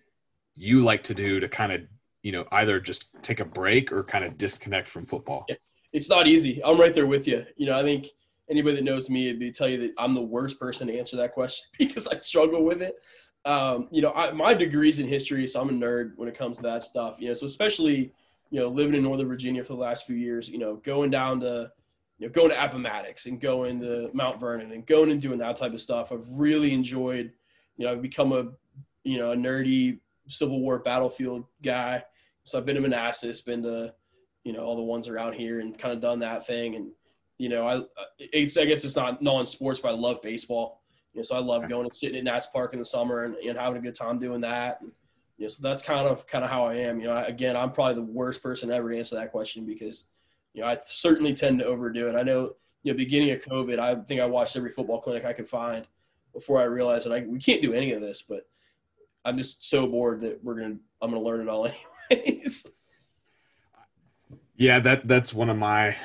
you 0.56 0.82
like 0.82 1.04
to 1.04 1.14
do 1.14 1.40
to 1.40 1.48
kind 1.48 1.72
of, 1.72 1.82
you 2.22 2.34
know, 2.34 2.46
either 2.52 2.82
just 2.82 3.10
take 3.22 3.40
a 3.40 3.46
break 3.46 3.94
or 3.94 4.04
kind 4.04 4.26
of 4.26 4.38
disconnect 4.38 4.90
from 4.90 5.06
football? 5.06 5.46
Yeah. 5.48 5.56
It's 5.96 6.10
not 6.10 6.28
easy. 6.28 6.62
I'm 6.64 6.80
right 6.80 6.93
there 6.93 7.08
with 7.08 7.26
you. 7.26 7.46
You 7.56 7.68
know, 7.68 7.80
I 7.80 7.82
think 7.82 8.08
anybody 8.50 8.76
that 8.76 8.84
knows 8.84 9.10
me 9.10 9.32
they 9.32 9.50
tell 9.50 9.70
you 9.70 9.80
that 9.80 9.93
I'm 9.98 10.14
the 10.14 10.22
worst 10.22 10.60
person 10.60 10.88
to 10.88 11.00
answer 11.00 11.16
that 11.16 11.32
question 11.32 11.68
because 11.80 12.08
I 12.08 12.20
struggle 12.20 12.64
with 12.64 12.82
it. 12.82 12.98
Um, 13.46 13.88
you 13.91 14.02
know, 14.02 14.12
I, 14.12 14.32
my 14.32 14.54
degree's 14.54 15.00
in 15.00 15.08
history, 15.08 15.48
so 15.48 15.62
I'm 15.62 15.70
a 15.70 15.72
nerd 15.72 16.14
when 16.18 16.28
it 16.28 16.38
comes 16.38 16.58
to 16.58 16.64
that 16.64 16.84
stuff. 16.84 17.16
You 17.20 17.30
know, 17.30 17.34
so 17.34 17.46
especially 17.46 18.12
you 18.52 18.60
know 18.60 18.68
living 18.68 18.96
in 18.96 19.04
Northern 19.04 19.28
Virginia 19.28 19.64
for 19.64 19.74
the 19.74 19.80
last 19.80 20.06
few 20.06 20.18
years, 20.18 20.50
you 20.50 20.58
know, 20.58 20.76
going 20.78 21.12
down 21.12 21.39
to 21.39 21.72
you 22.18 22.28
know 22.28 22.34
going 22.34 22.50
to 22.50 22.62
Appomattox 22.62 23.26
and 23.28 23.39
going 23.39 23.80
to 23.80 24.10
Mount 24.14 24.39
Vernon 24.39 24.74
and 24.74 24.86
going 24.86 25.12
and 25.12 25.22
doing 25.22 25.39
that 25.39 25.56
type 25.56 25.74
of 25.74 25.82
stuff. 25.82 26.12
I've 26.12 26.28
really 26.30 26.74
enjoyed. 26.74 27.32
You 27.78 27.86
know, 27.86 27.93
I've 27.93 28.02
become 28.02 28.34
a 28.34 28.52
you 29.04 29.18
know 29.18 29.32
a 29.32 29.36
nerdy 29.36 30.00
Civil 30.28 30.60
War 30.60 30.80
battlefield 30.80 31.46
guy. 31.64 32.04
So 32.43 32.58
I've 32.58 32.66
been 32.66 32.76
to 32.76 32.82
Manassas, 32.82 33.41
been 33.41 33.64
to 33.64 33.93
you 34.46 34.54
know 34.54 34.64
all 34.64 34.78
the 34.78 34.82
ones 34.82 35.10
around 35.10 35.34
here 35.34 35.60
and 35.60 35.78
kind 35.78 35.93
of 35.93 36.00
done 36.00 36.20
that 36.20 36.48
thing. 36.48 36.76
And 36.76 36.91
you 37.38 37.50
know 37.50 37.68
i 37.68 37.82
it's 38.18 38.56
i 38.56 38.64
guess 38.64 38.86
it's 38.86 38.96
not 38.96 39.22
non-sports 39.22 39.82
but 39.82 39.89
i 39.89 39.91
love 39.91 40.22
baseball. 40.22 40.82
You 41.14 41.20
know 41.20 41.24
so 41.24 41.36
i 41.36 41.39
love 41.39 41.68
going 41.68 41.86
and 41.86 41.93
sitting 41.93 42.18
at 42.18 42.24
nats 42.24 42.48
park 42.48 42.72
in 42.72 42.80
the 42.80 42.86
summer 42.86 43.26
and, 43.26 43.36
and 43.36 43.58
having 43.58 43.78
a 43.78 43.82
good 43.82 43.96
time 43.96 44.20
doing 44.20 44.41
that. 44.41 44.80
And, 44.80 44.91
you 45.38 45.43
know 45.43 45.50
so 45.50 45.62
that's 45.62 45.82
kind 45.82 46.08
of 46.08 46.26
kind 46.28 46.46
of 46.46 46.50
how 46.50 46.66
i 46.66 46.76
am. 46.76 47.02
You 47.02 47.08
know 47.08 47.14
I, 47.14 47.24
again 47.24 47.58
i'm 47.58 47.74
probably 47.74 47.96
the 47.96 48.12
worst 48.12 48.41
person 48.41 48.72
ever 48.72 48.89
to 48.89 48.98
answer 48.98 49.16
that 49.16 49.32
question 49.32 49.66
because 49.66 50.06
you 50.54 50.62
know 50.62 50.68
i 50.68 50.78
certainly 50.86 51.34
tend 51.34 51.60
to 51.60 51.66
overdo 51.66 52.08
it. 52.08 52.16
I 52.16 52.24
know 52.24 52.54
you 52.86 52.93
know 52.93 52.98
beginning 52.98 53.32
of 53.32 53.41
covid 53.41 53.80
i 53.80 53.96
think 53.96 54.22
i 54.22 54.26
watched 54.26 54.56
every 54.56 54.72
football 54.72 55.02
clinic 55.02 55.26
i 55.26 55.34
could 55.34 55.50
find 55.50 55.86
before 56.34 56.62
i 56.62 56.64
realized 56.64 57.06
that 57.06 57.14
I, 57.14 57.26
we 57.28 57.39
can't 57.39 57.62
do 57.62 57.74
any 57.74 57.91
of 57.91 58.02
this 58.02 58.22
but 58.22 58.48
i'm 59.26 59.38
just 59.38 59.68
so 59.68 59.88
bored 59.88 60.22
that 60.22 60.41
we're 60.43 60.54
gonna 60.54 60.78
i'm 61.02 61.10
gonna 61.10 61.22
learn 61.22 61.41
it 61.41 61.50
all 61.50 61.70
anyways 62.12 62.68
Yeah, 64.58 64.80
that 64.80 65.08
that's 65.08 65.34
one 65.34 65.49
of 65.49 65.58
my 65.58 65.95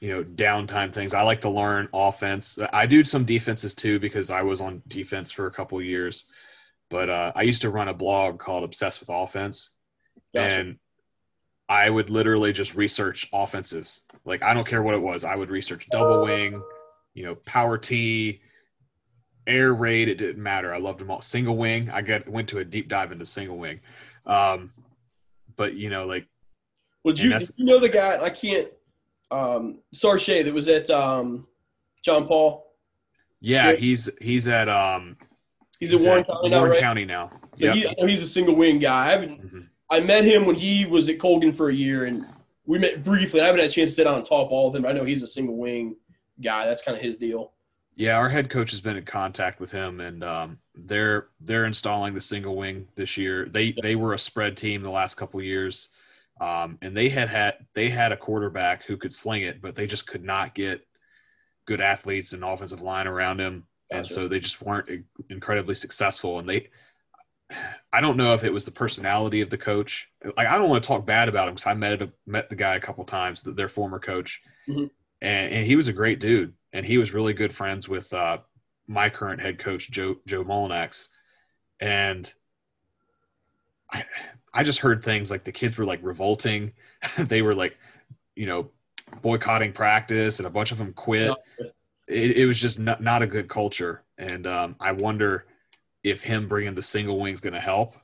you 0.00 0.10
know 0.10 0.24
downtime 0.24 0.92
things. 0.92 1.14
I 1.14 1.22
like 1.22 1.40
to 1.42 1.50
learn 1.50 1.88
offense. 1.92 2.58
I 2.72 2.86
do 2.86 3.04
some 3.04 3.24
defenses 3.24 3.74
too 3.74 3.98
because 3.98 4.30
I 4.30 4.42
was 4.42 4.60
on 4.60 4.82
defense 4.88 5.30
for 5.30 5.46
a 5.46 5.50
couple 5.50 5.78
of 5.78 5.84
years. 5.84 6.24
But 6.88 7.08
uh, 7.08 7.32
I 7.36 7.42
used 7.42 7.62
to 7.62 7.70
run 7.70 7.88
a 7.88 7.94
blog 7.94 8.38
called 8.38 8.64
Obsessed 8.64 8.98
with 9.00 9.10
Offense, 9.10 9.74
gotcha. 10.34 10.54
and 10.54 10.78
I 11.68 11.88
would 11.88 12.10
literally 12.10 12.52
just 12.52 12.74
research 12.74 13.28
offenses. 13.32 14.04
Like 14.24 14.42
I 14.42 14.54
don't 14.54 14.66
care 14.66 14.82
what 14.82 14.94
it 14.94 15.00
was. 15.00 15.24
I 15.24 15.36
would 15.36 15.50
research 15.50 15.86
double 15.90 16.24
wing, 16.24 16.60
you 17.14 17.24
know, 17.24 17.36
power 17.36 17.78
T, 17.78 18.40
air 19.46 19.74
raid. 19.74 20.08
It 20.08 20.18
didn't 20.18 20.42
matter. 20.42 20.74
I 20.74 20.78
loved 20.78 20.98
them 20.98 21.10
all. 21.10 21.20
Single 21.20 21.56
wing. 21.56 21.88
I 21.90 22.02
got 22.02 22.28
went 22.28 22.48
to 22.48 22.58
a 22.58 22.64
deep 22.64 22.88
dive 22.88 23.12
into 23.12 23.24
single 23.26 23.56
wing. 23.56 23.80
Um, 24.26 24.72
but 25.56 25.74
you 25.74 25.90
know, 25.90 26.06
like, 26.06 26.26
would 27.04 27.18
you 27.18 27.36
you 27.56 27.64
know 27.64 27.80
the 27.80 27.88
guy? 27.88 28.22
I 28.22 28.30
can't. 28.30 28.68
Um, 29.30 29.78
Sarche 29.94 30.44
that 30.44 30.52
was 30.52 30.68
at 30.68 30.90
um, 30.90 31.46
John 32.02 32.26
Paul. 32.26 32.74
Yeah, 33.40 33.70
yeah, 33.70 33.76
he's 33.76 34.10
he's 34.20 34.48
at 34.48 34.68
um, 34.68 35.16
he's, 35.78 35.90
he's 35.90 36.06
at 36.06 36.10
Warren 36.10 36.24
County 36.24 36.48
now. 36.50 36.64
Right? 36.64 36.80
County 36.80 37.04
now. 37.04 37.30
Yeah, 37.56 37.72
he, 37.72 37.94
he's 38.06 38.22
a 38.22 38.26
single 38.26 38.54
wing 38.54 38.78
guy. 38.78 39.06
I 39.06 39.10
haven't. 39.10 39.42
Mm-hmm. 39.42 39.60
I 39.90 40.00
met 40.00 40.24
him 40.24 40.46
when 40.46 40.56
he 40.56 40.86
was 40.86 41.08
at 41.08 41.18
Colgan 41.18 41.52
for 41.52 41.68
a 41.68 41.74
year, 41.74 42.04
and 42.04 42.26
we 42.66 42.78
met 42.78 43.02
briefly. 43.02 43.40
I 43.40 43.46
haven't 43.46 43.60
had 43.60 43.70
a 43.70 43.72
chance 43.72 43.90
to 43.90 43.96
sit 43.96 44.04
down 44.04 44.16
and 44.16 44.24
talk 44.24 44.50
all 44.50 44.68
of 44.68 44.72
them. 44.72 44.86
I 44.86 44.92
know 44.92 45.04
he's 45.04 45.22
a 45.22 45.26
single 45.26 45.56
wing 45.56 45.96
guy. 46.40 46.64
That's 46.66 46.82
kind 46.82 46.96
of 46.96 47.02
his 47.02 47.16
deal. 47.16 47.52
Yeah, 47.96 48.16
our 48.16 48.28
head 48.28 48.48
coach 48.48 48.70
has 48.70 48.80
been 48.80 48.96
in 48.96 49.04
contact 49.04 49.60
with 49.60 49.70
him, 49.70 50.00
and 50.00 50.24
um, 50.24 50.58
they're 50.74 51.28
they're 51.40 51.64
installing 51.64 52.14
the 52.14 52.20
single 52.20 52.56
wing 52.56 52.88
this 52.94 53.16
year. 53.16 53.46
They 53.46 53.74
they 53.82 53.96
were 53.96 54.14
a 54.14 54.18
spread 54.18 54.56
team 54.56 54.82
the 54.82 54.90
last 54.90 55.16
couple 55.16 55.42
years, 55.42 55.90
um, 56.40 56.78
and 56.80 56.96
they 56.96 57.08
had 57.08 57.28
had 57.28 57.66
they 57.74 57.88
had 57.88 58.12
a 58.12 58.16
quarterback 58.16 58.84
who 58.84 58.96
could 58.96 59.12
sling 59.12 59.42
it, 59.42 59.60
but 59.60 59.76
they 59.76 59.86
just 59.86 60.06
could 60.06 60.24
not 60.24 60.54
get 60.54 60.86
good 61.66 61.80
athletes 61.80 62.32
and 62.32 62.42
offensive 62.42 62.80
line 62.80 63.06
around 63.06 63.38
him, 63.38 63.66
gotcha. 63.90 63.98
and 63.98 64.08
so 64.08 64.26
they 64.26 64.40
just 64.40 64.62
weren't 64.62 64.90
incredibly 65.28 65.74
successful. 65.74 66.38
And 66.38 66.48
they 66.48 66.68
I 67.92 68.00
don't 68.00 68.16
know 68.16 68.32
if 68.34 68.44
it 68.44 68.52
was 68.52 68.64
the 68.64 68.70
personality 68.70 69.42
of 69.42 69.50
the 69.50 69.58
coach. 69.58 70.10
Like 70.36 70.46
I 70.46 70.56
don't 70.56 70.70
want 70.70 70.82
to 70.82 70.88
talk 70.88 71.04
bad 71.04 71.28
about 71.28 71.46
him 71.46 71.54
because 71.54 71.66
I 71.66 71.74
met 71.74 72.10
met 72.26 72.48
the 72.48 72.56
guy 72.56 72.76
a 72.76 72.80
couple 72.80 73.04
times, 73.04 73.42
their 73.42 73.68
former 73.68 73.98
coach, 73.98 74.40
mm-hmm. 74.66 74.86
and 75.20 75.52
and 75.52 75.66
he 75.66 75.76
was 75.76 75.88
a 75.88 75.92
great 75.92 76.20
dude, 76.20 76.54
and 76.72 76.86
he 76.86 76.96
was 76.96 77.12
really 77.12 77.34
good 77.34 77.54
friends 77.54 77.88
with 77.88 78.12
uh, 78.14 78.38
my 78.86 79.10
current 79.10 79.42
head 79.42 79.58
coach 79.58 79.90
Joe 79.90 80.16
Joe 80.26 80.44
Mullinax, 80.44 81.08
and 81.80 82.32
I 83.92 84.04
I 84.52 84.62
just 84.62 84.80
heard 84.80 85.02
things 85.02 85.30
like 85.30 85.44
the 85.44 85.52
kids 85.52 85.78
were 85.78 85.84
like 85.84 86.00
revolting, 86.02 86.72
they 87.18 87.42
were 87.42 87.54
like, 87.54 87.78
you 88.34 88.46
know, 88.46 88.70
boycotting 89.22 89.72
practice, 89.72 90.38
and 90.38 90.46
a 90.46 90.50
bunch 90.50 90.72
of 90.72 90.78
them 90.78 90.92
quit. 90.92 91.32
It, 92.08 92.36
it 92.38 92.46
was 92.46 92.60
just 92.60 92.78
not, 92.78 93.02
not 93.02 93.22
a 93.22 93.26
good 93.26 93.48
culture, 93.48 94.02
and 94.18 94.46
um, 94.46 94.76
I 94.80 94.92
wonder 94.92 95.46
if 96.02 96.22
him 96.22 96.48
bringing 96.48 96.74
the 96.74 96.82
single 96.82 97.20
wing 97.20 97.34
is 97.34 97.40
going 97.40 97.52
to 97.52 97.60
help. 97.60 97.94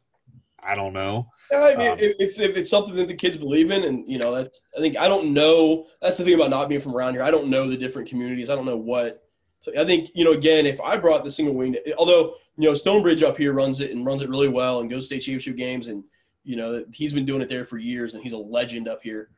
I 0.62 0.74
don't 0.74 0.92
know. 0.92 1.30
Yeah, 1.50 1.60
I 1.60 1.76
mean, 1.76 1.90
um, 1.92 1.98
if, 2.00 2.40
if 2.40 2.56
it's 2.56 2.70
something 2.70 2.94
that 2.96 3.08
the 3.08 3.14
kids 3.14 3.36
believe 3.36 3.70
in, 3.70 3.84
and 3.84 4.10
you 4.10 4.18
know, 4.18 4.34
that's 4.34 4.66
I 4.76 4.80
think 4.80 4.96
I 4.96 5.06
don't 5.06 5.32
know. 5.32 5.86
That's 6.02 6.18
the 6.18 6.24
thing 6.24 6.34
about 6.34 6.50
not 6.50 6.68
being 6.68 6.80
from 6.80 6.94
around 6.94 7.14
here. 7.14 7.22
I 7.22 7.30
don't 7.30 7.48
know 7.48 7.70
the 7.70 7.76
different 7.76 8.08
communities. 8.08 8.50
I 8.50 8.56
don't 8.56 8.66
know 8.66 8.76
what. 8.76 9.22
So 9.60 9.72
I 9.78 9.84
think 9.84 10.10
you 10.14 10.24
know, 10.24 10.32
again, 10.32 10.66
if 10.66 10.80
I 10.80 10.96
brought 10.96 11.24
the 11.24 11.30
single 11.30 11.54
wing, 11.54 11.76
although 11.96 12.34
you 12.56 12.68
know 12.68 12.74
Stone 12.74 13.02
Bridge 13.02 13.22
up 13.22 13.36
here 13.36 13.52
runs 13.52 13.80
it 13.80 13.92
and 13.92 14.04
runs 14.04 14.22
it 14.22 14.28
really 14.28 14.48
well 14.48 14.80
and 14.80 14.90
goes 14.90 15.04
to 15.04 15.06
state 15.06 15.20
championship 15.20 15.56
games, 15.56 15.88
and 15.88 16.02
you 16.46 16.54
know 16.54 16.84
he's 16.92 17.12
been 17.12 17.26
doing 17.26 17.42
it 17.42 17.48
there 17.48 17.66
for 17.66 17.76
years, 17.76 18.14
and 18.14 18.22
he's 18.22 18.32
a 18.32 18.38
legend 18.38 18.88
up 18.88 19.02
here. 19.02 19.30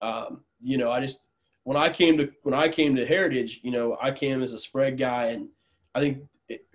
Um, 0.00 0.40
you 0.60 0.78
know, 0.78 0.90
I 0.90 1.00
just 1.00 1.20
when 1.64 1.76
I 1.76 1.90
came 1.90 2.16
to 2.18 2.32
when 2.42 2.54
I 2.54 2.68
came 2.68 2.96
to 2.96 3.06
Heritage, 3.06 3.60
you 3.62 3.70
know, 3.70 3.98
I 4.00 4.10
came 4.10 4.42
as 4.42 4.54
a 4.54 4.58
spread 4.58 4.96
guy, 4.96 5.26
and 5.26 5.48
I 5.94 6.00
think 6.00 6.22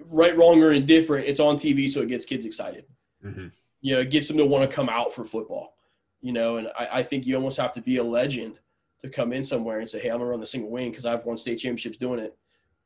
right, 0.05 0.37
wrong, 0.37 0.61
or 0.61 0.71
indifferent, 0.71 1.27
it's 1.27 1.39
on 1.39 1.57
TV, 1.57 1.89
so 1.89 2.01
it 2.01 2.07
gets 2.07 2.25
kids 2.25 2.45
excited. 2.45 2.85
Mm-hmm. 3.25 3.47
You 3.81 3.95
know, 3.95 4.01
it 4.01 4.11
gets 4.11 4.27
them 4.27 4.37
to 4.37 4.45
want 4.45 4.69
to 4.69 4.73
come 4.73 4.89
out 4.89 5.13
for 5.13 5.25
football. 5.25 5.73
You 6.21 6.33
know, 6.33 6.57
and 6.57 6.67
I, 6.77 6.99
I, 6.99 7.03
think 7.03 7.25
you 7.25 7.35
almost 7.35 7.57
have 7.57 7.71
to 7.73 7.81
be 7.81 7.97
a 7.97 8.03
legend 8.03 8.59
to 9.01 9.09
come 9.09 9.31
in 9.31 9.41
somewhere 9.41 9.79
and 9.79 9.89
say, 9.89 9.99
"Hey, 9.99 10.09
I'm 10.09 10.19
gonna 10.19 10.29
run 10.29 10.39
the 10.39 10.47
single 10.47 10.69
wing 10.69 10.91
because 10.91 11.05
I've 11.05 11.25
won 11.25 11.37
state 11.37 11.57
championships 11.57 11.97
doing 11.97 12.19
it." 12.19 12.37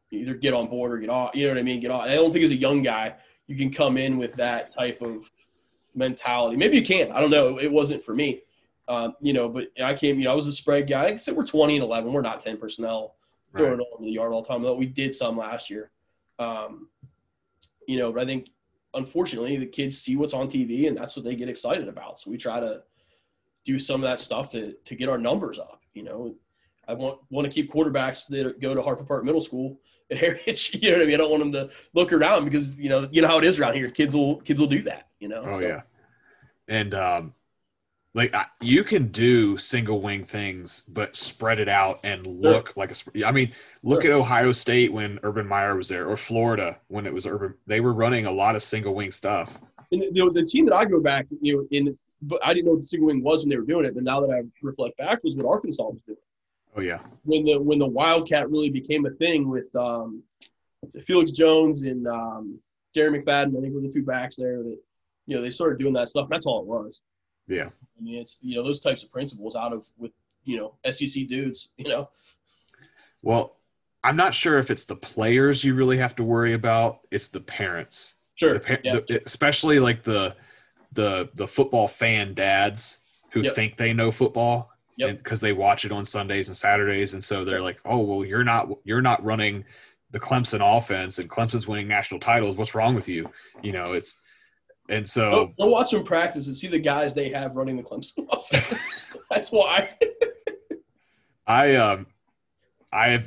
You 0.09 0.19
either 0.19 0.35
get 0.35 0.53
on 0.53 0.67
board 0.67 0.93
or 0.93 0.99
get 0.99 1.09
off. 1.09 1.35
You 1.35 1.47
know 1.47 1.53
what 1.53 1.59
I 1.59 1.63
mean? 1.63 1.81
Get 1.81 1.91
off. 1.91 2.03
I 2.03 2.15
don't 2.15 2.31
think 2.31 2.45
as 2.45 2.51
a 2.51 2.55
young 2.55 2.81
guy 2.81 3.15
you 3.47 3.57
can 3.57 3.71
come 3.71 3.97
in 3.97 4.17
with 4.17 4.35
that 4.35 4.73
type 4.73 5.01
of 5.01 5.29
mentality. 5.95 6.57
Maybe 6.57 6.77
you 6.77 6.83
can. 6.83 7.11
I 7.11 7.19
don't 7.19 7.31
know. 7.31 7.59
It 7.59 7.71
wasn't 7.71 8.03
for 8.03 8.13
me. 8.13 8.41
Um, 8.87 9.15
you 9.21 9.33
know, 9.33 9.47
but 9.49 9.67
I 9.81 9.93
came. 9.93 10.19
You 10.19 10.25
know, 10.25 10.31
I 10.31 10.35
was 10.35 10.47
a 10.47 10.51
spread 10.51 10.87
guy. 10.87 11.05
Like 11.05 11.13
I 11.13 11.17
said, 11.17 11.35
we're 11.35 11.45
20 11.45 11.75
and 11.75 11.83
11. 11.83 12.11
We're 12.11 12.21
not 12.21 12.41
10 12.41 12.57
personnel 12.57 13.15
throwing 13.55 13.77
right. 13.77 13.87
over 13.93 14.03
the 14.03 14.11
yard 14.11 14.33
all 14.33 14.41
the 14.41 14.47
time. 14.47 14.61
Though 14.61 14.75
we 14.75 14.85
did 14.85 15.15
some 15.15 15.37
last 15.37 15.69
year. 15.69 15.91
Um, 16.39 16.89
you 17.87 17.97
know, 17.97 18.11
but 18.11 18.23
I 18.23 18.25
think 18.25 18.49
unfortunately 18.93 19.57
the 19.57 19.65
kids 19.65 19.97
see 19.97 20.15
what's 20.15 20.33
on 20.33 20.47
TV 20.47 20.87
and 20.87 20.97
that's 20.97 21.15
what 21.15 21.25
they 21.25 21.35
get 21.35 21.49
excited 21.49 21.87
about. 21.87 22.19
So 22.19 22.31
we 22.31 22.37
try 22.37 22.59
to 22.59 22.83
do 23.65 23.79
some 23.79 24.03
of 24.03 24.09
that 24.09 24.19
stuff 24.19 24.49
to 24.51 24.73
to 24.73 24.95
get 24.95 25.09
our 25.09 25.17
numbers 25.17 25.59
up. 25.59 25.81
You 25.93 26.03
know, 26.03 26.35
I 26.87 26.93
want 26.93 27.19
want 27.29 27.45
to 27.45 27.51
keep 27.51 27.71
quarterbacks 27.71 28.27
that 28.27 28.59
go 28.59 28.73
to 28.73 28.81
Harper 28.81 29.03
Park 29.03 29.23
Middle 29.23 29.41
School 29.41 29.79
at 30.11 30.17
Heritage. 30.23 30.77
You 30.81 30.91
know 30.91 30.97
what 30.97 31.03
I 31.03 31.05
mean? 31.05 31.15
I 31.15 31.17
don't 31.17 31.31
want 31.31 31.43
them 31.43 31.51
to 31.53 31.69
look 31.93 32.11
around 32.11 32.45
because 32.45 32.75
you 32.75 32.89
know 32.89 33.07
you 33.11 33.21
know 33.21 33.27
how 33.27 33.37
it 33.37 33.43
is 33.43 33.59
around 33.59 33.75
here. 33.75 33.89
Kids 33.89 34.15
will 34.15 34.37
kids 34.41 34.59
will 34.59 34.67
do 34.67 34.83
that. 34.83 35.07
You 35.19 35.29
know. 35.29 35.43
Oh 35.45 35.59
so. 35.59 35.65
yeah, 35.65 35.81
and 36.67 36.93
um, 36.93 37.33
like 38.13 38.35
you 38.61 38.83
can 38.83 39.07
do 39.07 39.57
single 39.57 40.01
wing 40.01 40.23
things 40.23 40.81
but 40.81 41.15
spread 41.15 41.59
it 41.59 41.69
out 41.69 41.99
and 42.03 42.25
look 42.27 42.67
sure. 42.67 42.73
like 42.75 42.91
a 42.91 43.27
i 43.27 43.31
mean 43.31 43.51
look 43.83 44.03
sure. 44.03 44.11
at 44.11 44.17
ohio 44.17 44.51
state 44.51 44.91
when 44.91 45.19
urban 45.23 45.47
meyer 45.47 45.75
was 45.75 45.87
there 45.87 46.07
or 46.07 46.17
florida 46.17 46.79
when 46.87 47.05
it 47.05 47.13
was 47.13 47.25
urban 47.25 47.53
they 47.65 47.81
were 47.81 47.93
running 47.93 48.25
a 48.25 48.31
lot 48.31 48.55
of 48.55 48.63
single 48.63 48.93
wing 48.93 49.11
stuff 49.11 49.59
and 49.91 50.03
you 50.03 50.23
know 50.23 50.31
the 50.31 50.43
team 50.43 50.65
that 50.65 50.75
i 50.75 50.85
go 50.85 50.99
back 50.99 51.25
you 51.41 51.57
know 51.57 51.67
in 51.71 51.97
but 52.23 52.39
i 52.45 52.53
didn't 52.53 52.65
know 52.65 52.71
what 52.71 52.81
the 52.81 52.87
single 52.87 53.07
wing 53.07 53.23
was 53.23 53.41
when 53.41 53.49
they 53.49 53.57
were 53.57 53.65
doing 53.65 53.85
it 53.85 53.93
but 53.93 54.03
now 54.03 54.19
that 54.19 54.31
i 54.31 54.41
reflect 54.61 54.95
back 54.97 55.23
was 55.23 55.35
what 55.35 55.45
arkansas 55.45 55.83
was 55.83 56.01
doing 56.05 56.17
oh 56.75 56.81
yeah 56.81 56.99
when 57.23 57.43
the 57.45 57.57
when 57.57 57.79
the 57.79 57.85
wildcat 57.85 58.49
really 58.49 58.69
became 58.69 59.05
a 59.05 59.11
thing 59.11 59.49
with 59.49 59.73
um, 59.75 60.23
felix 61.05 61.31
jones 61.31 61.83
and 61.83 62.07
um, 62.07 62.59
jerry 62.93 63.21
mcfadden 63.21 63.57
i 63.57 63.61
think 63.61 63.73
were 63.73 63.81
the 63.81 63.91
two 63.91 64.03
backs 64.03 64.35
there 64.35 64.63
that 64.63 64.77
you 65.25 65.35
know 65.35 65.41
they 65.41 65.49
started 65.49 65.79
doing 65.79 65.93
that 65.93 66.09
stuff 66.09 66.27
that's 66.29 66.45
all 66.45 66.61
it 66.61 66.67
was 66.67 67.01
yeah. 67.47 67.69
I 67.97 68.01
mean, 68.01 68.19
it's 68.19 68.39
you 68.41 68.55
know 68.55 68.63
those 68.63 68.79
types 68.79 69.03
of 69.03 69.11
principles 69.11 69.55
out 69.55 69.73
of 69.73 69.85
with 69.97 70.11
you 70.43 70.57
know 70.57 70.91
SEC 70.91 71.27
dudes. 71.27 71.69
You 71.77 71.89
know. 71.89 72.09
Well, 73.21 73.57
I'm 74.03 74.15
not 74.15 74.33
sure 74.33 74.59
if 74.59 74.71
it's 74.71 74.85
the 74.85 74.95
players 74.95 75.63
you 75.63 75.75
really 75.75 75.97
have 75.97 76.15
to 76.17 76.23
worry 76.23 76.53
about. 76.53 77.01
It's 77.11 77.27
the 77.27 77.39
parents. 77.39 78.15
Sure. 78.35 78.55
The 78.55 78.59
pa- 78.59 78.77
yeah. 78.83 78.99
the, 79.07 79.21
especially 79.25 79.79
like 79.79 80.03
the 80.03 80.35
the 80.93 81.29
the 81.35 81.47
football 81.47 81.87
fan 81.87 82.33
dads 82.33 82.99
who 83.31 83.41
yep. 83.41 83.55
think 83.55 83.77
they 83.77 83.93
know 83.93 84.11
football 84.11 84.69
because 84.97 85.43
yep. 85.43 85.49
they 85.49 85.53
watch 85.53 85.85
it 85.85 85.91
on 85.91 86.05
Sundays 86.05 86.47
and 86.47 86.57
Saturdays, 86.57 87.13
and 87.13 87.23
so 87.23 87.43
they're 87.43 87.61
like, 87.61 87.79
"Oh, 87.85 87.99
well, 87.99 88.25
you're 88.25 88.43
not 88.43 88.69
you're 88.83 89.01
not 89.01 89.23
running 89.23 89.65
the 90.11 90.19
Clemson 90.19 90.61
offense, 90.61 91.19
and 91.19 91.29
Clemson's 91.29 91.67
winning 91.67 91.87
national 91.87 92.19
titles. 92.19 92.57
What's 92.57 92.75
wrong 92.75 92.95
with 92.95 93.07
you?" 93.09 93.29
You 93.61 93.71
know, 93.71 93.93
it's 93.93 94.21
and 94.89 95.07
so 95.07 95.53
go, 95.57 95.65
go, 95.65 95.65
watch 95.67 95.91
them 95.91 96.03
practice 96.03 96.47
and 96.47 96.55
see 96.55 96.67
the 96.67 96.79
guys 96.79 97.13
they 97.13 97.29
have 97.29 97.55
running 97.55 97.77
the 97.77 97.83
Clemson 97.83 98.27
offense. 98.31 99.15
That's 99.29 99.51
why. 99.51 99.97
I 101.47 101.75
um 101.75 102.07
I 102.91 103.21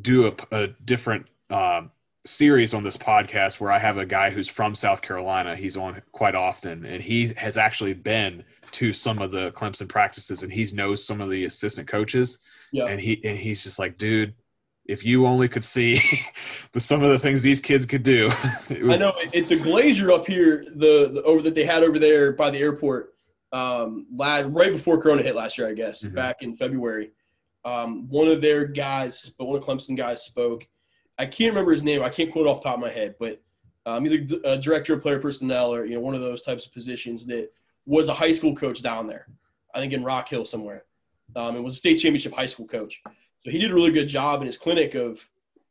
do 0.00 0.28
a, 0.28 0.34
a 0.52 0.66
different 0.84 1.26
um, 1.50 1.90
series 2.24 2.74
on 2.74 2.82
this 2.82 2.96
podcast 2.96 3.60
where 3.60 3.72
I 3.72 3.78
have 3.78 3.98
a 3.98 4.06
guy 4.06 4.30
who's 4.30 4.48
from 4.48 4.74
South 4.74 5.02
Carolina. 5.02 5.56
He's 5.56 5.76
on 5.76 6.00
quite 6.12 6.34
often, 6.34 6.84
and 6.84 7.02
he 7.02 7.28
has 7.36 7.56
actually 7.56 7.94
been 7.94 8.44
to 8.72 8.92
some 8.92 9.20
of 9.20 9.30
the 9.30 9.52
Clemson 9.52 9.88
practices, 9.88 10.42
and 10.42 10.52
he 10.52 10.66
knows 10.72 11.06
some 11.06 11.20
of 11.20 11.30
the 11.30 11.44
assistant 11.44 11.88
coaches. 11.88 12.38
Yeah. 12.72 12.84
And 12.84 13.00
he 13.00 13.20
and 13.24 13.36
he's 13.36 13.62
just 13.62 13.78
like, 13.78 13.98
dude, 13.98 14.34
if 14.88 15.04
you 15.04 15.26
only 15.26 15.48
could 15.48 15.64
see 15.64 16.00
the 16.72 16.80
some 16.80 17.04
of 17.04 17.10
the 17.10 17.18
things 17.18 17.42
these 17.42 17.60
kids 17.60 17.86
could 17.86 18.02
do. 18.02 18.24
Was, 18.70 18.70
I 18.70 18.96
know 18.96 19.12
at 19.34 19.48
the 19.48 19.60
Glazier 19.62 20.10
up 20.10 20.26
here, 20.26 20.64
the, 20.76 21.10
the, 21.12 21.22
over 21.22 21.42
that 21.42 21.54
they 21.54 21.64
had 21.64 21.82
over 21.82 21.98
there 21.98 22.32
by 22.32 22.50
the 22.50 22.58
airport, 22.58 23.14
um, 23.52 24.06
last, 24.14 24.46
right 24.46 24.72
before 24.72 25.00
Corona 25.00 25.22
hit 25.22 25.36
last 25.36 25.58
year, 25.58 25.68
I 25.68 25.74
guess, 25.74 26.02
mm-hmm. 26.02 26.14
back 26.14 26.36
in 26.40 26.56
February. 26.56 27.12
Um, 27.64 28.08
one 28.08 28.28
of 28.28 28.40
their 28.40 28.64
guys, 28.64 29.30
but 29.38 29.44
one 29.44 29.58
of 29.58 29.64
Clemson 29.64 29.96
guys 29.96 30.22
spoke. 30.22 30.66
I 31.18 31.26
can't 31.26 31.50
remember 31.50 31.72
his 31.72 31.82
name. 31.82 32.02
I 32.02 32.08
can't 32.08 32.32
quote 32.32 32.46
off 32.46 32.62
the 32.62 32.68
top 32.68 32.76
of 32.76 32.80
my 32.80 32.90
head, 32.90 33.16
but 33.18 33.42
um, 33.84 34.04
he's 34.04 34.32
a, 34.32 34.36
a, 34.44 34.58
director 34.58 34.94
of 34.94 35.02
player 35.02 35.18
personnel 35.18 35.74
or 35.74 35.84
you 35.84 35.94
know 35.94 36.00
one 36.00 36.14
of 36.14 36.20
those 36.20 36.42
types 36.42 36.66
of 36.66 36.72
positions 36.72 37.26
that 37.26 37.50
was 37.88 38.08
a 38.08 38.14
high 38.14 38.32
school 38.32 38.54
coach 38.54 38.82
down 38.82 39.06
there. 39.06 39.26
I 39.74 39.78
think 39.78 39.92
in 39.92 40.04
Rock 40.04 40.28
Hill 40.28 40.44
somewhere. 40.44 40.84
Um, 41.34 41.56
and 41.56 41.64
was 41.64 41.74
a 41.74 41.78
state 41.78 41.96
championship 41.96 42.34
high 42.34 42.46
school 42.46 42.66
coach. 42.66 43.00
So 43.44 43.50
he 43.50 43.58
did 43.58 43.70
a 43.70 43.74
really 43.74 43.90
good 43.90 44.08
job 44.08 44.40
in 44.40 44.46
his 44.46 44.58
clinic 44.58 44.94
of, 44.94 45.26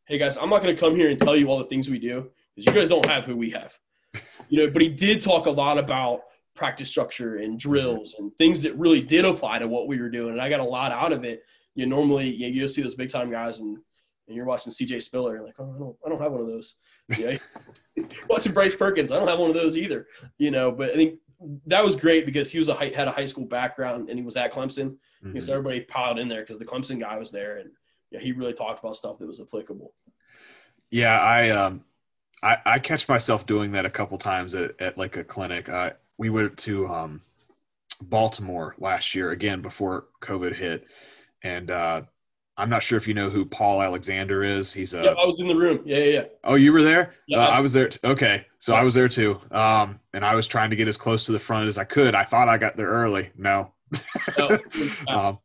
hey 0.05 0.17
guys, 0.17 0.37
I'm 0.37 0.49
not 0.49 0.61
going 0.61 0.75
to 0.75 0.79
come 0.79 0.95
here 0.95 1.09
and 1.09 1.19
tell 1.19 1.35
you 1.35 1.47
all 1.47 1.57
the 1.57 1.65
things 1.65 1.89
we 1.89 1.99
do 1.99 2.29
because 2.55 2.65
you 2.65 2.79
guys 2.79 2.89
don't 2.89 3.05
have 3.05 3.25
who 3.25 3.37
we 3.37 3.51
have. 3.51 3.73
You 4.49 4.65
know, 4.65 4.71
but 4.71 4.81
he 4.81 4.87
did 4.87 5.21
talk 5.21 5.45
a 5.45 5.51
lot 5.51 5.77
about 5.77 6.21
practice 6.55 6.87
structure 6.87 7.37
and 7.37 7.59
drills 7.59 8.15
and 8.17 8.31
things 8.37 8.61
that 8.61 8.73
really 8.77 9.01
did 9.01 9.25
apply 9.25 9.59
to 9.59 9.67
what 9.67 9.89
we 9.89 9.99
were 9.99 10.09
doing. 10.09 10.31
And 10.31 10.41
I 10.41 10.47
got 10.47 10.61
a 10.61 10.63
lot 10.63 10.93
out 10.93 11.11
of 11.11 11.25
it. 11.25 11.43
you 11.75 11.85
normally 11.85 12.33
you, 12.33 12.47
you 12.47 12.67
see 12.69 12.81
those 12.81 12.95
big 12.95 13.09
time 13.09 13.29
guys 13.29 13.59
and, 13.59 13.77
and 14.27 14.35
you're 14.37 14.45
watching 14.45 14.71
CJ 14.71 15.03
Spiller, 15.03 15.35
you're 15.35 15.45
like, 15.45 15.55
oh, 15.59 15.75
I 15.75 15.77
don't, 15.77 15.95
I 16.05 16.09
don't 16.09 16.21
have 16.21 16.31
one 16.31 16.41
of 16.41 16.47
those. 16.47 16.75
Yeah. 17.17 17.37
watching 18.29 18.53
Bryce 18.53 18.75
Perkins, 18.75 19.11
I 19.11 19.19
don't 19.19 19.27
have 19.27 19.39
one 19.39 19.49
of 19.49 19.55
those 19.55 19.75
either. 19.75 20.07
You 20.37 20.51
know, 20.51 20.71
but 20.71 20.91
I 20.91 20.93
think 20.93 21.19
that 21.67 21.83
was 21.83 21.95
great 21.95 22.25
because 22.25 22.51
he 22.51 22.59
was 22.59 22.67
a 22.67 22.73
high, 22.73 22.91
had 22.95 23.07
a 23.07 23.11
high 23.11 23.25
school 23.25 23.45
background 23.45 24.09
and 24.09 24.17
he 24.17 24.25
was 24.25 24.35
at 24.37 24.53
Clemson. 24.53 24.97
Mm-hmm. 25.23 25.39
So 25.39 25.53
everybody 25.53 25.81
piled 25.81 26.19
in 26.19 26.27
there 26.27 26.41
because 26.41 26.59
the 26.59 26.65
Clemson 26.65 26.99
guy 26.99 27.17
was 27.17 27.31
there 27.31 27.57
and 27.57 27.71
yeah, 28.11 28.19
he 28.19 28.31
really 28.31 28.53
talked 28.53 28.79
about 28.79 28.95
stuff 28.95 29.19
that 29.19 29.27
was 29.27 29.41
applicable. 29.41 29.93
Yeah, 30.89 31.19
I 31.19 31.49
um, 31.49 31.83
I, 32.41 32.57
I 32.65 32.79
catch 32.79 33.09
myself 33.09 33.45
doing 33.45 33.71
that 33.73 33.85
a 33.85 33.89
couple 33.89 34.17
times 34.17 34.55
at, 34.55 34.79
at 34.79 34.97
like 34.97 35.17
a 35.17 35.23
clinic. 35.23 35.69
Uh, 35.69 35.91
we 36.17 36.29
went 36.29 36.57
to 36.59 36.87
um, 36.87 37.21
Baltimore 38.01 38.75
last 38.77 39.15
year 39.15 39.31
again 39.31 39.61
before 39.61 40.05
COVID 40.21 40.53
hit, 40.53 40.85
and 41.43 41.71
uh, 41.71 42.03
I'm 42.57 42.69
not 42.69 42.81
sure 42.81 42.97
if 42.97 43.07
you 43.07 43.13
know 43.13 43.29
who 43.29 43.45
Paul 43.45 43.83
Alexander 43.83 44.43
is. 44.43 44.73
He's 44.73 44.95
a. 44.95 45.03
Yeah, 45.03 45.11
I 45.11 45.25
was 45.25 45.39
in 45.39 45.47
the 45.47 45.55
room. 45.55 45.81
Yeah, 45.85 45.97
yeah. 45.97 46.03
yeah. 46.05 46.23
Oh, 46.43 46.55
you 46.55 46.73
were 46.73 46.81
there? 46.81 47.13
Yeah, 47.27 47.39
uh, 47.39 47.49
I 47.49 47.61
was 47.61 47.71
there. 47.71 47.87
T- 47.87 47.99
okay, 48.03 48.45
so 48.57 48.73
I 48.73 48.83
was 48.83 48.95
there 48.95 49.07
too. 49.07 49.39
Um, 49.51 49.99
and 50.13 50.25
I 50.25 50.35
was 50.35 50.47
trying 50.47 50.71
to 50.71 50.75
get 50.75 50.87
as 50.87 50.97
close 50.97 51.25
to 51.27 51.31
the 51.31 51.39
front 51.39 51.67
as 51.67 51.77
I 51.77 51.83
could. 51.83 52.15
I 52.15 52.23
thought 52.23 52.49
I 52.49 52.57
got 52.57 52.75
there 52.75 52.87
early. 52.87 53.29
No. 53.37 53.73
oh, 54.39 54.57
um, 55.07 55.39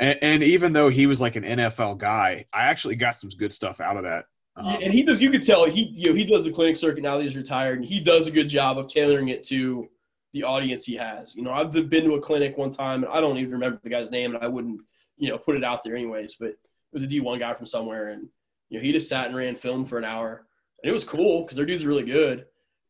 and, 0.00 0.18
and, 0.22 0.42
even 0.42 0.72
though 0.72 0.88
he 0.88 1.06
was 1.06 1.20
like 1.20 1.36
an 1.36 1.44
NFL 1.44 1.98
guy, 1.98 2.44
I 2.52 2.64
actually 2.64 2.96
got 2.96 3.14
some 3.14 3.30
good 3.30 3.52
stuff 3.52 3.80
out 3.80 3.96
of 3.96 4.02
that. 4.02 4.24
Um, 4.56 4.66
yeah, 4.66 4.86
and 4.86 4.92
he 4.92 5.02
does. 5.02 5.20
You 5.20 5.30
could 5.30 5.42
tell 5.42 5.66
he 5.66 5.82
you 5.82 6.08
know 6.08 6.14
he 6.14 6.24
does 6.24 6.46
the 6.46 6.52
clinic 6.52 6.76
circuit 6.76 7.02
now 7.02 7.18
that 7.18 7.24
he's 7.24 7.36
retired, 7.36 7.78
and 7.78 7.84
he 7.84 8.00
does 8.00 8.26
a 8.26 8.30
good 8.30 8.48
job 8.48 8.78
of 8.78 8.88
tailoring 8.88 9.28
it 9.28 9.44
to 9.44 9.88
the 10.32 10.42
audience 10.42 10.84
he 10.84 10.96
has. 10.96 11.34
You 11.34 11.42
know, 11.42 11.52
I've 11.52 11.72
been 11.72 12.04
to 12.04 12.14
a 12.14 12.20
clinic 12.20 12.56
one 12.56 12.70
time, 12.70 13.04
and 13.04 13.12
I 13.12 13.20
don't 13.20 13.36
even 13.36 13.52
remember 13.52 13.80
the 13.82 13.90
guy's 13.90 14.10
name, 14.10 14.34
and 14.34 14.42
I 14.42 14.48
wouldn't 14.48 14.80
you 15.16 15.28
know 15.28 15.38
put 15.38 15.56
it 15.56 15.64
out 15.64 15.82
there 15.84 15.96
anyways. 15.96 16.36
But 16.36 16.50
it 16.50 16.58
was 16.92 17.02
a 17.02 17.06
D1 17.06 17.38
guy 17.38 17.54
from 17.54 17.66
somewhere, 17.66 18.08
and 18.08 18.28
you 18.68 18.78
know 18.78 18.84
he 18.84 18.92
just 18.92 19.08
sat 19.08 19.26
and 19.26 19.36
ran 19.36 19.56
film 19.56 19.84
for 19.84 19.98
an 19.98 20.04
hour, 20.04 20.46
and 20.82 20.90
it 20.90 20.94
was 20.94 21.04
cool 21.04 21.42
because 21.42 21.56
their 21.56 21.66
dude's 21.66 21.86
really 21.86 22.04
good. 22.04 22.46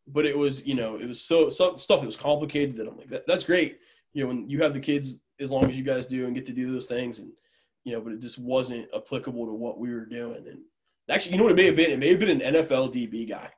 But 0.07 0.27
it 0.27 0.37
was 0.37 0.67
you 0.67 0.75
know 0.75 0.97
it 0.97 1.07
was 1.07 1.21
so, 1.21 1.49
so 1.49 1.77
stuff 1.77 2.01
that 2.01 2.07
was 2.07 2.17
complicated 2.17 2.77
that 2.77 2.89
I'm 2.89 2.97
like 2.97 3.11
that, 3.11 3.27
that's 3.27 3.45
great. 3.45 3.79
You 4.13 4.23
know 4.23 4.29
when 4.29 4.49
you 4.49 4.63
have 4.63 4.75
the 4.75 4.81
kids 4.81 5.21
as 5.41 5.51
long 5.51 5.69
as 5.71 5.77
you 5.77 5.85
guys 5.85 6.07
do 6.07 6.27
and 6.27 6.35
get 6.35 6.47
to 6.47 6.53
do 6.53 6.73
those 6.73 6.87
things, 6.87 7.19
and 7.19 7.31
you 7.85 7.93
know, 7.93 8.01
but 8.01 8.13
it 8.13 8.21
just 8.21 8.39
wasn't 8.39 8.89
applicable 8.95 9.47
to 9.47 9.53
what 9.53 9.79
we 9.79 9.93
were 9.93 10.07
doing. 10.07 10.45
And 10.49 10.61
actually, 11.11 11.33
you 11.33 11.39
know 11.39 11.45
what 11.45 11.53
it 11.53 11.57
may 11.57 11.67
have 11.67 11.77
been? 11.77 11.91
It 11.91 11.99
may 11.99 12.11
have 12.11 12.19
been 12.19 12.41
an 12.41 12.55
NFL 12.55 12.95
DB 12.95 13.29
guy. 13.29 13.51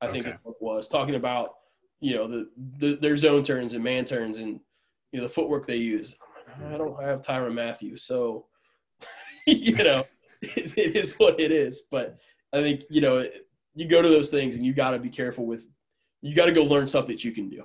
I 0.00 0.08
think 0.08 0.26
okay. 0.26 0.36
it 0.44 0.54
was 0.60 0.88
talking 0.88 1.14
about 1.14 1.54
you 2.00 2.14
know 2.14 2.28
the, 2.28 2.50
the 2.78 2.96
their 2.96 3.16
zone 3.16 3.42
turns 3.42 3.72
and 3.72 3.82
man 3.82 4.04
turns 4.04 4.36
and 4.36 4.60
you 5.12 5.20
know 5.20 5.26
the 5.26 5.32
footwork 5.32 5.66
they 5.66 5.76
use. 5.76 6.14
I 6.72 6.76
don't 6.76 7.02
have 7.02 7.22
Tyrann 7.22 7.54
Mathieu, 7.54 7.96
so 7.96 8.46
you 9.46 9.72
know 9.72 10.04
it, 10.42 10.76
it 10.76 10.96
is 10.96 11.14
what 11.14 11.40
it 11.40 11.50
is. 11.50 11.82
But 11.90 12.18
I 12.52 12.60
think 12.60 12.82
you 12.90 13.00
know 13.00 13.26
you 13.74 13.88
go 13.88 14.02
to 14.02 14.08
those 14.08 14.30
things 14.30 14.56
and 14.56 14.64
you 14.64 14.72
got 14.72 14.90
to 14.90 14.98
be 14.98 15.10
careful 15.10 15.46
with. 15.46 15.64
You 16.22 16.34
got 16.34 16.46
to 16.46 16.52
go 16.52 16.62
learn 16.62 16.88
stuff 16.88 17.06
that 17.08 17.24
you 17.24 17.32
can 17.32 17.50
do. 17.50 17.64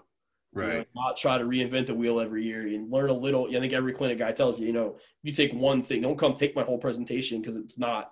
Right. 0.53 0.67
You 0.67 0.79
know, 0.79 0.85
not 0.95 1.17
try 1.17 1.37
to 1.37 1.43
reinvent 1.43 1.85
the 1.85 1.93
wheel 1.93 2.19
every 2.19 2.43
year 2.43 2.61
and 2.67 2.91
learn 2.91 3.09
a 3.09 3.13
little. 3.13 3.47
I 3.47 3.59
think 3.59 3.73
every 3.73 3.93
clinic 3.93 4.17
guy 4.17 4.31
tells 4.31 4.59
you, 4.59 4.67
you 4.67 4.73
know, 4.73 4.95
if 4.97 5.03
you 5.23 5.31
take 5.31 5.53
one 5.53 5.83
thing, 5.83 6.01
don't 6.01 6.17
come 6.17 6.33
take 6.33 6.55
my 6.55 6.63
whole 6.63 6.77
presentation 6.77 7.41
because 7.41 7.55
it's 7.55 7.77
not. 7.77 8.11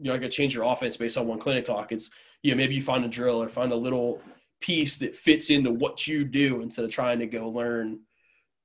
You're 0.00 0.14
not 0.14 0.20
going 0.20 0.30
to 0.30 0.36
change 0.36 0.54
your 0.54 0.64
offense 0.64 0.96
based 0.96 1.18
on 1.18 1.26
one 1.26 1.40
clinic 1.40 1.64
talk. 1.64 1.92
It's 1.92 2.08
you 2.42 2.52
know 2.52 2.56
maybe 2.56 2.74
you 2.74 2.82
find 2.82 3.04
a 3.04 3.08
drill 3.08 3.42
or 3.42 3.48
find 3.48 3.72
a 3.72 3.76
little 3.76 4.20
piece 4.60 4.96
that 4.98 5.14
fits 5.14 5.50
into 5.50 5.70
what 5.70 6.06
you 6.06 6.24
do 6.24 6.62
instead 6.62 6.84
of 6.84 6.92
trying 6.92 7.18
to 7.18 7.26
go 7.26 7.48
learn 7.48 8.00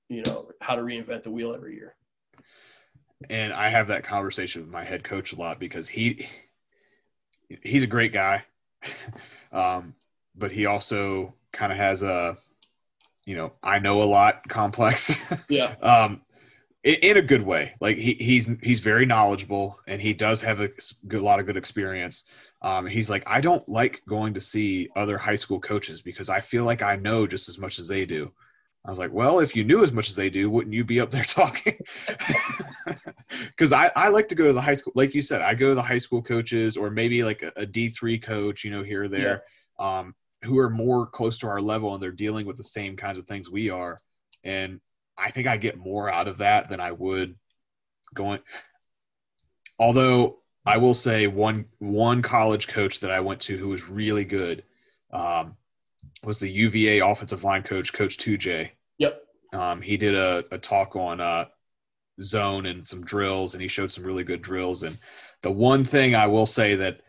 you 0.09 0.23
know 0.25 0.49
how 0.61 0.75
to 0.75 0.81
reinvent 0.81 1.23
the 1.23 1.31
wheel 1.31 1.53
every 1.53 1.75
year. 1.75 1.95
And 3.29 3.53
i 3.53 3.69
have 3.69 3.87
that 3.87 4.03
conversation 4.03 4.61
with 4.61 4.69
my 4.69 4.83
head 4.83 5.03
coach 5.03 5.33
a 5.33 5.37
lot 5.37 5.59
because 5.59 5.87
he 5.87 6.27
he's 7.61 7.83
a 7.83 7.87
great 7.87 8.13
guy. 8.13 8.45
Um, 9.51 9.93
but 10.35 10.51
he 10.51 10.65
also 10.65 11.35
kind 11.51 11.71
of 11.71 11.77
has 11.77 12.01
a 12.01 12.37
you 13.27 13.35
know 13.35 13.53
i 13.61 13.77
know 13.77 14.01
a 14.01 14.03
lot 14.03 14.47
complex. 14.49 15.23
Yeah. 15.47 15.75
Um, 15.79 16.21
in, 16.83 16.95
in, 16.95 17.17
a 17.17 17.21
good 17.21 17.43
way. 17.43 17.75
Like 17.79 17.97
he, 17.97 18.15
he's 18.15 18.49
he's 18.63 18.79
very 18.79 19.05
knowledgeable 19.05 19.79
and 19.85 20.01
he 20.01 20.11
does 20.11 20.41
have 20.41 20.59
a 20.59 20.71
good, 21.07 21.21
lot 21.21 21.39
of 21.39 21.45
good 21.45 21.55
experience. 21.55 22.23
Um, 22.63 22.87
he's 22.87 23.11
like 23.11 23.23
i 23.29 23.39
don't 23.41 23.67
like 23.69 24.01
going 24.07 24.33
to 24.33 24.41
see 24.41 24.89
other 24.95 25.19
high 25.19 25.35
school 25.35 25.59
coaches 25.59 26.01
because 26.01 26.29
i 26.29 26.39
feel 26.39 26.63
like 26.63 26.81
i 26.81 26.95
know 26.95 27.27
just 27.27 27.47
as 27.47 27.59
much 27.59 27.77
as 27.77 27.87
they 27.87 28.05
do 28.05 28.31
I 28.85 28.89
was 28.89 28.99
like, 28.99 29.13
well, 29.13 29.39
if 29.39 29.55
you 29.55 29.63
knew 29.63 29.81
as 29.81 29.93
much 29.93 30.09
as 30.09 30.15
they 30.15 30.29
do, 30.29 30.49
wouldn't 30.49 30.73
you 30.73 30.83
be 30.83 30.99
up 30.99 31.11
there 31.11 31.23
talking? 31.27 31.77
Because 33.47 33.73
I, 33.73 33.91
I 33.95 34.09
like 34.09 34.27
to 34.27 34.35
go 34.35 34.45
to 34.45 34.53
the 34.53 34.61
high 34.61 34.73
school, 34.73 34.93
like 34.95 35.15
you 35.15 35.21
said, 35.21 35.41
I 35.41 35.55
go 35.55 35.69
to 35.69 35.75
the 35.75 35.81
high 35.81 35.97
school 35.97 36.21
coaches 36.21 36.77
or 36.77 36.89
maybe 36.91 37.23
like 37.23 37.41
a 37.41 37.51
a 37.55 37.65
D3 37.65 38.21
coach, 38.21 38.63
you 38.63 38.71
know, 38.71 38.83
here 38.83 39.03
or 39.03 39.07
there, 39.07 39.43
yeah. 39.79 39.99
um, 39.99 40.15
who 40.43 40.59
are 40.59 40.69
more 40.69 41.07
close 41.07 41.39
to 41.39 41.47
our 41.47 41.61
level 41.61 41.93
and 41.93 42.03
they're 42.03 42.11
dealing 42.11 42.45
with 42.45 42.57
the 42.57 42.63
same 42.63 42.95
kinds 42.95 43.17
of 43.17 43.25
things 43.25 43.49
we 43.49 43.69
are. 43.69 43.95
And 44.43 44.79
I 45.17 45.31
think 45.31 45.47
I 45.47 45.57
get 45.57 45.77
more 45.77 46.09
out 46.09 46.27
of 46.27 46.37
that 46.39 46.69
than 46.69 46.79
I 46.79 46.91
would 46.91 47.35
going. 48.13 48.39
Although 49.79 50.39
I 50.65 50.77
will 50.77 50.93
say 50.93 51.27
one 51.27 51.65
one 51.79 52.21
college 52.21 52.67
coach 52.67 52.99
that 53.01 53.11
I 53.11 53.19
went 53.19 53.41
to 53.41 53.57
who 53.57 53.69
was 53.69 53.89
really 53.89 54.25
good. 54.25 54.63
Um, 55.11 55.55
was 56.23 56.39
the 56.39 56.49
UVA 56.49 56.99
offensive 56.99 57.43
line 57.43 57.63
coach, 57.63 57.93
Coach 57.93 58.17
2J. 58.17 58.69
Yep. 58.97 59.23
Um, 59.53 59.81
he 59.81 59.97
did 59.97 60.15
a, 60.15 60.45
a 60.51 60.57
talk 60.57 60.95
on 60.95 61.19
uh, 61.19 61.45
zone 62.21 62.65
and 62.65 62.85
some 62.85 63.01
drills, 63.01 63.53
and 63.53 63.61
he 63.61 63.67
showed 63.67 63.91
some 63.91 64.03
really 64.03 64.23
good 64.23 64.41
drills. 64.41 64.83
And 64.83 64.97
the 65.41 65.51
one 65.51 65.83
thing 65.83 66.15
I 66.15 66.27
will 66.27 66.45
say 66.45 66.75
that 66.75 67.01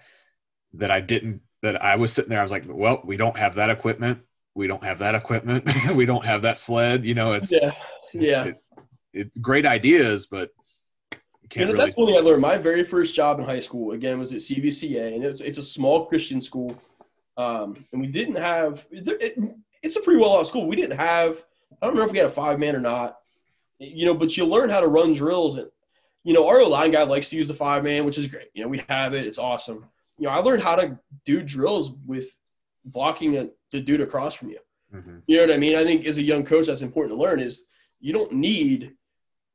that 0.75 0.91
I 0.91 1.01
didn't 1.01 1.41
that 1.63 1.83
I 1.83 1.97
was 1.97 2.13
sitting 2.13 2.29
there, 2.29 2.41
I 2.41 2.43
was 2.43 2.51
like, 2.51 2.65
well, 2.67 3.01
we 3.05 3.17
don't 3.17 3.37
have 3.39 3.55
that 3.55 3.71
equipment. 3.71 4.21
We 4.55 4.67
don't 4.67 4.85
have 4.85 4.99
that 4.99 5.15
equipment. 5.15 5.69
we 5.95 6.07
don't 6.07 6.25
have 6.25 6.43
that 6.43 6.59
sled. 6.59 7.05
You 7.05 7.15
know, 7.15 7.33
it's 7.33 7.53
yeah, 7.53 7.73
yeah. 8.13 8.45
It, 8.45 8.63
it, 9.13 9.43
great 9.43 9.65
ideas, 9.65 10.27
but 10.27 10.51
you 11.55 11.67
know, 11.67 11.73
really... 11.73 11.85
that's 11.85 11.97
one 11.97 12.09
thing 12.09 12.17
I 12.17 12.21
learned. 12.21 12.43
My 12.43 12.59
very 12.59 12.85
first 12.85 13.15
job 13.15 13.39
in 13.39 13.45
high 13.45 13.61
school, 13.61 13.93
again, 13.93 14.19
was 14.19 14.33
at 14.33 14.41
CVCA, 14.41 15.15
and 15.15 15.25
it's 15.25 15.41
it's 15.41 15.59
a 15.59 15.63
small 15.63 16.07
Christian 16.07 16.41
school. 16.41 16.77
Um, 17.37 17.85
and 17.93 18.01
we 18.01 18.07
didn't 18.07 18.37
have 18.37 18.85
it, 18.91 19.39
it's 19.83 19.97
a 19.97 20.01
pretty 20.01 20.21
well 20.21 20.31
off 20.31 20.47
school. 20.47 20.67
We 20.67 20.77
didn't 20.77 20.99
have 20.99 21.45
I 21.83 21.87
don't 21.87 21.95
remember 21.95 22.07
if 22.07 22.13
we 22.13 22.19
had 22.19 22.29
a 22.29 22.31
five 22.31 22.59
man 22.59 22.77
or 22.77 22.81
not, 22.81 23.19
you 23.79 24.07
know, 24.07 24.15
but 24.15 24.37
you 24.37 24.47
learn 24.47 24.71
how 24.71 24.81
to 24.81 24.87
run 24.87 25.15
drills 25.15 25.57
and 25.57 25.69
you 26.25 26.33
know, 26.33 26.49
our 26.49 26.65
line 26.65 26.91
guy 26.91 27.03
likes 27.03 27.29
to 27.29 27.37
use 27.37 27.49
the 27.49 27.55
five 27.55 27.85
man, 27.85 28.05
which 28.07 28.17
is 28.17 28.29
great. 28.29 28.49
You 28.55 28.63
know, 28.63 28.69
we 28.69 28.83
have 28.89 29.15
it, 29.15 29.27
it's 29.27 29.39
awesome. 29.39 29.85
You 30.19 30.27
know, 30.27 30.31
I 30.31 30.39
learned 30.39 30.63
how 30.63 30.77
to 30.77 30.99
do 31.27 31.43
drills 31.43 31.93
with 32.07 32.29
blocking 32.85 33.37
a, 33.37 33.49
the 33.73 33.81
dude 33.81 34.01
across 34.01 34.35
from 34.35 34.49
you. 34.49 34.59
Mm-hmm. 34.95 35.19
You 35.27 35.37
know 35.37 35.47
what 35.47 35.55
I 35.55 35.59
mean? 35.59 35.77
I 35.77 35.85
think 35.85 36.07
as 36.07 36.19
a 36.19 36.23
young 36.23 36.45
coach, 36.45 36.67
that's 36.67 36.83
important 36.83 37.17
to 37.17 37.23
learn 37.23 37.41
is 37.41 37.65
you 38.01 38.13
don't 38.13 38.33
need 38.33 38.93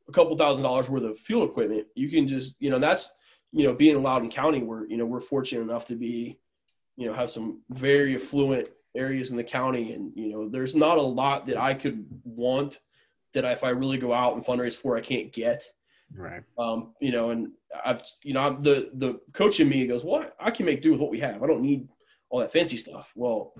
a 0.07 0.11
couple 0.11 0.37
thousand 0.37 0.63
dollars 0.63 0.89
worth 0.89 1.03
of 1.03 1.17
field 1.19 1.49
equipment. 1.49 1.87
You 1.95 2.09
can 2.09 2.27
just, 2.27 2.55
you 2.59 2.69
know, 2.69 2.79
that's, 2.79 3.13
you 3.51 3.63
know, 3.63 3.73
being 3.73 3.95
in 3.95 4.03
Loudoun 4.03 4.29
County 4.29 4.61
where, 4.61 4.85
you 4.85 4.97
know, 4.97 5.05
we're 5.05 5.21
fortunate 5.21 5.61
enough 5.61 5.87
to 5.87 5.95
be, 5.95 6.39
you 6.99 7.07
know, 7.07 7.13
have 7.13 7.29
some 7.29 7.61
very 7.69 8.15
affluent 8.15 8.67
areas 8.93 9.31
in 9.31 9.37
the 9.37 9.43
county. 9.43 9.93
And, 9.93 10.11
you 10.15 10.33
know, 10.33 10.49
there's 10.49 10.75
not 10.75 10.97
a 10.97 11.01
lot 11.01 11.47
that 11.47 11.55
I 11.55 11.73
could 11.73 12.05
want 12.25 12.79
that 13.33 13.45
if 13.45 13.63
I 13.63 13.69
really 13.69 13.97
go 13.97 14.11
out 14.11 14.35
and 14.35 14.45
fundraise 14.45 14.75
for, 14.75 14.97
I 14.97 15.01
can't 15.01 15.31
get. 15.31 15.63
Right. 16.13 16.41
Um, 16.57 16.93
you 16.99 17.13
know, 17.13 17.29
and 17.29 17.51
I've, 17.85 18.03
you 18.25 18.33
know, 18.33 18.41
I'm 18.41 18.61
the, 18.61 18.89
the 18.95 19.21
coach 19.31 19.61
in 19.61 19.69
me 19.69 19.87
goes, 19.87 20.03
well, 20.03 20.29
I 20.39 20.51
can 20.51 20.65
make 20.65 20.81
do 20.81 20.91
with 20.91 20.99
what 20.99 21.09
we 21.09 21.21
have. 21.21 21.41
I 21.41 21.47
don't 21.47 21.61
need 21.61 21.87
all 22.29 22.39
that 22.39 22.51
fancy 22.51 22.75
stuff. 22.75 23.09
Well, 23.15 23.53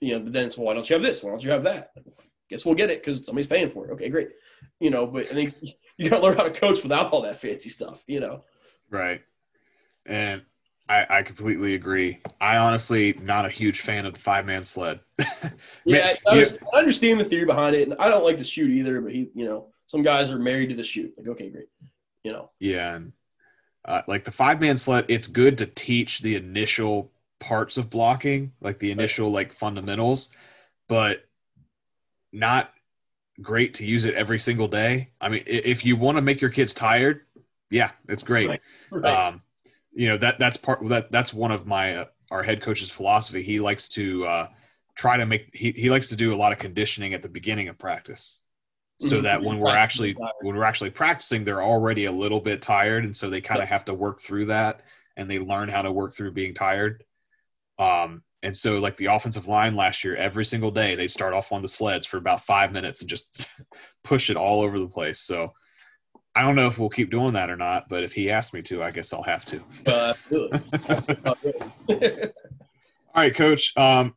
you 0.00 0.14
know, 0.14 0.20
but 0.20 0.32
then 0.32 0.46
it's, 0.46 0.56
well, 0.56 0.66
why 0.66 0.74
don't 0.74 0.88
you 0.88 0.94
have 0.94 1.02
this? 1.02 1.22
Why 1.22 1.30
don't 1.30 1.44
you 1.44 1.50
have 1.50 1.64
that? 1.64 1.92
Guess 2.48 2.64
we'll 2.64 2.76
get 2.76 2.90
it 2.90 3.02
because 3.02 3.26
somebody's 3.26 3.48
paying 3.48 3.70
for 3.70 3.86
it. 3.88 3.92
Okay, 3.92 4.08
great. 4.08 4.30
You 4.80 4.88
know, 4.88 5.06
but 5.06 5.24
I 5.24 5.34
think 5.34 5.54
you 5.98 6.08
got 6.08 6.16
to 6.16 6.22
learn 6.22 6.36
how 6.38 6.44
to 6.44 6.50
coach 6.50 6.82
without 6.82 7.12
all 7.12 7.22
that 7.22 7.40
fancy 7.40 7.68
stuff, 7.68 8.02
you 8.06 8.20
know? 8.20 8.44
Right. 8.88 9.20
And 10.06 10.42
I, 10.88 11.06
I 11.08 11.22
completely 11.22 11.74
agree. 11.74 12.20
I 12.40 12.58
honestly 12.58 13.18
not 13.20 13.44
a 13.44 13.50
huge 13.50 13.80
fan 13.80 14.06
of 14.06 14.12
the 14.14 14.20
five 14.20 14.46
man 14.46 14.62
sled. 14.62 15.00
yeah, 15.84 16.14
I, 16.26 16.44
I, 16.74 16.78
understand 16.78 17.20
the 17.20 17.24
theory 17.24 17.44
behind 17.44 17.74
it, 17.74 17.88
and 17.88 17.96
I 17.98 18.08
don't 18.08 18.24
like 18.24 18.38
the 18.38 18.44
chute 18.44 18.70
either. 18.70 19.00
But 19.00 19.12
he, 19.12 19.30
you 19.34 19.44
know, 19.44 19.68
some 19.86 20.02
guys 20.02 20.30
are 20.30 20.38
married 20.38 20.68
to 20.68 20.76
the 20.76 20.84
chute. 20.84 21.14
Like, 21.16 21.28
okay, 21.28 21.50
great, 21.50 21.68
you 22.22 22.32
know. 22.32 22.50
Yeah, 22.60 22.94
and 22.94 23.12
uh, 23.84 24.02
like 24.06 24.24
the 24.24 24.30
five 24.30 24.60
man 24.60 24.76
sled, 24.76 25.06
it's 25.08 25.28
good 25.28 25.58
to 25.58 25.66
teach 25.66 26.20
the 26.20 26.36
initial 26.36 27.10
parts 27.38 27.76
of 27.76 27.90
blocking, 27.90 28.52
like 28.60 28.78
the 28.78 28.90
initial 28.90 29.30
like 29.30 29.52
fundamentals, 29.52 30.30
but 30.88 31.24
not 32.32 32.72
great 33.42 33.74
to 33.74 33.86
use 33.86 34.04
it 34.04 34.14
every 34.14 34.38
single 34.38 34.68
day. 34.68 35.10
I 35.20 35.28
mean, 35.28 35.42
if 35.46 35.84
you 35.84 35.96
want 35.96 36.16
to 36.16 36.22
make 36.22 36.40
your 36.40 36.50
kids 36.50 36.74
tired, 36.74 37.22
yeah, 37.70 37.90
it's 38.08 38.22
great. 38.22 38.48
Right. 38.48 38.60
Right. 38.90 39.28
Um, 39.28 39.42
you 39.96 40.08
know 40.08 40.18
that 40.18 40.38
that's 40.38 40.56
part 40.58 40.86
that 40.88 41.10
that's 41.10 41.34
one 41.34 41.52
of 41.52 41.66
my 41.66 41.96
uh, 41.96 42.04
our 42.30 42.42
head 42.44 42.62
coach's 42.62 42.90
philosophy. 42.90 43.42
He 43.42 43.60
likes 43.60 43.88
to 43.90 44.26
uh, 44.26 44.48
try 44.96 45.16
to 45.16 45.26
make 45.26 45.54
he, 45.54 45.72
he 45.72 45.90
likes 45.90 46.08
to 46.10 46.16
do 46.16 46.34
a 46.34 46.36
lot 46.36 46.52
of 46.52 46.58
conditioning 46.58 47.14
at 47.14 47.22
the 47.22 47.28
beginning 47.30 47.68
of 47.68 47.78
practice. 47.78 48.42
so 48.98 49.18
Mhm. 49.18 49.22
that 49.24 49.42
when 49.44 49.58
we're 49.60 49.74
actually 49.74 50.14
when 50.42 50.56
we're 50.56 50.64
actually 50.64 50.90
practicing, 50.90 51.44
they're 51.44 51.62
already 51.62 52.06
a 52.06 52.12
little 52.12 52.40
bit 52.40 52.62
tired, 52.62 53.04
and 53.04 53.16
so 53.16 53.30
they 53.30 53.40
kind 53.42 53.62
of 53.62 53.68
have 53.68 53.84
to 53.86 53.94
work 53.94 54.20
through 54.20 54.46
that, 54.46 54.82
and 55.16 55.30
they 55.30 55.38
learn 55.38 55.68
how 55.68 55.82
to 55.82 55.92
work 55.92 56.14
through 56.14 56.32
being 56.32 56.54
tired. 56.54 57.04
Um, 57.78 58.22
and 58.42 58.56
so 58.56 58.78
like 58.78 58.96
the 58.96 59.06
offensive 59.06 59.46
line 59.48 59.76
last 59.76 60.04
year, 60.04 60.16
every 60.16 60.44
single 60.44 60.70
day 60.70 60.94
they'd 60.94 61.08
start 61.10 61.34
off 61.34 61.52
on 61.52 61.62
the 61.62 61.68
sleds 61.68 62.06
for 62.06 62.16
about 62.18 62.42
five 62.44 62.72
minutes 62.72 63.00
and 63.00 63.10
just 63.10 63.48
push 64.04 64.30
it 64.30 64.36
all 64.36 64.60
over 64.62 64.78
the 64.78 64.88
place. 64.88 65.20
So 65.20 65.52
I 66.36 66.42
don't 66.42 66.54
know 66.54 66.66
if 66.66 66.78
we'll 66.78 66.90
keep 66.90 67.10
doing 67.10 67.32
that 67.32 67.48
or 67.48 67.56
not, 67.56 67.88
but 67.88 68.04
if 68.04 68.12
he 68.12 68.30
asks 68.30 68.52
me 68.52 68.60
to, 68.62 68.82
I 68.82 68.90
guess 68.90 69.14
I'll 69.14 69.22
have 69.22 69.46
to. 69.46 69.62
Uh. 69.86 70.12
All 73.14 73.22
right, 73.22 73.34
coach. 73.34 73.74
Um, 73.78 74.14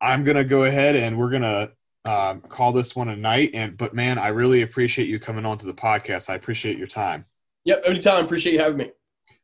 I'm 0.00 0.24
gonna 0.24 0.44
go 0.44 0.64
ahead 0.64 0.96
and 0.96 1.16
we're 1.16 1.30
gonna 1.30 1.70
um, 2.04 2.40
call 2.40 2.72
this 2.72 2.96
one 2.96 3.10
a 3.10 3.16
night. 3.16 3.50
And 3.54 3.76
but 3.76 3.94
man, 3.94 4.18
I 4.18 4.28
really 4.28 4.62
appreciate 4.62 5.06
you 5.06 5.20
coming 5.20 5.46
on 5.46 5.56
to 5.58 5.66
the 5.66 5.72
podcast. 5.72 6.28
I 6.28 6.34
appreciate 6.34 6.78
your 6.78 6.88
time. 6.88 7.24
yep. 7.64 7.80
Anytime. 7.86 8.24
Appreciate 8.24 8.54
you 8.54 8.58
having 8.58 8.78
me. 8.78 8.90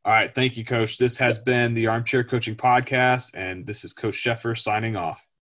All 0.04 0.12
right, 0.12 0.34
thank 0.34 0.56
you, 0.56 0.64
coach. 0.64 0.98
This 0.98 1.16
has 1.18 1.38
been 1.38 1.74
the 1.74 1.86
Armchair 1.86 2.24
Coaching 2.24 2.56
Podcast, 2.56 3.36
and 3.36 3.64
this 3.64 3.84
is 3.84 3.92
Coach 3.92 4.14
Sheffer 4.14 4.58
signing 4.58 4.96
off. 4.96 5.24